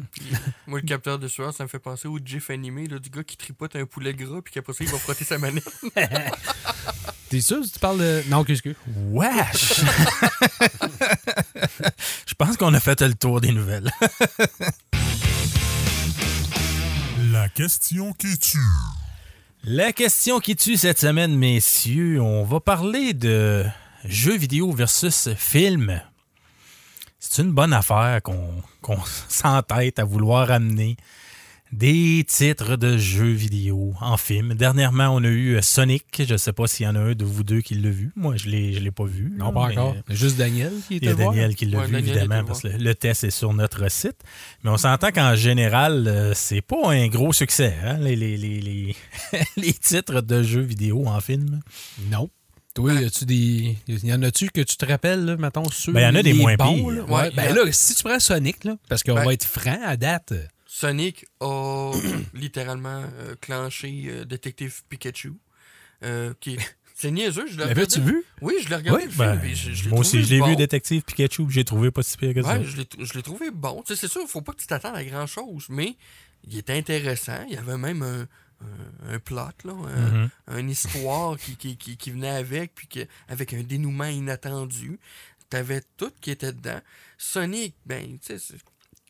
Moi, 0.67 0.79
le 0.81 0.85
capteur 0.87 1.17
de 1.19 1.27
sueur, 1.27 1.53
ça 1.53 1.63
me 1.63 1.69
fait 1.69 1.79
penser 1.79 2.07
au 2.07 2.19
GIF 2.23 2.49
animé 2.49 2.87
là, 2.87 2.99
du 2.99 3.09
gars 3.09 3.23
qui 3.23 3.37
tripote 3.37 3.75
un 3.75 3.85
poulet 3.85 4.13
gras 4.13 4.41
puis 4.41 4.53
qu'après 4.53 4.73
ça, 4.73 4.83
il 4.83 4.89
va 4.89 4.97
frotter 4.97 5.23
sa 5.25 5.37
manette. 5.37 5.63
T'es 7.29 7.39
sûr 7.39 7.63
si 7.63 7.71
tu 7.71 7.79
parles 7.79 7.99
de. 7.99 8.23
Non, 8.29 8.43
qu'est-ce 8.43 8.61
que. 8.61 8.75
Wesh! 9.11 9.81
Je 12.27 12.33
pense 12.33 12.57
qu'on 12.57 12.73
a 12.73 12.79
fait 12.81 12.99
le 13.01 13.13
tour 13.13 13.39
des 13.39 13.51
nouvelles. 13.53 13.89
La 17.31 17.47
question 17.49 18.13
qui 18.13 18.37
tue. 18.37 18.57
La 19.63 19.93
question 19.93 20.39
qui 20.39 20.55
tue 20.55 20.75
cette 20.75 20.99
semaine, 20.99 21.35
messieurs, 21.37 22.19
on 22.21 22.43
va 22.43 22.59
parler 22.59 23.13
de 23.13 23.63
jeux 24.05 24.37
vidéo 24.37 24.71
versus 24.71 25.29
film. 25.35 26.01
C'est 27.19 27.41
une 27.43 27.51
bonne 27.51 27.73
affaire 27.73 28.21
qu'on 28.21 28.97
s'entête 29.29 29.99
à 29.99 30.03
vouloir 30.03 30.49
amener 30.51 30.97
des 31.71 32.25
titres 32.27 32.75
de 32.75 32.97
jeux 32.97 33.31
vidéo 33.31 33.93
en 34.01 34.17
film. 34.17 34.55
Dernièrement, 34.55 35.07
on 35.09 35.23
a 35.23 35.27
eu 35.27 35.55
euh, 35.55 35.61
Sonic. 35.61 36.23
Je 36.27 36.33
ne 36.33 36.37
sais 36.37 36.51
pas 36.51 36.67
s'il 36.67 36.85
y 36.85 36.89
en 36.89 36.95
a 36.95 36.99
un 36.99 37.13
de 37.13 37.23
vous 37.23 37.43
deux 37.43 37.61
qui 37.61 37.75
l'a 37.75 37.89
vu. 37.89 38.11
Moi, 38.17 38.35
je 38.35 38.47
ne 38.47 38.51
l'ai 38.51 38.73
je 38.73 38.79
l'ai 38.79 38.91
pas 38.91 39.05
vu. 39.05 39.31
Non, 39.37 39.53
pas 39.53 39.69
encore. 39.69 39.95
Juste 40.09 40.37
Daniel 40.37 40.73
qui 40.87 40.95
était 40.95 41.05
il 41.05 41.09
y 41.09 41.11
a 41.11 41.15
voir. 41.15 41.29
Daniel 41.31 41.55
qui 41.55 41.65
l'a 41.67 41.79
Ouais, 41.79 41.85
vu, 41.85 41.93
Daniel 41.93 42.17
évidemment, 42.17 42.43
parce 42.43 42.63
que 42.63 42.67
le, 42.67 42.77
le 42.77 42.95
test 42.95 43.23
est 43.23 43.29
sur 43.29 43.53
notre 43.53 43.89
site. 43.89 44.17
Mais 44.63 44.69
on 44.69 44.77
s'entend 44.77 45.11
qu'en 45.11 45.35
général, 45.35 46.07
euh, 46.07 46.33
c'est 46.33 46.61
pas 46.61 46.91
un 46.91 47.07
gros 47.07 47.31
succès, 47.31 47.73
hein, 47.85 47.97
les, 47.99 48.17
les, 48.17 48.35
les, 48.35 48.59
les, 48.59 48.95
les 49.57 49.73
titres 49.73 50.19
de 50.19 50.43
jeux 50.43 50.61
vidéo 50.61 51.07
en 51.07 51.21
film. 51.21 51.61
Non. 52.09 52.29
Toi, 52.73 52.93
y 52.93 53.05
a-tu 53.05 53.25
des. 53.25 53.77
Y 53.87 54.13
en 54.13 54.21
a-tu 54.23 54.49
que 54.49 54.61
tu 54.61 54.77
te 54.77 54.85
rappelles, 54.85 55.25
là, 55.25 55.35
mettons, 55.37 55.69
ceux 55.69 55.91
Ben, 55.91 56.01
y 56.01 56.05
en 56.05 56.15
a 56.19 56.23
des 56.23 56.31
les 56.33 56.39
moins 56.39 56.55
bons, 56.55 56.75
pires. 56.75 56.89
là? 56.91 57.03
Ouais, 57.03 57.11
Ouais, 57.13 57.29
y 57.31 57.35
ben 57.35 57.51
a- 57.51 57.65
là, 57.65 57.71
si 57.71 57.95
tu 57.95 58.03
prends 58.03 58.19
Sonic, 58.19 58.63
là, 58.63 58.77
parce 58.87 59.03
qu'on 59.03 59.13
Ben- 59.15 59.25
va 59.25 59.33
être 59.33 59.45
franc 59.45 59.79
à 59.83 59.97
date. 59.97 60.33
Sonic 60.65 61.25
a 61.41 61.91
littéralement 62.33 63.03
euh, 63.19 63.35
clenché 63.41 64.03
euh, 64.07 64.25
Détective 64.25 64.83
Pikachu. 64.89 65.33
euh, 66.03 66.33
qui 66.39 66.53
est- 66.55 66.75
C'est 66.95 67.11
niaiseux, 67.11 67.45
je 67.47 67.57
l'ai 67.57 67.63
regardé. 67.63 67.73
L'avais-tu 67.81 68.01
vu? 68.01 68.23
Oui, 68.41 68.53
je 68.63 68.69
l'ai 68.69 68.75
regardé. 68.75 69.01
Oui, 69.01 69.05
le 69.07 69.11
film, 69.11 69.39
Ben, 69.41 69.55
je- 69.55 69.89
moi 69.89 69.99
aussi, 69.99 70.23
je 70.23 70.29
l'ai 70.33 70.39
bon. 70.39 70.47
vu, 70.49 70.55
Détective 70.55 71.01
Pikachu, 71.01 71.45
puis 71.45 71.55
j'ai 71.55 71.63
trouvé 71.63 71.89
pas 71.91 72.03
si 72.03 72.15
pire 72.15 72.33
que 72.33 72.41
ça. 72.43 72.57
Ouais, 72.59 72.63
je 72.63 72.77
l'ai 72.77 72.87
je 72.99 73.13
l'ai 73.15 73.21
trouvé 73.23 73.49
bon. 73.51 73.81
Tu 73.85 73.93
sais, 73.95 73.99
c'est 74.01 74.07
sûr, 74.11 74.21
il 74.23 74.27
faut 74.29 74.41
pas 74.41 74.53
que 74.53 74.61
tu 74.61 74.67
t'attendes 74.67 74.95
à 74.95 75.03
grand 75.03 75.25
chose, 75.27 75.65
mais 75.69 75.95
il 76.47 76.57
était 76.57 76.73
intéressant. 76.77 77.43
Il 77.49 77.55
y 77.55 77.57
avait 77.57 77.77
même 77.77 78.01
un, 78.03 78.27
un, 79.09 79.13
un 79.15 79.19
plot, 79.19 79.35
là, 79.65 79.73
un- 79.73 80.11
Mhm. 80.11 80.29
une 80.59 80.69
histoire 80.69 81.37
qui, 81.37 81.55
qui, 81.57 81.77
qui, 81.77 81.97
qui 81.97 82.11
venait 82.11 82.29
avec, 82.29 82.73
puis 82.75 82.87
que, 82.87 82.99
avec 83.27 83.53
un 83.53 83.61
dénouement 83.63 84.05
inattendu. 84.05 84.99
T'avais 85.49 85.81
tout 85.97 86.11
qui 86.21 86.31
était 86.31 86.53
dedans. 86.53 86.79
Sonic, 87.17 87.75
ben, 87.85 88.17
tu 88.25 88.39
sais, 88.39 88.55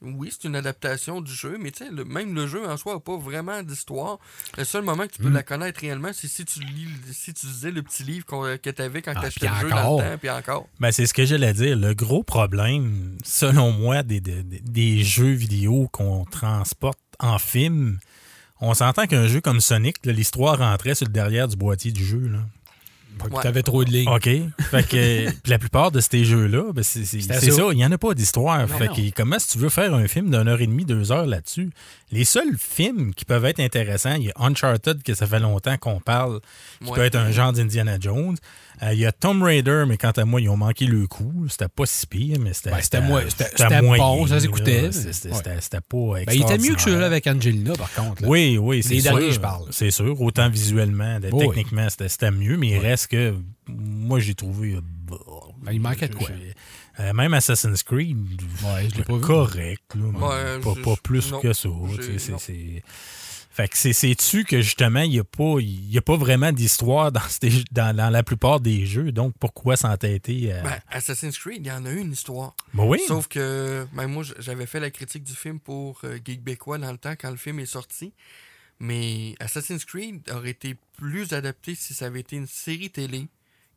oui, 0.01 0.29
c'est 0.31 0.47
une 0.47 0.55
adaptation 0.55 1.21
du 1.21 1.31
jeu, 1.31 1.57
mais 1.61 1.69
tu 1.69 1.85
sais, 1.85 1.91
le- 1.91 2.03
même 2.03 2.33
le 2.33 2.47
jeu 2.47 2.67
en 2.67 2.75
soi 2.75 2.95
n'a 2.95 2.99
pas 2.99 3.17
vraiment 3.17 3.61
d'histoire. 3.61 4.17
Le 4.57 4.63
seul 4.63 4.81
moment 4.83 5.05
que 5.05 5.11
tu 5.13 5.21
peux 5.21 5.29
Mm. 5.29 5.33
la 5.33 5.43
connaître 5.43 5.79
réellement, 5.79 6.09
c'est 6.11 6.27
si 6.27 6.43
tu 6.43 6.59
lis, 6.61 6.87
si 7.13 7.35
tu 7.35 7.45
lisais 7.45 7.69
le 7.69 7.83
petit 7.83 8.01
livre 8.03 8.25
que 8.25 8.69
tu 8.71 8.81
avais 8.81 9.03
quand 9.03 9.13
Ah, 9.15 9.19
tu 9.19 9.25
achetais 9.27 9.47
le 9.47 9.55
jeu 9.61 9.69
dans 9.69 9.97
le 9.97 10.03
temps, 10.03 10.17
puis 10.17 10.29
encore. 10.31 10.67
Ben, 10.79 10.91
c'est 10.91 11.05
ce 11.05 11.13
que 11.13 11.23
j'allais 11.23 11.53
dire. 11.53 11.77
Le 11.77 11.93
gros 11.93 12.23
problème, 12.23 13.15
selon 13.23 13.71
moi, 13.71 14.01
des, 14.01 14.19
des, 14.19 14.41
des 14.41 15.03
jeux 15.03 15.33
vidéo 15.33 15.87
qu'on 15.91 16.25
transporte 16.25 16.97
en 17.19 17.37
film, 17.37 17.99
On 18.61 18.73
s'entend 18.73 19.07
qu'un 19.07 19.27
jeu 19.27 19.41
comme 19.41 19.59
Sonic, 19.59 19.97
l'histoire 20.05 20.57
rentrait 20.59 20.95
sur 20.95 21.07
le 21.07 21.11
derrière 21.11 21.47
du 21.47 21.55
boîtier 21.55 21.91
du 21.91 22.05
jeu. 22.05 22.19
Là. 22.31 22.39
Ouais. 23.29 23.61
Trop 23.61 23.83
de 23.83 23.91
lignes. 23.91 24.07
OK. 24.09 24.23
Fait 24.23 24.87
que 24.87 25.29
puis 25.41 25.51
la 25.51 25.59
plupart 25.59 25.91
de 25.91 25.99
ces 25.99 26.23
jeux-là, 26.25 26.71
ben, 26.73 26.83
c'est 26.83 27.05
ça. 27.05 27.63
Il 27.71 27.75
n'y 27.75 27.85
en 27.85 27.91
a 27.91 27.97
pas 27.97 28.13
d'histoire. 28.13 28.67
Fait 28.69 28.87
non. 28.87 28.95
que 28.95 29.01
comment 29.15 29.37
si 29.37 29.49
tu 29.49 29.57
veux 29.59 29.69
faire 29.69 29.93
un 29.93 30.07
film 30.07 30.31
d'une 30.31 30.47
heure 30.47 30.61
et 30.61 30.65
demie, 30.67 30.85
deux 30.85 31.11
heures 31.11 31.25
là-dessus? 31.27 31.69
Les 32.11 32.23
seuls 32.25 32.55
films 32.57 33.13
qui 33.13 33.25
peuvent 33.25 33.45
être 33.45 33.59
intéressants, 33.59 34.15
il 34.15 34.23
y 34.25 34.29
a 34.29 34.33
Uncharted, 34.37 35.03
que 35.03 35.13
ça 35.13 35.27
fait 35.27 35.39
longtemps 35.39 35.77
qu'on 35.77 35.99
parle, 35.99 36.39
qui 36.83 36.89
Ouais. 36.89 36.95
peut 36.95 37.05
être 37.05 37.15
un 37.17 37.31
genre 37.31 37.53
d'Indiana 37.53 37.97
Jones. 37.99 38.37
Euh, 38.83 38.93
il 38.93 38.99
y 38.99 39.05
a 39.05 39.11
Tomb 39.11 39.43
Raider, 39.43 39.83
mais 39.87 39.95
quant 39.97 40.09
à 40.11 40.25
moi, 40.25 40.41
ils 40.41 40.49
ont 40.49 40.57
manqué 40.57 40.85
le 40.87 41.05
coup. 41.05 41.45
C'était 41.49 41.67
pas 41.67 41.85
si 41.85 42.07
pire, 42.07 42.37
mais 42.39 42.53
c'était. 42.53 42.71
Ben, 42.71 42.81
c'était 42.81 43.01
moi- 43.01 43.21
c'était- 43.29 43.81
bon, 43.81 44.25
ça 44.25 44.39
s'écoutait. 44.39 44.91
C'était 44.91 45.29
Ouais. 45.29 46.25
pas 46.25 46.25
Ben, 46.25 46.33
il 46.33 46.41
était 46.41 46.57
mieux 46.57 46.69
que 46.69 46.73
extraordinaire. 46.73 46.79
celui-là 46.79 47.05
avec 47.05 47.27
Angelina, 47.27 47.73
par 47.73 47.93
contre. 47.93 48.23
là. 48.23 48.27
Oui, 48.27 48.57
oui, 48.57 48.81
c'est 48.81 48.99
sûr. 48.99 49.11
derniers, 49.13 49.31
je 49.33 49.39
parle. 49.39 49.65
C'est 49.69 49.91
sûr. 49.91 50.19
Autant 50.19 50.49
visuellement, 50.49 51.19
techniquement, 51.21 51.87
c'était- 51.89 52.09
c'était 52.09 52.31
mieux, 52.31 52.57
mais 52.57 52.69
il 52.69 52.77
reste 52.79 53.07
que 53.07 53.35
moi, 53.67 54.19
j'ai 54.19 54.33
trouvé. 54.33 54.73
euh, 54.73 54.81
bah, 55.07 55.17
Ben, 55.63 55.73
il 55.73 55.79
manquait 55.81 56.07
de 56.07 56.15
quoi? 56.15 56.29
euh, 56.99 57.13
même 57.13 57.33
Assassin's 57.35 57.83
Creed, 57.83 58.17
Ouais, 58.63 58.87
je 58.91 58.97
l'ai 58.97 59.03
pas 59.03 59.13
vu. 59.13 59.21
correct. 59.21 59.83
là, 59.93 60.05
Ouais, 60.05 60.59
pas, 60.59 60.73
je- 60.75 60.81
pas 60.81 60.95
plus 61.03 61.31
non, 61.31 61.39
que 61.39 61.53
ça. 61.53 61.69
Fait 63.61 63.67
que 63.67 63.77
c'est-tu 63.77 64.43
que 64.43 64.61
justement, 64.61 65.01
il 65.01 65.11
n'y 65.11 65.19
a, 65.19 65.23
pas- 65.23 65.59
y 65.59 65.97
a 65.97 66.01
pas 66.01 66.15
vraiment 66.15 66.51
d'histoire 66.51 67.11
dans, 67.11 67.21
ces- 67.29 67.63
dans, 67.71 67.95
dans 67.95 68.09
la 68.09 68.23
plupart 68.23 68.59
des 68.59 68.85
jeux, 68.85 69.11
donc 69.11 69.33
pourquoi 69.39 69.75
s'entêter 69.77 70.51
à. 70.53 70.61
Ben, 70.63 70.79
Assassin's 70.89 71.37
Creed, 71.37 71.65
il 71.65 71.67
y 71.67 71.71
en 71.71 71.85
a 71.85 71.91
eu 71.91 71.99
une 71.99 72.11
histoire. 72.13 72.55
Ben 72.73 72.85
oui. 72.85 72.99
Sauf 73.07 73.27
que, 73.27 73.85
même 73.93 74.11
moi, 74.11 74.23
j'avais 74.39 74.65
fait 74.65 74.79
la 74.79 74.89
critique 74.89 75.23
du 75.23 75.33
film 75.33 75.59
pour 75.59 75.99
euh, 76.05 76.17
Geekbécois 76.25 76.77
dans 76.79 76.91
le 76.91 76.97
temps 76.97 77.13
quand 77.19 77.29
le 77.29 77.37
film 77.37 77.59
est 77.59 77.65
sorti. 77.67 78.13
Mais 78.79 79.35
Assassin's 79.39 79.85
Creed 79.85 80.21
aurait 80.31 80.49
été 80.49 80.75
plus 80.97 81.33
adapté 81.33 81.75
si 81.75 81.93
ça 81.93 82.07
avait 82.07 82.21
été 82.21 82.35
une 82.37 82.47
série 82.47 82.89
télé 82.89 83.27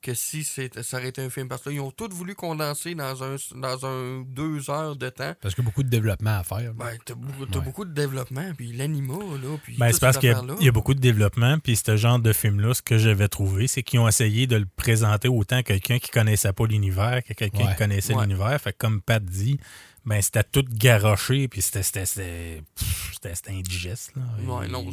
que 0.05 0.15
si 0.15 0.45
c'est- 0.45 0.83
ça 0.83 0.99
aurait 0.99 1.09
été 1.09 1.23
un 1.23 1.31
film. 1.31 1.49
Parce 1.49 1.63
que 1.63 1.71
là, 1.71 1.75
ils 1.77 1.81
ont 1.81 1.91
tous 1.91 2.09
voulu 2.11 2.35
condenser 2.35 2.95
dans 2.95 3.23
un, 3.25 3.37
dans 3.57 3.87
un 3.87 4.23
deux 4.29 4.69
heures 4.71 4.97
de 4.97 5.09
temps. 5.09 5.35
Parce 5.41 5.55
qu'il 5.55 5.65
y 5.65 5.67
a 5.67 5.69
beaucoup 5.71 5.83
de 5.83 5.89
développement 5.89 6.39
à 6.39 6.45
faire. 6.45 6.75
Ben, 6.75 6.91
t'as 7.05 7.15
beaucoup, 7.15 7.47
t'as 7.47 7.59
Ouais. 7.59 7.65
beaucoup 7.65 7.85
de 7.85 7.93
développement, 7.95 8.53
puis 8.57 8.73
l'anima, 8.73 9.15
là, 9.15 9.57
puis 9.63 9.77
Ben, 9.79 9.91
c'est 9.93 10.01
parce 10.01 10.19
qu'il 10.19 10.31
y, 10.61 10.65
y 10.65 10.69
a 10.69 10.73
beaucoup 10.73 10.95
de 10.95 11.01
développement, 11.01 11.59
puis 11.59 11.77
ce 11.77 11.97
genre 11.97 12.19
de 12.19 12.33
film-là, 12.33 12.75
ce 12.75 12.83
que 12.83 12.99
j'avais 12.99 13.29
trouvé, 13.29 13.67
c'est 13.67 13.83
qu'ils 13.83 13.99
ont 14.01 14.09
essayé 14.09 14.47
de 14.47 14.57
le 14.57 14.67
présenter 14.77 15.29
autant 15.29 15.57
à 15.57 15.63
quelqu'un 15.63 15.99
qui 15.99 16.11
connaissait 16.11 16.53
pas 16.53 16.67
l'univers 16.67 17.23
que 17.25 17.33
quelqu'un 17.33 17.65
Ouais. 17.65 17.71
qui 17.73 17.77
connaissait 17.79 18.15
Ouais. 18.15 18.23
l'univers. 18.27 18.61
Fait 18.61 18.73
que 18.73 18.79
comme 18.79 19.01
Pat 19.01 19.25
dit, 19.25 19.59
ben 20.07 20.21
c'était 20.21 20.45
tout 20.45 20.65
garoché, 20.71 21.49
puis 21.49 21.63
c'était 21.63 21.83
c'était- 21.83 22.05
c'était 22.07 22.63
pff, 22.79 23.11
c'était- 23.15 23.35
c'était 23.35 23.53
indigeste. 23.53 24.13
Là. 24.17 24.23
Ouais, 24.47 24.69
non, 24.69 24.85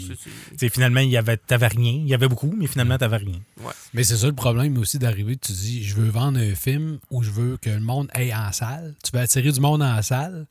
c'est... 0.57 0.69
finalement, 0.69 1.01
il 1.01 1.09
y 1.09 1.17
avait, 1.17 1.37
t'avais 1.37 1.67
rien. 1.67 1.91
Il 1.91 2.07
y 2.07 2.13
avait 2.13 2.27
beaucoup, 2.29 2.53
mais 2.57 2.67
finalement, 2.67 2.97
t'avais 2.97 3.17
rien. 3.17 3.39
Mais 3.93 4.03
c'est 4.03 4.17
ça 4.17 4.27
le 4.27 4.33
problème 4.33 4.77
aussi 4.77 4.99
d'arriver, 4.99 5.35
tu 5.35 5.51
dis, 5.51 5.83
je 5.83 5.95
veux 5.95 6.09
vendre 6.09 6.39
un 6.39 6.55
film 6.55 6.99
où 7.09 7.23
je 7.23 7.31
veux 7.31 7.57
que 7.57 7.69
le 7.69 7.79
monde 7.81 8.07
aille 8.13 8.33
en 8.33 8.51
salle. 8.51 8.95
Tu 9.03 9.11
veux 9.13 9.19
attirer 9.21 9.51
du 9.51 9.59
monde 9.59 9.83
en 9.83 10.01
salle. 10.01 10.47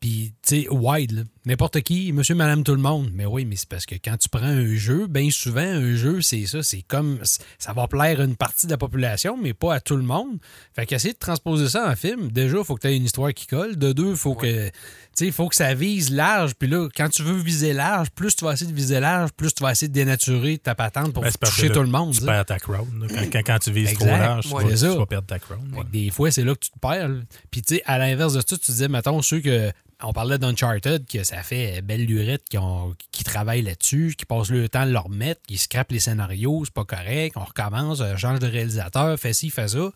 Puis, 0.00 0.32
tu 0.46 0.62
sais, 0.62 0.68
wide, 0.68 1.12
là. 1.12 1.22
N'importe 1.44 1.80
qui, 1.80 2.12
monsieur, 2.12 2.36
madame, 2.36 2.62
tout 2.62 2.74
le 2.74 2.80
monde. 2.80 3.10
Mais 3.14 3.26
oui, 3.26 3.44
mais 3.44 3.56
c'est 3.56 3.68
parce 3.68 3.84
que 3.84 3.96
quand 3.96 4.16
tu 4.16 4.28
prends 4.28 4.42
un 4.44 4.76
jeu, 4.76 5.08
bien 5.08 5.28
souvent, 5.30 5.60
un 5.60 5.96
jeu, 5.96 6.20
c'est 6.20 6.46
ça. 6.46 6.62
C'est 6.62 6.82
comme. 6.82 7.18
Ça 7.58 7.72
va 7.72 7.88
plaire 7.88 8.20
à 8.20 8.24
une 8.24 8.36
partie 8.36 8.66
de 8.66 8.70
la 8.70 8.76
population, 8.78 9.36
mais 9.36 9.52
pas 9.52 9.74
à 9.74 9.80
tout 9.80 9.96
le 9.96 10.04
monde. 10.04 10.38
Fait 10.74 10.86
qu'essayer 10.86 11.14
de 11.14 11.18
transposer 11.18 11.68
ça 11.68 11.90
en 11.90 11.96
film, 11.96 12.30
déjà, 12.30 12.58
il 12.58 12.64
faut 12.64 12.76
que 12.76 12.82
tu 12.82 12.88
aies 12.88 12.96
une 12.96 13.04
histoire 13.06 13.34
qui 13.34 13.48
colle. 13.48 13.76
De 13.76 13.92
deux, 13.92 14.10
il 14.10 14.16
faut 14.16 14.34
que. 14.36 14.68
Tu 14.68 14.72
sais, 15.14 15.26
il 15.26 15.32
faut 15.32 15.48
que 15.48 15.56
ça 15.56 15.74
vise 15.74 16.10
large. 16.12 16.54
Puis 16.54 16.68
là, 16.68 16.88
quand 16.96 17.08
tu 17.08 17.22
veux 17.22 17.36
viser 17.36 17.72
large, 17.72 18.10
plus 18.10 18.34
tu 18.36 18.44
vas 18.44 18.52
essayer 18.52 18.70
de 18.70 18.76
viser 18.76 19.00
large, 19.00 19.30
plus 19.32 19.52
tu 19.52 19.62
vas 19.64 19.72
essayer 19.72 19.88
de 19.88 19.92
dénaturer 19.92 20.58
ta 20.58 20.74
patente 20.76 21.12
pour 21.12 21.22
Ben, 21.24 21.32
toucher 21.32 21.68
que 21.68 21.72
tout 21.74 21.82
le 21.82 21.88
monde. 21.88 22.12
Tu 22.14 22.20
tu 22.20 22.24
perds 22.26 22.46
ta 22.46 22.58
crowd. 22.60 22.86
là. 23.00 23.06
Quand, 23.08 23.30
quand, 23.32 23.42
quand 23.44 23.58
tu 23.58 23.72
vises 23.72 23.94
trop 23.94 24.06
large, 24.06 24.46
tu, 24.46 24.54
Ouais. 24.54 24.62
vas, 24.64 24.70
C'est 24.70 24.76
ça. 24.86 24.92
tu 24.92 24.98
vas 24.98 25.06
perdre 25.06 25.26
ta 25.26 25.34
ouais. 25.34 25.84
que 25.84 25.90
Des 25.90 26.10
fois, 26.10 26.30
c'est 26.30 26.44
là 26.44 26.54
que 26.54 26.60
tu 26.60 26.70
te 26.70 26.78
perds. 26.78 27.10
Puis, 27.50 27.62
tu 27.62 27.74
sais, 27.74 27.82
à 27.84 27.98
l'inverse 27.98 28.32
de 28.34 28.40
ça, 28.40 28.56
tu 28.56 28.70
disais, 28.70 28.86
mettons, 28.88 29.20
ceux 29.22 29.40
que. 29.40 29.72
On 30.04 30.12
parlait 30.12 30.38
d'Uncharted, 30.38 31.06
que 31.06 31.22
ça 31.22 31.42
fait 31.42 31.80
belle 31.82 32.04
lurette 32.04 32.42
qui, 32.48 33.24
travaillent 33.24 33.62
là-dessus, 33.62 34.14
qui 34.18 34.24
passent 34.24 34.50
le 34.50 34.68
temps 34.68 34.80
à 34.80 34.86
le 34.86 34.98
remettre, 34.98 35.40
qui 35.46 35.58
scrapent 35.58 35.92
les 35.92 36.00
scénarios, 36.00 36.64
c'est 36.64 36.74
pas 36.74 36.84
correct, 36.84 37.36
on 37.36 37.44
recommence, 37.44 38.00
euh, 38.00 38.16
change 38.16 38.40
de 38.40 38.46
réalisateur, 38.46 39.18
fait 39.18 39.32
ci, 39.32 39.50
fait 39.50 39.68
ça. 39.68 39.90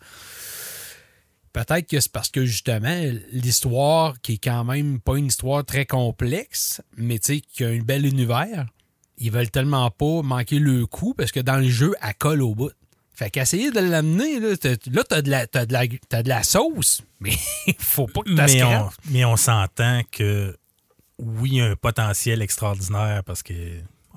Peut-être 1.51 1.87
que 1.87 1.99
c'est 1.99 2.11
parce 2.11 2.29
que 2.29 2.45
justement, 2.45 3.03
l'histoire, 3.31 4.21
qui 4.21 4.33
est 4.33 4.43
quand 4.43 4.63
même 4.63 4.99
pas 4.99 5.17
une 5.17 5.25
histoire 5.25 5.65
très 5.65 5.85
complexe, 5.85 6.81
mais 6.95 7.19
tu 7.19 7.35
sais, 7.35 7.41
qui 7.41 7.65
a 7.65 7.69
un 7.69 7.79
bel 7.79 8.05
univers, 8.05 8.67
ils 9.17 9.31
veulent 9.31 9.49
tellement 9.49 9.89
pas 9.89 10.21
manquer 10.21 10.59
le 10.59 10.85
coup 10.85 11.13
parce 11.15 11.31
que 11.31 11.39
dans 11.39 11.57
le 11.57 11.67
jeu, 11.67 11.95
elle 12.01 12.13
colle 12.15 12.43
au 12.43 12.53
bout. 12.53 12.71
Fait 13.17 13.31
qu'essayer 13.31 13.71
de 13.71 13.79
l'amener, 13.79 14.39
là, 14.39 14.55
t'as, 14.55 14.75
là, 14.91 15.03
t'as 15.03 15.23
de, 15.23 15.31
la, 15.31 15.47
t'as, 15.47 15.65
de 15.65 15.73
la, 15.73 15.85
t'as 16.07 16.21
de 16.21 16.29
la 16.29 16.43
sauce, 16.43 17.01
mais 17.19 17.33
il 17.65 17.73
faut 17.79 18.05
pas 18.05 18.21
que 18.21 18.35
t'as 18.35 18.45
mais, 18.45 18.63
on, 18.63 18.89
mais 19.09 19.25
on 19.25 19.35
s'entend 19.37 20.01
que 20.11 20.55
oui, 21.17 21.49
il 21.53 21.55
y 21.55 21.61
a 21.61 21.65
un 21.65 21.75
potentiel 21.75 22.43
extraordinaire 22.43 23.23
parce 23.25 23.41
que 23.41 23.53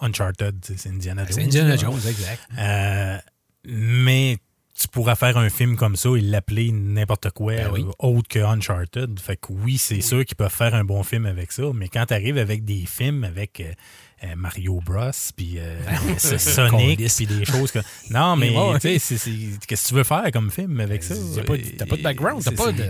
Uncharted, 0.03 0.55
c'est 0.63 0.91
Indiana 0.91 1.25
Jones. 1.25 1.33
C'est 1.35 1.45
Indiana 1.45 1.69
là. 1.71 1.77
Jones, 1.77 2.01
exact. 2.07 2.43
Euh, 2.59 3.17
mais 3.65 4.37
tu 4.79 4.87
pourras 4.89 5.15
faire 5.15 5.39
un 5.39 5.49
film 5.49 5.77
comme 5.77 5.97
ça 5.97 6.11
et 6.17 6.21
l'appeler 6.21 6.71
n'importe 6.71 7.31
quoi 7.31 7.55
Ben 7.55 7.71
oui. 7.73 7.87
euh, 7.87 7.93
autre 8.07 8.29
que 8.29 8.39
Uncharted. 8.39 9.19
Fait 9.19 9.37
que 9.37 9.47
oui, 9.51 9.79
c'est 9.79 10.03
sûr 10.03 10.27
qu'ils 10.27 10.37
peuvent 10.37 10.53
faire 10.53 10.75
un 10.75 10.85
bon 10.85 11.03
film 11.05 11.25
avec 11.25 11.53
ça, 11.53 11.63
mais 11.75 11.89
quand 11.89 12.05
tu 12.05 12.13
arrives 12.13 12.37
avec 12.37 12.67
des 12.67 12.85
films 12.85 13.25
avec 13.25 13.63
euh, 14.23 14.35
Mario 14.37 14.81
Bros, 14.85 15.11
puis 15.37 15.55
euh, 15.59 15.79
c'est 16.19 16.39
Sonic, 16.39 16.99
puis 17.17 17.27
des 17.27 17.45
choses 17.45 17.71
que... 17.73 17.79
Non, 18.11 18.37
mais 18.37 18.51
Ouais, 18.51 18.75
tu 18.79 18.81
sais, 18.81 18.99
c'est- 18.99 19.17
c'est- 19.19 19.67
qu'est-ce 19.67 19.85
que 19.85 19.89
tu 19.89 19.95
veux 19.95 20.05
faire 20.05 20.31
comme 20.33 20.51
film 20.51 20.79
avec 20.81 21.03
ça? 21.03 21.15
T'as 21.35 21.43
pas, 21.45 21.55
t'as 21.79 21.87
pas 21.87 21.97
de 21.97 22.03
background, 22.03 22.43
t'as 22.45 22.51
pas 22.53 22.73
de. 22.73 22.85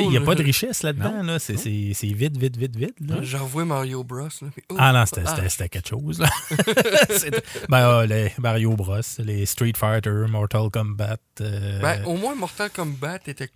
Il 0.00 0.08
n'y 0.08 0.16
a 0.16 0.20
pas 0.22 0.34
de 0.34 0.40
là. 0.40 0.46
richesse 0.46 0.82
là-dedans. 0.82 1.22
Là. 1.22 1.38
C'est, 1.38 1.56
c'est, 1.58 1.92
c'est 1.94 2.06
vite, 2.12 2.36
vite, 2.38 2.56
vite, 2.56 2.76
vite. 2.76 2.94
Là. 3.06 3.16
J'en 3.22 3.44
vois 3.46 3.64
Mario 3.64 4.04
Bros. 4.04 4.28
Là. 4.40 4.48
Oh, 4.70 4.76
Ah 4.78 4.92
non, 4.92 5.04
c'était, 5.06 5.22
ah, 5.26 5.68
quelque 5.68 5.88
chose. 5.88 6.18
Là. 6.20 6.30
Ben, 7.68 7.78
ah, 7.78 8.06
les 8.06 8.32
Mario 8.38 8.74
Bros, 8.76 8.96
les 9.18 9.46
Street 9.46 9.72
Fighter, 9.76 10.24
Mortal 10.28 10.70
Kombat. 10.70 11.18
euh, 11.40 11.80
Ben, 11.80 12.02
au 12.04 12.16
moins, 12.16 12.34
Mortal 12.34 12.70
Kombat 12.70 13.18
était 13.26 13.48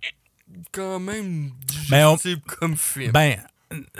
quand 0.71 0.99
même 0.99 1.51
Ben, 1.89 2.07
on- 2.07 2.17
comme 2.59 2.77
film. 2.77 3.11
ben, 3.11 3.37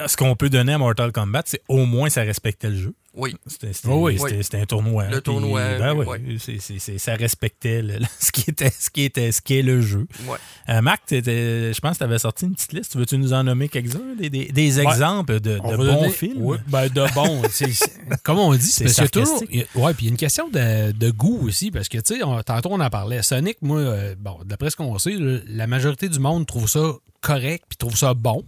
ce 0.06 0.16
qu'on 0.16 0.36
peut 0.36 0.50
donner 0.50 0.74
à 0.74 0.78
Mortal 0.78 1.12
Kombat, 1.12 1.44
c'est 1.46 1.62
au 1.68 1.86
moins 1.86 2.10
ça 2.10 2.22
respectait 2.22 2.70
le 2.70 2.76
jeu. 2.78 2.94
Oui. 3.16 3.36
C'était, 3.48 3.72
Oh 3.88 4.06
oui. 4.06 4.18
un 4.54 4.66
tournoi. 4.66 5.06
Le 5.06 5.12
puis, 5.12 5.22
tournoi, 5.24 5.62
ben 5.78 5.94
oui, 5.94 6.06
ouais, 6.06 6.20
ouais. 6.20 6.36
c'est- 6.40 6.60
c'est- 6.60 6.80
c'est- 6.80 6.98
ça 6.98 7.16
respectait 7.16 7.82
le- 7.82 7.98
le- 8.00 8.06
ce, 8.20 8.32
qui 8.32 8.50
était, 8.50 8.70
ce, 8.72 8.90
qui 8.90 9.04
était, 9.04 9.32
ce 9.32 9.42
qui 9.42 9.58
est 9.58 9.62
le 9.62 9.82
jeu. 9.82 10.08
Ouais. 10.28 10.38
Euh, 10.70 10.82
Marc, 10.82 11.02
je 11.10 11.80
pense 11.80 11.94
que 11.94 11.98
tu 12.00 12.04
avais 12.04 12.20
sorti 12.20 12.46
une 12.46 12.54
petite 12.56 12.74
liste. 12.74 12.96
Veux-tu 12.96 13.18
nous 13.18 13.34
en 13.34 13.44
nommer 13.44 13.70
quelques-uns? 13.70 14.16
Des, 14.18 14.30
des- 14.30 14.52
des 14.52 14.78
Ouais. 14.78 14.84
exemples 14.84 15.40
de, 15.40 15.58
bons 15.60 15.78
donner- 15.78 16.10
films? 16.10 16.58
Ben 16.68 16.88
de 16.90 17.14
bons. 17.14 17.42
comme 18.24 18.40
on 18.40 18.54
dit, 18.54 18.62
c'est 18.62 18.86
parce 18.86 19.12
toujours. 19.12 19.42
Ouais, 19.76 19.94
puis 19.94 20.06
il 20.06 20.06
y 20.06 20.10
a 20.10 20.12
une 20.12 20.18
question 20.18 20.50
de, 20.50 20.92
de 20.92 21.12
goût 21.12 21.40
aussi, 21.48 21.72
parce 21.72 21.90
que, 21.90 21.98
tu 21.98 22.16
sais, 22.16 22.22
tantôt 22.46 22.70
on 22.72 22.80
en 22.80 22.90
parlait. 22.90 23.22
Sonic, 23.24 23.58
moi, 23.62 23.80
euh, 23.80 24.16
bon, 24.20 24.38
d'après 24.46 24.70
ce 24.70 24.76
qu'on 24.76 24.98
sait, 25.00 25.16
la 25.48 25.68
majorité 25.68 26.10
du 26.10 26.20
monde 26.20 26.46
trouve 26.46 26.68
ça 26.70 26.94
correct, 27.26 27.66
puis 27.68 27.78
trouve 27.78 27.98
ça 27.98 28.14
bon. 28.14 28.44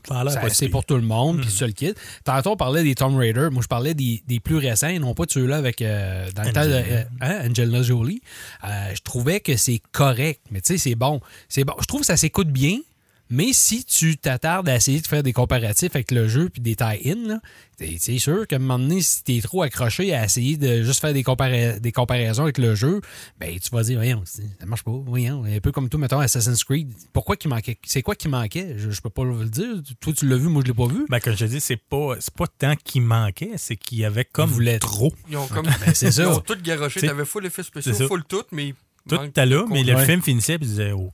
Si 0.49 0.55
C'est 0.55 0.69
pour 0.69 0.85
tout 0.85 0.95
le 0.95 1.01
monde, 1.01 1.41
puis 1.41 1.49
ça 1.49 1.65
le 1.65 1.73
kit. 1.73 1.93
Tantôt, 2.23 2.51
on 2.51 2.55
parlait 2.57 2.83
des 2.83 2.93
Tomb 2.95 3.15
Raider. 3.17 3.49
Moi, 3.51 3.61
je 3.63 3.67
parlais 3.67 3.93
des, 3.93 4.21
des 4.27 4.39
plus 4.39 4.57
récents, 4.57 4.87
et 4.89 4.99
non 4.99 5.13
pas 5.13 5.25
de 5.25 5.31
ceux-là 5.31 5.57
avec. 5.57 5.81
euh, 5.81 6.29
dans 6.35 6.43
le 6.43 6.51
temps 6.53 6.61
de. 6.65 6.67
Angelina. 6.73 6.95
euh, 6.97 7.03
hein, 7.21 7.49
Angelina 7.49 7.81
Jolie. 7.81 8.21
Euh, 8.63 8.67
je 8.95 9.01
trouvais 9.01 9.39
que 9.39 9.57
c'est 9.57 9.81
correct, 9.91 10.41
mais 10.51 10.61
tu 10.61 10.73
sais, 10.73 10.77
c'est 10.77 10.95
bon. 10.95 11.19
C'est 11.49 11.63
bon. 11.63 11.73
Je 11.81 11.85
trouve 11.87 12.01
que 12.01 12.07
ça 12.07 12.17
s'écoute 12.17 12.49
bien. 12.49 12.77
Mais 13.29 13.51
si 13.53 13.83
tu 13.83 14.17
t'attardes 14.17 14.69
à 14.69 14.75
essayer 14.75 15.01
de 15.01 15.07
faire 15.07 15.23
des 15.23 15.33
comparatifs 15.33 15.95
avec 15.95 16.11
le 16.11 16.27
jeu 16.27 16.49
puis 16.49 16.61
des 16.61 16.75
tie-in, 16.75 17.39
c'est 17.97 18.17
sûr 18.19 18.47
qu'à 18.47 18.55
un 18.55 18.59
moment 18.59 18.79
donné, 18.79 19.01
si 19.01 19.23
t'es 19.23 19.39
trop 19.41 19.61
accroché 19.63 20.13
à 20.13 20.25
essayer 20.25 20.57
de 20.57 20.83
juste 20.83 20.99
faire 21.01 21.13
des, 21.13 21.23
compara- 21.23 21.79
des 21.79 21.91
comparaisons 21.91 22.43
avec 22.43 22.57
le 22.57 22.73
jeu, 22.75 23.01
ben 23.39 23.57
tu 23.59 23.69
vas 23.71 23.83
dire, 23.83 23.97
voyons, 23.99 24.23
ça 24.25 24.41
marche 24.65 24.83
pas, 24.83 24.91
voyons. 24.91 25.43
Un 25.43 25.59
peu 25.59 25.71
comme 25.71 25.89
tout, 25.89 25.97
mettons, 25.97 26.19
Assassin's 26.19 26.63
Creed. 26.63 26.91
Pourquoi 27.13 27.35
qu'il 27.35 27.49
manquait? 27.49 27.77
C'est 27.85 28.01
quoi 28.01 28.15
qui 28.15 28.29
manquait? 28.29 28.75
Je, 28.77 28.89
je 28.91 29.01
peux 29.01 29.09
pas 29.09 29.23
le 29.23 29.45
dire. 29.49 29.81
Toi, 29.99 30.13
tu 30.13 30.27
l'as 30.27 30.37
vu, 30.37 30.47
moi, 30.47 30.61
je 30.65 30.71
l'ai 30.71 30.73
pas 30.75 30.87
vu. 30.87 31.05
Ben, 31.09 31.19
comme 31.19 31.33
je 31.33 31.39
te 31.45 31.49
dis, 31.49 31.59
c'est 31.61 31.77
pas, 31.77 32.15
c'est 32.19 32.33
pas 32.33 32.47
tant 32.47 32.75
qu'il 32.75 33.01
manquait, 33.01 33.51
c'est 33.57 33.75
qu'il 33.75 33.99
y 33.99 34.05
avait 34.05 34.25
comme 34.25 34.49
Il 34.49 34.53
voulait 34.53 34.79
trop. 34.79 35.13
Ils 35.29 35.37
ont 35.37 35.47
comme. 35.47 35.65
Ben, 35.65 35.93
c'est 35.93 36.11
ça. 36.11 36.23
Ils 36.27 36.27
ont 36.27 36.39
tout 36.39 36.57
garoché. 36.61 37.01
T'avais 37.01 37.25
full 37.25 37.47
c'est 37.81 37.93
ça. 37.93 38.07
full 38.07 38.23
tout, 38.23 38.43
mais. 38.51 38.73
Tout 39.07 39.23
était 39.23 39.45
là, 39.45 39.65
mais 39.69 39.83
le 39.83 39.97
film 39.97 40.21
finissait 40.21 40.55
et 40.55 40.59
tu 40.59 40.65
disais 40.65 40.91
OK. 40.91 41.11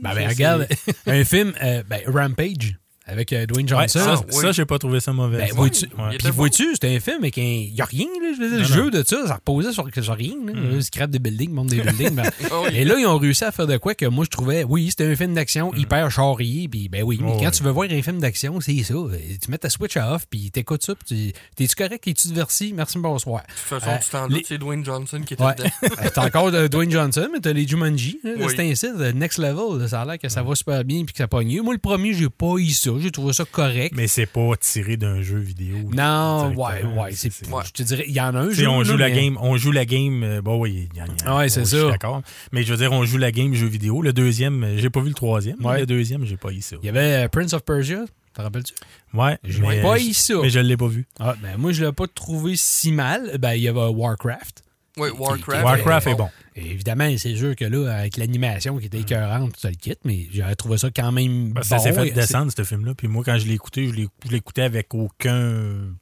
Ben, 0.00 0.14
ben, 0.14 0.28
regarde, 0.28 0.68
un 1.06 1.24
film, 1.24 1.52
euh, 1.62 1.82
ben, 1.88 2.00
Rampage, 2.06 2.78
avec 3.08 3.32
euh, 3.32 3.46
Dwayne 3.46 3.66
Ouais, 3.72 3.88
Johnson. 3.88 3.98
ça, 3.98 4.20
oui. 4.28 4.34
ça, 4.42 4.52
j'ai 4.52 4.64
pas 4.64 4.78
trouvé 4.78 5.00
ça 5.00 5.12
mauvais. 5.12 5.38
Ben, 5.38 5.48
vois-tu, 5.54 5.86
Ouais. 5.98 6.16
Puis 6.18 6.30
vois-tu, 6.30 6.74
c'était 6.74 6.94
un 6.94 7.00
film, 7.00 7.18
mais 7.22 7.30
il 7.36 7.72
n'y 7.74 7.80
a 7.80 7.84
rien, 7.84 8.06
là. 8.06 8.32
Je 8.36 8.42
veux 8.42 8.48
dire, 8.50 8.58
le 8.58 8.62
Non, 8.62 8.68
jeu 8.84 8.90
de 8.90 9.02
ça, 9.06 9.26
ça 9.26 9.34
reposait 9.34 9.72
sur, 9.72 9.86
sur 10.02 10.14
rien. 10.14 10.34
Là. 10.46 10.52
Mm. 10.52 10.80
Scrap 10.82 11.10
des 11.10 11.18
buildings, 11.18 11.50
monte 11.50 11.68
des 11.68 11.80
buildings. 11.80 12.14
ben, 12.14 12.30
Ah 12.50 12.54
oui. 12.64 12.70
Et 12.74 12.84
là, 12.84 12.96
ils 12.98 13.06
ont 13.06 13.18
réussi 13.18 13.44
à 13.44 13.50
faire 13.52 13.66
de 13.66 13.76
quoi 13.78 13.94
que 13.94 14.06
moi, 14.06 14.24
je 14.24 14.30
trouvais, 14.30 14.64
oui, 14.64 14.88
c'était 14.90 15.06
un 15.06 15.16
film 15.16 15.34
d'action 15.34 15.74
hyper 15.74 16.10
charrié, 16.10 16.68
puis 16.68 16.88
ben 16.88 17.02
oui, 17.02 17.18
mais 17.20 17.28
Mm. 17.28 17.30
Oh, 17.34 17.38
quand 17.40 17.44
oui. 17.46 17.50
tu 17.52 17.62
veux 17.62 17.70
voir 17.70 17.88
un 17.90 18.02
film 18.02 18.18
d'action, 18.20 18.60
c'est 18.60 18.82
ça. 18.82 18.94
Tu 19.42 19.50
mets 19.50 19.58
ta 19.58 19.70
Switch 19.70 19.96
off, 19.96 20.26
puis 20.28 20.50
t'écoutes 20.50 20.84
ça, 20.84 20.94
puis 20.94 21.32
tu- 21.32 21.40
t'es-tu 21.56 21.74
correct, 21.74 22.04
t'es-tu 22.04 22.28
diverti? 22.28 22.72
Merci, 22.74 22.98
bonsoir. 22.98 23.42
De 23.42 23.46
toute 23.48 23.80
façon, 23.80 23.90
Euh, 23.90 23.98
tu 24.04 24.10
t'en 24.10 24.26
les- 24.26 24.34
doutes, 24.36 24.44
c'est 24.48 24.58
Dwayne 24.58 24.84
Johnson 24.84 25.20
qui 25.26 25.34
était 25.34 25.42
Ouais. 25.44 25.54
dedans. 25.54 25.70
Euh, 26.04 26.08
T'as 26.14 26.26
encore 26.26 26.48
euh, 26.48 26.68
Dwayne 26.68 26.90
Johnson, 26.90 27.28
mais 27.32 27.40
t'as 27.40 27.52
les 27.52 27.66
Jumanji. 27.66 28.20
cet 28.48 28.60
ainsi, 28.60 28.86
le 28.96 29.12
next 29.12 29.38
level. 29.38 29.78
là, 29.80 29.88
ça 29.88 30.02
a 30.02 30.04
l'air 30.04 30.18
que 30.18 30.28
ça 30.28 30.42
va 30.42 30.54
super 30.54 30.84
bien 30.84 31.04
puis 31.04 31.12
que 31.12 31.18
ça 31.18 31.26
pogne. 31.28 31.60
Moi, 31.62 31.72
le 31.74 31.78
premier, 31.80 32.12
j'ai 32.14 32.28
pas 32.28 32.54
eu 32.58 32.68
ça. 32.70 32.90
J'ai 33.00 33.10
trouvé 33.10 33.32
ça 33.32 33.44
correct. 33.44 33.94
Mais 33.96 34.06
c'est 34.06 34.26
pas 34.26 34.50
tiré 34.60 34.96
d'un 34.96 35.22
jeu 35.22 35.38
vidéo. 35.38 35.76
non, 35.92 36.52
ouais, 36.54 36.82
ouais. 36.84 37.12
Je 37.12 37.70
te 37.72 37.82
dirais, 37.82 38.04
il 38.06 38.14
y 38.14 38.20
en 38.20 38.34
a 38.34 38.40
un 38.40 38.50
jeu. 38.50 38.66
on 38.68 38.78
là, 38.78 38.84
joue 38.84 38.96
la 38.96 39.08
mais- 39.08 39.14
game, 39.14 39.38
on 39.40 39.56
joue 39.56 39.72
la 39.72 39.84
game, 39.84 40.22
euh, 40.22 40.42
bon 40.42 40.58
oui, 40.58 40.88
il 40.92 40.98
y 40.98 41.02
en 41.02 41.06
a- 41.32 41.38
Ouais, 41.38 41.48
c'est 41.48 41.60
je 41.60 41.66
suis 41.66 41.76
ça. 41.78 41.90
d'accord. 41.90 42.22
Mais 42.52 42.62
je 42.62 42.70
veux 42.72 42.78
dire, 42.78 42.92
on 42.92 43.04
joue 43.04 43.18
la 43.18 43.32
game 43.32 43.54
jeu 43.54 43.66
vidéo. 43.66 44.02
Le 44.02 44.12
deuxième, 44.12 44.62
euh, 44.64 44.78
j'ai 44.78 44.90
pas 44.90 45.00
vu 45.00 45.08
le 45.08 45.14
troisième. 45.14 45.64
Ouais. 45.64 45.80
Le 45.80 45.86
deuxième, 45.86 46.24
j'ai 46.24 46.36
pas 46.36 46.50
eu 46.50 46.60
ça. 46.60 46.76
Il 46.82 46.86
y 46.86 46.88
avait 46.88 47.24
euh, 47.24 47.28
Prince 47.28 47.52
of 47.52 47.64
Persia. 47.64 48.04
T'en 48.34 48.44
rappelles-tu? 48.44 48.74
Ouais, 49.14 49.36
J'ai 49.42 49.60
mais, 49.62 49.82
pas 49.82 49.96
je- 49.98 50.04
eu 50.10 50.12
ça. 50.12 50.34
mais 50.42 50.50
je 50.50 50.60
l'ai 50.60 50.76
pas 50.76 50.86
vu. 50.86 51.06
Ah, 51.18 51.34
ben, 51.42 51.56
moi, 51.56 51.72
je 51.72 51.84
l'ai 51.84 51.92
pas 51.92 52.06
trouvé 52.06 52.54
si 52.56 52.92
mal. 52.92 53.36
Ben, 53.40 53.54
il 53.54 53.62
y 53.62 53.68
avait 53.68 53.80
Warcraft. 53.80 54.62
Oui, 54.98 55.08
Warcraft. 55.16 55.64
Warcraft 55.64 56.06
est 56.08 56.14
bon. 56.14 56.28
Et 56.56 56.70
évidemment, 56.72 57.08
c'est 57.16 57.36
sûr 57.36 57.54
que 57.54 57.64
là, 57.64 57.88
avec 57.98 58.16
l'animation 58.16 58.78
qui 58.78 58.86
était 58.86 58.98
écœurante, 59.00 59.52
tout 59.54 59.60
ça 59.60 59.68
le 59.70 59.76
kit, 59.76 59.94
mais 60.04 60.26
j'avais 60.32 60.56
trouvé 60.56 60.76
ça 60.78 60.90
quand 60.94 61.12
même 61.12 61.52
Parce 61.54 61.68
bon. 61.68 61.76
ça 61.78 61.82
s'est 61.82 61.92
fait 61.92 62.10
descendre, 62.10 62.50
ce 62.56 62.64
film-là. 62.64 62.94
Puis 62.96 63.06
moi, 63.08 63.22
quand 63.24 63.38
je 63.38 63.46
l'ai 63.46 63.54
écouté, 63.54 63.88
je 63.88 64.30
l'écoutais 64.30 64.62
avec 64.62 64.92
aucun, 64.94 65.94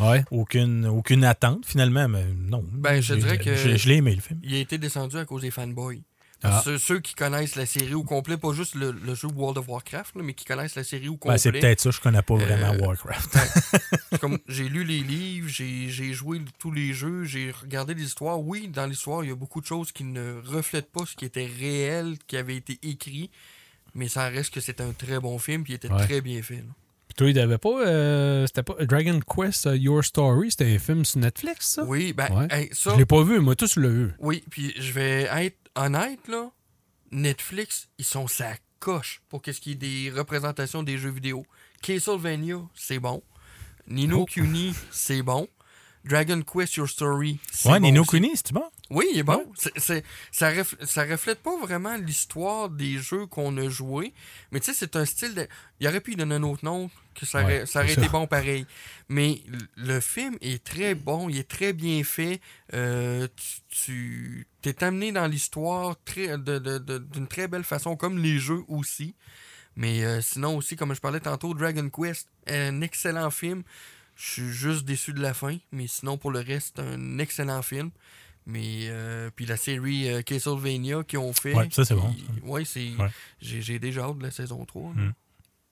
Ouais. 0.00 0.24
aucune, 0.32 0.86
aucune 0.86 1.22
attente, 1.24 1.64
finalement. 1.66 2.08
Mais 2.08 2.24
non. 2.36 2.64
Ben, 2.72 3.00
je 3.00 3.14
dirais 3.14 3.38
que- 3.38 3.54
Je, 3.54 3.76
je 3.76 3.88
l'ai 3.88 3.96
aimé, 3.96 4.14
le 4.16 4.20
film. 4.20 4.40
Il 4.42 4.54
a 4.54 4.58
été 4.58 4.78
descendu 4.78 5.16
à 5.16 5.24
cause 5.24 5.42
des 5.42 5.52
fanboys. 5.52 6.02
Ah. 6.46 6.62
Ceux 6.78 7.00
qui 7.00 7.14
connaissent 7.14 7.56
la 7.56 7.66
série 7.66 7.94
au 7.94 8.02
complet, 8.04 8.36
pas 8.36 8.52
juste 8.52 8.74
le, 8.74 8.92
le 8.92 9.14
jeu 9.14 9.28
World 9.28 9.58
of 9.58 9.68
Warcraft, 9.68 10.14
là, 10.16 10.22
mais 10.22 10.34
qui 10.34 10.44
connaissent 10.44 10.74
la 10.74 10.84
série 10.84 11.08
au 11.08 11.16
complet. 11.16 11.32
Ben, 11.34 11.38
c'est 11.38 11.52
peut-être 11.52 11.80
ça, 11.80 11.90
je 11.90 12.00
connais 12.00 12.22
pas 12.22 12.34
vraiment 12.36 12.74
Euh, 12.74 12.78
Warcraft. 12.86 13.36
Comme 14.20 14.38
j'ai 14.48 14.68
lu 14.68 14.84
les 14.84 15.00
livres, 15.00 15.48
j'ai 15.48 16.12
joué 16.12 16.40
tous 16.58 16.70
les 16.72 16.92
jeux, 16.92 17.24
j'ai 17.24 17.50
regardé 17.50 17.94
l'histoire. 17.94 18.40
Oui, 18.40 18.68
dans 18.68 18.86
l'histoire, 18.86 19.24
il 19.24 19.28
y 19.28 19.32
a 19.32 19.36
beaucoup 19.36 19.60
de 19.60 19.66
choses 19.66 19.90
qui 19.92 20.04
ne 20.04 20.40
reflètent 20.44 20.90
pas 20.92 21.04
ce 21.06 21.16
qui 21.16 21.24
était 21.24 21.48
réel, 21.58 22.16
qui 22.26 22.36
avait 22.36 22.56
été 22.56 22.78
écrit. 22.82 23.30
Mais 23.94 24.08
ça 24.08 24.28
reste 24.28 24.52
que 24.52 24.60
c'est 24.60 24.80
un 24.80 24.92
très 24.92 25.20
bon 25.20 25.38
film, 25.38 25.62
puis 25.64 25.72
il 25.72 25.76
était 25.76 25.90
Ouais. 25.90 26.04
très 26.04 26.20
bien 26.20 26.42
fait. 26.42 26.56
là. 26.56 26.62
Puis 27.06 27.14
toi, 27.16 27.30
il 27.30 27.38
avait 27.38 27.58
pas. 27.58 27.86
euh, 27.86 28.46
c'était 28.46 28.62
pas 28.64 28.74
Dragon 28.84 29.20
Quest 29.20 29.66
euh, 29.66 29.76
Your 29.76 30.02
Story, 30.04 30.50
c'était 30.50 30.74
un 30.74 30.78
film 30.78 31.04
sur 31.04 31.20
Netflix, 31.20 31.74
ça? 31.74 31.84
Oui, 31.84 32.12
ben, 32.12 32.26
Ouais. 32.32 32.48
hey, 32.50 32.68
ça, 32.72 32.92
Je 32.94 32.98
l'ai 32.98 33.06
pas 33.06 33.22
vu, 33.22 33.38
moi, 33.40 33.54
tous 33.54 33.76
l'as 33.76 33.88
vu. 33.88 34.12
oui, 34.18 34.42
puis 34.50 34.74
je 34.78 34.90
vais 34.92 35.22
être 35.30 35.56
honnête, 35.76 36.26
là. 36.28 36.50
Netflix, 37.10 37.88
ils 37.98 38.04
sont 38.04 38.26
sa 38.26 38.54
coche 38.80 39.22
pour 39.28 39.40
qu'est-ce 39.42 39.60
qui 39.60 39.72
est 39.72 39.76
des 39.76 40.10
représentations 40.10 40.82
des 40.82 40.98
jeux 40.98 41.10
vidéo. 41.10 41.46
Castlevania, 41.82 42.56
c'est 42.74 42.98
bon. 42.98 43.22
Nino 43.86 44.22
Oh. 44.22 44.24
Kuni, 44.24 44.74
c'est 44.90 45.22
bon. 45.22 45.48
Dragon 46.04 46.42
Quest 46.42 46.74
Your 46.76 46.88
Story, 46.88 47.38
c'est 47.50 47.68
Ouais, 47.70 47.80
bon. 47.80 47.86
Nino 47.86 48.02
aussi. 48.02 48.10
Kuni, 48.10 48.30
c'est 48.34 48.52
bon? 48.52 48.64
Oui, 48.90 49.06
il 49.12 49.18
est 49.20 49.22
bon. 49.22 49.50
Ça, 49.56 50.50
refl- 50.52 50.84
ça 50.84 51.04
reflète 51.04 51.42
pas 51.42 51.56
vraiment 51.58 51.96
l'histoire 51.96 52.68
des 52.68 52.98
jeux 52.98 53.26
qu'on 53.26 53.56
a 53.56 53.68
joués. 53.70 54.12
Mais 54.52 54.60
tu 54.60 54.66
sais, 54.66 54.74
c'est 54.74 54.96
un 54.96 55.04
style 55.06 55.34
de. 55.34 55.46
Il 55.80 55.88
aurait 55.88 56.00
pu 56.00 56.12
y 56.12 56.16
donner 56.16 56.34
un 56.34 56.42
autre 56.42 56.64
nom, 56.64 56.90
que 57.14 57.24
ça 57.26 57.42
aurait, 57.42 57.60
Ouais, 57.60 57.66
ça 57.66 57.80
aurait 57.80 57.88
c'est 57.88 57.94
été 57.94 58.06
ça. 58.06 58.12
bon 58.12 58.26
pareil. 58.26 58.66
Mais 59.08 59.40
le 59.76 60.00
film 60.00 60.36
est 60.40 60.62
très 60.64 60.94
bon, 60.94 61.28
il 61.28 61.38
est 61.38 61.48
très 61.48 61.72
bien 61.72 62.02
fait. 62.04 62.40
Euh, 62.74 63.28
tu 63.68 64.46
tu 64.62 64.68
es 64.70 64.82
amené 64.84 65.12
dans 65.12 65.26
l'histoire 65.26 65.96
très- 66.04 66.38
de- 66.38 66.58
de- 66.58 66.78
de- 66.78 66.98
d'une 66.98 67.26
très 67.28 67.48
belle 67.48 67.64
façon, 67.64 67.96
comme 67.96 68.18
les 68.18 68.38
jeux 68.38 68.62
aussi. 68.68 69.14
Mais 69.76 70.04
euh, 70.04 70.20
sinon 70.20 70.56
aussi, 70.56 70.76
comme 70.76 70.94
je 70.94 71.00
parlais 71.00 71.20
tantôt, 71.20 71.52
Dragon 71.54 71.88
Quest, 71.90 72.28
un 72.48 72.80
excellent 72.80 73.30
film. 73.30 73.62
Je 74.16 74.30
suis 74.30 74.52
juste 74.52 74.84
déçu 74.84 75.12
de 75.12 75.20
la 75.20 75.34
fin, 75.34 75.56
mais 75.72 75.86
sinon 75.88 76.16
pour 76.16 76.30
le 76.30 76.38
reste, 76.40 76.78
un 76.78 77.18
excellent 77.18 77.62
film. 77.62 77.90
Mais 78.46 78.86
euh, 78.88 79.30
puis 79.34 79.46
la 79.46 79.56
série 79.56 80.08
euh, 80.08 80.22
Castlevania 80.22 81.02
qui 81.02 81.16
ont 81.16 81.32
fait. 81.32 81.54
Ouais, 81.54 81.68
ça, 81.72 81.84
c'est 81.84 81.94
bon, 81.94 82.14
Ouais, 82.42 82.64
c'est. 82.64 82.90
Ouais. 82.96 83.08
J'ai, 83.40 83.60
j'ai 83.62 83.78
déjà 83.78 84.04
hâte 84.04 84.18
de 84.18 84.22
la 84.22 84.30
saison 84.30 84.64
3. 84.64 84.92
là. 84.94 85.02
Mm. 85.02 85.14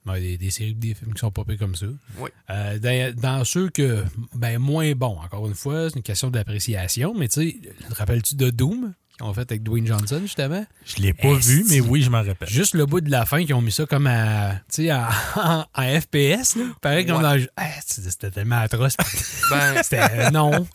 Ouais, 0.07 0.21
des, 0.21 0.37
des 0.37 0.51
séries, 0.51 0.75
des 0.75 0.95
films 0.95 1.15
qui 1.15 1.21
sont 1.21 1.31
popés 1.31 1.57
comme 1.57 1.77
ça. 1.77 1.87
Ouais. 2.19 2.31
Euh, 2.51 2.79
dans, 2.81 3.15
dans 3.21 3.45
ceux 3.45 3.69
que, 3.71 4.03
ben, 4.35 4.59
moins 4.59 4.93
bons, 4.95 5.17
encore 5.23 5.47
une 5.47 5.55
fois, 5.55 5.89
c'est 5.91 5.97
une 5.97 6.03
question 6.03 6.29
d'appréciation, 6.29 7.15
mais 7.17 7.29
tu 7.29 7.41
sais, 7.53 7.57
te 7.89 7.95
rappelles-tu 7.95 8.35
de 8.35 8.51
Doom, 8.51 8.95
qu'ils 9.17 9.27
ont 9.27 9.33
fait 9.33 9.43
avec 9.43 9.63
Dwayne 9.63 9.87
Johnson, 9.87 10.19
justement? 10.23 10.67
Je 10.85 10.97
l'ai 11.03 11.13
pas 11.15 11.33
vu, 11.35 11.65
mais 11.69 11.81
oui, 11.81 12.03
je 12.03 12.11
m'en 12.11 12.23
rappelle. 12.25 12.49
Juste 12.49 12.75
le 12.75 12.85
bout 12.85 13.01
de 13.01 13.13
la 13.13 13.27
fin, 13.27 13.45
qui 13.45 13.53
ont 13.55 13.61
mis 13.63 13.71
ça 13.71 13.87
comme 13.87 14.09
à, 14.09 14.55
tu 14.75 14.83
sais, 14.87 14.93
en, 14.93 15.07
en- 15.37 15.65
en 15.73 16.01
FPS, 16.01 16.57
là. 16.57 16.65
Pareil 16.81 17.07
comme 17.07 17.23
Ouais. 17.23 17.39
dans. 17.41 17.47
Ah, 17.57 17.69
c'était 17.87 18.31
tellement 18.33 18.57
atroce. 18.59 18.97
Ben, 19.51 19.83
C'était 19.85 20.31
non. 20.33 20.67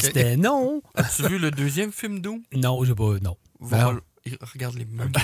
C'était 0.00 0.36
non. 0.36 0.82
as-tu 0.94 1.26
vu 1.28 1.38
le 1.38 1.50
deuxième 1.50 1.90
film 1.92 2.20
Doom? 2.20 2.40
Non, 2.54 2.84
j'ai 2.84 2.94
pas. 2.94 3.14
Non. 3.22 3.36
Va- 3.60 3.94
Regarde 4.54 4.76
les 4.76 4.86
mêmes 4.86 5.12
pas. 5.12 5.20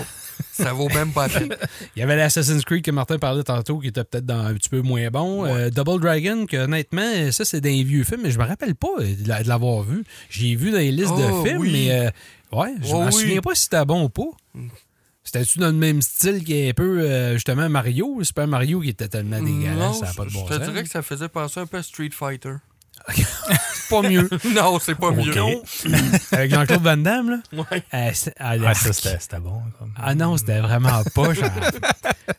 Ça 0.53 0.75
vaut 0.75 0.89
même 0.91 1.11
pas 1.13 1.27
la 1.29 1.41
peine. 1.41 1.57
Il 1.97 2.01
y 2.01 2.03
avait 2.03 2.17
l'Assassin's 2.17 2.65
Creed 2.67 2.85
que 2.85 2.91
Martin 2.91 3.19
parlait 3.19 3.43
tantôt 3.43 3.79
qui 3.79 3.89
était 3.89 4.05
peut-être 4.05 4.27
dans 4.27 4.41
un 4.45 4.53
petit 4.53 4.69
peu 4.69 4.83
moins 4.83 5.09
bon. 5.09 5.45
Ouais. 5.45 5.51
Euh, 5.53 5.71
Double 5.71 6.01
Dragon, 6.03 6.45
que 6.45 6.59
honnêtement, 6.59 7.33
ça 7.33 7.47
c'est 7.47 7.63
d'un 7.63 7.83
vieux 7.83 8.05
film, 8.05 8.21
mais 8.25 8.31
je 8.31 8.39
me 8.39 8.45
rappelle 8.45 8.75
pas 8.75 8.99
de 8.99 9.27
la- 9.27 9.43
de 9.43 9.49
l'avoir 9.49 9.83
vu. 9.85 10.05
J'ai 10.29 10.55
vu 10.55 10.71
dans 10.71 10.77
les 10.79 10.93
listes 10.93 11.13
Oh, 11.15 11.43
de 11.43 11.49
films, 11.49 11.61
oui. 11.63 11.71
mais 11.73 11.93
euh, 11.93 12.11
ouais, 12.59 12.75
je 12.83 12.93
Oh, 12.93 13.01
me 13.01 13.07
oui. 13.07 13.13
souviens 13.13 13.41
pas 13.41 13.55
si 13.55 13.63
c'était 13.65 13.85
bon 13.87 14.05
ou 14.05 14.09
pas. 14.11 14.23
Mm. 14.55 14.69
C'était-tu 15.25 15.59
dans 15.61 15.67
le 15.69 15.73
même 15.73 16.03
style 16.03 16.45
qu'un 16.45 16.73
peu 16.77 17.01
euh, 17.01 17.35
justement 17.35 17.69
Mario? 17.71 18.23
Super 18.23 18.47
Mario 18.49 18.81
qui 18.81 18.91
était 18.91 19.09
tellement 19.09 19.41
dégueulasse, 19.41 20.01
ça 20.01 20.07
n'a 20.07 20.13
pas 20.13 20.25
de 20.25 20.31
je 20.31 20.35
bon 20.35 20.45
te 20.45 20.55
sens? 20.55 20.63
dirais 20.63 20.83
que 20.83 20.89
ça 20.91 21.01
faisait 21.01 21.29
penser 21.29 21.61
un 21.61 21.67
peu 21.67 21.79
à 21.79 21.83
Street 21.83 22.11
Fighter. 22.13 22.55
pas 23.91 24.03
mieux. 24.03 24.29
non, 24.55 24.79
c'est 24.79 24.95
pas 24.95 25.11
mieux. 25.11 25.33
Avec 26.33 26.51
Jean-Claude 26.53 26.83
Van 26.83 26.97
Damme, 26.97 27.31
là? 27.31 27.37
Ouais. 27.53 27.83
Euh, 27.95 28.11
ah, 28.39 28.55
Ah, 28.65 28.75
ça, 28.75 28.93
c'était 28.93 29.17
c'était 29.19 29.41
bon. 29.41 29.61
comme. 29.79 29.93
Ah 29.97 30.15
non, 30.15 30.37
c'était 30.37 30.61
vraiment 30.61 31.03
pas. 31.15 31.35
genre- 31.35 31.51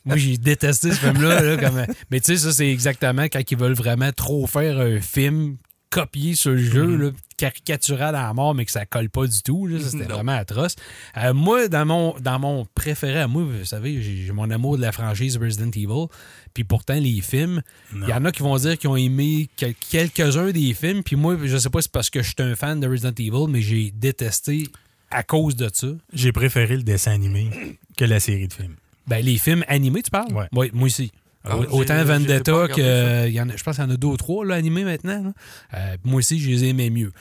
Moi, 0.06 0.18
j'ai 0.18 0.38
détesté 0.38 0.92
ce 0.92 0.98
film-là. 0.98 1.42
là, 1.42 1.58
comme... 1.58 1.86
Mais 2.10 2.20
tu 2.20 2.38
sais, 2.38 2.38
ça, 2.38 2.54
c'est 2.54 2.70
exactement 2.70 3.24
quand 3.24 3.42
ils 3.52 3.58
veulent 3.58 3.74
vraiment 3.74 4.12
trop 4.12 4.48
faire 4.48 4.80
un 4.80 5.00
film 5.02 5.58
copié 5.90 6.36
sur 6.36 6.52
le 6.52 6.58
jeu, 6.64 6.96
là, 6.96 7.10
caricatural 7.42 8.16
à 8.16 8.22
la 8.28 8.34
mort, 8.34 8.54
mais 8.54 8.66
que 8.66 8.72
ça 8.72 8.86
colle 8.86 9.10
pas 9.10 9.26
du 9.26 9.42
tout. 9.42 9.68
C'était 9.80 10.04
vraiment 10.06 10.34
atroce. 10.34 10.76
Euh, 11.18 11.34
moi, 11.34 11.68
dans 11.68 11.86
mon, 11.86 12.16
dans 12.20 12.38
mon 12.40 12.66
préféré 12.76 13.20
à 13.20 13.28
moi, 13.28 13.44
vous 13.44 13.66
savez, 13.66 14.02
j'ai 14.02 14.32
mon 14.32 14.50
amour 14.52 14.78
de 14.78 14.82
la 14.82 14.92
franchise 14.92 15.38
Resident 15.38 15.72
Evil. 15.72 16.06
Puis 16.54 16.64
pourtant, 16.64 16.96
les 17.00 17.22
films, 17.22 17.62
il 17.94 18.08
y 18.10 18.14
en 18.14 18.24
a 18.26 18.32
qui 18.32 18.44
vont 18.44 18.56
dire 18.58 18.78
qu'ils 18.78 18.90
ont 18.90 18.96
aimé 18.96 19.50
quel- 19.56 19.74
quelques-uns 19.90 20.52
des 20.52 20.74
films. 20.74 21.02
Puis 21.04 21.16
moi, 21.16 21.36
je 21.44 21.58
sais 21.58 21.70
pas 21.70 21.82
si 21.82 21.86
c'est 21.86 21.92
parce 21.92 22.10
que 22.10 22.22
je 22.22 22.28
suis 22.28 22.36
un 22.40 22.56
fan 22.56 22.80
de 22.80 22.88
Resident 22.88 23.14
Evil, 23.18 23.48
mais 23.50 23.62
j'ai 23.62 23.92
détesté 23.92 24.68
à 25.10 25.24
cause 25.24 25.56
de 25.56 25.70
ça. 25.74 25.88
J'ai 26.14 26.32
préféré 26.32 26.76
le 26.78 26.84
dessin 26.84 27.12
animé 27.12 27.50
que 27.98 28.06
la 28.06 28.20
série 28.20 28.48
de 28.48 28.54
films. 28.54 28.76
Ben, 29.08 29.26
les 29.26 29.38
films 29.40 29.64
animés, 29.68 30.04
tu 30.04 30.12
parles? 30.12 30.32
Ouais. 30.32 30.48
Oui, 30.54 30.70
moi 30.74 30.86
aussi. 30.86 31.12
Ah, 31.44 31.58
Autant 31.72 32.04
Vendetta 32.04 32.68
que. 32.68 32.82
ça. 32.82 33.28
il 33.28 33.34
y 33.34 33.42
en 33.42 33.50
a- 33.50 33.56
je 33.56 33.64
pense 33.64 33.76
qu'il 33.78 33.84
y 33.84 33.88
en 33.88 33.92
a 33.92 33.98
deux 33.98 34.08
ou 34.08 34.18
trois 34.18 34.46
là, 34.46 34.56
animés 34.56 34.84
maintenant. 34.84 35.24
là. 35.24 35.32
Euh, 35.74 35.98
moi 36.04 36.20
aussi, 36.20 36.40
je 36.40 36.50
les 36.50 36.66
aimais 36.66 36.90
mieux. 36.90 37.12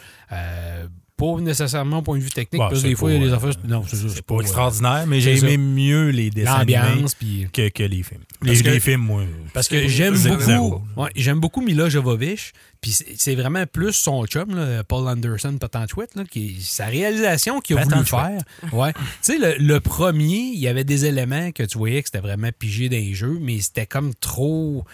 Pas 1.20 1.40
nécessairement 1.40 1.98
au 1.98 2.02
point 2.02 2.18
de 2.18 2.22
vue 2.22 2.30
technique, 2.30 2.60
Bon, 2.60 2.68
parce 2.68 2.82
que 2.82 2.88
des 2.88 2.94
fois, 2.94 3.12
il 3.12 3.20
y 3.20 3.22
a 3.22 3.26
des 3.28 3.32
affaires. 3.32 3.52
Non, 3.68 3.84
c'est 3.86 4.22
pas 4.22 4.40
extraordinaire, 4.40 5.04
mais 5.06 5.20
j'ai 5.20 5.36
aimé 5.38 5.56
mieux 5.58 6.08
les 6.10 6.30
dessins 6.30 6.54
animés 6.54 6.78
L'ambiance, 6.78 7.14
puis. 7.14 7.46
que, 7.52 7.68
que 7.68 7.82
les 7.82 8.02
films. 8.02 8.22
Les, 8.42 8.60
que- 8.62 8.70
les 8.70 8.80
films, 8.80 9.02
moi. 9.02 9.22
Parce 9.52 9.68
que 9.68 9.86
j'aime 9.86 10.16
beaucoup, 10.16 10.82
ouais, 10.96 11.10
j'aime 11.14 11.40
beaucoup 11.40 11.60
Mila 11.60 11.88
Jovovich, 11.90 12.52
puis 12.80 12.92
c'est 12.92 13.34
vraiment 13.34 13.66
plus 13.66 13.92
son 13.92 14.24
chum, 14.26 14.54
là, 14.56 14.82
Paul 14.84 15.06
Anderson 15.08 15.56
Patanchouette, 15.60 16.14
là, 16.16 16.24
qui 16.24 16.56
sa 16.62 16.86
réalisation 16.86 17.60
qu'il 17.60 17.76
a 17.78 17.84
voulu 17.84 18.04
faire. 18.06 18.40
Ouais. 18.72 18.92
tu 18.94 19.00
sais, 19.20 19.38
le, 19.38 19.56
le 19.62 19.80
premier, 19.80 20.52
il 20.54 20.58
y 20.58 20.68
avait 20.68 20.84
des 20.84 21.04
éléments 21.04 21.52
que 21.52 21.62
tu 21.64 21.76
voyais 21.76 22.00
que 22.02 22.08
c'était 22.08 22.26
vraiment 22.26 22.48
pigé 22.58 22.88
dans 22.88 22.96
les 22.96 23.12
jeux, 23.14 23.38
mais 23.40 23.60
c'était 23.60 23.86
comme 23.86 24.14
trop. 24.14 24.84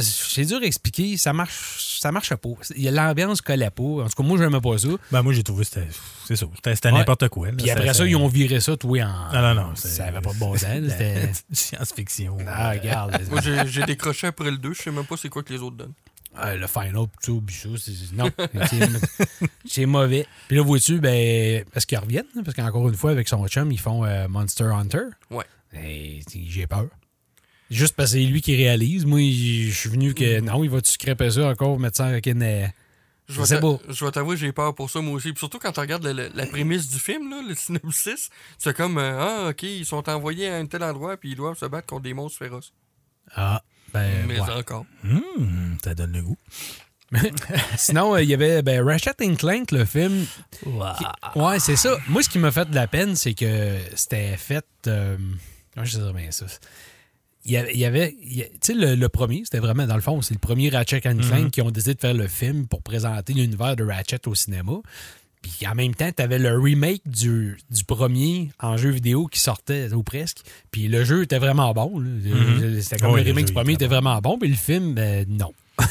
C'est 0.00 0.44
dur 0.44 0.58
à 0.62 0.66
expliquer, 0.66 1.16
ça 1.16 1.32
marche, 1.32 1.98
ça 2.00 2.10
marchait 2.10 2.36
pas. 2.36 2.48
Il 2.76 2.82
y 2.82 2.88
a 2.88 2.90
L'ambiance 2.90 3.40
collait 3.40 3.70
pas. 3.70 3.82
En 3.82 4.08
tout 4.08 4.14
cas, 4.16 4.22
moi, 4.22 4.36
j'aimais 4.38 4.60
pas 4.60 4.76
ça. 4.78 4.88
Ben, 5.10 5.22
moi, 5.22 5.32
j'ai 5.32 5.42
trouvé 5.42 5.64
que 5.64 5.70
c'était 5.70 5.88
c'est 6.26 6.36
ça. 6.36 6.46
C'était 6.64 6.88
Ouais. 6.88 6.98
n'importe 6.98 7.28
quoi. 7.28 7.48
là. 7.48 7.54
Puis 7.56 7.70
après 7.70 7.94
ça, 7.94 8.06
ils 8.06 8.16
ont 8.16 8.28
viré 8.28 8.60
ça, 8.60 8.76
tout 8.76 8.88
en. 8.88 9.32
Non, 9.32 9.42
non, 9.42 9.54
non. 9.54 9.74
Ça 9.76 10.06
avait 10.06 10.20
pas 10.20 10.32
de 10.32 10.38
bon 10.38 10.56
sens. 10.56 10.62
C'était. 10.88 11.30
Science-fiction. 11.52 12.38
Ah, 12.46 12.70
regarde. 12.70 13.20
Moi, 13.30 13.40
j'ai, 13.66 13.82
décroché 13.84 14.26
après 14.28 14.50
le 14.50 14.58
2. 14.58 14.72
Je 14.74 14.82
sais 14.82 14.90
même 14.90 15.04
pas 15.04 15.16
c'est 15.16 15.28
quoi 15.28 15.42
que 15.42 15.52
les 15.52 15.60
autres 15.60 15.76
donnent. 15.76 15.94
Ah, 16.34 16.56
le 16.56 16.66
final, 16.66 17.06
pis 17.46 17.54
ça, 17.54 17.68
non, 18.14 18.30
c'est- 19.66 19.84
mauvais. 19.84 20.26
Puis 20.48 20.56
là, 20.56 20.62
vois-tu, 20.62 20.98
ben, 20.98 21.62
parce 21.74 21.84
qu'ils 21.84 21.98
reviennent, 21.98 22.24
parce 22.42 22.56
qu'encore 22.56 22.88
une 22.88 22.94
fois, 22.94 23.10
avec 23.10 23.28
son 23.28 23.46
chum, 23.48 23.70
ils 23.70 23.78
font 23.78 24.02
euh, 24.04 24.28
Monster 24.28 24.64
Hunter. 24.64 25.04
Ouais. 25.30 25.44
Et 25.74 26.20
j'ai 26.48 26.66
peur. 26.66 26.86
Juste 27.72 27.94
parce 27.96 28.12
que 28.12 28.18
c'est 28.18 28.24
lui 28.24 28.40
qui 28.42 28.54
réalise. 28.56 29.04
Moi, 29.06 29.20
je 29.20 29.70
suis 29.72 29.88
venu 29.88 30.14
que 30.14 30.40
non, 30.40 30.62
il 30.62 30.70
va-tu 30.70 30.92
scraper 30.92 31.30
ça 31.30 31.48
encore, 31.48 31.78
mettre 31.78 31.96
ça 31.96 32.06
avec 32.06 32.26
une. 32.26 32.42
euh, 32.42 32.66
Je 33.28 33.34
Je 33.34 34.04
vais 34.04 34.10
t'avouer, 34.10 34.36
j'ai 34.36 34.52
peur 34.52 34.74
pour 34.74 34.90
ça 34.90 35.00
moi 35.00 35.14
aussi. 35.14 35.30
Puis 35.32 35.38
surtout 35.38 35.58
quand 35.58 35.72
tu 35.72 35.80
regardes 35.80 36.04
le- 36.06 36.30
la 36.34 36.46
prémisse 36.46 36.88
du 36.90 36.98
film, 36.98 37.30
là, 37.30 37.40
le 37.48 37.54
synopsis, 37.54 38.28
c'est 38.58 38.76
comme 38.76 38.98
euh, 38.98 39.18
Ah, 39.18 39.48
ok, 39.50 39.62
ils 39.62 39.86
sont 39.86 40.06
envoyés 40.10 40.48
à 40.48 40.56
un 40.56 40.66
tel 40.66 40.82
endroit 40.82 41.16
puis 41.16 41.30
ils 41.30 41.36
doivent 41.36 41.56
se 41.56 41.64
battre 41.66 41.86
contre 41.86 42.02
des 42.02 42.14
monstres 42.14 42.38
féroces. 42.38 42.72
Ah, 43.34 43.62
ben. 43.94 44.26
Mais 44.26 44.38
ouais. 44.40 44.50
encore. 44.50 44.84
Hum, 45.04 45.78
ça 45.82 45.94
donne 45.94 46.12
le 46.12 46.22
goût. 46.22 46.36
Sinon, 47.76 48.14
euh, 48.14 48.22
il 48.22 48.28
y 48.28 48.34
avait 48.34 48.62
ben, 48.62 48.82
Ratchet 48.82 49.14
Clank, 49.36 49.70
le 49.70 49.84
film. 49.84 50.26
Ouais, 51.36 51.58
c'est 51.60 51.76
ça. 51.76 51.96
Moi, 52.08 52.22
ce 52.22 52.28
qui 52.28 52.38
m'a 52.38 52.50
fait 52.50 52.68
de 52.70 52.74
la 52.74 52.86
peine, 52.86 53.16
c'est 53.16 53.34
que 53.34 53.76
c'était 53.94 54.36
fait. 54.36 54.64
euh, 54.86 55.16
comment 55.74 55.84
je 55.86 55.98
dirais 55.98 56.12
bien 56.14 56.30
ça? 56.30 56.46
Il 57.44 57.50
y 57.52 57.84
avait. 57.84 58.14
tu 58.20 58.44
sais, 58.60 58.74
le, 58.74 58.94
le 58.94 59.08
premier, 59.08 59.42
c'était 59.44 59.58
vraiment, 59.58 59.84
dans 59.86 59.96
le 59.96 60.00
fond, 60.00 60.22
c'est 60.22 60.34
le 60.34 60.38
premier 60.38 60.68
Ratchet 60.68 61.06
and 61.08 61.16
Clank 61.18 61.50
qui 61.50 61.60
ont 61.60 61.70
décidé 61.72 61.94
de 61.94 62.00
faire 62.00 62.14
le 62.14 62.28
film 62.28 62.66
pour 62.68 62.82
présenter 62.82 63.32
l'univers 63.32 63.74
de 63.74 63.82
Ratchet 63.84 64.28
au 64.28 64.34
cinéma. 64.36 64.74
Puis 65.42 65.66
en 65.66 65.74
même 65.74 65.92
temps, 65.92 66.08
tu 66.16 66.22
avais 66.22 66.38
le 66.38 66.56
remake 66.56 67.02
du, 67.04 67.58
du 67.68 67.82
premier 67.82 68.50
en 68.60 68.76
jeu 68.76 68.90
vidéo 68.90 69.26
qui 69.26 69.40
sortait, 69.40 69.92
ou 69.92 70.04
presque. 70.04 70.38
Puis 70.70 70.86
le 70.86 71.02
jeu 71.04 71.24
était 71.24 71.40
vraiment 71.40 71.72
bon. 71.74 71.98
là. 71.98 72.08
C'était 72.80 72.98
comme 72.98 73.10
Oui, 73.12 73.24
le 73.24 73.30
remake 73.30 73.46
du 73.46 73.52
premier 73.52 73.72
était 73.72 73.86
était 73.86 73.92
vraiment 73.92 74.20
bon, 74.20 74.38
puis 74.38 74.48
le 74.48 74.54
film, 74.54 74.94
ben, 74.94 75.26
non. 75.28 75.52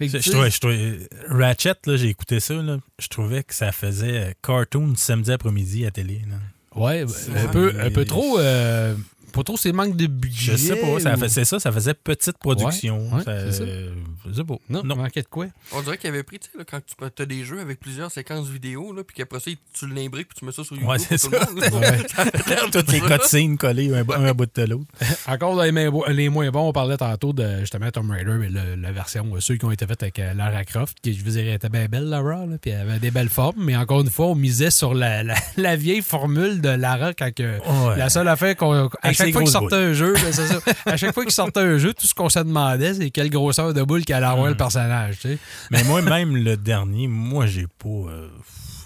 Je, 0.00 0.30
trouvais, 0.30 0.50
je 0.50 0.60
trouvais- 0.60 0.98
Ratchet, 1.28 1.74
là, 1.86 1.96
j'ai 1.96 2.08
écouté 2.08 2.40
ça. 2.40 2.54
Là, 2.54 2.78
je 2.98 3.08
trouvais 3.08 3.42
que 3.42 3.54
ça 3.54 3.70
faisait 3.70 4.18
euh, 4.18 4.32
cartoon 4.42 4.94
samedi 4.96 5.30
après-midi 5.30 5.86
à 5.86 5.90
télé. 5.90 6.22
là. 6.28 6.36
Ouais, 6.80 7.04
un 7.36 7.48
peu, 7.48 7.74
un 7.80 7.90
peu 7.90 8.04
trop. 8.04 8.38
euh, 8.38 8.94
pas 9.32 9.42
trop, 9.42 9.56
c'est 9.56 9.72
manque 9.72 9.96
de 9.96 10.06
budget. 10.06 10.52
Je 10.52 10.56
sais 10.56 10.76
pas, 10.76 11.00
ça 11.00 11.14
ou- 11.14 11.18
fait- 11.18 11.28
c'est 11.28 11.44
ça, 11.44 11.58
ça 11.58 11.72
faisait 11.72 11.94
petite 11.94 12.38
production. 12.38 12.98
Ouais, 13.08 13.14
ouais, 13.18 13.24
Ça- 13.24 13.44
c'est 13.50 13.52
ça. 13.58 13.62
euh, 13.64 13.90
je 14.28 14.32
sais 14.34 14.44
pas. 14.44 14.54
Non, 14.68 14.82
Non. 14.84 14.96
manquait 14.96 15.22
de 15.22 15.28
quoi? 15.28 15.46
On 15.72 15.82
dirait 15.82 15.98
qu'il 15.98 16.08
avait 16.10 16.22
pris, 16.22 16.38
tu 16.38 16.48
sais, 16.56 16.64
quand 16.64 16.80
tu 17.14 17.22
as 17.22 17.26
des 17.26 17.44
jeux 17.44 17.60
avec 17.60 17.80
plusieurs 17.80 18.10
séquences 18.10 18.48
vidéo, 18.48 18.92
là, 18.92 19.02
puis 19.04 19.14
qu'après 19.16 19.40
ça, 19.40 19.50
tu 19.72 19.86
l'imbriques 19.88 20.28
puis 20.28 20.38
tu 20.38 20.44
mets 20.44 20.52
ça 20.52 20.64
sur 20.64 20.74
YouTube. 20.76 20.88
Ouais, 20.90 20.98
c'est 20.98 21.20
pour 21.20 21.30
tout 21.40 21.54
le 21.56 21.62
ça. 21.62 21.70
monde, 21.70 21.82
là. 21.82 21.90
Toutes 22.72 22.92
les 22.92 23.00
cutscenes 23.00 23.56
collées 23.56 23.94
un, 23.94 24.04
un 24.08 24.32
bout 24.32 24.48
de 24.54 24.62
l'autre. 24.64 24.86
Encore 25.26 25.56
dans 25.56 25.62
les, 25.62 25.72
moins- 25.72 26.08
les 26.08 26.28
moins 26.28 26.50
bons, 26.50 26.68
on 26.68 26.72
parlait 26.72 26.96
tantôt 26.96 27.32
de 27.32 27.60
justement 27.60 27.90
Tomb 27.90 28.10
Raider, 28.10 28.34
mais 28.38 28.48
le- 28.48 28.76
la 28.76 28.92
version, 28.92 29.26
euh, 29.34 29.40
ceux 29.40 29.56
qui 29.56 29.64
ont 29.64 29.70
été 29.70 29.86
faits 29.86 30.02
avec 30.02 30.18
euh, 30.18 30.34
Lara 30.34 30.64
Croft, 30.64 30.98
qui 31.02 31.14
je 31.14 31.24
vous 31.24 31.30
dirais 31.30 31.54
était 31.54 31.68
bien 31.68 31.86
belle, 31.86 32.04
Lara, 32.08 32.46
là, 32.46 32.56
puis 32.60 32.70
elle 32.70 32.88
avait 32.88 32.98
des 32.98 33.10
belles 33.10 33.28
formes, 33.28 33.62
mais 33.64 33.76
encore 33.76 34.00
une 34.00 34.10
fois, 34.10 34.26
on 34.26 34.34
misait 34.34 34.70
sur 34.70 34.94
la, 34.94 35.22
la- 35.22 35.34
la 35.56 35.76
vieille 35.76 36.02
formule 36.02 36.60
de 36.60 36.68
Lara 36.70 37.14
quand 37.14 37.32
que, 37.34 37.58
Ouais. 37.60 37.96
la 37.96 38.08
seule 38.10 38.28
affaire 38.28 38.56
qu'on. 38.56 38.88
Chaque 39.24 39.32
fois 39.32 39.46
sortait 39.46 39.76
un 39.76 39.92
jeu, 39.92 40.12
ben, 40.14 40.32
c'est 40.32 40.46
ça. 40.46 40.60
À 40.86 40.96
chaque 40.96 41.14
fois 41.14 41.24
qu'il 41.24 41.32
sortait 41.32 41.60
un 41.60 41.78
jeu, 41.78 41.92
tout 41.94 42.06
ce 42.06 42.14
qu'on 42.14 42.28
se 42.28 42.38
demandait, 42.40 42.94
c'est 42.94 43.10
quelle 43.10 43.30
grosseur 43.30 43.72
de 43.74 43.82
boule 43.82 44.04
qu'allait 44.04 44.26
avoir 44.26 44.48
le 44.48 44.56
personnage, 44.56 45.18
tu 45.20 45.28
sais. 45.28 45.38
Mais 45.70 45.82
moi, 45.84 46.02
même 46.02 46.36
le 46.36 46.56
dernier, 46.56 47.08
moi, 47.08 47.46
j'ai 47.46 47.66
pas. 47.66 47.88
euh, 47.88 48.28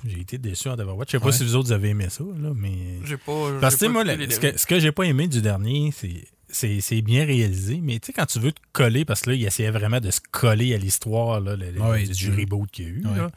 j'ai 0.07 0.21
été 0.21 0.37
déçu 0.39 0.69
en 0.69 0.79
Overwatch. 0.79 1.09
Je 1.09 1.17
sais 1.17 1.21
pas 1.21 1.27
Ouais. 1.27 1.33
si 1.33 1.45
vous 1.45 1.57
autres 1.57 1.73
avez 1.73 1.89
aimé 1.91 2.07
ça, 2.11 2.25
là, 2.25 2.51
mais. 2.55 2.99
J'ai 3.05 3.17
pas. 3.17 3.33
Parce 3.61 3.77
que, 3.77 3.87
pas 3.87 3.91
moi, 3.93 4.05
ce 4.05 4.39
que, 4.39 4.59
ce 4.59 4.67
que 4.67 4.79
j'ai 4.79 4.93
pas 4.93 5.05
aimé 5.05 5.29
du 5.29 5.41
dernier, 5.41 5.93
c'est. 5.97 6.25
C'est 6.51 6.81
c'est 6.81 7.01
bien 7.03 7.25
réalisé, 7.25 7.81
mais 7.83 7.99
tu 7.99 8.07
sais, 8.07 8.13
quand 8.13 8.27
tu 8.27 8.39
veux 8.39 8.53
te 8.53 8.61
coller, 8.73 9.05
parce 9.05 9.23
que 9.23 9.31
là, 9.31 9.37
il 9.37 9.45
essayait 9.45 9.73
vraiment 9.73 9.99
de 9.99 10.11
se 10.13 10.21
coller 10.31 10.73
à 10.73 10.79
l'histoire 10.79 11.41
là, 11.41 11.57
le- 11.57 11.71
le- 11.73 11.81
Ouais, 11.81 12.05
du, 12.05 12.13
du- 12.13 12.31
reboot 12.31 12.71
qu'il 12.71 12.85
y 12.85 12.89
a 12.89 12.91
eu. 12.91 13.03
Ouais. 13.07 13.17
là. 13.17 13.31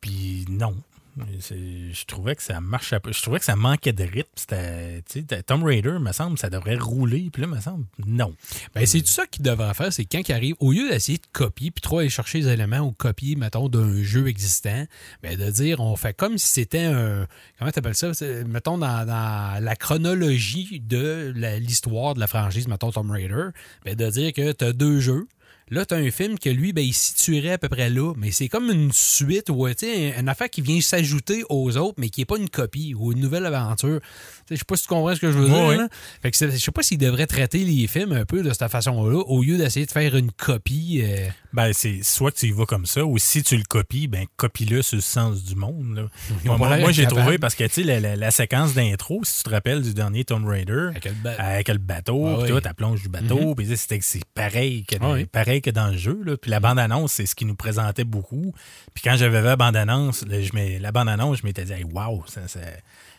Puis 0.00 0.44
non. 0.50 0.74
Je 1.16 2.04
trouvais 2.06 2.34
que 2.34 2.42
ça 2.42 2.60
marchait 2.60 2.98
pas. 2.98 3.12
Je 3.12 3.20
trouvais 3.20 3.38
que 3.38 3.44
ça 3.44 3.56
manquait 3.56 3.92
de 3.92 4.04
rythme. 4.04 5.42
Tomb 5.46 5.64
Raider, 5.64 5.98
me 6.00 6.12
semble, 6.12 6.38
ça 6.38 6.48
devrait 6.48 6.76
rouler. 6.76 7.28
Puis 7.32 7.42
là, 7.42 7.48
me 7.48 7.60
semble, 7.60 7.84
non. 8.06 8.34
Ben, 8.74 8.86
c'est 8.86 9.00
tout 9.00 9.08
ça 9.08 9.26
qu'il 9.26 9.42
devrait 9.42 9.74
faire, 9.74 9.92
c'est 9.92 10.04
quand 10.04 10.26
il 10.26 10.32
arrive, 10.32 10.54
au 10.60 10.72
lieu 10.72 10.88
d'essayer 10.88 11.18
de 11.18 11.26
copier, 11.32 11.70
puis 11.70 11.82
trop 11.82 11.98
aller 11.98 12.08
chercher 12.08 12.40
les 12.40 12.48
éléments 12.48 12.80
ou 12.80 12.92
copier, 12.92 13.36
mettons, 13.36 13.68
d'un 13.68 14.02
jeu 14.02 14.28
existant, 14.28 14.86
ben, 15.22 15.36
de 15.36 15.50
dire, 15.50 15.80
on 15.80 15.96
fait 15.96 16.14
comme 16.14 16.38
si 16.38 16.46
c'était 16.46 16.84
un. 16.84 17.26
Comment 17.58 17.70
t'appelles 17.70 17.94
ça? 17.94 18.10
Mettons, 18.46 18.78
dans, 18.78 19.06
la 19.06 19.76
chronologie 19.76 20.80
de 20.80 21.32
l'histoire 21.58 22.14
de 22.14 22.20
la 22.20 22.26
franchise, 22.26 22.68
mettons, 22.68 22.90
Tomb 22.90 23.10
Raider, 23.10 23.48
ben, 23.84 23.94
de 23.94 24.10
dire 24.10 24.32
que 24.32 24.52
tu 24.52 24.64
as 24.64 24.72
deux 24.72 25.00
jeux. 25.00 25.26
Là, 25.72 25.86
tu 25.86 25.94
as 25.94 25.96
un 25.96 26.10
film 26.10 26.38
que 26.38 26.50
lui, 26.50 26.74
ben, 26.74 26.84
il 26.84 26.92
situerait 26.92 27.52
à 27.52 27.58
peu 27.58 27.70
près 27.70 27.88
là, 27.88 28.12
mais 28.18 28.30
c'est 28.30 28.48
comme 28.48 28.70
une 28.70 28.92
suite 28.92 29.48
ou 29.48 29.66
tu 29.72 29.86
une 29.86 30.28
affaire 30.28 30.50
qui 30.50 30.60
vient 30.60 30.78
s'ajouter 30.82 31.44
aux 31.48 31.78
autres, 31.78 31.94
mais 31.96 32.10
qui 32.10 32.20
n'est 32.20 32.24
pas 32.26 32.36
une 32.36 32.50
copie 32.50 32.94
ou 32.94 33.12
une 33.12 33.20
nouvelle 33.20 33.46
aventure. 33.46 34.00
Tu 34.46 34.54
Je 34.54 34.56
sais 34.56 34.64
pas 34.66 34.76
si 34.76 34.82
tu 34.82 34.88
comprends 34.90 35.14
ce 35.14 35.20
que 35.20 35.32
je 35.32 35.38
veux 35.38 35.48
dire. 35.48 35.88
je 36.22 36.56
sais 36.58 36.70
pas 36.72 36.82
s'il 36.82 36.98
devrait 36.98 37.26
traiter 37.26 37.64
les 37.64 37.86
films 37.86 38.12
un 38.12 38.26
peu 38.26 38.42
de 38.42 38.52
cette 38.52 38.68
façon-là, 38.70 39.18
au 39.20 39.42
lieu 39.42 39.56
d'essayer 39.56 39.86
de 39.86 39.90
faire 39.90 40.14
une 40.14 40.30
copie. 40.30 41.00
euh, 41.04 41.26
Ben, 41.54 41.72
c'est 41.72 42.02
soit 42.02 42.32
que 42.32 42.36
tu 42.38 42.48
y 42.48 42.50
vas 42.52 42.66
comme 42.66 42.84
ça, 42.84 43.04
ou 43.06 43.16
si 43.16 43.42
tu 43.42 43.56
le 43.56 43.64
copies, 43.64 44.08
ben, 44.08 44.26
copie-le 44.36 44.82
sur 44.82 44.96
le 44.96 45.02
sens 45.02 45.42
du 45.42 45.54
monde. 45.54 45.96
là. 46.44 46.56
Moi, 46.58 46.92
j'ai 46.92 47.06
trouvé, 47.06 47.38
parce 47.38 47.54
que, 47.54 47.64
tu 47.64 47.70
sais, 47.70 47.82
la, 47.82 47.98
la- 47.98 48.16
la 48.16 48.30
séquence 48.30 48.74
d'intro, 48.74 49.22
si 49.24 49.38
tu 49.38 49.42
te 49.44 49.50
rappelles 49.50 49.80
du 49.80 49.94
dernier 49.94 50.24
Tomb 50.24 50.46
Raider, 50.46 50.88
avec 50.90 51.06
le 51.06 51.12
ba- 51.12 51.34
avec 51.38 51.68
le 51.68 51.78
bateau, 51.78 52.26
Ah 52.26 52.38
oui. 52.42 52.48
tout, 52.48 52.60
la 52.62 52.74
plonge 52.74 53.00
du 53.02 53.08
bateau, 53.08 53.38
Mhm. 53.50 53.54
tu 53.56 53.66
sais, 53.66 53.76
c'était- 53.76 53.98
c'est 54.02 54.24
pareil 54.34 54.84
que, 54.84 54.96
Ah 55.00 55.12
oui. 55.12 55.24
pareil 55.24 55.61
que 55.62 55.70
dans 55.70 55.88
le 55.88 55.96
jeu. 55.96 56.20
Là. 56.24 56.36
Puis 56.36 56.50
la 56.50 56.60
bande-annonce, 56.60 57.12
c'est 57.14 57.24
ce 57.26 57.34
qui 57.34 57.44
nous 57.46 57.54
présentait 57.54 58.04
beaucoup. 58.04 58.52
Puis 58.92 59.02
quand 59.02 59.16
j'avais 59.16 59.40
vu 59.40 59.46
la 59.46 59.56
bande-annonce, 59.56 60.24
la 60.26 60.92
bande-annonce, 60.92 61.38
je 61.38 61.46
m'étais 61.46 61.64
dit, 61.64 61.72
hey, 61.72 61.84
wow, 61.84 62.24
ça, 62.26 62.46
ça, 62.48 62.60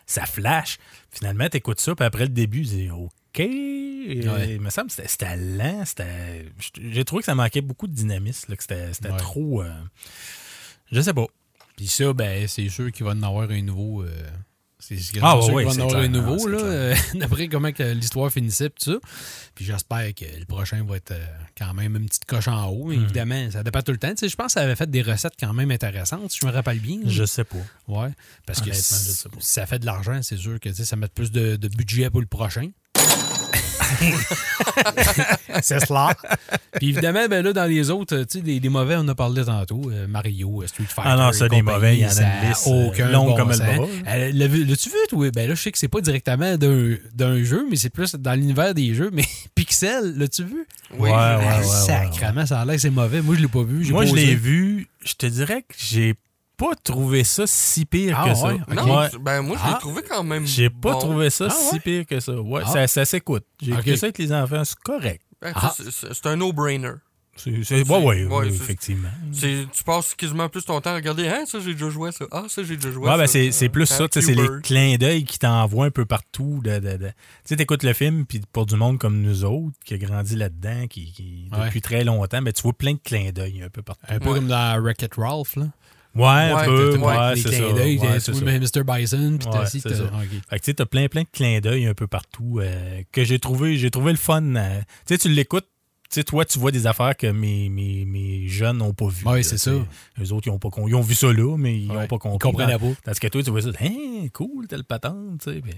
ça 0.06 0.26
flash. 0.26 0.78
Finalement, 1.10 1.48
tu 1.48 1.56
écoutes 1.56 1.80
ça, 1.80 1.94
puis 1.96 2.04
après 2.04 2.24
le 2.24 2.28
début, 2.28 2.60
tu 2.62 2.68
dis, 2.74 2.90
OK. 2.90 3.40
Euh, 3.40 4.46
Il 4.48 4.60
me 4.60 4.70
semble 4.70 4.90
que 4.90 5.02
c'était- 5.08 5.34
lent. 5.36 5.82
c'était- 5.86 6.44
J'ai 6.80 7.04
trouvé 7.04 7.20
que 7.22 7.26
ça 7.26 7.34
manquait 7.34 7.62
beaucoup 7.62 7.86
de 7.88 7.94
dynamisme, 7.94 8.50
là, 8.50 8.56
que 8.56 8.62
c'était 8.62 8.92
c'était 8.92 9.10
Ouais. 9.10 9.16
trop. 9.16 9.62
euh, 9.62 9.72
Je 10.92 11.00
sais 11.00 11.14
pas. 11.14 11.26
Puis 11.76 11.88
ça, 11.88 12.12
ben, 12.12 12.46
c'est 12.46 12.68
sûr 12.68 12.92
qu'il 12.92 13.04
va 13.04 13.12
en 13.12 13.22
avoir 13.22 13.50
un 13.50 13.62
nouveau. 13.62 14.02
euh, 14.04 14.08
c'est 14.88 15.18
Ah, 15.22 15.38
ouais, 15.38 15.64
en 15.64 15.78
avoir 16.14 16.36
là, 16.36 16.58
clair. 16.58 16.60
euh, 16.62 16.94
d'après 17.14 17.48
comment 17.48 17.70
l'histoire 17.78 18.30
finissait, 18.30 18.70
tout 18.70 18.92
ça. 18.92 18.98
Puis 19.54 19.64
j'espère 19.64 20.14
que 20.14 20.24
le 20.38 20.44
prochain 20.46 20.84
va 20.84 20.96
être 20.96 21.12
euh, 21.12 21.24
quand 21.56 21.72
même 21.74 21.96
une 21.96 22.06
petite 22.06 22.24
coche 22.24 22.48
en 22.48 22.66
haut. 22.68 22.88
Hmm. 22.88 23.02
Évidemment, 23.04 23.50
ça 23.50 23.62
dépend 23.62 23.82
tout 23.82 23.92
le 23.92 23.98
temps. 23.98 24.10
Tu 24.10 24.16
sais, 24.18 24.28
je 24.28 24.36
pense 24.36 24.46
que 24.46 24.52
ça 24.52 24.60
avait 24.60 24.76
fait 24.76 24.90
des 24.90 25.02
recettes 25.02 25.34
quand 25.38 25.52
même 25.52 25.70
intéressantes, 25.70 26.30
si 26.30 26.38
je 26.42 26.46
me 26.46 26.52
rappelle 26.52 26.80
bien. 26.80 26.98
Je 27.06 27.24
sais 27.24 27.44
pas. 27.44 27.56
Ouais. 27.88 28.10
Parce 28.46 28.60
que 28.60 28.72
si, 28.72 28.94
je 28.94 29.10
sais 29.12 29.28
pas. 29.28 29.36
si 29.40 29.52
ça 29.52 29.66
fait 29.66 29.78
de 29.78 29.86
l'argent, 29.86 30.20
c'est 30.22 30.36
sûr 30.36 30.58
que 30.60 30.68
tu 30.68 30.74
sais, 30.74 30.84
ça 30.84 30.96
met 30.96 31.08
plus 31.08 31.30
de, 31.30 31.56
de 31.56 31.68
budget 31.68 32.10
pour 32.10 32.20
le 32.20 32.26
prochain. 32.26 32.70
c'est 35.62 35.80
cela. 35.86 36.14
Puis 36.78 36.90
évidemment, 36.90 37.26
ben 37.28 37.44
là, 37.44 37.52
dans 37.52 37.64
les 37.68 37.90
autres, 37.90 38.16
tu 38.24 38.38
sais, 38.38 38.40
des, 38.40 38.60
des 38.60 38.68
mauvais, 38.68 38.96
on 38.98 39.06
a 39.08 39.14
parlé 39.14 39.44
tantôt. 39.44 39.90
euh, 39.90 40.06
Mario, 40.06 40.62
euh, 40.62 40.66
Street 40.66 40.84
Fighter. 40.88 41.10
Ah 41.12 41.16
non, 41.16 41.32
ça, 41.32 41.48
des 41.48 41.62
mauvais, 41.62 41.96
il 41.96 42.00
y 42.02 42.06
en 42.06 42.08
a 42.08 42.22
une 42.42 42.48
liste, 42.48 42.66
euh, 42.68 42.86
aucun 42.88 43.12
bon 43.12 43.34
comme 43.34 43.48
le 43.48 43.54
sens. 43.54 43.64
bras. 43.76 43.86
Euh, 44.08 44.30
l'as-tu 44.34 44.88
vu, 44.88 44.96
toi? 45.08 45.30
Ben 45.30 45.48
là, 45.48 45.54
je 45.54 45.60
sais 45.62 45.72
que 45.72 45.78
c'est 45.78 45.88
pas 45.88 46.00
directement 46.00 46.56
d'un 46.56 46.96
d'un 47.14 47.42
jeu, 47.42 47.66
mais 47.70 47.76
c'est 47.76 47.90
plus 47.90 48.14
dans 48.16 48.34
l'univers 48.34 48.74
des 48.74 48.94
jeux. 48.94 49.10
Mais 49.12 49.24
Pixel, 49.54 50.14
l'as-tu 50.16 50.44
vu? 50.44 50.66
Oui, 50.98 51.10
Ouais, 51.10 51.16
Ah, 51.16 51.38
ouais, 51.38 51.64
Sacrement, 51.64 52.46
ça 52.46 52.60
a 52.60 52.64
l'air 52.64 52.74
que 52.76 52.80
c'est 52.80 52.90
mauvais. 52.90 53.22
Moi, 53.22 53.36
je 53.36 53.42
l'ai 53.42 53.48
pas 53.48 53.62
vu. 53.62 53.84
Moi, 53.90 54.02
pas 54.02 54.08
je 54.10 54.14
l'ai 54.14 54.34
vu. 54.34 54.88
Je 55.04 55.14
te 55.14 55.26
dirais 55.26 55.62
que 55.62 55.74
j'ai 55.76 56.14
pas 56.56 56.74
trouvé 56.82 57.24
ça 57.24 57.46
si 57.46 57.84
pire 57.84 58.16
Ah, 58.20 58.28
que 58.28 58.34
ça. 58.34 58.46
ouais? 58.46 58.58
Non, 58.74 58.98
Ouais. 58.98 59.08
ben 59.20 59.42
moi, 59.42 59.56
je 59.60 59.66
l'ai 59.68 59.74
Ah. 59.74 59.78
trouvé 59.80 60.02
quand 60.08 60.22
même. 60.24 60.46
J'ai 60.46 60.70
pas 60.70 60.92
bon. 60.92 60.98
trouvé 60.98 61.30
ça 61.30 61.46
Ah, 61.48 61.54
si 61.54 61.74
ouais? 61.74 61.80
pire 61.80 62.06
que 62.06 62.20
ça. 62.20 62.32
Ouais, 62.40 62.62
Ah. 62.64 62.68
ça, 62.70 62.86
ça 62.86 63.04
s'écoute. 63.04 63.44
J'ai 63.60 63.72
Ok. 63.72 63.78
écouté 63.80 63.96
ça 63.96 64.06
avec 64.06 64.18
les 64.18 64.32
enfants, 64.32 64.62
c'est 64.64 64.78
correct. 64.84 65.22
Ben, 65.42 65.52
Ah. 65.54 65.74
c'est- 65.76 66.26
un 66.26 66.36
no-brainer. 66.36 66.92
C'est, 67.36 67.64
c'est- 67.64 67.82
ouais, 67.90 68.24
ouais, 68.26 68.46
effectivement. 68.48 69.08
Tu 69.32 69.66
passes 69.84 70.14
quasiment 70.14 70.48
plus 70.48 70.64
ton 70.64 70.80
temps 70.80 70.90
à 70.90 70.94
regarder. 70.94 71.26
Hein, 71.26 71.42
ça, 71.46 71.58
j'ai 71.58 71.72
déjà 71.72 71.90
joué 71.90 72.12
ça. 72.12 72.26
Ah, 72.30 72.44
ça, 72.48 72.62
j'ai 72.62 72.76
déjà 72.76 72.92
joué 72.92 73.08
Ouais, 73.10 73.16
ben 73.18 73.26
ça. 73.26 73.32
c'est, 73.32 73.50
c'est 73.50 73.68
plus 73.68 73.90
Hein, 73.90 74.06
ça, 74.12 74.20
c'est 74.20 74.34
les 74.34 74.46
clins 74.62 74.94
d'œil 74.94 75.24
qui 75.24 75.40
t'envoient 75.40 75.86
un 75.86 75.90
peu 75.90 76.04
partout. 76.04 76.60
De, 76.62 76.78
de, 76.78 76.96
de- 76.96 77.08
Tu 77.08 77.12
sais, 77.44 77.56
t'écoutes 77.56 77.82
le 77.82 77.92
film, 77.92 78.24
puis 78.24 78.40
pour 78.52 78.66
du 78.66 78.76
monde 78.76 78.98
comme 78.98 79.20
nous 79.20 79.44
autres, 79.44 79.76
qui 79.84 79.94
a 79.94 79.98
grandi 79.98 80.36
là-dedans, 80.36 80.86
qui, 80.88 81.10
qui 81.12 81.48
Ouais. 81.52 81.64
depuis 81.66 81.80
très 81.80 82.04
longtemps, 82.04 82.40
ben, 82.40 82.52
tu 82.52 82.62
vois 82.62 82.72
plein 82.72 82.92
de 82.92 83.00
clins 83.04 83.32
d'œil 83.32 83.62
un 83.64 83.68
peu 83.68 83.82
partout. 83.82 84.06
Un 84.08 84.20
peu 84.20 84.32
comme 84.32 84.46
dans 84.46 84.80
Wreck-It 84.80 85.14
Ralph, 85.16 85.56
là. 85.56 85.64
Ouais, 86.14 86.24
un 86.26 86.64
peu, 86.64 86.96
ouais, 86.96 87.36
c'est 87.36 87.52
ça. 87.52 87.72
d'œil, 87.72 87.98
tu 87.98 88.44
Mr. 88.44 88.84
Bison, 88.84 89.36
puis 89.38 89.48
t'as 89.50 89.66
ok. 90.04 90.28
Fait 90.48 90.58
que 90.58 90.64
tu 90.64 90.70
sais, 90.70 90.74
t'as 90.74 90.86
plein, 90.86 91.08
plein 91.08 91.22
de 91.22 91.28
clins 91.32 91.60
d'œil 91.60 91.86
un 91.86 91.94
peu 91.94 92.06
partout 92.06 92.60
euh, 92.60 93.02
que 93.12 93.24
j'ai 93.24 93.38
trouvé, 93.38 93.76
j'ai 93.76 93.90
trouvé 93.90 94.12
le 94.12 94.18
fun. 94.18 94.54
euh, 94.54 94.78
tu 95.06 95.14
sais, 95.14 95.18
tu 95.18 95.28
l'écoutes, 95.28 95.66
tu 96.14 96.20
sais, 96.20 96.24
toi, 96.24 96.44
tu 96.44 96.58
vois 96.58 96.70
des 96.70 96.86
affaires 96.86 97.16
que 97.16 97.26
mes, 97.26 97.68
mes, 97.68 98.04
mes 98.04 98.46
jeunes 98.48 98.78
n'ont 98.78 98.92
pas 98.92 99.08
vues. 99.08 99.24
Là, 99.24 99.42
c'est 99.42 99.58
ça. 99.58 99.72
Eux 99.72 100.32
autres, 100.32 100.46
ils 100.46 100.50
ont, 100.50 100.58
pas, 100.58 100.70
con- 100.70 100.86
ils 100.86 100.94
ont 100.94 101.00
vu 101.00 101.14
ça 101.14 101.32
là, 101.32 101.56
mais 101.58 101.76
ils 101.78 101.88
n'ont 101.88 101.96
Ouais, 101.96 102.06
pas 102.06 102.16
Ils 102.16 102.18
compris. 102.20 102.38
comprenaient 102.38 102.78
pas. 102.78 102.92
Parce 103.04 103.18
que 103.18 103.26
toi, 103.26 103.42
tu 103.42 103.50
vois 103.50 103.62
ça, 103.62 103.70
hein, 103.80 104.26
cool, 104.32 104.66
telle 104.68 104.84
patente, 104.84 105.40
tu 105.42 105.52
sais. 105.52 105.60
puis- 105.60 105.72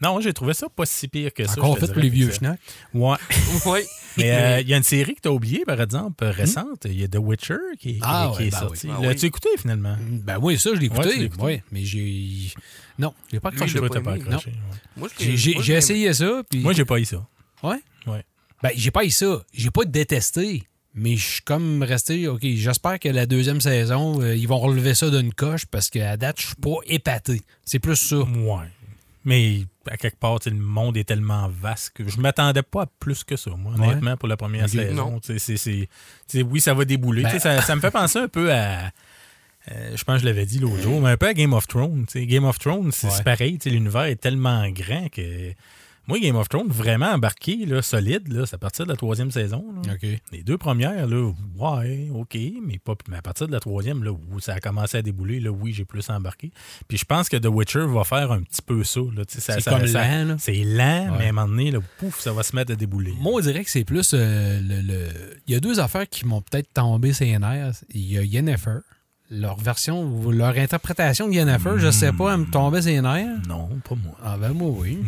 Non, 0.00 0.20
j'ai 0.20 0.32
trouvé 0.32 0.54
ça 0.54 0.68
pas 0.68 0.86
si 0.86 1.06
pire 1.08 1.32
que 1.34 1.46
ça. 1.46 1.52
Encore 1.60 1.74
je 1.78 1.86
fait 1.86 1.92
pour 1.92 2.02
les 2.02 2.08
vieux 2.08 2.30
schnacks. 2.32 2.58
Ouais. 2.94 3.16
Ouais. 3.66 3.84
Mais 4.16 4.30
euh, 4.30 4.60
il 4.60 4.68
y 4.68 4.74
a 4.74 4.76
une 4.76 4.82
série 4.84 5.14
que 5.16 5.20
tu 5.22 5.28
as 5.28 5.32
oubliée, 5.32 5.64
par 5.66 5.80
exemple, 5.80 6.24
récente. 6.24 6.84
Il 6.86 7.00
y 7.00 7.04
a 7.04 7.08
The 7.08 7.16
Witcher 7.18 7.56
qui, 7.78 7.94
Hmm? 7.94 8.00
Ah, 8.02 8.30
qui 8.32 8.38
ouais, 8.42 8.46
est 8.48 8.50
ben 8.50 8.58
sorti. 8.60 8.86
oui. 8.86 8.92
Ah 8.96 9.02
L'as-tu 9.02 9.20
oui. 9.22 9.26
écouté 9.26 9.48
finalement? 9.58 9.96
Ben 10.24 10.38
oui, 10.40 10.56
ça, 10.58 10.70
je 10.74 10.80
l'ai 10.80 10.88
Ouais, 10.88 11.14
écouté. 11.18 11.42
Ouais, 11.42 11.62
mais 11.72 11.84
j'ai. 11.84 12.52
Non, 12.98 13.12
j'ai 13.30 13.40
pas 13.40 13.50
Lui, 13.50 13.56
accroché. 13.58 13.80
l'a 13.80 13.88
t'as 13.88 14.00
pas 14.00 14.00
pas 14.00 14.12
accroché. 14.12 14.50
ouais. 14.50 14.56
Moi, 14.96 15.08
je 15.18 15.24
l'ai- 15.24 15.36
J'ai 15.36 15.52
je 15.60 15.72
l'ai- 15.72 15.78
essayé 15.78 16.12
ça, 16.14 16.42
puis. 16.48 16.60
Moi, 16.60 16.72
j'ai 16.72 16.84
pas 16.84 16.98
eu 17.00 17.04
ça. 17.04 17.26
Ouais? 17.62 17.80
Ouais. 18.06 18.24
Ben, 18.64 18.70
j'ai 18.74 18.90
pas 18.90 19.04
eu 19.04 19.10
ça. 19.10 19.42
J'ai 19.52 19.70
pas 19.70 19.84
détesté. 19.84 20.64
Mais 20.96 21.16
je 21.16 21.24
suis 21.26 21.42
comme 21.42 21.82
resté, 21.82 22.28
OK, 22.28 22.40
j'espère 22.42 22.98
que 23.00 23.08
la 23.08 23.26
deuxième 23.26 23.60
saison, 23.60 24.20
euh, 24.22 24.36
ils 24.36 24.46
vont 24.46 24.58
relever 24.58 24.94
ça 24.94 25.10
d'une 25.10 25.34
coche 25.34 25.66
parce 25.66 25.90
qu'à 25.90 26.16
date, 26.16 26.40
je 26.40 26.46
suis 26.46 26.54
pas 26.54 26.76
épaté. 26.86 27.42
C'est 27.64 27.80
plus 27.80 27.96
ça. 27.96 28.18
Ouais. 28.18 28.66
Mais 29.24 29.62
à 29.90 29.96
quelque 29.96 30.18
part, 30.18 30.38
le 30.46 30.52
monde 30.52 30.96
est 30.96 31.02
tellement 31.04 31.48
vaste 31.48 31.90
que 31.94 32.08
je 32.08 32.18
m'attendais 32.20 32.62
pas 32.62 32.82
à 32.82 32.86
plus 33.00 33.24
que 33.24 33.34
ça, 33.36 33.50
moi, 33.56 33.72
Ouais. 33.74 33.88
honnêtement, 33.88 34.16
pour 34.16 34.28
la 34.28 34.36
première 34.36 34.68
saison. 34.68 34.94
Non. 35.10 35.18
Tu 35.20 35.38
sais, 35.40 35.56
c'est- 35.56 36.42
oui, 36.42 36.60
ça 36.60 36.74
va 36.74 36.84
débouler. 36.84 37.22
Ben- 37.24 37.38
ça, 37.40 37.60
ça 37.60 37.74
me 37.74 37.80
fait 37.80 37.90
penser 37.90 38.18
un 38.20 38.28
peu 38.28 38.52
à. 38.52 38.92
euh, 39.72 39.96
je 39.96 40.04
pense 40.04 40.16
que 40.16 40.20
je 40.20 40.26
l'avais 40.26 40.46
dit 40.46 40.58
l'autre 40.60 40.80
jour, 40.80 41.00
mais 41.00 41.10
un 41.10 41.16
peu 41.16 41.26
à 41.26 41.34
Game 41.34 41.54
of 41.54 41.66
Thrones. 41.66 42.06
Game 42.14 42.44
of 42.44 42.58
Thrones, 42.60 42.92
c'est 42.92 43.08
Ouais. 43.08 43.12
c'est 43.16 43.24
pareil. 43.24 43.58
tu 43.58 43.68
sais, 43.68 43.70
L'univers 43.74 44.04
est 44.04 44.16
tellement 44.16 44.68
grand 44.70 45.08
que. 45.10 45.52
Moi, 46.06 46.18
Game 46.20 46.36
of 46.36 46.48
Thrones, 46.50 46.68
vraiment 46.68 47.06
embarqué, 47.12 47.64
là, 47.64 47.80
solide, 47.80 48.30
là, 48.32 48.44
c'est 48.44 48.56
à 48.56 48.58
partir 48.58 48.84
de 48.84 48.90
la 48.90 48.96
troisième 48.96 49.30
saison. 49.30 49.64
là. 49.86 49.94
Les 50.32 50.42
deux 50.42 50.58
premières, 50.58 51.06
là, 51.06 51.32
ouais, 51.58 52.10
OK, 52.14 52.36
mais 52.62 52.78
pas 52.78 52.94
mais 53.08 53.16
à 53.16 53.22
partir 53.22 53.46
de 53.46 53.52
la 53.52 53.60
troisième, 53.60 54.04
là, 54.04 54.10
où 54.12 54.38
ça 54.40 54.54
a 54.54 54.60
commencé 54.60 54.98
à 54.98 55.02
débouler, 55.02 55.40
là, 55.40 55.50
oui, 55.50 55.72
j'ai 55.72 55.84
plus 55.86 56.08
embarqué. 56.10 56.50
Puis 56.88 56.98
je 56.98 57.04
pense 57.06 57.28
que 57.28 57.36
The 57.38 57.46
Witcher 57.46 57.86
va 57.86 58.04
faire 58.04 58.32
un 58.32 58.42
petit 58.42 58.60
peu 58.62 58.84
ça. 58.84 59.00
là, 59.00 59.22
ça- 59.28 59.58
C'est 59.60 59.70
comme 59.70 59.86
ça- 59.86 60.24
lent. 60.24 60.36
C'est 60.38 60.52
lent, 60.64 61.10
Ouais. 61.12 61.18
mais 61.18 61.26
à 61.26 61.28
un 61.28 61.32
moment 61.32 61.48
donné, 61.48 61.70
là, 61.70 61.78
pouf, 61.98 62.20
ça 62.20 62.32
va 62.32 62.42
se 62.42 62.54
mettre 62.54 62.72
à 62.72 62.76
débouler. 62.76 63.14
Moi, 63.18 63.32
on 63.36 63.40
dirait 63.40 63.64
que 63.64 63.70
c'est 63.70 63.84
plus 63.84 64.12
euh, 64.14 64.60
le, 64.60 64.80
le- 64.82 65.08
Il 65.46 65.54
y 65.54 65.56
a 65.56 65.60
deux 65.60 65.80
affaires 65.80 66.08
qui 66.08 66.26
m'ont 66.26 66.42
peut-être 66.42 66.72
tombé 66.74 67.12
ses 67.12 67.38
nerfs. 67.38 67.82
Il 67.94 68.12
y 68.12 68.18
a 68.18 68.22
Yennefer. 68.22 68.78
Leur 69.36 69.56
version 69.58 70.02
ou 70.02 70.30
leur 70.30 70.56
interprétation 70.56 71.26
de 71.28 71.34
Yennefer, 71.34 71.72
je 71.78 71.90
sais 71.90 72.12
pas, 72.12 72.32
elle 72.34 72.40
me 72.40 72.46
tombait 72.46 72.82
ses 72.82 73.00
nerfs. 73.00 73.26
Non, 73.48 73.68
pas 73.88 73.94
moi. 73.96 74.14
Ah 74.24 74.36
ben 74.40 74.52
moi, 74.52 74.70
oui. 74.76 74.98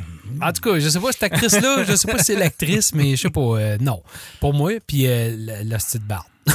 En 0.43 0.53
tout 0.53 0.63
cas, 0.63 0.79
je 0.81 0.89
sais 0.89 0.99
pas 0.99 1.13
cette 1.13 1.23
actrice-là, 1.23 1.85
je 1.85 1.95
sais 1.95 2.11
pas 2.11 2.19
si 2.19 2.25
c'est 2.25 2.37
l'actrice, 2.37 2.93
mais 2.95 3.15
je 3.17 3.23
sais 3.23 3.31
pas. 3.31 3.41
euh, 3.41 3.77
non. 3.81 4.03
Pour 4.41 4.53
moi, 4.53 4.73
puis 4.87 5.07
euh, 5.07 5.35
la, 5.65 5.79
petite 5.79 6.03
barbe. 6.03 6.25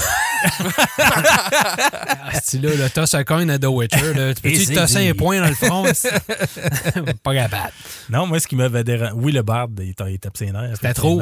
ah, 0.97 2.31
là, 2.31 2.75
le 2.75 2.89
toss 2.89 3.13
un 3.13 3.23
coin 3.23 3.47
à 3.49 3.57
The 3.59 3.65
Witcher. 3.65 4.13
Là. 4.13 4.33
Tu 4.33 4.41
peux-tu 4.41 4.73
tosser 4.73 5.09
un 5.09 5.13
point 5.13 5.39
dans 5.39 5.47
le 5.47 5.55
front? 5.55 5.83
pas 7.23 7.33
capable. 7.33 7.73
Non, 8.09 8.27
moi, 8.27 8.39
ce 8.39 8.47
qui 8.47 8.55
m'avait 8.55 8.83
dérangé. 8.83 9.13
Oui, 9.15 9.31
le 9.31 9.41
bard, 9.43 9.67
il, 9.79 9.95
ta- 9.95 10.09
il 10.09 10.19
tape 10.19 10.37
ses 10.37 10.51
nerfs. 10.51 10.75
C'était 10.75 10.93
trop. 10.93 11.21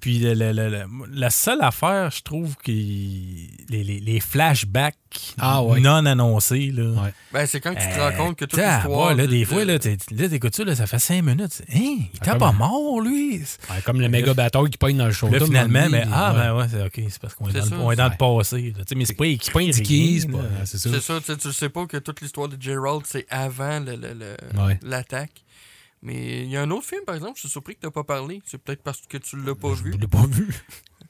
Puis 0.00 0.20
le- 0.20 0.34
le- 0.34 0.52
le- 0.52 0.68
le- 0.70 0.86
la 1.12 1.28
seule 1.30 1.60
affaire, 1.60 2.10
je 2.12 2.22
trouve 2.22 2.54
que 2.56 2.70
les, 2.70 3.48
les- 3.68 4.00
les 4.00 4.20
flashbacks 4.20 4.94
Ah 5.38 5.62
ouais. 5.62 5.80
non 5.80 6.06
annoncés, 6.06 6.70
là. 6.72 7.02
Ouais. 7.02 7.12
Ben, 7.32 7.46
c'est 7.46 7.60
quand 7.60 7.74
tu 7.74 7.80
te 7.86 7.98
Euh, 7.98 8.10
rends 8.10 8.16
compte 8.26 8.36
que 8.36 8.44
toute 8.44 8.60
t'as, 8.60 8.76
l'histoire. 8.76 9.08
ouais, 9.08 9.14
là, 9.16 9.26
de- 9.26 9.30
des 9.32 9.40
de- 9.40 9.44
fois, 9.44 9.64
là, 9.64 9.78
t'es- 9.78 9.96
là, 10.12 10.28
t'écoutes 10.28 10.54
ça, 10.54 10.64
là, 10.64 10.76
ça 10.76 10.86
fait 10.86 10.98
cinq 11.00 11.22
minutes. 11.24 11.62
Hein, 11.74 11.78
il 11.80 12.10
était 12.14 12.38
pas 12.38 12.52
mort, 12.52 13.00
lui. 13.00 13.38
Ouais, 13.38 13.80
comme 13.84 14.00
le 14.00 14.08
méga 14.08 14.34
bateau 14.34 14.64
qui 14.66 14.78
pogne 14.78 14.96
dans 14.98 15.06
le 15.06 15.12
show. 15.12 15.28
Là, 15.28 15.40
finalement, 15.40 15.88
mais, 15.90 16.04
ah, 16.12 16.32
ben 16.32 16.54
ouais, 16.56 16.66
c'est 16.70 16.82
OK, 16.84 17.10
c'est 17.10 17.18
parce 17.20 17.34
qu'on 17.34 17.48
est, 17.48 17.52
C'est 17.60 17.70
dans, 17.70 17.88
le, 17.88 17.92
est 17.92 17.96
dans 17.96 18.10
passé. 18.10 18.74
là. 18.76 18.84
Tu 18.84 18.88
sais, 18.90 18.94
mais 18.94 19.04
c'est 19.04 19.14
pas 19.14 19.26
écrit. 19.26 19.72
C'est 19.72 20.78
ça. 20.78 20.90
C'est 20.90 21.00
ça, 21.00 21.18
tu 21.20 21.24
sais, 21.26 21.36
tu 21.36 21.52
sais 21.52 21.68
pas 21.68 21.86
que 21.86 21.96
toute 21.96 22.20
l'histoire 22.20 22.48
de 22.48 22.56
Gerald, 22.60 23.02
c'est 23.04 23.26
avant 23.30 23.80
le- 23.80 23.96
le- 23.96 24.14
le- 24.14 24.62
Ouais. 24.62 24.78
l'attaque. 24.82 25.32
Mais 26.02 26.42
il 26.44 26.48
y 26.50 26.56
a 26.56 26.62
un 26.62 26.70
autre 26.70 26.86
film, 26.86 27.02
par 27.04 27.14
exemple, 27.16 27.34
je 27.36 27.40
suis 27.40 27.48
surpris 27.48 27.74
que 27.74 27.80
t'as 27.80 27.90
pas 27.90 28.04
parlé. 28.04 28.40
C'est 28.46 28.58
peut-être 28.58 28.82
parce 28.82 29.00
que 29.08 29.16
tu 29.18 29.36
l'as 29.36 29.54
pas 29.54 29.72
vu. 29.72 29.92
Je 29.92 29.98
l'ai 29.98 30.06
pas 30.06 30.26
vu. 30.26 30.48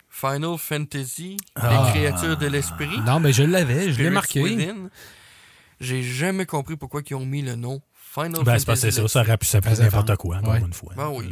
Final 0.08 0.56
Fantasy, 0.58 1.36
Ah. 1.54 1.92
les 1.94 2.00
créatures 2.00 2.36
de 2.36 2.46
l'esprit. 2.46 2.98
Non, 3.06 3.20
mais 3.20 3.32
je 3.32 3.42
l'avais, 3.42 3.92
je 3.92 4.02
l'ai 4.02 4.10
marqué. 4.10 4.72
J'ai 5.80 6.02
jamais 6.02 6.44
compris 6.46 6.76
pourquoi 6.76 7.02
ils 7.08 7.14
ont 7.14 7.24
mis 7.24 7.42
le 7.42 7.54
nom 7.54 7.80
Final 8.14 8.42
Ben, 8.44 8.58
c'est 8.58 8.66
parce 8.66 8.80
que 8.80 8.86
Fantasy. 8.90 8.92
c'est 8.96 9.02
ça, 9.02 9.08
ça 9.08 9.20
aurait 9.20 9.36
pu 9.36 9.46
s'appeler 9.46 9.76
n'importe 9.76 10.16
quoi, 10.16 10.36
encore 10.38 10.52
Ouais. 10.54 10.60
une 10.60 10.72
fois. 10.72 10.92
Ben 10.96 11.08
oui, 11.12 11.30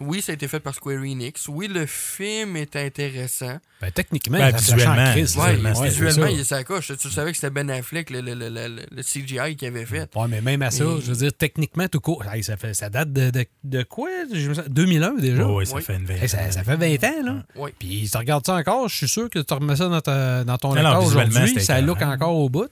Oui, 0.00 0.22
ça 0.22 0.32
a 0.32 0.34
été 0.34 0.46
fait 0.48 0.60
par 0.60 0.74
Square 0.74 1.00
Enix. 1.02 1.48
Oui, 1.48 1.68
le 1.68 1.84
film 1.86 2.56
est 2.56 2.76
intéressant. 2.76 3.58
Ben, 3.80 3.90
techniquement, 3.90 4.38
Ben, 4.38 4.54
visuellement, 4.54 5.10
crise, 5.12 5.36
Ouais. 5.36 5.54
Visuellement, 5.56 5.80
Ouais, 5.80 5.88
visuellement, 5.88 6.26
c'est 6.28 6.34
il 6.34 6.40
est 6.40 6.44
sa 6.44 6.64
coche. 6.64 6.92
Tu 6.96 7.10
savais 7.10 7.32
que 7.32 7.36
c'était 7.36 7.50
Ben 7.50 7.68
Affleck, 7.70 8.10
le, 8.10 8.20
le- 8.20 8.34
le- 8.34 8.48
le- 8.50 8.86
le 8.90 9.02
CGI 9.02 9.56
qu'il 9.56 9.66
avait 9.68 9.84
fait. 9.84 10.08
Ouais, 10.16 10.28
mais 10.28 10.40
même 10.40 10.62
à 10.62 10.70
ça, 10.70 10.84
je 11.00 11.10
veux 11.12 11.16
dire, 11.16 11.32
techniquement, 11.36 11.88
tout 11.88 12.00
court. 12.00 12.24
Hey, 12.24 12.44
ça, 12.44 12.56
fait, 12.56 12.74
ça 12.74 12.88
date 12.88 13.12
de, 13.12 13.30
de, 13.30 13.44
de 13.64 13.82
quoi? 13.82 14.08
Je 14.32 14.48
me 14.48 14.54
sens- 14.54 14.68
2001 14.68 15.14
déjà? 15.14 15.44
Ouais, 15.46 15.54
ouais, 15.54 15.64
ça 15.64 15.74
Oui. 15.74 15.82
fait 15.82 15.96
une 15.96 16.04
veille. 16.04 16.20
Hey, 16.22 16.28
ça, 16.28 16.50
ça 16.52 16.62
fait 16.62 16.76
20 16.76 17.04
ans, 17.04 17.22
là. 17.24 17.42
Oui. 17.56 17.70
Puis 17.78 18.08
tu 18.10 18.16
regardes 18.16 18.46
ça 18.46 18.54
encore, 18.54 18.88
je 18.88 18.96
suis 18.96 19.08
sûr 19.08 19.28
que 19.28 19.40
tu 19.40 19.54
remets 19.54 19.76
ça 19.76 19.88
dans, 19.88 20.00
ta- 20.00 20.44
dans 20.44 20.58
ton 20.58 20.70
visuellement, 20.72 21.00
aujourd'hui, 21.00 21.60
ça 21.60 21.80
look 21.80 22.00
encore 22.02 22.36
au 22.36 22.48
bout. 22.48 22.68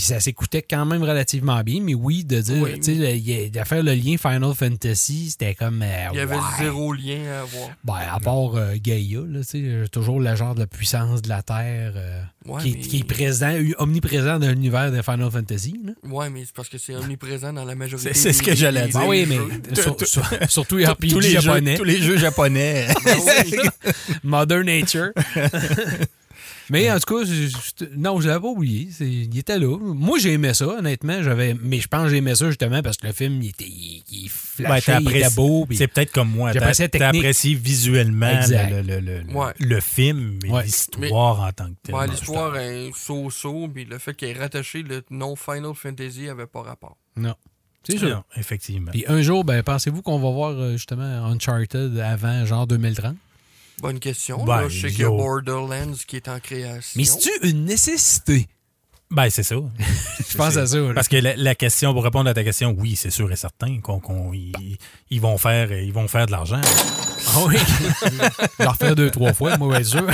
Puis 0.00 0.06
ça 0.06 0.18
s'écoutait 0.18 0.62
quand 0.62 0.86
même 0.86 1.02
relativement 1.02 1.60
bien, 1.62 1.82
mais 1.82 1.92
oui, 1.92 2.24
de 2.24 2.40
dire, 2.40 2.62
Oui. 2.62 2.80
tu 2.80 2.96
sais, 2.96 3.50
de 3.50 3.64
faire 3.64 3.82
le 3.82 3.92
lien 3.92 4.16
Final 4.16 4.54
Fantasy, 4.54 5.28
c'était 5.32 5.54
comme. 5.54 5.82
euh, 5.82 6.06
Il 6.14 6.16
y 6.16 6.20
avait 6.20 6.36
ouais. 6.36 6.40
zéro 6.58 6.94
lien 6.94 7.18
à 7.30 7.40
avoir. 7.42 7.68
Ben, 7.84 7.98
à 8.10 8.18
part 8.18 8.54
euh, 8.56 8.76
Gaïa, 8.82 9.20
là, 9.28 9.40
tu 9.40 9.44
sais, 9.82 9.88
toujours 9.92 10.18
le 10.18 10.34
genre 10.34 10.54
de 10.54 10.60
la 10.60 10.66
puissance 10.66 11.20
de 11.20 11.28
la 11.28 11.42
Terre 11.42 11.92
euh, 11.96 12.22
Ouais, 12.46 12.62
qui, 12.62 12.70
est- 12.70 12.72
mais- 12.76 12.80
qui 12.80 12.98
est 13.00 13.04
présent, 13.04 13.54
omniprésent 13.76 14.38
dans 14.38 14.48
l'univers 14.48 14.90
de 14.90 15.02
Final 15.02 15.30
Fantasy. 15.30 15.78
Là. 15.84 15.92
Ouais, 16.08 16.30
mais 16.30 16.44
c'est 16.46 16.54
parce 16.54 16.70
que 16.70 16.78
c'est 16.78 16.94
omniprésent 16.96 17.52
dans 17.52 17.66
la 17.66 17.74
majorité. 17.74 18.14
C'est- 18.14 18.18
c'est 18.18 18.32
ce 18.32 18.42
des- 18.42 18.50
que 18.52 18.56
j'allais 18.56 18.86
dire. 18.86 19.00
Ah 19.02 19.06
oui, 19.06 19.26
mais 19.28 19.36
jeux. 19.36 19.82
sur- 19.82 20.06
sur- 20.06 20.30
surtout 20.48 20.78
les 20.78 20.86
RPG 20.86 21.08
tous 21.10 21.20
les 21.20 21.32
japonais. 21.32 21.72
Jeux, 21.72 21.76
tous 21.78 21.84
les 21.84 22.00
jeux 22.00 22.16
japonais. 22.16 22.86
Ah. 23.06 23.90
Mother 24.24 24.64
Nature. 24.64 25.10
Mais 26.70 26.90
en 26.90 26.98
tout 26.98 27.14
cas, 27.14 27.24
je- 27.24 27.48
je- 27.48 27.84
non, 27.96 28.20
je 28.20 28.28
l'avais 28.28 28.40
pas 28.40 28.48
oublié. 28.48 28.88
Il 29.00 29.36
était 29.38 29.58
là. 29.58 29.76
Moi, 29.78 30.18
j'ai 30.18 30.32
aimé 30.32 30.54
ça, 30.54 30.66
honnêtement. 30.68 31.22
J'avais, 31.22 31.54
mais 31.60 31.78
je 31.80 31.88
pense 31.88 32.04
que 32.04 32.08
j'ai 32.10 32.16
aimé 32.18 32.34
ça 32.34 32.46
justement 32.46 32.80
parce 32.82 32.96
que 32.96 33.06
le 33.06 33.12
film, 33.12 33.42
il 33.42 33.48
était, 33.50 33.64
il, 33.66 34.02
il 34.10 34.28
flashait, 34.30 34.94
Ben, 35.00 35.10
il 35.10 35.16
était 35.16 35.30
beau. 35.34 35.66
puis- 35.66 35.76
C'est 35.76 35.88
peut-être 35.88 36.12
comme 36.12 36.30
moi. 36.30 36.52
T'as 36.52 36.66
apprécié 37.08 37.54
visuellement 37.54 38.40
le, 38.48 38.82
le- 38.82 39.00
le- 39.00 39.22
le- 39.22 39.32
Ouais. 39.34 39.52
le 39.58 39.80
film, 39.80 40.38
Ouais. 40.48 40.64
l'histoire 40.64 41.40
en 41.40 41.52
tant 41.52 41.66
que 41.68 41.76
telle. 41.82 41.94
Ouais, 41.94 42.06
l'histoire 42.06 42.56
est 42.56 42.90
so-so, 42.94 43.68
puis 43.68 43.84
le 43.84 43.98
fait 43.98 44.14
qu'il 44.14 44.28
ait 44.28 44.32
rattaché 44.32 44.82
le 44.82 45.02
nom 45.10 45.36
Final 45.36 45.72
Fantasy 45.74 46.28
avait 46.28 46.46
pas 46.46 46.62
rapport. 46.62 46.96
Non. 47.16 47.34
C'est 47.82 47.96
sûr. 47.98 48.10
Non, 48.10 48.22
effectivement. 48.36 48.90
Puis 48.90 49.04
un 49.08 49.22
jour, 49.22 49.42
ben, 49.42 49.62
pensez-vous 49.62 50.02
qu'on 50.02 50.18
va 50.18 50.30
voir 50.30 50.50
euh, 50.50 50.72
justement 50.72 51.02
Uncharted 51.26 51.98
avant 51.98 52.44
genre 52.44 52.66
2030? 52.66 53.16
Bonne 53.80 54.00
question. 54.00 54.44
Ben, 54.44 54.62
là. 54.62 54.68
Je 54.68 54.80
sais 54.80 54.90
qu'il 54.90 55.00
y 55.00 55.04
a. 55.04 55.10
Borderlands 55.10 55.94
qui 56.06 56.16
est 56.16 56.28
en 56.28 56.40
création. 56.40 56.98
Mais 56.98 57.04
c'est-tu 57.04 57.30
une 57.48 57.64
nécessité? 57.64 58.48
Ben, 59.10 59.28
c'est 59.28 59.42
ça. 59.42 59.56
Je 60.30 60.36
pense 60.36 60.56
à 60.56 60.66
ça. 60.66 60.76
là. 60.78 60.94
Parce 60.94 61.08
que 61.08 61.16
la, 61.16 61.34
la 61.36 61.54
question, 61.56 61.92
pour 61.92 62.04
répondre 62.04 62.30
à 62.30 62.34
ta 62.34 62.44
question, 62.44 62.74
oui, 62.78 62.94
c'est 62.94 63.10
sûr 63.10 63.30
et 63.32 63.36
certain 63.36 63.80
qu'on, 63.80 63.98
qu'on- 63.98 64.32
ils, 64.32 64.52
ils 65.10 65.20
vont 65.20 65.36
faire, 65.38 65.72
ils 65.72 65.92
vont 65.92 66.06
faire 66.06 66.26
de 66.26 66.30
l'argent. 66.30 66.60
Ah 66.62 67.38
oui. 67.46 67.56
Je 68.02 68.62
vais 68.62 68.66
refaire 68.66 68.94
deux, 68.94 69.10
trois 69.10 69.32
fois, 69.32 69.56
moi, 69.58 69.76
bien 69.78 69.84
sûr. 69.84 70.06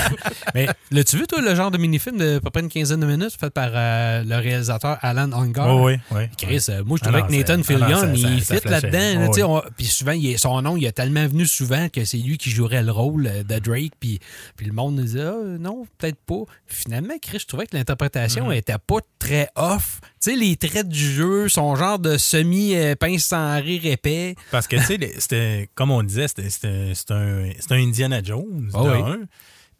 Mais 0.54 0.66
l'as-tu 0.90 1.18
vu, 1.18 1.26
toi, 1.26 1.40
le 1.42 1.54
genre 1.54 1.70
de 1.70 1.76
mini-film 1.78 2.16
de 2.16 2.36
à 2.36 2.40
peu 2.40 2.50
près 2.50 2.62
une 2.62 2.68
quinzaine 2.70 3.00
de 3.00 3.06
minutes 3.06 3.36
fait 3.38 3.50
par 3.50 3.68
euh, 3.74 4.24
le 4.24 4.36
réalisateur 4.36 4.96
Alan 5.02 5.30
Hungar? 5.32 5.76
Oui, 5.76 5.98
oui, 6.10 6.16
oui. 6.16 6.22
Chris, 6.38 6.64
euh, 6.70 6.82
moi, 6.84 6.98
je 7.00 7.06
Ah 7.08 7.12
trouvais 7.12 7.26
que 7.28 7.32
Nathan 7.38 7.62
Fillion, 7.62 8.12
il 8.14 8.40
fit 8.42 8.54
là-dedans. 8.64 9.30
Oh, 9.38 9.62
on- 9.66 9.70
Puis 9.76 9.86
souvent, 9.86 10.12
il 10.12 10.26
est- 10.30 10.38
son 10.38 10.60
nom, 10.62 10.76
il 10.76 10.86
a 10.86 10.92
tellement 10.92 11.26
venu 11.26 11.46
souvent 11.46 11.88
que 11.90 12.04
c'est 12.06 12.16
lui 12.18 12.38
qui 12.38 12.50
jouerait 12.50 12.82
le 12.82 12.92
rôle 12.92 13.26
euh, 13.26 13.42
de 13.42 13.58
Drake. 13.58 13.92
Puis, 14.00 14.18
puis 14.56 14.66
le 14.66 14.72
monde 14.72 14.96
disait, 15.00 15.20
ah, 15.22 15.34
non, 15.60 15.86
peut-être 15.98 16.18
pas. 16.26 16.44
Puis 16.66 16.76
finalement, 16.84 17.14
Chris, 17.20 17.38
je 17.40 17.46
trouvais 17.46 17.66
que 17.66 17.76
l'interprétation 17.76 18.48
Mm-hmm. 18.50 18.56
était 18.56 18.78
pas 18.86 18.98
très 19.18 19.48
off. 19.56 20.00
Tu 20.22 20.30
sais, 20.30 20.36
les 20.36 20.56
traits 20.56 20.88
du 20.88 20.98
jeu, 21.12 21.48
son 21.48 21.74
genre 21.76 21.98
de 21.98 22.16
semi-pince 22.16 23.24
sans 23.24 23.60
rire 23.60 23.84
épais. 23.86 24.34
Parce 24.50 24.66
que, 24.68 24.76
tu 24.76 24.82
sais, 24.82 24.96
les- 24.96 25.18
c'était, 25.20 25.68
comme 25.74 25.90
on 25.90 26.02
disait, 26.02 26.28
c'était, 26.28 26.92
un, 27.10 27.50
un 27.70 27.76
Indiana 27.76 28.22
Jones, 28.22 28.70
Ah 28.74 28.82
de 28.82 28.88
oui. 28.90 28.98
un. 29.02 29.18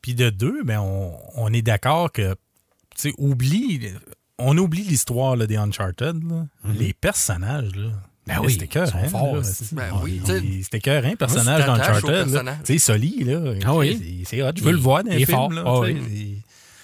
Puis 0.02 0.14
de 0.14 0.30
deux, 0.30 0.62
ben, 0.64 0.80
on, 0.80 1.12
on 1.36 1.52
est 1.52 1.62
d'accord 1.62 2.10
que, 2.12 2.32
tu 2.96 3.10
sais, 3.10 3.12
oublie, 3.18 3.80
on 4.38 4.56
oublie 4.58 4.82
l'histoire 4.84 5.36
des 5.36 5.56
Uncharted, 5.56 6.22
là. 6.28 6.46
les 6.78 6.92
personnages, 6.92 7.74
là. 7.74 7.86
Mhm. 7.88 7.92
Ben 8.26 8.40
oui, 8.44 8.52
c'était 8.54 8.66
cœur, 8.66 8.88
sont 8.88 8.98
hein, 8.98 9.08
forts, 9.08 9.36
Ben 9.70 9.84
Ah, 9.92 10.00
oui, 10.02 10.20
C'était 10.64 10.80
cœur, 10.80 11.04
hein, 11.06 11.14
personnage 11.16 11.64
là. 11.64 11.76
personnage. 11.76 12.56
Tu 12.64 12.72
sais, 12.72 12.78
Soli, 12.78 13.22
là. 13.22 13.54
Ah 13.64 13.76
oui. 13.76 14.24
c'est- 14.28 14.42
hot. 14.42 14.50
Je 14.56 14.64
veux 14.64 14.72
le 14.72 14.78
voir 14.78 15.04
dans 15.04 15.12
il 15.12 15.16
le 15.18 15.22
est 15.22 15.26
film, 15.26 15.36
fort. 15.38 15.52
là. 15.52 15.62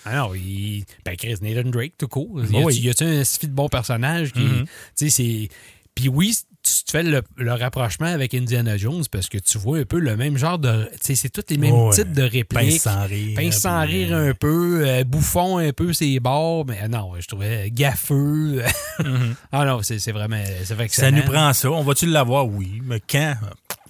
Ah 0.04 0.28
oui. 0.28 0.28
Non, 0.28 0.34
il... 0.34 0.84
ben 1.04 1.16
Chris, 1.16 1.36
Nathan 1.40 1.68
Drake, 1.70 1.94
tout 1.98 2.08
court. 2.08 2.28
Bah 2.34 2.42
Y 2.50 2.56
a-tu 2.56 2.64
oui. 2.64 2.74
y 2.80 2.90
a-tu 2.90 3.04
un 3.04 3.24
suffi 3.24 3.48
de 3.48 3.54
bon 3.54 3.68
personnage 3.68 4.32
qui. 4.32 4.40
Mhm. 4.40 4.64
Tu 4.96 5.10
sais, 5.10 5.10
c'est. 5.10 5.48
Puis 5.94 6.08
oui, 6.08 6.34
tu 6.62 6.72
fais 6.90 7.02
le, 7.02 7.22
le 7.36 7.52
rapprochement 7.52 8.06
avec 8.06 8.32
Indiana 8.34 8.78
Jones 8.78 9.04
parce 9.10 9.28
que 9.28 9.36
tu 9.36 9.58
vois 9.58 9.78
un 9.78 9.84
peu 9.84 9.98
le 9.98 10.16
même 10.16 10.38
genre 10.38 10.58
de. 10.58 10.88
Tu 10.92 10.98
sais, 11.08 11.14
c'est 11.16 11.28
tous 11.28 11.42
les 11.50 11.58
mêmes 11.58 11.74
ouais. 11.74 11.94
types 11.94 12.12
de 12.12 12.22
répliques. 12.22 12.48
Pince 12.48 12.78
sans 12.78 13.06
rire. 13.06 13.36
Pince 13.38 13.58
sans 13.58 13.82
rire 13.82 14.08
euh, 14.12 14.30
un 14.30 14.34
peu, 14.34 14.82
euh, 14.86 15.04
bouffon 15.04 15.58
un 15.58 15.72
peu 15.72 15.92
ses 15.92 16.18
bords, 16.18 16.64
mais 16.66 16.88
non, 16.88 17.12
je 17.18 17.26
trouvais 17.26 17.70
gaffeux. 17.70 18.62
mhm. 19.00 19.34
ah 19.52 19.64
non, 19.66 19.80
c'est 19.82 20.12
vraiment. 20.12 20.42
Ça 20.88 21.10
nous 21.10 21.22
prend 21.24 21.52
ça. 21.52 21.70
On 21.70 21.82
va-tu 21.82 22.06
l'avoir? 22.06 22.46
Oui. 22.46 22.80
Mais 22.84 23.00
quand? 23.00 23.34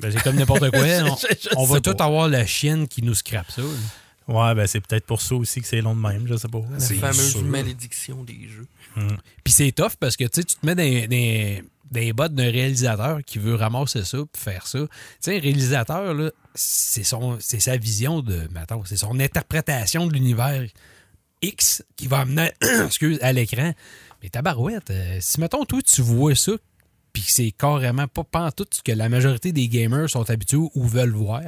Ben, 0.00 0.10
c'est 0.10 0.22
comme 0.22 0.36
n'importe 0.36 0.70
quoi. 0.70 0.80
On, 0.80 1.16
Je- 1.30 1.36
je 1.42 1.48
on 1.56 1.64
va 1.64 1.80
tout 1.80 1.94
avoir 2.00 2.28
la 2.28 2.44
chienne 2.46 2.88
qui 2.88 3.02
nous 3.02 3.14
scrape 3.14 3.50
ça. 3.50 3.62
là. 3.62 3.68
Ouais, 4.28 4.54
ben 4.54 4.66
c'est 4.66 4.80
peut-être 4.80 5.04
pour 5.06 5.20
ça 5.20 5.34
aussi 5.34 5.60
que 5.60 5.66
c'est 5.66 5.80
long 5.80 5.94
de 5.96 6.00
même, 6.00 6.26
je 6.26 6.36
sais 6.36 6.48
pas. 6.48 6.60
La 6.70 6.78
fameuse 6.80 7.30
sûr. 7.32 7.42
malédiction 7.42 8.22
des 8.24 8.48
jeux. 8.48 8.66
Puis 9.44 9.52
c'est 9.52 9.72
tough 9.72 9.92
parce 9.98 10.16
que 10.16 10.24
tu 10.24 10.44
te 10.44 10.64
mets 10.66 10.74
dans, 10.74 11.08
dans- 11.08 11.62
des 11.90 12.12
bottes 12.14 12.34
d'un 12.34 12.50
réalisateur 12.50 13.18
qui 13.24 13.38
veut 13.38 13.54
ramasser 13.54 14.02
ça 14.04 14.16
puis 14.32 14.42
faire 14.42 14.66
ça. 14.66 14.78
Tu 14.78 14.86
sais, 15.20 15.36
un 15.36 15.40
réalisateur, 15.40 16.14
là, 16.14 16.30
c'est 16.54 17.04
son 17.04 17.36
c'est 17.40 17.60
sa 17.60 17.76
vision 17.76 18.20
de. 18.22 18.48
Mettons, 18.54 18.82
c'est 18.86 18.96
son 18.96 19.18
interprétation 19.20 20.06
de 20.06 20.14
l'univers 20.14 20.64
X 21.42 21.82
qui 21.96 22.06
va 22.06 22.20
amener 22.20 22.50
excuse, 22.86 23.18
à 23.20 23.32
l'écran. 23.32 23.74
Mais 24.22 24.28
tabarouette, 24.30 24.90
euh, 24.90 25.18
si 25.20 25.40
mettons, 25.40 25.64
toi, 25.64 25.80
tu 25.82 26.00
vois 26.00 26.34
ça, 26.34 26.52
puis 27.12 27.22
que 27.24 27.30
c'est 27.30 27.50
carrément 27.50 28.06
pas, 28.08 28.24
pas 28.24 28.52
tout 28.52 28.66
ce 28.70 28.80
que 28.82 28.92
la 28.92 29.08
majorité 29.08 29.52
des 29.52 29.68
gamers 29.68 30.08
sont 30.08 30.28
habitués 30.30 30.56
ou 30.74 30.84
veulent 30.86 31.10
voir, 31.12 31.42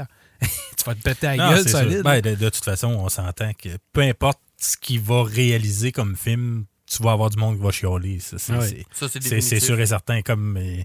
tu 0.77 0.85
vas 0.85 0.95
te 0.95 1.03
péter 1.03 1.27
la 1.27 1.37
Non, 1.37 1.51
gueule 1.51 1.69
solide. 1.69 2.03
Ben, 2.03 2.21
de, 2.21 2.35
de 2.35 2.49
toute 2.49 2.65
façon, 2.65 2.89
on 2.89 3.09
s'entend 3.09 3.53
que 3.55 3.71
peu 3.93 4.03
importe 4.03 4.41
ce 4.57 4.77
qu'il 4.77 5.01
va 5.01 5.23
réaliser 5.25 5.93
comme 5.93 6.17
film, 6.17 6.65
tu 6.91 7.03
vas 7.03 7.13
avoir 7.13 7.31
du 7.31 7.39
monde 7.39 7.57
qui 7.57 7.63
va 7.63 7.71
chialer. 7.71 8.19
Ça, 8.21 8.39
c'est, 8.39 8.53
Ouais. 8.53 8.85
définitif. 9.21 9.59
sûr 9.63 9.81
et 9.81 9.87
certain. 9.87 10.23
Comme 10.23 10.57
euh, 10.59 10.83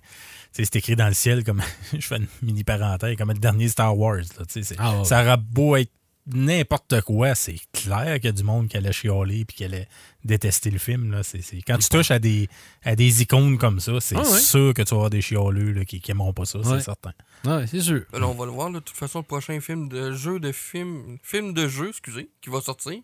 c'est 0.51 0.75
écrit 0.75 0.95
dans 0.95 1.07
le 1.07 1.13
ciel, 1.13 1.43
comme 1.43 1.61
je 1.93 1.99
fais 2.05 2.17
une 2.17 2.27
mini 2.41 2.63
parenthèse, 2.63 3.15
comme 3.17 3.31
le 3.31 3.39
dernier 3.39 3.67
Star 3.69 3.97
Wars. 3.97 4.17
là, 4.17 4.45
Ah 4.79 4.97
ouais. 4.99 5.05
Ça 5.05 5.21
aura 5.23 5.37
beau 5.37 5.75
être 5.75 5.91
n'importe 6.31 7.01
quoi, 7.01 7.33
c'est 7.33 7.55
clair 7.73 8.15
qu'il 8.17 8.25
y 8.25 8.27
a 8.27 8.31
du 8.33 8.43
monde 8.43 8.67
qui 8.67 8.77
allait 8.77 8.91
chialer 8.91 9.45
puis 9.45 9.57
qui 9.57 9.63
allait 9.65 9.87
détester 10.23 10.69
le 10.69 10.77
film. 10.77 11.11
Là. 11.11 11.23
C'est, 11.23 11.41
c'est- 11.41 11.61
Quand 11.65 11.77
tu 11.79 11.89
touches 11.89 12.11
à 12.11 12.19
des, 12.19 12.47
à 12.83 12.95
des 12.95 13.23
icônes 13.23 13.57
comme 13.57 13.79
ça, 13.79 13.93
c'est 13.99 14.15
Ah 14.15 14.21
ouais. 14.21 14.39
sûr 14.39 14.73
que 14.75 14.83
tu 14.83 14.89
vas 14.91 14.97
avoir 14.97 15.09
des 15.09 15.21
chialeux 15.21 15.71
là, 15.71 15.85
qui 15.85 15.99
n'aimeront 16.07 16.33
pas 16.33 16.45
ça, 16.45 16.59
Ouais. 16.59 16.65
c'est 16.79 16.85
certain. 16.85 17.13
Ouais, 17.45 17.65
c'est 17.67 17.81
sûr. 17.81 18.01
Ben 18.11 18.19
là, 18.19 18.27
on 18.27 18.33
va 18.33 18.45
le 18.45 18.51
voir. 18.51 18.69
là. 18.69 18.79
De 18.79 18.83
toute 18.83 18.97
façon, 18.97 19.19
le 19.19 19.25
prochain 19.25 19.59
film 19.61 19.87
de 19.89 20.11
jeu 20.13 20.39
de 20.39 20.51
film, 20.51 21.17
film 21.23 21.53
de 21.53 21.67
jeu, 21.67 21.89
excusez, 21.89 22.29
qui 22.41 22.49
va 22.49 22.59
sortir. 22.61 22.99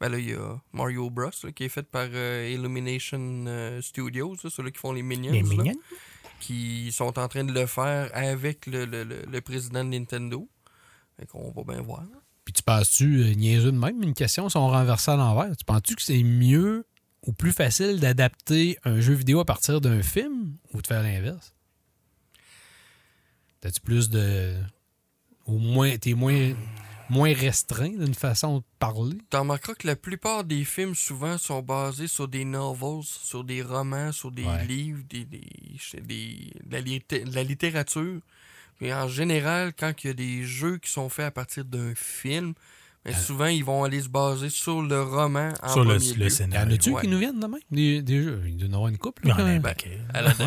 Ben 0.00 0.08
là, 0.08 0.18
il 0.18 0.30
y 0.30 0.34
a 0.34 0.60
Mario 0.72 1.10
Bros. 1.10 1.30
là, 1.44 1.52
qui 1.52 1.64
est 1.64 1.68
fait 1.68 1.82
par 1.82 2.06
euh, 2.12 2.50
Illumination 2.52 3.18
euh, 3.46 3.80
Studios, 3.82 4.36
là, 4.42 4.50
ceux-là 4.50 4.70
qui 4.70 4.78
font 4.78 4.92
les 4.92 5.02
Minions. 5.02 5.32
Les 5.32 5.42
là, 5.42 5.48
mignons. 5.48 5.74
qui 6.40 6.90
sont 6.92 7.18
en 7.18 7.28
train 7.28 7.44
de 7.44 7.52
le 7.52 7.66
faire 7.66 8.10
avec 8.14 8.66
le, 8.66 8.84
le- 8.84 9.04
le- 9.04 9.22
le 9.30 9.40
président 9.40 9.84
de 9.84 9.90
Nintendo. 9.90 10.48
Fait 11.18 11.26
qu'on 11.26 11.50
va 11.52 11.62
bien 11.72 11.82
voir. 11.82 12.02
Puis 12.44 12.52
tu 12.52 12.62
penses-tu, 12.64 13.22
euh, 13.22 13.34
niaiseux 13.34 13.70
de 13.70 13.78
même, 13.78 14.02
une 14.02 14.14
question, 14.14 14.48
si 14.48 14.56
on 14.56 14.66
renverse 14.68 15.04
ça 15.04 15.12
à 15.14 15.16
l'envers, 15.16 15.56
tu 15.56 15.64
penses-tu 15.64 15.94
que 15.94 16.02
c'est 16.02 16.22
mieux 16.24 16.84
ou 17.26 17.32
plus 17.32 17.52
facile 17.52 18.00
d'adapter 18.00 18.78
un 18.84 19.00
jeu 19.00 19.14
vidéo 19.14 19.38
à 19.38 19.44
partir 19.44 19.80
d'un 19.80 20.02
film 20.02 20.56
ou 20.74 20.82
de 20.82 20.86
faire 20.88 21.02
l'inverse? 21.04 21.54
T'as-tu 23.62 23.80
plus 23.80 24.10
de. 24.10 24.56
Ou 25.46 25.56
moins. 25.58 25.96
T'es 25.96 26.12
moins, 26.14 26.52
moins 27.08 27.32
restreint 27.32 27.88
d'une 27.88 28.14
façon 28.14 28.58
de 28.58 28.64
parler? 28.78 29.16
Tu 29.30 29.36
remarqueras 29.36 29.74
que 29.74 29.86
la 29.86 29.96
plupart 29.96 30.44
des 30.44 30.64
films, 30.64 30.94
souvent, 30.94 31.38
sont 31.38 31.62
basés 31.62 32.08
sur 32.08 32.28
des 32.28 32.44
novels, 32.44 33.02
sur 33.04 33.42
des 33.44 33.62
romans, 33.62 34.12
sur 34.12 34.30
des 34.30 34.44
Ouais. 34.44 34.66
livres, 34.66 35.02
des, 35.08 35.24
des, 35.24 35.40
des- 36.02 36.52
de, 36.64 36.70
la, 36.72 36.80
litté- 36.80 37.24
de 37.24 37.34
la 37.34 37.42
littérature. 37.44 38.20
Et 38.80 38.92
en 38.92 39.06
général, 39.08 39.72
quand 39.78 39.92
il 40.02 40.06
y 40.08 40.10
a 40.10 40.14
des 40.14 40.42
jeux 40.44 40.76
qui 40.78 40.90
sont 40.90 41.08
faits 41.08 41.26
à 41.26 41.30
partir 41.30 41.64
d'un 41.64 41.94
film, 41.94 42.54
ben, 43.04 43.14
souvent, 43.14 43.46
ils 43.46 43.64
vont 43.64 43.82
aller 43.84 44.00
se 44.00 44.08
baser 44.08 44.48
sur 44.48 44.80
le 44.82 45.02
roman 45.02 45.50
en 45.62 45.68
Sur 45.68 45.84
le, 45.84 45.96
premier 45.96 46.08
le 46.12 46.14
lieu. 46.14 46.22
Y 46.22 46.26
en 46.26 46.30
scénario. 46.30 46.74
a-tu 46.74 46.90
ouais. 46.90 47.00
qui 47.02 47.08
nous 47.08 47.18
viennent 47.18 47.40
de 47.40 47.46
même? 47.46 47.60
Des, 47.70 48.00
des 48.02 48.22
jeux? 48.22 48.42
Il 48.46 48.56
doit 48.56 48.68
y 48.68 48.70
en 48.70 48.74
avoir 48.74 48.88
une 48.88 48.98
couple. 48.98 49.22
Il 49.24 49.30
y 49.30 49.32
en 49.32 49.38
a 49.38 49.42
un 49.44 49.60
paquet. 49.60 49.98
Aladdin, 50.14 50.46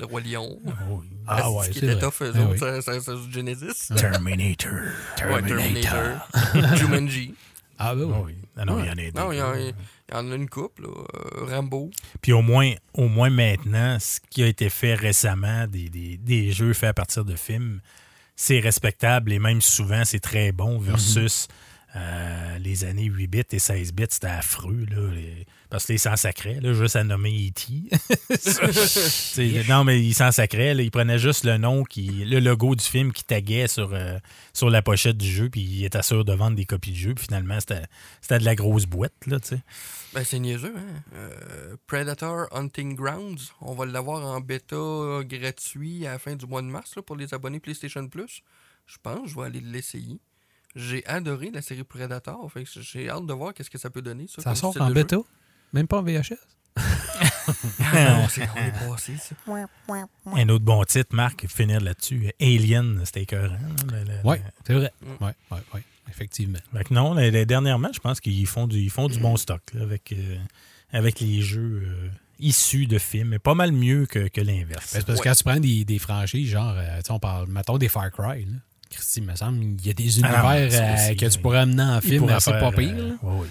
le 0.00 0.06
Roi 0.06 0.20
Lion. 0.22 0.58
Oui. 0.88 1.06
Ah 1.26 1.36
Asti 1.36 1.48
ouais, 1.50 1.68
qui 1.68 1.78
c'est 1.80 1.86
était 1.86 1.94
vrai. 1.94 2.00
tough, 2.00 2.22
eux 2.22 2.32
Ah 2.34 2.40
autres, 2.40 2.52
oui. 2.76 2.82
ça, 2.82 3.00
ça, 3.00 3.12
Genesis. 3.30 3.88
Terminator. 3.96 4.72
Ouais, 5.30 5.42
Terminator. 5.42 6.28
Jumanji. 6.76 7.34
Ah, 7.78 7.94
ben 7.94 8.04
oui. 8.04 8.14
Oui. 8.26 8.34
Ah 8.56 8.64
non, 8.64 8.78
il 8.80 8.86
y 8.86 8.88
en 8.88 8.92
a 8.92 8.94
des. 8.94 9.12
Non, 9.12 9.32
il 9.32 9.38
y, 9.38 9.42
en- 9.42 9.54
il 9.54 9.72
y 10.12 10.14
en 10.16 10.30
a 10.30 10.34
une 10.34 10.48
couple, 10.48 10.82
là. 10.82 10.88
Euh, 10.88 11.46
Rambo. 11.46 11.90
Puis 12.20 12.32
au 12.32 12.42
moins, 12.42 12.72
au 12.94 13.08
moins 13.08 13.30
maintenant, 13.30 13.98
ce 13.98 14.20
qui 14.30 14.42
a 14.42 14.46
été 14.46 14.68
fait 14.70 14.94
récemment, 14.94 15.66
des, 15.66 15.88
des- 15.88 16.16
des 16.16 16.52
jeux 16.52 16.74
faits 16.74 16.90
à 16.90 16.94
partir 16.94 17.24
de 17.24 17.34
films, 17.34 17.80
c'est 18.36 18.60
respectable 18.60 19.32
et 19.32 19.38
même 19.38 19.60
souvent 19.60 20.04
c'est 20.04 20.20
très 20.20 20.52
bon 20.52 20.78
versus 20.78 21.48
euh, 21.94 22.58
les 22.58 22.84
années 22.84 23.04
8 23.04 23.26
bits 23.26 23.42
et 23.50 23.58
16 23.58 23.92
bits, 23.92 24.06
c'était 24.08 24.28
affreux. 24.28 24.86
Là, 24.90 25.10
parce 25.68 25.86
que 25.86 25.92
les 25.92 25.98
s'en 25.98 26.16
sacraient, 26.16 26.58
là, 26.60 26.72
juste 26.72 26.96
à 26.96 27.04
nommer 27.04 27.48
E.T. 27.48 27.90
Non, 29.68 29.84
mais 29.84 30.02
ils 30.02 30.14
s'en 30.14 30.32
sacraient. 30.32 30.74
ils 30.76 30.90
prenaient 30.90 31.18
juste 31.18 31.44
le 31.44 31.58
nom, 31.58 31.84
qui, 31.84 32.06
le 32.24 32.40
logo 32.40 32.74
du 32.74 32.84
film 32.84 33.12
qui 33.12 33.24
taguait 33.24 33.68
sur, 33.68 33.90
euh, 33.92 34.18
sur 34.54 34.70
la 34.70 34.80
pochette 34.80 35.18
du 35.18 35.28
jeu, 35.28 35.50
puis 35.50 35.60
ils 35.60 35.84
étaient 35.84 36.02
sûrs 36.02 36.24
de 36.24 36.32
vendre 36.32 36.56
des 36.56 36.64
copies 36.64 36.92
de 36.92 36.96
jeu. 36.96 37.14
Puis 37.14 37.26
finalement, 37.26 37.58
c'était 37.60 38.38
de 38.38 38.44
la 38.44 38.54
grosse 38.54 38.86
boîte. 38.86 39.26
Là. 39.26 39.38
Ben, 40.14 40.24
c'est 40.24 40.38
niaiseux, 40.38 40.74
hein. 40.76 41.02
Euh, 41.14 41.76
Predator 41.86 42.46
Hunting 42.52 42.94
Grounds, 42.94 43.52
on 43.60 43.74
va 43.74 43.84
l'avoir 43.84 44.24
en 44.24 44.40
bêta 44.40 44.76
gratuit 45.24 46.06
à 46.06 46.12
la 46.12 46.18
fin 46.18 46.36
du 46.36 46.46
mois 46.46 46.62
de 46.62 46.68
mars 46.68 46.94
pour 47.04 47.16
les 47.16 47.34
abonnés 47.34 47.60
PlayStation 47.60 48.06
Plus. 48.08 48.42
Je 48.86 48.96
pense 49.02 49.30
je 49.30 49.36
vais 49.36 49.44
aller 49.44 49.60
l'essayer. 49.60 50.20
J'ai 50.74 51.04
adoré 51.06 51.50
la 51.52 51.60
série 51.62 51.84
Predator, 51.84 52.50
fait 52.50 52.64
que 52.64 52.70
j'ai 52.80 53.08
hâte 53.10 53.26
de 53.26 53.32
voir 53.32 53.52
qu'est-ce 53.54 53.70
que 53.70 53.78
ça 53.78 53.90
peut 53.90 54.02
donner. 54.02 54.26
Ça, 54.28 54.42
sort 54.54 54.72
en 54.80 54.90
bêta? 54.90 55.16
Même 55.72 55.86
pas 55.86 55.98
en 55.98 56.02
VHS? 56.02 56.34
Ah 56.76 58.14
non, 58.20 58.28
c'est 58.28 58.48
on 58.56 58.56
est 58.56 58.88
passé, 58.90 59.12
ça. 59.18 59.34
Un 60.34 60.48
autre 60.48 60.64
bon 60.64 60.82
titre, 60.84 61.14
Marc, 61.14 61.46
finir 61.48 61.80
là-dessus. 61.80 62.30
Alien, 62.40 63.02
c'était 63.04 63.22
écœurant. 63.22 63.54
hein, 63.54 64.04
Oui, 64.24 64.36
c'est 64.66 64.74
vrai. 64.74 64.92
Mm. 65.02 65.06
Oui, 65.20 65.30
oui, 65.50 65.58
oui. 65.74 65.80
Effectivement. 66.08 66.58
Fait 66.72 66.84
que 66.84 66.94
non, 66.94 67.14
les- 67.14 67.30
les- 67.30 67.46
dernièrement, 67.46 67.90
je 67.92 68.00
pense 68.00 68.20
qu'ils 68.20 68.46
font 68.46 68.66
du, 68.66 68.78
ils 68.78 68.90
font 68.90 69.08
du 69.08 69.18
bon 69.18 69.36
stock 69.36 69.62
là, 69.74 69.82
avec, 69.82 70.12
euh, 70.12 70.36
avec 70.92 71.20
les 71.20 71.40
jeux 71.42 71.82
euh, 71.86 72.08
issus 72.38 72.86
de 72.86 72.98
films. 72.98 73.28
Mais 73.28 73.38
pas 73.38 73.54
mal 73.54 73.72
mieux 73.72 74.06
que, 74.06 74.28
que 74.28 74.40
l'inverse. 74.40 74.94
Ben, 74.94 75.02
parce 75.04 75.20
que 75.20 75.24
quand 75.24 75.34
tu 75.34 75.44
prends 75.44 75.60
des, 75.60 75.84
des 75.84 75.98
franchises, 75.98 76.48
genre, 76.50 76.74
euh, 76.76 77.00
on 77.10 77.18
parle, 77.18 77.48
mettons 77.48 77.78
des 77.78 77.88
Far 77.88 78.10
Cry, 78.10 78.44
là. 78.44 78.52
Christy, 78.92 79.20
il 79.20 79.26
me 79.26 79.34
semble, 79.34 79.62
il 79.64 79.86
y 79.86 79.90
a 79.90 79.92
des 79.94 80.22
Ah 80.22 80.42
non, 80.42 80.50
univers 80.60 81.10
euh, 81.10 81.14
que 81.14 81.26
tu 81.26 81.38
pourrais 81.40 81.58
amener 81.60 81.82
en 81.82 82.00
film 82.00 82.28
faire, 82.28 82.58
pas 82.60 82.70
pire. 82.72 82.94
euh, 82.94 83.08
là. 83.08 83.14
oui, 83.22 83.46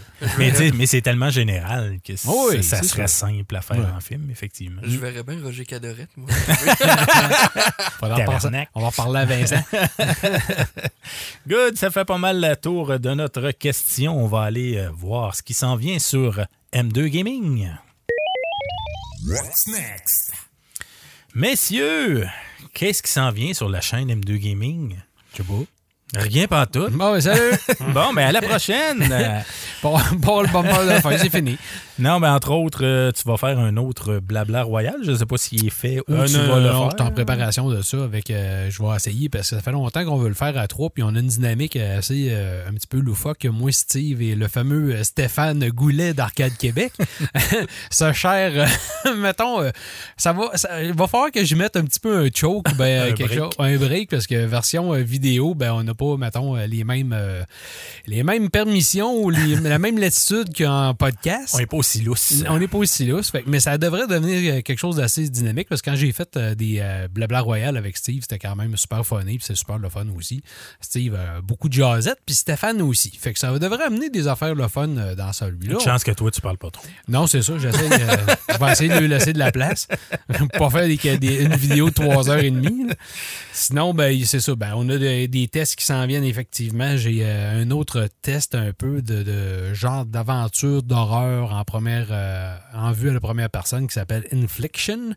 oui. 0.59 0.71
mais 0.75 0.85
c'est 0.85 1.01
tellement 1.01 1.29
général 1.29 1.97
que 2.05 2.13
Oh 2.27 2.49
oui, 2.51 2.63
ça 2.63 2.77
c'est 2.77 2.87
serait 2.87 3.07
simple 3.07 3.55
à 3.55 3.61
faire 3.61 3.77
Ouais. 3.77 3.85
en 3.95 3.99
film, 3.99 4.29
effectivement. 4.31 4.81
Je 4.85 4.97
verrais 4.97 5.23
bien 5.23 5.39
Roger 5.43 5.65
Cadorette, 5.65 6.09
moi. 6.15 6.29
On 8.01 8.07
va 8.81 8.87
en 8.87 8.91
parler 8.91 9.19
à 9.21 9.25
Vincent. 9.25 9.63
Good, 11.47 11.77
ça 11.77 11.89
fait 11.91 12.05
pas 12.05 12.17
mal 12.17 12.39
le 12.39 12.55
tour 12.55 12.99
de 12.99 13.09
notre 13.13 13.51
question. 13.51 14.17
On 14.23 14.27
va 14.27 14.43
aller 14.43 14.77
euh, 14.77 14.89
voir 14.93 15.35
ce 15.35 15.41
qui 15.43 15.53
s'en 15.53 15.75
vient 15.75 15.99
sur 15.99 16.45
M2 16.73 17.07
Gaming. 17.07 17.69
What's 19.27 19.67
next? 19.67 20.33
Messieurs, 21.33 22.27
qu'est-ce 22.73 23.01
qui 23.03 23.11
s'en 23.11 23.31
vient 23.31 23.53
sur 23.53 23.69
la 23.69 23.81
chaîne 23.81 24.09
M2 24.11 24.37
Gaming? 24.37 24.97
Sais 25.35 25.43
pas. 25.43 25.53
Rien 26.13 26.45
pas 26.47 26.65
tout. 26.65 26.89
Bon, 26.91 27.19
salut! 27.21 27.53
Bon, 27.93 28.13
ben 28.13 28.27
à 28.27 28.31
la 28.31 28.41
prochaine. 28.41 28.99
Bon, 29.81 29.97
bon, 30.13 30.41
le 30.41 30.47
bumper 30.49 30.83
de 30.83 30.89
la 30.89 31.01
fin, 31.01 31.17
c'est 31.17 31.29
fini. 31.31 31.57
Non, 32.01 32.19
mais 32.19 32.27
entre 32.27 32.51
autres, 32.51 32.83
euh, 32.83 33.11
tu 33.11 33.23
vas 33.27 33.37
faire 33.37 33.57
un 33.59 33.77
autre 33.77 34.19
blabla 34.19 34.63
royal. 34.63 34.95
Je 35.03 35.11
ne 35.11 35.15
sais 35.17 35.25
pas 35.25 35.37
s'il 35.37 35.65
est 35.65 35.69
fait 35.69 35.99
ou 35.99 36.13
Euh, 36.13 36.25
tu 36.25 36.33
non, 36.33 36.47
vas 36.47 36.59
le 36.59 36.63
non, 36.69 36.81
faire. 36.81 36.89
je 36.91 36.95
suis 36.97 37.07
en 37.09 37.11
préparation 37.11 37.69
de 37.69 37.81
ça 37.81 38.03
avec 38.03 38.29
euh, 38.31 38.69
je 38.69 38.81
vais 38.83 38.95
essayer 38.95 39.29
parce 39.29 39.49
que 39.49 39.55
ça 39.55 39.61
fait 39.61 39.71
longtemps 39.71 40.03
qu'on 40.05 40.17
veut 40.17 40.27
le 40.29 40.33
faire 40.35 40.57
à 40.57 40.67
trois 40.67 40.89
puis 40.89 41.03
on 41.03 41.09
a 41.15 41.19
une 41.19 41.27
dynamique 41.27 41.75
assez 41.75 42.31
un 42.67 42.73
petit 42.73 42.87
peu 42.87 42.99
loufoque 42.99 43.45
moi 43.45 43.71
Steve 43.71 44.21
et 44.21 44.35
le 44.35 44.47
fameux 44.47 45.03
Stéphane 45.03 45.69
Goulet 45.69 46.13
d'Arcade 46.13 46.57
Québec 46.57 46.91
ce 47.91 48.11
cher 48.13 48.67
mettons 49.17 49.59
ça 50.17 50.33
va 50.33 50.55
ça, 50.55 50.81
il 50.83 50.93
va 50.93 51.07
falloir 51.07 51.31
que 51.31 51.43
je 51.45 51.55
mette 51.55 51.75
un 51.75 51.83
petit 51.83 51.99
peu 51.99 52.17
un 52.25 52.29
choke 52.33 52.73
ben, 52.77 53.03
Un 53.11 53.11
quelque 53.13 53.27
break. 53.27 53.39
chose 53.39 53.53
un 53.59 53.77
break 53.77 54.09
parce 54.09 54.27
que 54.27 54.45
version 54.45 54.91
vidéo 54.93 55.53
ben 55.55 55.73
on 55.73 55.83
n'a 55.83 55.93
pas 55.93 56.17
mettons 56.17 56.55
les 56.55 56.83
mêmes 56.83 57.15
les 58.07 58.23
mêmes 58.23 58.49
permissions 58.49 59.13
ou 59.15 59.29
les- 59.29 59.55
la 59.55 59.79
même 59.79 59.97
latitude 59.97 60.55
qu'en 60.57 60.93
podcast 60.93 61.53
On 61.55 61.59
n'est 61.59 61.65
pas 61.65 61.77
aussi 61.77 61.90
lousse. 61.99 62.43
on 62.49 62.57
n'est 62.59 62.67
pas 62.67 62.77
aussi 62.77 63.05
lousse, 63.05 63.31
mais 63.45 63.59
ça 63.59 63.77
devrait 63.77 64.07
devenir 64.07 64.53
euh, 64.55 64.61
quelque 64.61 64.79
chose 64.79 64.95
d'assez 64.97 65.27
dynamique 65.29 65.67
parce 65.69 65.81
que 65.81 65.89
quand 65.89 65.95
j'ai 65.95 66.11
fait 66.11 66.35
euh, 66.37 66.55
des 66.55 66.79
euh, 66.81 67.07
blabla 67.07 67.41
royal 67.41 67.77
avec 67.77 67.97
Steve, 67.97 68.21
c'était 68.21 68.39
quand 68.39 68.55
même 68.55 68.75
super 68.77 69.05
funny, 69.05 69.37
puis 69.37 69.45
c'est 69.45 69.55
super 69.55 69.77
le 69.77 69.89
fun 69.89 70.05
aussi. 70.17 70.41
Steve 70.79 71.15
a 71.15 71.41
beaucoup 71.41 71.67
de 71.69 71.73
jazzette, 71.73 72.19
puis 72.25 72.35
Stéphane 72.35 72.81
aussi. 72.81 73.11
Fait 73.19 73.33
que 73.33 73.39
ça 73.39 73.57
devrait 73.59 73.83
amener 73.83 74.09
des 74.09 74.27
affaires 74.27 74.55
le 74.55 74.67
fun 74.67 74.87
dans 74.87 75.33
celui-là. 75.33 75.73
Une 75.75 75.79
chance 75.79 76.03
que 76.03 76.11
toi, 76.11 76.31
tu 76.31 76.41
parles 76.41 76.57
pas 76.57 76.71
trop. 76.71 76.83
Non, 77.07 77.27
c'est 77.27 77.41
ça, 77.41 77.57
j'essaie 77.57 77.77
euh, 77.91 78.15
je 78.53 78.57
vais 78.57 78.71
essayer 78.71 78.93
de 78.93 78.99
lui 78.99 79.07
laisser 79.07 79.33
de 79.33 79.39
la 79.39 79.51
place. 79.51 79.87
pour 80.37 80.47
pas 80.71 80.79
faire 80.79 80.87
des, 80.87 81.17
des- 81.17 81.43
une 81.43 81.55
vidéo 81.55 81.89
de 81.89 81.95
3h30. 81.95 82.87
là. 82.89 82.95
Sinon, 83.53 83.93
ben, 83.93 84.17
c'est 84.25 84.39
ça. 84.39 84.55
Ben, 84.55 84.73
on 84.75 84.87
a 84.89 84.97
de- 84.97 85.25
des 85.25 85.47
tests 85.47 85.75
qui 85.75 85.85
s'en 85.85 86.05
viennent, 86.07 86.23
effectivement. 86.23 86.95
J'ai 86.97 87.19
euh, 87.23 87.61
un 87.61 87.71
autre 87.71 88.07
test 88.21 88.55
un 88.55 88.71
peu 88.73 89.01
de, 89.01 89.23
de 89.23 89.73
genre 89.73 90.05
d'aventure, 90.05 90.83
d'horreur 90.83 91.53
en 91.53 91.63
première 91.63 91.80
première, 91.81 92.07
euh, 92.11 92.55
en 92.75 92.91
vue 92.91 93.09
à 93.09 93.13
la 93.13 93.19
première 93.19 93.49
personne 93.49 93.87
qui 93.87 93.93
s'appelle 93.95 94.27
Infliction, 94.31 95.15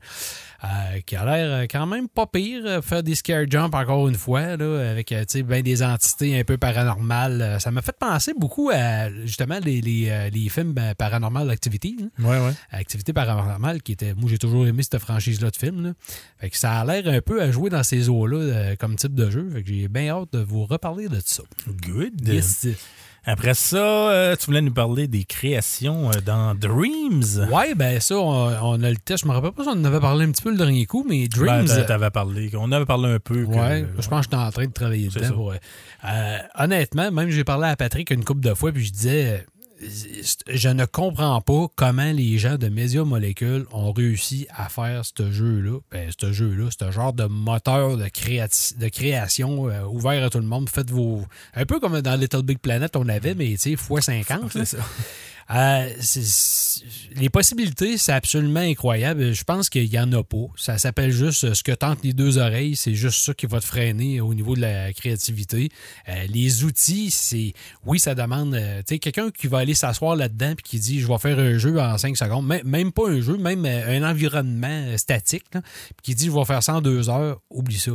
euh, 0.64 0.66
qui 1.04 1.14
a 1.14 1.24
l'air 1.26 1.52
euh, 1.52 1.62
quand 1.70 1.84
même 1.86 2.08
pas 2.08 2.26
pire. 2.26 2.82
Faire 2.82 3.02
des 3.02 3.14
scare 3.14 3.44
jumps 3.50 3.74
encore 3.74 4.08
une 4.08 4.14
fois, 4.14 4.56
là, 4.56 4.90
avec 4.90 5.14
ben 5.44 5.62
des 5.62 5.82
entités 5.82 6.40
un 6.40 6.44
peu 6.44 6.56
paranormales. 6.56 7.58
Ça 7.60 7.70
m'a 7.70 7.82
fait 7.82 7.96
penser 7.98 8.32
beaucoup 8.38 8.70
à 8.72 9.10
justement 9.26 9.58
les, 9.62 9.82
les, 9.82 10.30
les 10.32 10.48
films 10.48 10.72
ben, 10.72 10.94
Paranormal 10.94 11.50
Activity. 11.50 11.98
hein. 12.02 12.08
Ouais, 12.18 12.38
ouais. 12.38 12.54
Activité 12.70 13.12
paranormale, 13.12 13.82
qui 13.82 13.92
était. 13.92 14.14
Moi, 14.14 14.30
j'ai 14.30 14.38
toujours 14.38 14.66
aimé 14.66 14.82
cette 14.82 14.98
franchise-là 15.00 15.50
de 15.50 15.56
films. 15.56 15.84
là. 15.84 15.92
Fait 16.38 16.48
que 16.48 16.56
ça 16.56 16.80
a 16.80 16.84
l'air 16.86 17.06
un 17.12 17.20
peu 17.20 17.42
à 17.42 17.50
jouer 17.50 17.68
dans 17.68 17.82
ces 17.82 18.08
eaux-là 18.08 18.74
comme 18.76 18.96
type 18.96 19.14
de 19.14 19.28
jeu. 19.30 19.50
Fait 19.52 19.62
que 19.62 19.68
j'ai 19.68 19.88
bien 19.88 20.08
hâte 20.08 20.32
de 20.32 20.38
vous 20.42 20.64
reparler 20.64 21.08
de 21.08 21.20
ça. 21.22 21.42
Good. 21.68 22.26
Yes. 22.26 22.66
Après 23.26 23.54
ça, 23.54 23.76
euh, 23.78 24.36
tu 24.36 24.46
voulais 24.46 24.60
nous 24.60 24.72
parler 24.72 25.08
des 25.08 25.24
créations 25.24 26.10
euh, 26.10 26.20
dans 26.24 26.54
Dreams. 26.54 27.48
Ouais, 27.50 27.74
ben 27.74 27.98
ça, 28.00 28.16
on, 28.18 28.52
on 28.62 28.82
a 28.82 28.90
le 28.90 28.96
test. 28.96 29.22
Je 29.24 29.28
me 29.28 29.32
rappelle 29.34 29.52
pas 29.52 29.62
si 29.62 29.68
on 29.70 29.72
en 29.80 29.84
avait 29.84 30.00
parlé 30.00 30.26
un 30.26 30.30
petit 30.30 30.42
peu 30.42 30.50
le 30.50 30.56
dernier 30.58 30.84
coup, 30.86 31.06
mais 31.08 31.26
Dreams. 31.28 31.64
Ben, 31.64 31.66
t'a- 31.66 31.82
t'avais 31.84 32.10
parlé. 32.10 32.50
On 32.54 32.70
avait 32.72 32.84
parlé 32.84 33.08
un 33.14 33.18
peu. 33.18 33.44
que- 33.44 33.50
Ouais, 33.50 33.86
je 33.98 34.08
pense 34.08 34.26
que 34.26 34.32
j'étais 34.32 34.36
en 34.36 34.50
train 34.50 34.66
de 34.66 34.72
travailler 34.72 35.08
dedans. 35.08 35.32
pour, 35.34 35.52
euh, 35.52 35.56
euh, 36.04 36.38
honnêtement, 36.58 37.10
même 37.10 37.30
j'ai 37.30 37.44
parlé 37.44 37.66
à 37.68 37.76
Patrick 37.76 38.10
une 38.10 38.24
couple 38.24 38.40
de 38.40 38.52
fois, 38.54 38.72
puis 38.72 38.84
je 38.84 38.92
disais, 38.92 39.26
euh, 39.26 39.38
je 39.80 40.68
ne 40.68 40.84
comprends 40.84 41.40
pas 41.40 41.66
comment 41.76 42.12
les 42.12 42.38
gens 42.38 42.56
de 42.56 42.68
Media 42.68 43.04
Molecule 43.04 43.66
ont 43.72 43.92
réussi 43.92 44.46
à 44.54 44.68
faire 44.68 45.02
ce 45.04 45.30
jeu-là. 45.32 45.78
Ben, 45.90 46.10
ce 46.18 46.32
jeu-là, 46.32 46.68
ce 46.70 46.90
genre 46.90 47.12
de 47.12 47.24
moteur 47.24 47.96
de, 47.96 48.04
créati- 48.06 48.78
de 48.78 48.88
création 48.88 49.68
euh, 49.68 49.82
ouvert 49.84 50.24
à 50.24 50.30
tout 50.30 50.38
le 50.38 50.46
monde. 50.46 50.68
Faites 50.68 50.90
vos. 50.90 51.22
Un 51.54 51.66
peu 51.66 51.80
comme 51.80 52.00
dans 52.00 52.18
Little 52.18 52.42
Big 52.42 52.58
Planet, 52.58 52.94
on 52.96 53.08
avait, 53.08 53.34
mais 53.34 53.50
tu 53.52 53.58
sais, 53.58 53.70
x 53.72 53.88
50. 54.00 54.56
Euh, 55.50 55.88
les 57.16 57.28
possibilités, 57.28 57.98
c'est 57.98 58.12
absolument 58.12 58.60
incroyable. 58.60 59.32
Je 59.32 59.44
pense 59.44 59.68
qu'il 59.68 59.88
n'y 59.88 59.98
en 59.98 60.10
a 60.12 60.22
pas. 60.22 60.46
Ça 60.56 60.78
s'appelle 60.78 61.10
juste 61.12 61.44
euh, 61.44 61.54
ce 61.54 61.62
que 61.62 61.72
tentent 61.72 62.02
les 62.02 62.12
deux 62.12 62.38
oreilles. 62.38 62.76
C'est 62.76 62.94
juste 62.94 63.24
ça 63.24 63.34
qui 63.34 63.46
va 63.46 63.60
te 63.60 63.66
freiner 63.66 64.20
au 64.20 64.34
niveau 64.34 64.56
de 64.56 64.60
la 64.62 64.92
créativité. 64.92 65.68
Euh, 66.08 66.26
les 66.28 66.64
outils, 66.64 67.10
c'est. 67.10 67.52
Oui, 67.84 67.98
ça 67.98 68.14
demande. 68.14 68.54
euh, 68.54 68.78
tu 68.78 68.94
sais, 68.94 68.98
quelqu'un 68.98 69.30
qui 69.30 69.46
va 69.46 69.58
aller 69.58 69.74
s'asseoir 69.74 70.16
là-dedans 70.16 70.54
puis 70.56 70.64
qui 70.64 70.78
dit 70.78 71.00
Je 71.00 71.06
vais 71.06 71.18
faire 71.18 71.38
un 71.38 71.58
jeu 71.58 71.78
en 71.78 71.98
5 71.98 72.16
secondes. 72.16 72.46
Même, 72.46 72.66
même 72.66 72.92
pas 72.92 73.08
un 73.08 73.20
jeu, 73.20 73.36
même 73.36 73.64
un 73.66 74.08
environnement 74.08 74.96
statique. 74.96 75.44
là, 75.52 75.60
qui 76.02 76.14
dit 76.14 76.26
Je 76.26 76.32
vais 76.32 76.44
faire 76.44 76.62
ça 76.62 76.74
en 76.74 76.80
deux 76.80 77.10
heures. 77.10 77.40
Oublie 77.50 77.78
ça. 77.78 77.92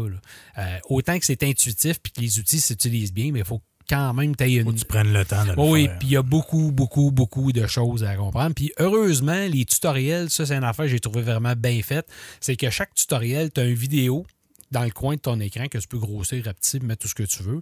autant 0.89 1.17
que 1.19 1.25
c'est 1.25 1.43
intuitif 1.43 1.99
puis 2.01 2.11
que 2.11 2.21
les 2.21 2.39
outils 2.39 2.59
s'utilisent 2.61 3.13
bien, 3.13 3.31
mais 3.31 3.39
il 3.39 3.45
faut 3.45 3.61
quand 3.89 4.13
même 4.13 4.35
tu 4.35 4.43
Faut 4.43 4.69
une, 4.69 4.73
que 4.73 4.79
tu 4.79 4.85
prennes 4.85 5.11
le 5.11 5.25
temps 5.25 5.43
de 5.43 5.51
le 5.51 5.59
oui, 5.59 5.85
faire. 5.85 5.99
puis 5.99 6.07
il 6.09 6.11
y 6.11 6.17
a 6.17 6.21
beaucoup, 6.21 6.71
beaucoup, 6.71 7.11
beaucoup 7.11 7.51
de 7.51 7.65
choses 7.67 8.03
à 8.03 8.15
comprendre. 8.15 8.53
Puis 8.55 8.71
heureusement, 8.79 9.47
les 9.47 9.65
tutoriels, 9.65 10.29
ça, 10.29 10.45
c'est 10.45 10.55
une 10.55 10.63
affaire 10.63 10.85
que 10.85 10.91
j'ai 10.91 10.99
trouvé 10.99 11.21
vraiment 11.21 11.53
bien 11.55 11.81
faite. 11.81 12.07
C'est 12.39 12.55
que 12.55 12.69
chaque 12.69 12.93
tutoriel, 12.93 13.51
tu 13.51 13.61
as 13.61 13.65
une 13.65 13.73
vidéo 13.73 14.25
dans 14.71 14.83
le 14.83 14.91
coin 14.91 15.15
de 15.15 15.19
ton 15.19 15.39
écran 15.39 15.67
que 15.67 15.77
tu 15.79 15.87
peux 15.87 15.97
grossir, 15.97 16.45
rapetisser, 16.45 16.79
mettre 16.79 17.01
tout 17.01 17.07
ce 17.07 17.15
que 17.15 17.23
tu 17.23 17.41
veux, 17.41 17.59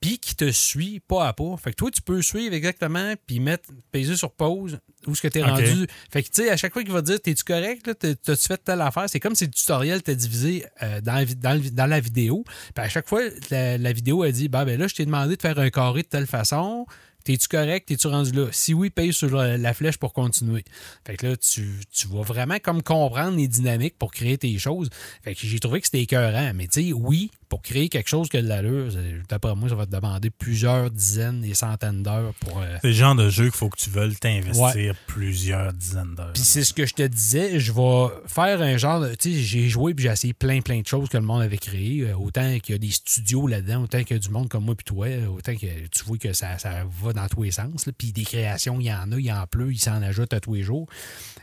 puis 0.00 0.18
qui 0.18 0.34
te 0.36 0.50
suit 0.50 1.00
pas 1.00 1.28
à 1.28 1.32
pas. 1.32 1.56
Fait 1.56 1.70
que 1.70 1.76
toi, 1.76 1.90
tu 1.90 2.02
peux 2.02 2.22
suivre 2.22 2.54
exactement, 2.54 3.14
puis 3.26 3.40
mettre, 3.40 3.70
peser 3.90 4.16
sur 4.16 4.32
pause, 4.32 4.78
où 5.06 5.12
est-ce 5.12 5.22
que 5.22 5.28
tu 5.28 5.38
es 5.38 5.42
rendu. 5.42 5.86
Fait 6.10 6.22
que, 6.22 6.28
tu 6.28 6.42
sais, 6.42 6.50
à 6.50 6.56
chaque 6.56 6.72
fois 6.72 6.82
qu'il 6.82 6.92
va 6.92 7.00
te 7.02 7.06
dire, 7.06 7.20
t'es-tu 7.20 7.44
correct, 7.44 7.90
t'as-tu 7.98 8.46
fait 8.46 8.62
telle 8.64 8.80
affaire? 8.80 9.04
C'est 9.08 9.20
comme 9.20 9.34
si 9.34 9.44
le 9.46 9.50
tutoriel 9.50 10.02
t'est 10.02 10.16
divisé 10.16 10.64
euh, 10.82 11.00
dans, 11.00 11.14
la 11.14 11.24
vi- 11.24 11.36
dans, 11.36 11.54
le- 11.54 11.70
dans 11.70 11.86
la 11.86 12.00
vidéo. 12.00 12.44
Puis 12.74 12.84
à 12.84 12.88
chaque 12.88 13.08
fois, 13.08 13.22
la, 13.50 13.78
la 13.78 13.92
vidéo, 13.92 14.24
elle 14.24 14.32
dit, 14.32 14.48
bah, 14.48 14.64
ben 14.64 14.78
là, 14.78 14.86
je 14.88 14.94
t'ai 14.94 15.04
demandé 15.04 15.36
de 15.36 15.40
faire 15.42 15.58
un 15.58 15.70
carré 15.70 16.02
de 16.02 16.08
telle 16.08 16.26
façon. 16.26 16.86
T'es-tu 17.24 17.48
correct? 17.48 17.86
T'es-tu 17.88 18.06
rendu 18.06 18.32
là? 18.32 18.46
Si 18.52 18.72
oui, 18.72 18.88
paye 18.88 19.12
sur 19.12 19.36
la, 19.36 19.58
la 19.58 19.74
flèche 19.74 19.98
pour 19.98 20.14
continuer. 20.14 20.64
Fait 21.06 21.16
que 21.16 21.26
là, 21.26 21.36
tu, 21.36 21.80
tu 21.92 22.08
vas 22.08 22.22
vraiment 22.22 22.58
comme 22.62 22.82
comprendre 22.82 23.36
les 23.36 23.48
dynamiques 23.48 23.98
pour 23.98 24.12
créer 24.12 24.38
tes 24.38 24.56
choses. 24.58 24.88
Fait 25.22 25.34
que 25.34 25.40
j'ai 25.42 25.58
trouvé 25.58 25.80
que 25.80 25.86
c'était 25.86 26.00
écœurant. 26.00 26.52
Mais 26.54 26.68
tu 26.68 26.88
sais, 26.88 26.92
oui, 26.94 27.30
pour 27.48 27.62
créer 27.62 27.88
quelque 27.88 28.08
chose 28.08 28.28
qui 28.28 28.36
a 28.36 28.42
de 28.42 28.48
l'allure, 28.48 28.92
d'après 29.28 29.54
moi, 29.54 29.68
ça 29.68 29.74
va 29.74 29.86
te 29.86 29.90
demander 29.90 30.30
plusieurs 30.30 30.90
dizaines 30.90 31.44
et 31.44 31.54
centaines 31.54 32.02
d'heures 32.02 32.34
pour. 32.40 32.58
euh, 32.60 32.76
C'est 32.82 32.88
le 32.88 32.92
genre 32.94 33.14
de 33.14 33.28
jeu 33.30 33.44
qu'il 33.44 33.52
faut 33.54 33.68
que 33.68 33.78
tu 33.78 33.90
veuilles 33.90 34.14
t'investir 34.16 34.94
plusieurs 35.06 35.72
dizaines 35.72 36.14
d'heures. 36.14 36.32
puis 36.34 36.42
c'est 36.42 36.64
ce 36.64 36.72
que 36.74 36.86
je 36.86 36.94
te 36.94 37.02
disais, 37.02 37.58
je 37.60 37.72
vais 37.72 38.06
faire 38.26 38.60
un 38.62 38.76
genre 38.76 39.00
de. 39.00 39.14
Tu 39.14 39.32
sais, 39.34 39.42
j'ai 39.42 39.68
joué 39.68 39.94
puis 39.94 40.04
j'ai 40.04 40.10
essayé 40.12 40.32
plein, 40.34 40.60
plein 40.60 40.80
de 40.80 40.86
choses 40.86 41.08
que 41.08 41.16
le 41.16 41.24
monde 41.24 41.42
avait 41.42 41.58
créées. 41.58 42.02
Euh, 42.02 42.14
Autant 42.16 42.58
qu'il 42.58 42.74
y 42.74 42.76
a 42.76 42.78
des 42.78 42.90
studios 42.90 43.46
là-dedans, 43.46 43.82
autant 43.84 44.02
qu'il 44.04 44.16
y 44.16 44.18
a 44.18 44.22
du 44.22 44.28
monde 44.30 44.48
comme 44.48 44.64
moi 44.64 44.74
puis 44.74 44.84
toi, 44.84 45.06
euh, 45.06 45.26
autant 45.28 45.54
que 45.54 45.66
tu 45.66 46.04
vois 46.04 46.18
que 46.18 46.32
ça, 46.32 46.58
ça 46.58 46.84
va 47.02 47.12
dans 47.12 47.26
tous 47.28 47.44
les 47.44 47.50
sens. 47.50 47.86
Puis 47.96 48.12
des 48.12 48.24
créations, 48.24 48.78
il 48.80 48.86
y 48.86 48.92
en 48.92 49.10
a, 49.12 49.16
il 49.18 49.24
y 49.24 49.32
en 49.32 49.46
pleut, 49.46 49.72
il 49.72 49.78
s'en 49.78 50.02
ajoute 50.02 50.32
à 50.34 50.40
tous 50.40 50.54
les 50.54 50.62
jours. 50.62 50.86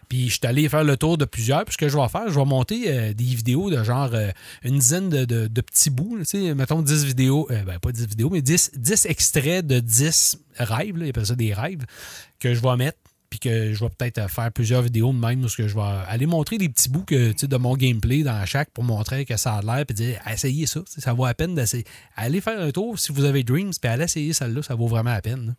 Puis 0.10 0.30
je 0.30 0.34
suis 0.36 0.46
allé 0.46 0.70
faire 0.70 0.84
le 0.84 0.98
tour 0.98 1.18
de 1.18 1.26
plusieurs. 1.26 1.66
Puis 1.66 1.74
ce 1.74 1.78
que 1.78 1.90
je 1.90 1.98
vais 1.98 2.08
faire, 2.10 2.28
je 2.30 2.38
vais 2.40 2.46
monter 2.46 2.84
euh, 2.88 3.14
des 3.14 3.24
vidéos 3.24 3.72
de 3.72 3.84
genre 3.84 4.12
euh, 4.14 4.30
une 4.64 4.78
dizaine 4.78 5.10
de, 5.10 5.26
de- 5.26 5.48
de 5.48 5.62
petits 5.62 5.90
bouts. 5.96 6.18
Tu 6.20 6.26
sais, 6.26 6.54
mettons 6.54 6.82
10 6.82 7.06
vidéos, 7.06 7.48
euh, 7.52 7.64
ben 7.64 7.80
pas 7.80 7.92
10 7.92 8.08
vidéos, 8.08 8.30
mais 8.30 8.42
10, 8.42 8.72
10 8.76 9.06
extraits 9.08 9.66
de 9.66 9.80
10 9.80 10.38
rêves, 10.58 10.98
là, 10.98 11.06
ils 11.06 11.10
appellent 11.10 11.26
ça 11.26 11.36
des 11.36 11.54
rêves, 11.54 11.86
que 12.40 12.54
je 12.54 12.62
vais 12.62 12.76
mettre 12.76 12.98
puis 13.28 13.40
que 13.40 13.74
je 13.74 13.84
vais 13.84 13.90
peut-être 13.90 14.20
euh, 14.20 14.28
faire 14.30 14.50
plusieurs 14.52 14.82
vidéos 14.84 15.12
de 15.12 15.18
même 15.18 15.44
où 15.44 15.50
ce 15.50 15.58
que 15.58 15.68
je 15.68 15.76
vais 15.76 15.82
aller 16.08 16.26
montrer 16.28 16.58
des 16.60 16.70
petits 16.70 16.90
bouts 16.90 17.04
que, 17.04 17.32
tu 17.32 17.40
sais, 17.40 17.48
de 17.48 17.58
mon 17.58 17.76
gameplay 17.76 18.22
dans 18.24 18.46
chaque 18.46 18.70
pour 18.70 18.84
montrer 18.84 19.26
que 19.26 19.36
ça 19.36 19.56
a 19.56 19.62
l'air 19.62 19.84
puis 19.86 19.96
dire 19.96 20.22
essayez 20.32 20.68
ça, 20.68 20.82
ça 20.86 21.12
vaut 21.12 21.26
la 21.26 21.34
peine 21.34 21.54
d'essayer. 21.56 21.84
Allez 22.16 22.40
faire 22.40 22.62
un 22.62 22.72
tour 22.72 22.98
si 23.00 23.12
vous 23.12 23.26
avez 23.26 23.44
Dreams 23.44 23.72
puis 23.82 23.90
allez 23.90 24.04
essayer 24.06 24.32
celle-là, 24.32 24.62
ça 24.62 24.76
vaut 24.76 24.88
vraiment 24.88 25.10
la 25.12 25.22
peine. 25.22 25.48
là. 25.48 25.54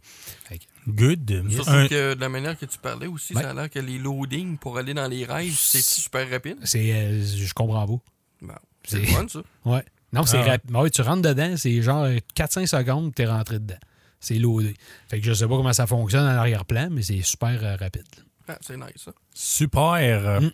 Fait 0.48 0.58
que- 0.58 0.64
Good. 0.88 1.50
Surtout 1.50 1.70
Un- 1.70 1.88
que 1.88 2.14
de 2.14 2.20
la 2.20 2.28
manière 2.28 2.56
que 2.56 2.64
tu 2.66 2.78
parlais 2.78 3.08
aussi, 3.08 3.34
Ouais. 3.34 3.42
ça 3.42 3.50
a 3.50 3.54
l'air 3.54 3.68
que 3.68 3.80
les 3.80 3.98
loadings 3.98 4.56
pour 4.56 4.78
aller 4.78 4.94
dans 4.94 5.08
les 5.08 5.24
rêves, 5.24 5.52
c'est 5.58 5.82
super 5.82 6.30
rapide. 6.30 6.58
c'est 6.62 6.92
euh, 6.94 7.22
je 7.26 7.52
comprends 7.52 7.84
pas. 7.86 7.98
Bon, 8.42 8.54
c'est 8.86 9.04
fun, 9.06 9.26
ça. 9.28 9.40
Ouais. 9.66 9.84
Non, 10.12 10.24
c'est 10.24 10.38
Ah 10.38 10.50
rapide. 10.52 10.70
Ouais, 10.74 10.90
tu 10.90 11.02
rentres 11.02 11.22
dedans, 11.22 11.56
c'est 11.56 11.82
genre 11.82 12.06
4-5 12.36 12.66
secondes, 12.66 13.14
tu 13.14 13.22
es 13.22 13.26
rentré 13.26 13.58
dedans. 13.58 13.78
C'est 14.20 14.38
loadé. 14.38 14.74
Fait 15.08 15.20
que 15.20 15.26
je 15.26 15.32
sais 15.34 15.46
pas 15.46 15.56
comment 15.56 15.72
ça 15.72 15.86
fonctionne 15.86 16.24
en 16.24 16.38
arrière-plan, 16.38 16.88
mais 16.90 17.02
c'est 17.02 17.20
super 17.22 17.62
euh, 17.62 17.76
rapide. 17.76 18.06
Ah, 18.48 18.58
c'est 18.60 18.76
nice, 18.76 18.86
ça. 18.96 19.12
Super. 19.34 20.40
Mm. 20.40 20.50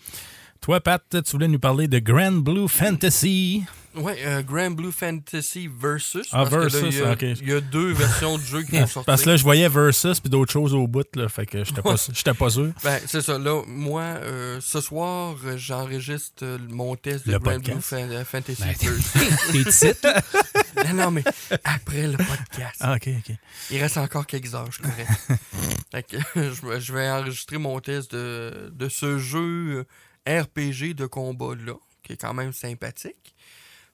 Toi, 0.62 0.80
Pat, 0.80 1.02
tu 1.10 1.30
voulais 1.32 1.48
nous 1.48 1.58
parler 1.58 1.88
de 1.88 1.98
Grand 1.98 2.30
Blue 2.32 2.68
Fantasy. 2.68 3.64
Ouais, 3.96 4.16
euh, 4.24 4.42
Grand 4.42 4.70
Blue 4.70 4.92
Fantasy 4.92 5.68
Versus. 5.68 6.28
Ah, 6.30 6.46
parce 6.48 6.72
Versus, 6.72 6.94
il 6.94 6.98
y 6.98 7.02
a- 7.02 7.12
ok. 7.12 7.22
Il 7.22 7.48
y 7.48 7.52
a 7.52 7.60
deux 7.60 7.92
versions 7.92 8.38
de 8.38 8.42
jeu 8.42 8.62
qui 8.62 8.78
vont 8.78 8.86
sortir. 8.86 9.02
Parce 9.04 9.22
que 9.22 9.30
là, 9.30 9.36
je 9.36 9.42
voyais 9.42 9.68
Versus 9.68 10.20
puis 10.20 10.30
d'autres 10.30 10.52
choses 10.52 10.72
au 10.72 10.86
bout, 10.86 11.04
là, 11.16 11.28
fait 11.28 11.44
que 11.46 11.64
j'étais 11.64 11.82
pas, 11.82 11.96
j'étais 12.14 12.32
pas 12.32 12.48
sûr. 12.48 12.70
Ben, 12.84 13.00
c'est 13.06 13.20
ça. 13.20 13.38
Là, 13.38 13.62
moi, 13.66 14.02
euh, 14.02 14.60
ce 14.62 14.80
soir, 14.80 15.34
j'enregistre 15.56 16.44
mon 16.70 16.94
test 16.94 17.26
de 17.26 17.32
Le 17.32 17.38
Grand 17.40 17.54
podcast. 17.54 17.72
Blue 17.76 17.82
Fan- 17.82 18.12
euh, 18.12 18.24
Fantasy 18.24 18.62
Ben, 18.62 18.74
Versus. 18.80 19.12
T'es 19.52 19.88
titres, 19.92 20.22
non, 20.88 20.94
non, 21.04 21.10
mais 21.10 21.24
après 21.64 22.06
le 22.06 22.16
podcast. 22.16 22.76
Ah, 22.80 22.94
OK, 22.94 23.08
OK. 23.08 23.34
Il 23.72 23.80
reste 23.82 23.98
encore 23.98 24.26
quelques 24.26 24.54
heures, 24.54 24.70
je 24.70 24.80
correct. 24.80 25.10
Fait 25.90 26.02
que, 26.04 26.16
je, 26.36 26.66
vais- 26.66 26.80
je 26.80 26.92
vais 26.94 27.10
enregistrer 27.10 27.58
mon 27.58 27.78
test 27.80 28.12
de, 28.14 28.72
de 28.72 28.88
ce 28.88 29.18
jeu 29.18 29.40
euh, 29.80 29.84
RPG 30.26 30.94
de 30.94 31.06
combat-là, 31.06 31.74
qui 32.02 32.14
est 32.14 32.16
quand 32.16 32.34
même 32.34 32.52
sympathique. 32.52 33.34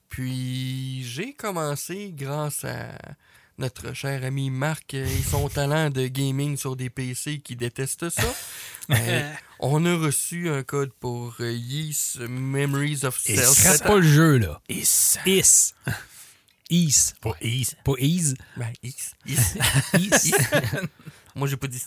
Puis, 0.08 1.04
j'ai 1.04 1.34
commencé 1.34 2.12
grâce 2.16 2.64
à 2.64 2.92
notre 3.58 3.92
cher 3.92 4.24
ami 4.24 4.50
Marc 4.50 4.94
et 4.94 5.06
son 5.06 5.48
talent 5.48 5.90
de 5.90 6.06
gaming 6.06 6.56
sur 6.56 6.76
des 6.76 6.90
PC 6.90 7.40
qui 7.40 7.56
détestent 7.56 8.10
ça. 8.10 8.34
Euh, 8.90 9.32
on 9.60 9.84
a 9.84 9.94
reçu 9.96 10.48
un 10.48 10.62
code 10.62 10.92
pour 10.98 11.34
euh, 11.40 11.52
Yeast 11.52 12.20
Memories 12.20 13.04
of 13.04 13.18
Self. 13.18 13.66
Rate 13.66 13.82
pas 13.82 13.96
le 13.96 14.02
jeu, 14.02 14.38
là. 14.38 14.62
Is. 14.70 15.18
Is. 15.26 15.74
Is. 16.70 17.12
Pas 17.20 17.34
Is. 17.42 17.74
Pas 17.84 17.92
Is. 17.98 18.32
Ben, 18.56 18.72
Yeast. 18.82 19.14
Yeast. 19.98 20.24
Is. 20.24 20.32
Moi, 21.34 21.48
j'ai 21.48 21.58
pas 21.58 21.66
dit 21.66 21.82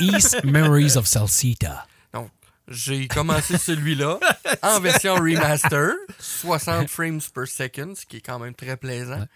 Is 0.00 0.42
Memories 0.42 0.96
of 0.96 1.06
Salsita. 1.06 1.86
J'ai 2.68 3.08
commencé 3.08 3.58
celui-là 3.58 4.18
en 4.62 4.80
version 4.80 5.14
remaster, 5.16 5.92
60 6.18 6.88
frames 6.88 7.20
per 7.34 7.46
second, 7.46 7.94
ce 7.94 8.06
qui 8.06 8.16
est 8.18 8.20
quand 8.20 8.38
même 8.38 8.54
très 8.54 8.76
plaisant. 8.76 9.20
Ouais. 9.20 9.26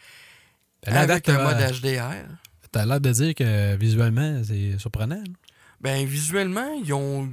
Ben, 0.87 0.95
là, 0.95 1.01
avec 1.01 1.29
un 1.29 1.43
mode 1.43 1.61
euh, 1.61 1.71
HDR. 1.73 2.27
T'as 2.73 2.87
l'air 2.87 3.01
de 3.01 3.11
dire 3.11 3.35
que 3.35 3.77
visuellement, 3.77 4.43
c'est 4.45 4.79
surprenant. 4.79 5.23
Ben, 5.81 6.07
visuellement, 6.07 6.73
ils 6.85 6.93
ont. 6.93 7.29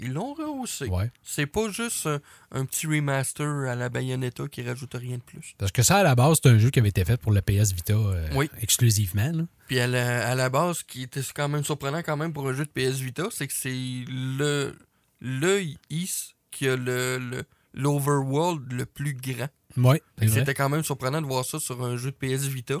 Ils 0.00 0.12
l'ont 0.12 0.32
rehaussé. 0.34 0.86
Ouais. 0.86 1.10
C'est 1.22 1.46
pas 1.46 1.70
juste 1.70 2.06
un, 2.06 2.18
un 2.50 2.64
petit 2.64 2.86
remaster 2.88 3.46
à 3.68 3.74
la 3.76 3.88
Bayonetta 3.88 4.48
qui 4.48 4.62
rajoute 4.62 4.94
rien 4.94 5.18
de 5.18 5.22
plus. 5.22 5.54
Parce 5.58 5.70
que 5.70 5.82
ça, 5.82 5.98
à 5.98 6.02
la 6.02 6.14
base, 6.16 6.40
c'est 6.42 6.48
un 6.48 6.58
jeu 6.58 6.70
qui 6.70 6.80
avait 6.80 6.88
été 6.88 7.04
fait 7.04 7.20
pour 7.20 7.30
le 7.30 7.40
PS 7.40 7.72
Vita 7.72 7.92
euh, 7.92 8.26
Oui. 8.34 8.50
exclusivement. 8.62 9.30
là. 9.32 9.44
Puis 9.68 9.78
à 9.78 9.86
la, 9.86 10.28
à 10.28 10.34
la 10.34 10.48
base, 10.48 10.78
ce 10.78 10.84
qui 10.84 11.02
était 11.02 11.20
quand 11.36 11.48
même 11.48 11.62
surprenant 11.62 12.02
quand 12.02 12.16
même 12.16 12.32
pour 12.32 12.48
un 12.48 12.52
jeu 12.54 12.64
de 12.64 12.70
PS 12.70 12.98
Vita, 12.98 13.24
c'est 13.30 13.46
que 13.46 13.52
c'est 13.52 13.70
le, 14.08 14.74
le 15.22 15.62
Is 15.88 16.34
qui 16.50 16.68
a 16.68 16.76
le, 16.76 17.16
le- 17.18 17.44
l'overworld 17.74 18.72
le 18.72 18.84
plus 18.86 19.14
grand. 19.14 19.48
Ouais. 19.78 20.02
C'était 20.28 20.52
quand 20.52 20.68
même 20.68 20.82
surprenant 20.84 21.22
de 21.22 21.26
voir 21.26 21.44
ça 21.46 21.58
sur 21.58 21.82
un 21.82 21.96
jeu 21.96 22.10
de 22.10 22.16
PS 22.16 22.46
Vita. 22.46 22.76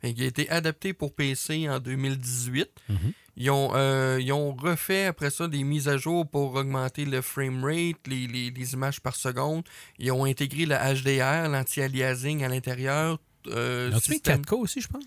Fait 0.00 0.14
qu'il 0.14 0.22
a 0.22 0.26
été 0.26 0.48
adapté 0.50 0.92
pour 0.92 1.12
PC 1.14 1.68
en 1.68 1.80
2018. 1.80 2.68
Mhm. 2.88 2.96
Ils 3.36 3.50
ont, 3.50 3.70
euh, 3.74 4.18
ils 4.20 4.32
ont 4.32 4.52
refait 4.54 5.06
après 5.06 5.30
ça 5.30 5.48
des 5.48 5.64
mises 5.64 5.88
à 5.88 5.96
jour 5.96 6.28
pour 6.28 6.54
augmenter 6.54 7.04
le 7.06 7.20
frame 7.22 7.64
rate, 7.64 7.96
les, 8.06 8.26
les- 8.26 8.50
les 8.50 8.72
images 8.74 9.00
par 9.00 9.16
seconde. 9.16 9.64
Ils 9.98 10.12
ont 10.12 10.24
intégré 10.24 10.66
le 10.66 10.74
HDR, 10.76 11.48
l'anti-aliasing 11.48 12.44
à 12.44 12.48
l'intérieur. 12.48 13.18
Euh, 13.46 13.90
système- 13.98 14.42
4K 14.42 14.52
aussi, 14.56 14.80
je 14.82 14.88
pense? 14.88 15.04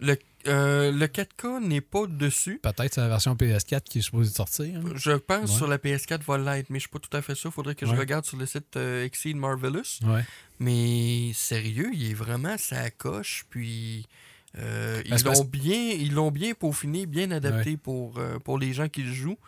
Le, 0.00 0.16
euh, 0.48 0.92
le 0.92 1.06
4K 1.06 1.60
n'est 1.66 1.80
pas 1.80 2.06
dessus. 2.06 2.58
Peut-être 2.62 2.94
c'est 2.94 3.00
la 3.00 3.08
version 3.08 3.34
PS4 3.34 3.82
qui 3.82 3.98
est 3.98 4.02
supposée 4.02 4.30
sortir. 4.32 4.80
hein. 4.84 4.92
Je 4.94 5.12
pense 5.12 5.50
Ouais. 5.50 5.56
sur 5.56 5.66
la 5.66 5.78
PS4 5.78 6.22
va 6.24 6.38
l'être, 6.38 6.70
mais 6.70 6.78
je 6.78 6.82
suis 6.82 6.90
pas 6.90 6.98
tout 6.98 7.14
à 7.16 7.22
fait 7.22 7.34
sûr. 7.34 7.52
Faudrait 7.52 7.74
que 7.74 7.86
je 7.86 7.92
regarde 7.92 8.24
sur 8.24 8.36
le 8.36 8.46
site 8.46 8.76
euh, 8.76 9.04
Exceed 9.04 9.36
Marvelous. 9.36 9.82
Ouais. 10.04 10.24
Mais 10.58 11.32
sérieux, 11.34 11.90
il 11.92 12.10
est 12.10 12.14
vraiment 12.14 12.56
sa 12.58 12.90
coche. 12.90 13.44
Puis 13.50 14.06
euh, 14.58 15.02
Ben, 15.08 15.16
ils 15.18 15.24
l'ont 15.24 15.44
bien, 15.44 15.90
ils 15.98 16.12
l'ont 16.14 16.30
bien 16.30 16.54
peaufiné, 16.54 17.06
bien 17.06 17.30
adapté 17.30 17.76
pour, 17.76 18.18
euh, 18.18 18.38
pour 18.38 18.58
les 18.58 18.72
gens 18.72 18.88
qui 18.88 19.02
le 19.02 19.12
jouent. 19.12 19.38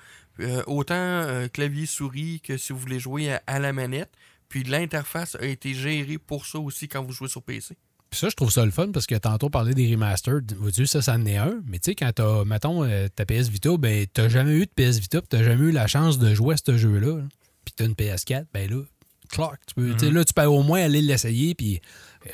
Euh, 0.41 0.63
autant 0.67 1.49
clavier 1.53 1.87
souris 1.87 2.41
que 2.41 2.57
si 2.57 2.73
vous 2.73 2.79
voulez 2.79 3.01
jouer 3.01 3.33
à, 3.33 3.43
à 3.47 3.59
la 3.59 3.73
manette. 3.73 4.11
Puis 4.49 4.65
l'interface 4.65 5.35
a 5.35 5.45
été 5.45 5.75
gérée 5.75 6.17
pour 6.17 6.47
ça 6.47 6.59
aussi 6.59 6.89
quand 6.89 7.03
vous 7.05 7.13
jouez 7.13 7.29
sur 7.29 7.43
PC. 7.43 7.77
Puis 8.11 8.21
ça, 8.21 8.29
je 8.29 8.35
trouve 8.35 8.51
ça 8.51 8.65
le 8.65 8.71
fun 8.71 8.91
parce 8.93 9.07
que 9.07 9.15
tantôt, 9.17 9.47
on 9.47 9.51
parlait 9.51 9.75
des 9.75 9.91
remastered. 9.93 10.55
Vois-tu, 10.59 10.87
ça, 10.87 11.03
ça 11.03 11.15
en 11.15 11.27
est 11.27 11.37
un. 11.37 11.61
Mais 11.67 11.79
tu 11.79 11.91
sais, 11.91 11.95
quand 11.95 12.11
t'as, 12.15 12.45
mettons, 12.45 12.85
euh, 12.85 13.09
ta 13.15 13.27
PS 13.27 13.49
Vita, 13.49 13.77
ben, 13.77 14.07
t'as 14.13 14.29
jamais 14.29 14.53
eu 14.53 14.67
de 14.67 14.71
PS 14.75 14.99
Vita, 14.99 15.21
t'as 15.29 15.43
jamais 15.43 15.69
eu 15.69 15.73
la 15.73 15.87
chance 15.87 16.19
de 16.19 16.35
jouer 16.35 16.55
à 16.55 16.57
ce 16.57 16.77
jeu-là. 16.77 17.19
là. 17.19 17.25
Puis 17.65 17.75
t'as 17.77 17.85
une 17.85 17.93
PS4, 17.93 18.47
ben 18.53 18.71
là, 18.71 18.83
Clark, 19.29 19.61
tu 19.67 19.75
peux, 19.75 19.93
tu 19.93 20.07
sais, 20.07 20.11
là, 20.11 20.25
tu 20.25 20.33
peux 20.33 20.45
au 20.45 20.63
moins 20.63 20.81
aller 20.81 21.03
l'essayer, 21.03 21.55
puis 21.55 21.81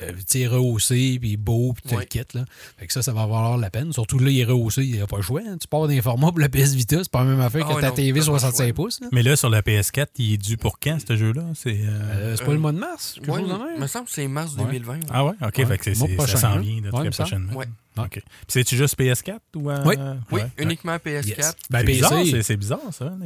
euh, 0.01 0.11
tu 0.11 0.39
sais, 0.39 0.47
rehaussé, 0.47 1.17
puis 1.19 1.37
beau, 1.37 1.73
puis 1.73 1.83
tout 1.89 1.95
Ouais. 1.95 2.01
le 2.01 2.05
kit, 2.23 2.37
là. 2.37 2.45
Fait 2.77 2.87
que 2.87 2.93
ça, 2.93 3.01
ça 3.01 3.13
va 3.13 3.21
valoir 3.21 3.57
la 3.57 3.69
peine. 3.69 3.93
Surtout 3.93 4.19
là, 4.19 4.29
il 4.29 4.39
est 4.39 4.43
rehaussé, 4.45 4.83
il 4.83 4.93
n'y 4.93 5.01
a 5.01 5.07
pas 5.07 5.17
le 5.17 5.21
choix. 5.21 5.41
hein. 5.47 5.57
Tu 5.59 5.67
pars 5.67 5.87
d'un 5.87 6.01
format 6.01 6.27
pour 6.31 6.39
la 6.39 6.49
PS 6.49 6.73
Vita, 6.73 6.97
c'est 7.03 7.11
pas 7.11 7.23
la 7.23 7.29
même 7.31 7.39
affaire 7.41 7.65
Ah 7.69 7.75
que 7.75 7.81
ta 7.81 7.89
non, 7.89 7.95
TV 7.95 8.19
t'as 8.19 8.25
pas 8.25 8.31
le 8.33 8.39
65 8.39 8.63
choix. 8.65 8.73
pouces. 8.73 9.01
là. 9.01 9.07
Mais 9.11 9.23
là, 9.23 9.35
sur 9.35 9.49
la 9.49 9.61
PS4, 9.61 10.07
il 10.17 10.33
est 10.33 10.37
dû 10.37 10.57
pour 10.57 10.79
quand, 10.79 10.97
ce 11.07 11.15
jeu-là? 11.15 11.43
C'est, 11.53 11.79
euh, 11.81 11.85
Euh, 11.85 12.35
c'est 12.37 12.43
pas 12.43 12.51
Euh, 12.51 12.53
le 12.55 12.59
mois 12.59 12.71
de 12.71 12.79
mars? 12.79 13.13
quelque 13.15 13.29
Ouais, 13.31 13.39
chose 13.41 13.49
de 13.49 13.55
il 13.75 13.81
me 13.81 13.87
semble 13.87 14.05
que 14.05 14.11
c'est 14.11 14.27
mars 14.27 14.53
Ouais. 14.57 14.63
2020. 14.65 14.93
ouais. 14.95 14.99
Ah 15.11 15.25
ouais? 15.25 15.31
OK, 15.41 15.57
Ouais. 15.57 15.65
fait 15.65 15.77
que 15.77 15.83
c'est, 15.85 15.97
Mois 15.97 16.07
c'est- 16.07 16.15
prochain, 16.15 16.31
ça 16.37 16.41
s'en 16.41 16.47
hein? 16.57 16.59
vient 16.59 16.81
de 16.81 16.89
Ouais, 16.89 17.09
très 17.09 17.09
prochainement. 17.23 17.53
Ouais. 17.53 17.65
OK. 17.97 18.09
Puis 18.11 18.21
c'est-tu 18.49 18.75
juste 18.75 18.97
PS4 18.97 19.39
ou... 19.55 19.69
euh, 19.69 19.81
Oui. 19.85 19.95
Oui, 20.31 20.41
ouais. 20.41 20.47
uniquement 20.57 20.95
PS4. 20.97 21.27
Yes. 21.37 21.55
Ben, 21.69 21.79
c'est, 21.79 21.85
bizarre, 21.85 22.11
PC, 22.19 22.31
c'est, 22.31 22.43
c'est 22.43 22.57
bizarre, 22.57 22.79
ça. 22.91 23.05
euh, 23.05 23.17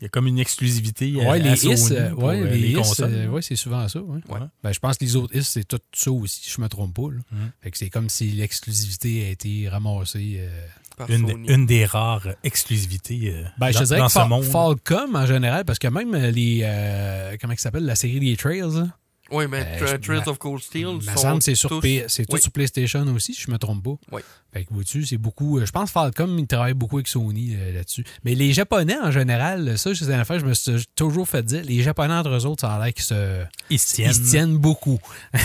il 0.00 0.04
y 0.04 0.06
a 0.06 0.08
comme 0.08 0.26
une 0.26 0.38
exclusivité 0.38 1.06
les 1.06 1.66
IS, 1.66 1.92
euh, 1.92 2.12
ouais, 2.14 2.40
euh, 2.40 2.50
les 2.50 2.58
les 2.58 2.68
IS, 2.70 2.74
consoles. 2.74 3.12
euh, 3.14 3.28
ouais, 3.28 3.42
c'est 3.42 3.56
souvent 3.56 3.86
ça. 3.88 4.00
ouais. 4.00 4.20
Ouais. 4.28 4.40
Ben, 4.62 4.72
je 4.72 4.78
pense 4.80 4.98
que 4.98 5.04
les 5.04 5.16
autres 5.16 5.34
IS, 5.36 5.42
c'est 5.44 5.64
tout 5.66 5.78
ça 5.94 6.10
aussi, 6.10 6.40
si 6.44 6.50
je 6.50 6.60
me 6.60 6.68
trompe 6.68 6.94
pas. 6.94 7.10
là. 7.10 7.20
Fait 7.62 7.70
que 7.70 7.78
c'est 7.78 7.90
comme 7.90 8.08
si 8.08 8.30
l'exclusivité 8.32 9.26
a 9.26 9.30
été 9.30 9.68
ramassée. 9.68 10.36
euh. 10.38 10.66
par 10.96 11.10
une, 11.10 11.28
Sony. 11.28 11.48
une 11.48 11.66
des 11.66 11.86
rares 11.86 12.28
exclusivités 12.44 13.32
euh, 13.34 13.44
Ben, 13.58 13.68
je 13.72 13.74
dans, 13.74 13.80
te 13.80 13.84
dirais 13.86 13.98
dans 14.00 14.06
que 14.06 14.12
ce 14.12 14.18
Fa- 14.20 14.26
monde. 14.26 14.44
Falcom 14.44 15.16
en 15.16 15.26
général, 15.26 15.64
parce 15.64 15.78
que 15.78 15.88
même 15.88 16.14
les. 16.14 16.60
euh, 16.64 17.36
comment 17.40 17.54
ça 17.56 17.62
s'appelle 17.64 17.84
La 17.84 17.96
série 17.96 18.20
des 18.20 18.36
Trails, 18.36 18.60
là, 18.60 18.88
Oui, 19.30 19.46
mais 19.48 19.66
Euh, 19.80 19.98
Trails 19.98 20.18
ma- 20.24 20.30
of 20.30 20.38
Cold 20.38 20.60
Steel 20.62 20.86
me 20.96 21.00
semble 21.00 21.40
c'est 21.42 21.54
sur 21.54 21.70
c'est 22.08 22.26
tout 22.26 22.34
Oui. 22.34 22.42
sur 22.42 22.52
PlayStation 22.52 23.02
aussi, 23.14 23.32
si 23.34 23.40
je 23.42 23.50
me 23.50 23.56
trompe 23.58 23.82
pas. 23.82 23.96
Oui. 24.12 24.20
Fait 24.52 24.64
que 24.64 24.72
vois-tu, 24.74 25.04
c'est 25.06 25.16
beaucoup. 25.16 25.58
euh, 25.58 25.66
Je 25.66 25.72
pense 25.72 25.88
que 25.88 25.92
Falcom, 25.92 26.38
il 26.38 26.46
travaille 26.46 26.74
beaucoup 26.74 26.96
avec 26.98 27.08
Sony 27.08 27.56
euh, 27.56 27.72
là-dessus. 27.72 28.04
Mais 28.24 28.34
les 28.34 28.52
Japonais, 28.52 28.96
en 29.02 29.10
général, 29.10 29.78
ça, 29.78 29.94
c'est 29.94 30.04
une 30.04 30.10
affaire, 30.12 30.38
je 30.38 30.44
me 30.46 30.52
suis 30.54 30.84
toujours 30.94 31.26
fait 31.26 31.42
dire, 31.42 31.62
les 31.64 31.82
Japonais 31.82 32.12
entre 32.14 32.30
eux 32.36 32.44
autres, 32.46 32.60
ça 32.60 32.74
a 32.74 32.84
l'air 32.84 32.92
qu'ils 32.92 33.04
se. 33.04 33.44
Ils 33.70 33.78
se 33.78 33.94
tiennent. 33.94 34.10
Ils 34.10 34.14
se 34.14 34.30
tiennent 34.30 34.56
beaucoup. 34.58 35.00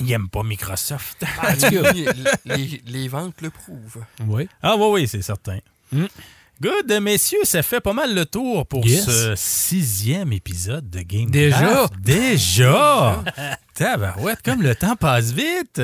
Ils 0.00 0.06
n'aiment 0.06 0.28
pas 0.28 0.42
Microsoft. 0.42 1.24
En 1.42 1.54
tout 1.54 1.70
cas, 1.82 1.92
les, 1.92 2.06
les- 2.44 2.82
les 2.86 3.08
ventes 3.08 3.40
le 3.40 3.50
prouvent. 3.50 4.04
oui. 4.26 4.48
Ah 4.62 4.76
oui, 4.76 4.86
oui, 4.90 5.08
c'est 5.08 5.22
certain. 5.22 5.58
Mm. 5.92 6.04
Good, 6.60 7.00
messieurs, 7.00 7.38
ça 7.44 7.62
fait 7.62 7.80
pas 7.80 7.92
mal 7.92 8.12
le 8.16 8.26
tour 8.26 8.66
pour 8.66 8.84
Yes. 8.84 9.04
ce 9.04 9.34
sixième 9.36 10.32
épisode 10.32 10.90
de 10.90 11.02
Game 11.02 11.30
Déjà? 11.30 11.86
Déjà! 12.02 13.22
Tabarouette, 13.74 14.42
comme 14.44 14.62
le 14.62 14.74
temps 14.74 14.96
passe 14.96 15.30
vite. 15.30 15.80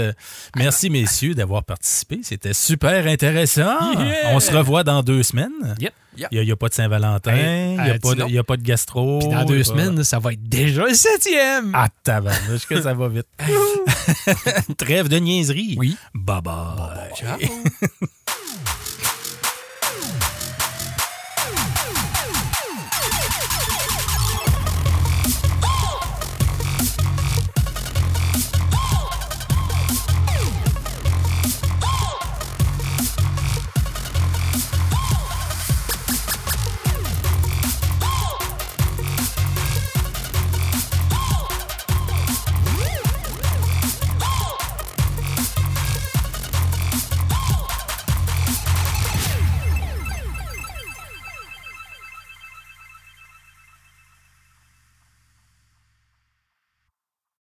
Merci, 0.56 0.90
messieurs, 0.90 1.36
d'avoir 1.36 1.62
participé. 1.62 2.18
C'était 2.24 2.52
super 2.54 3.06
intéressant. 3.06 3.92
Yeah! 3.92 4.32
On 4.32 4.40
se 4.40 4.50
revoit 4.50 4.82
dans 4.82 5.04
deux 5.04 5.22
semaines. 5.22 5.76
Yep. 5.78 5.92
Il 6.32 6.40
n'y 6.40 6.50
a, 6.50 6.56
pas 6.56 6.68
de 6.68 6.74
Saint-Valentin, 6.74 7.34
Hey, 7.34 7.70
il 7.70 7.74
n'y 7.74 7.90
a, 7.90 7.94
euh, 7.94 8.40
a 8.40 8.44
pas 8.44 8.56
de 8.56 8.62
gastro. 8.62 9.20
Puis 9.20 9.28
dans 9.28 9.44
deux 9.44 9.58
pas- 9.58 9.64
semaines, 9.64 10.02
ça 10.02 10.18
va 10.18 10.32
être 10.32 10.42
déjà 10.42 10.86
le 10.86 10.94
septième. 10.94 11.70
Ah, 11.74 11.88
tabarnouche, 12.02 12.66
que 12.66 12.80
ça 12.82 12.94
va 12.94 13.08
vite. 13.08 13.26
Trêve 14.76 15.08
de 15.08 15.18
niaiserie. 15.18 15.76
Oui. 15.78 15.96
Bye 16.14 16.40
bye. 16.42 17.14
Ciao! 17.16 17.38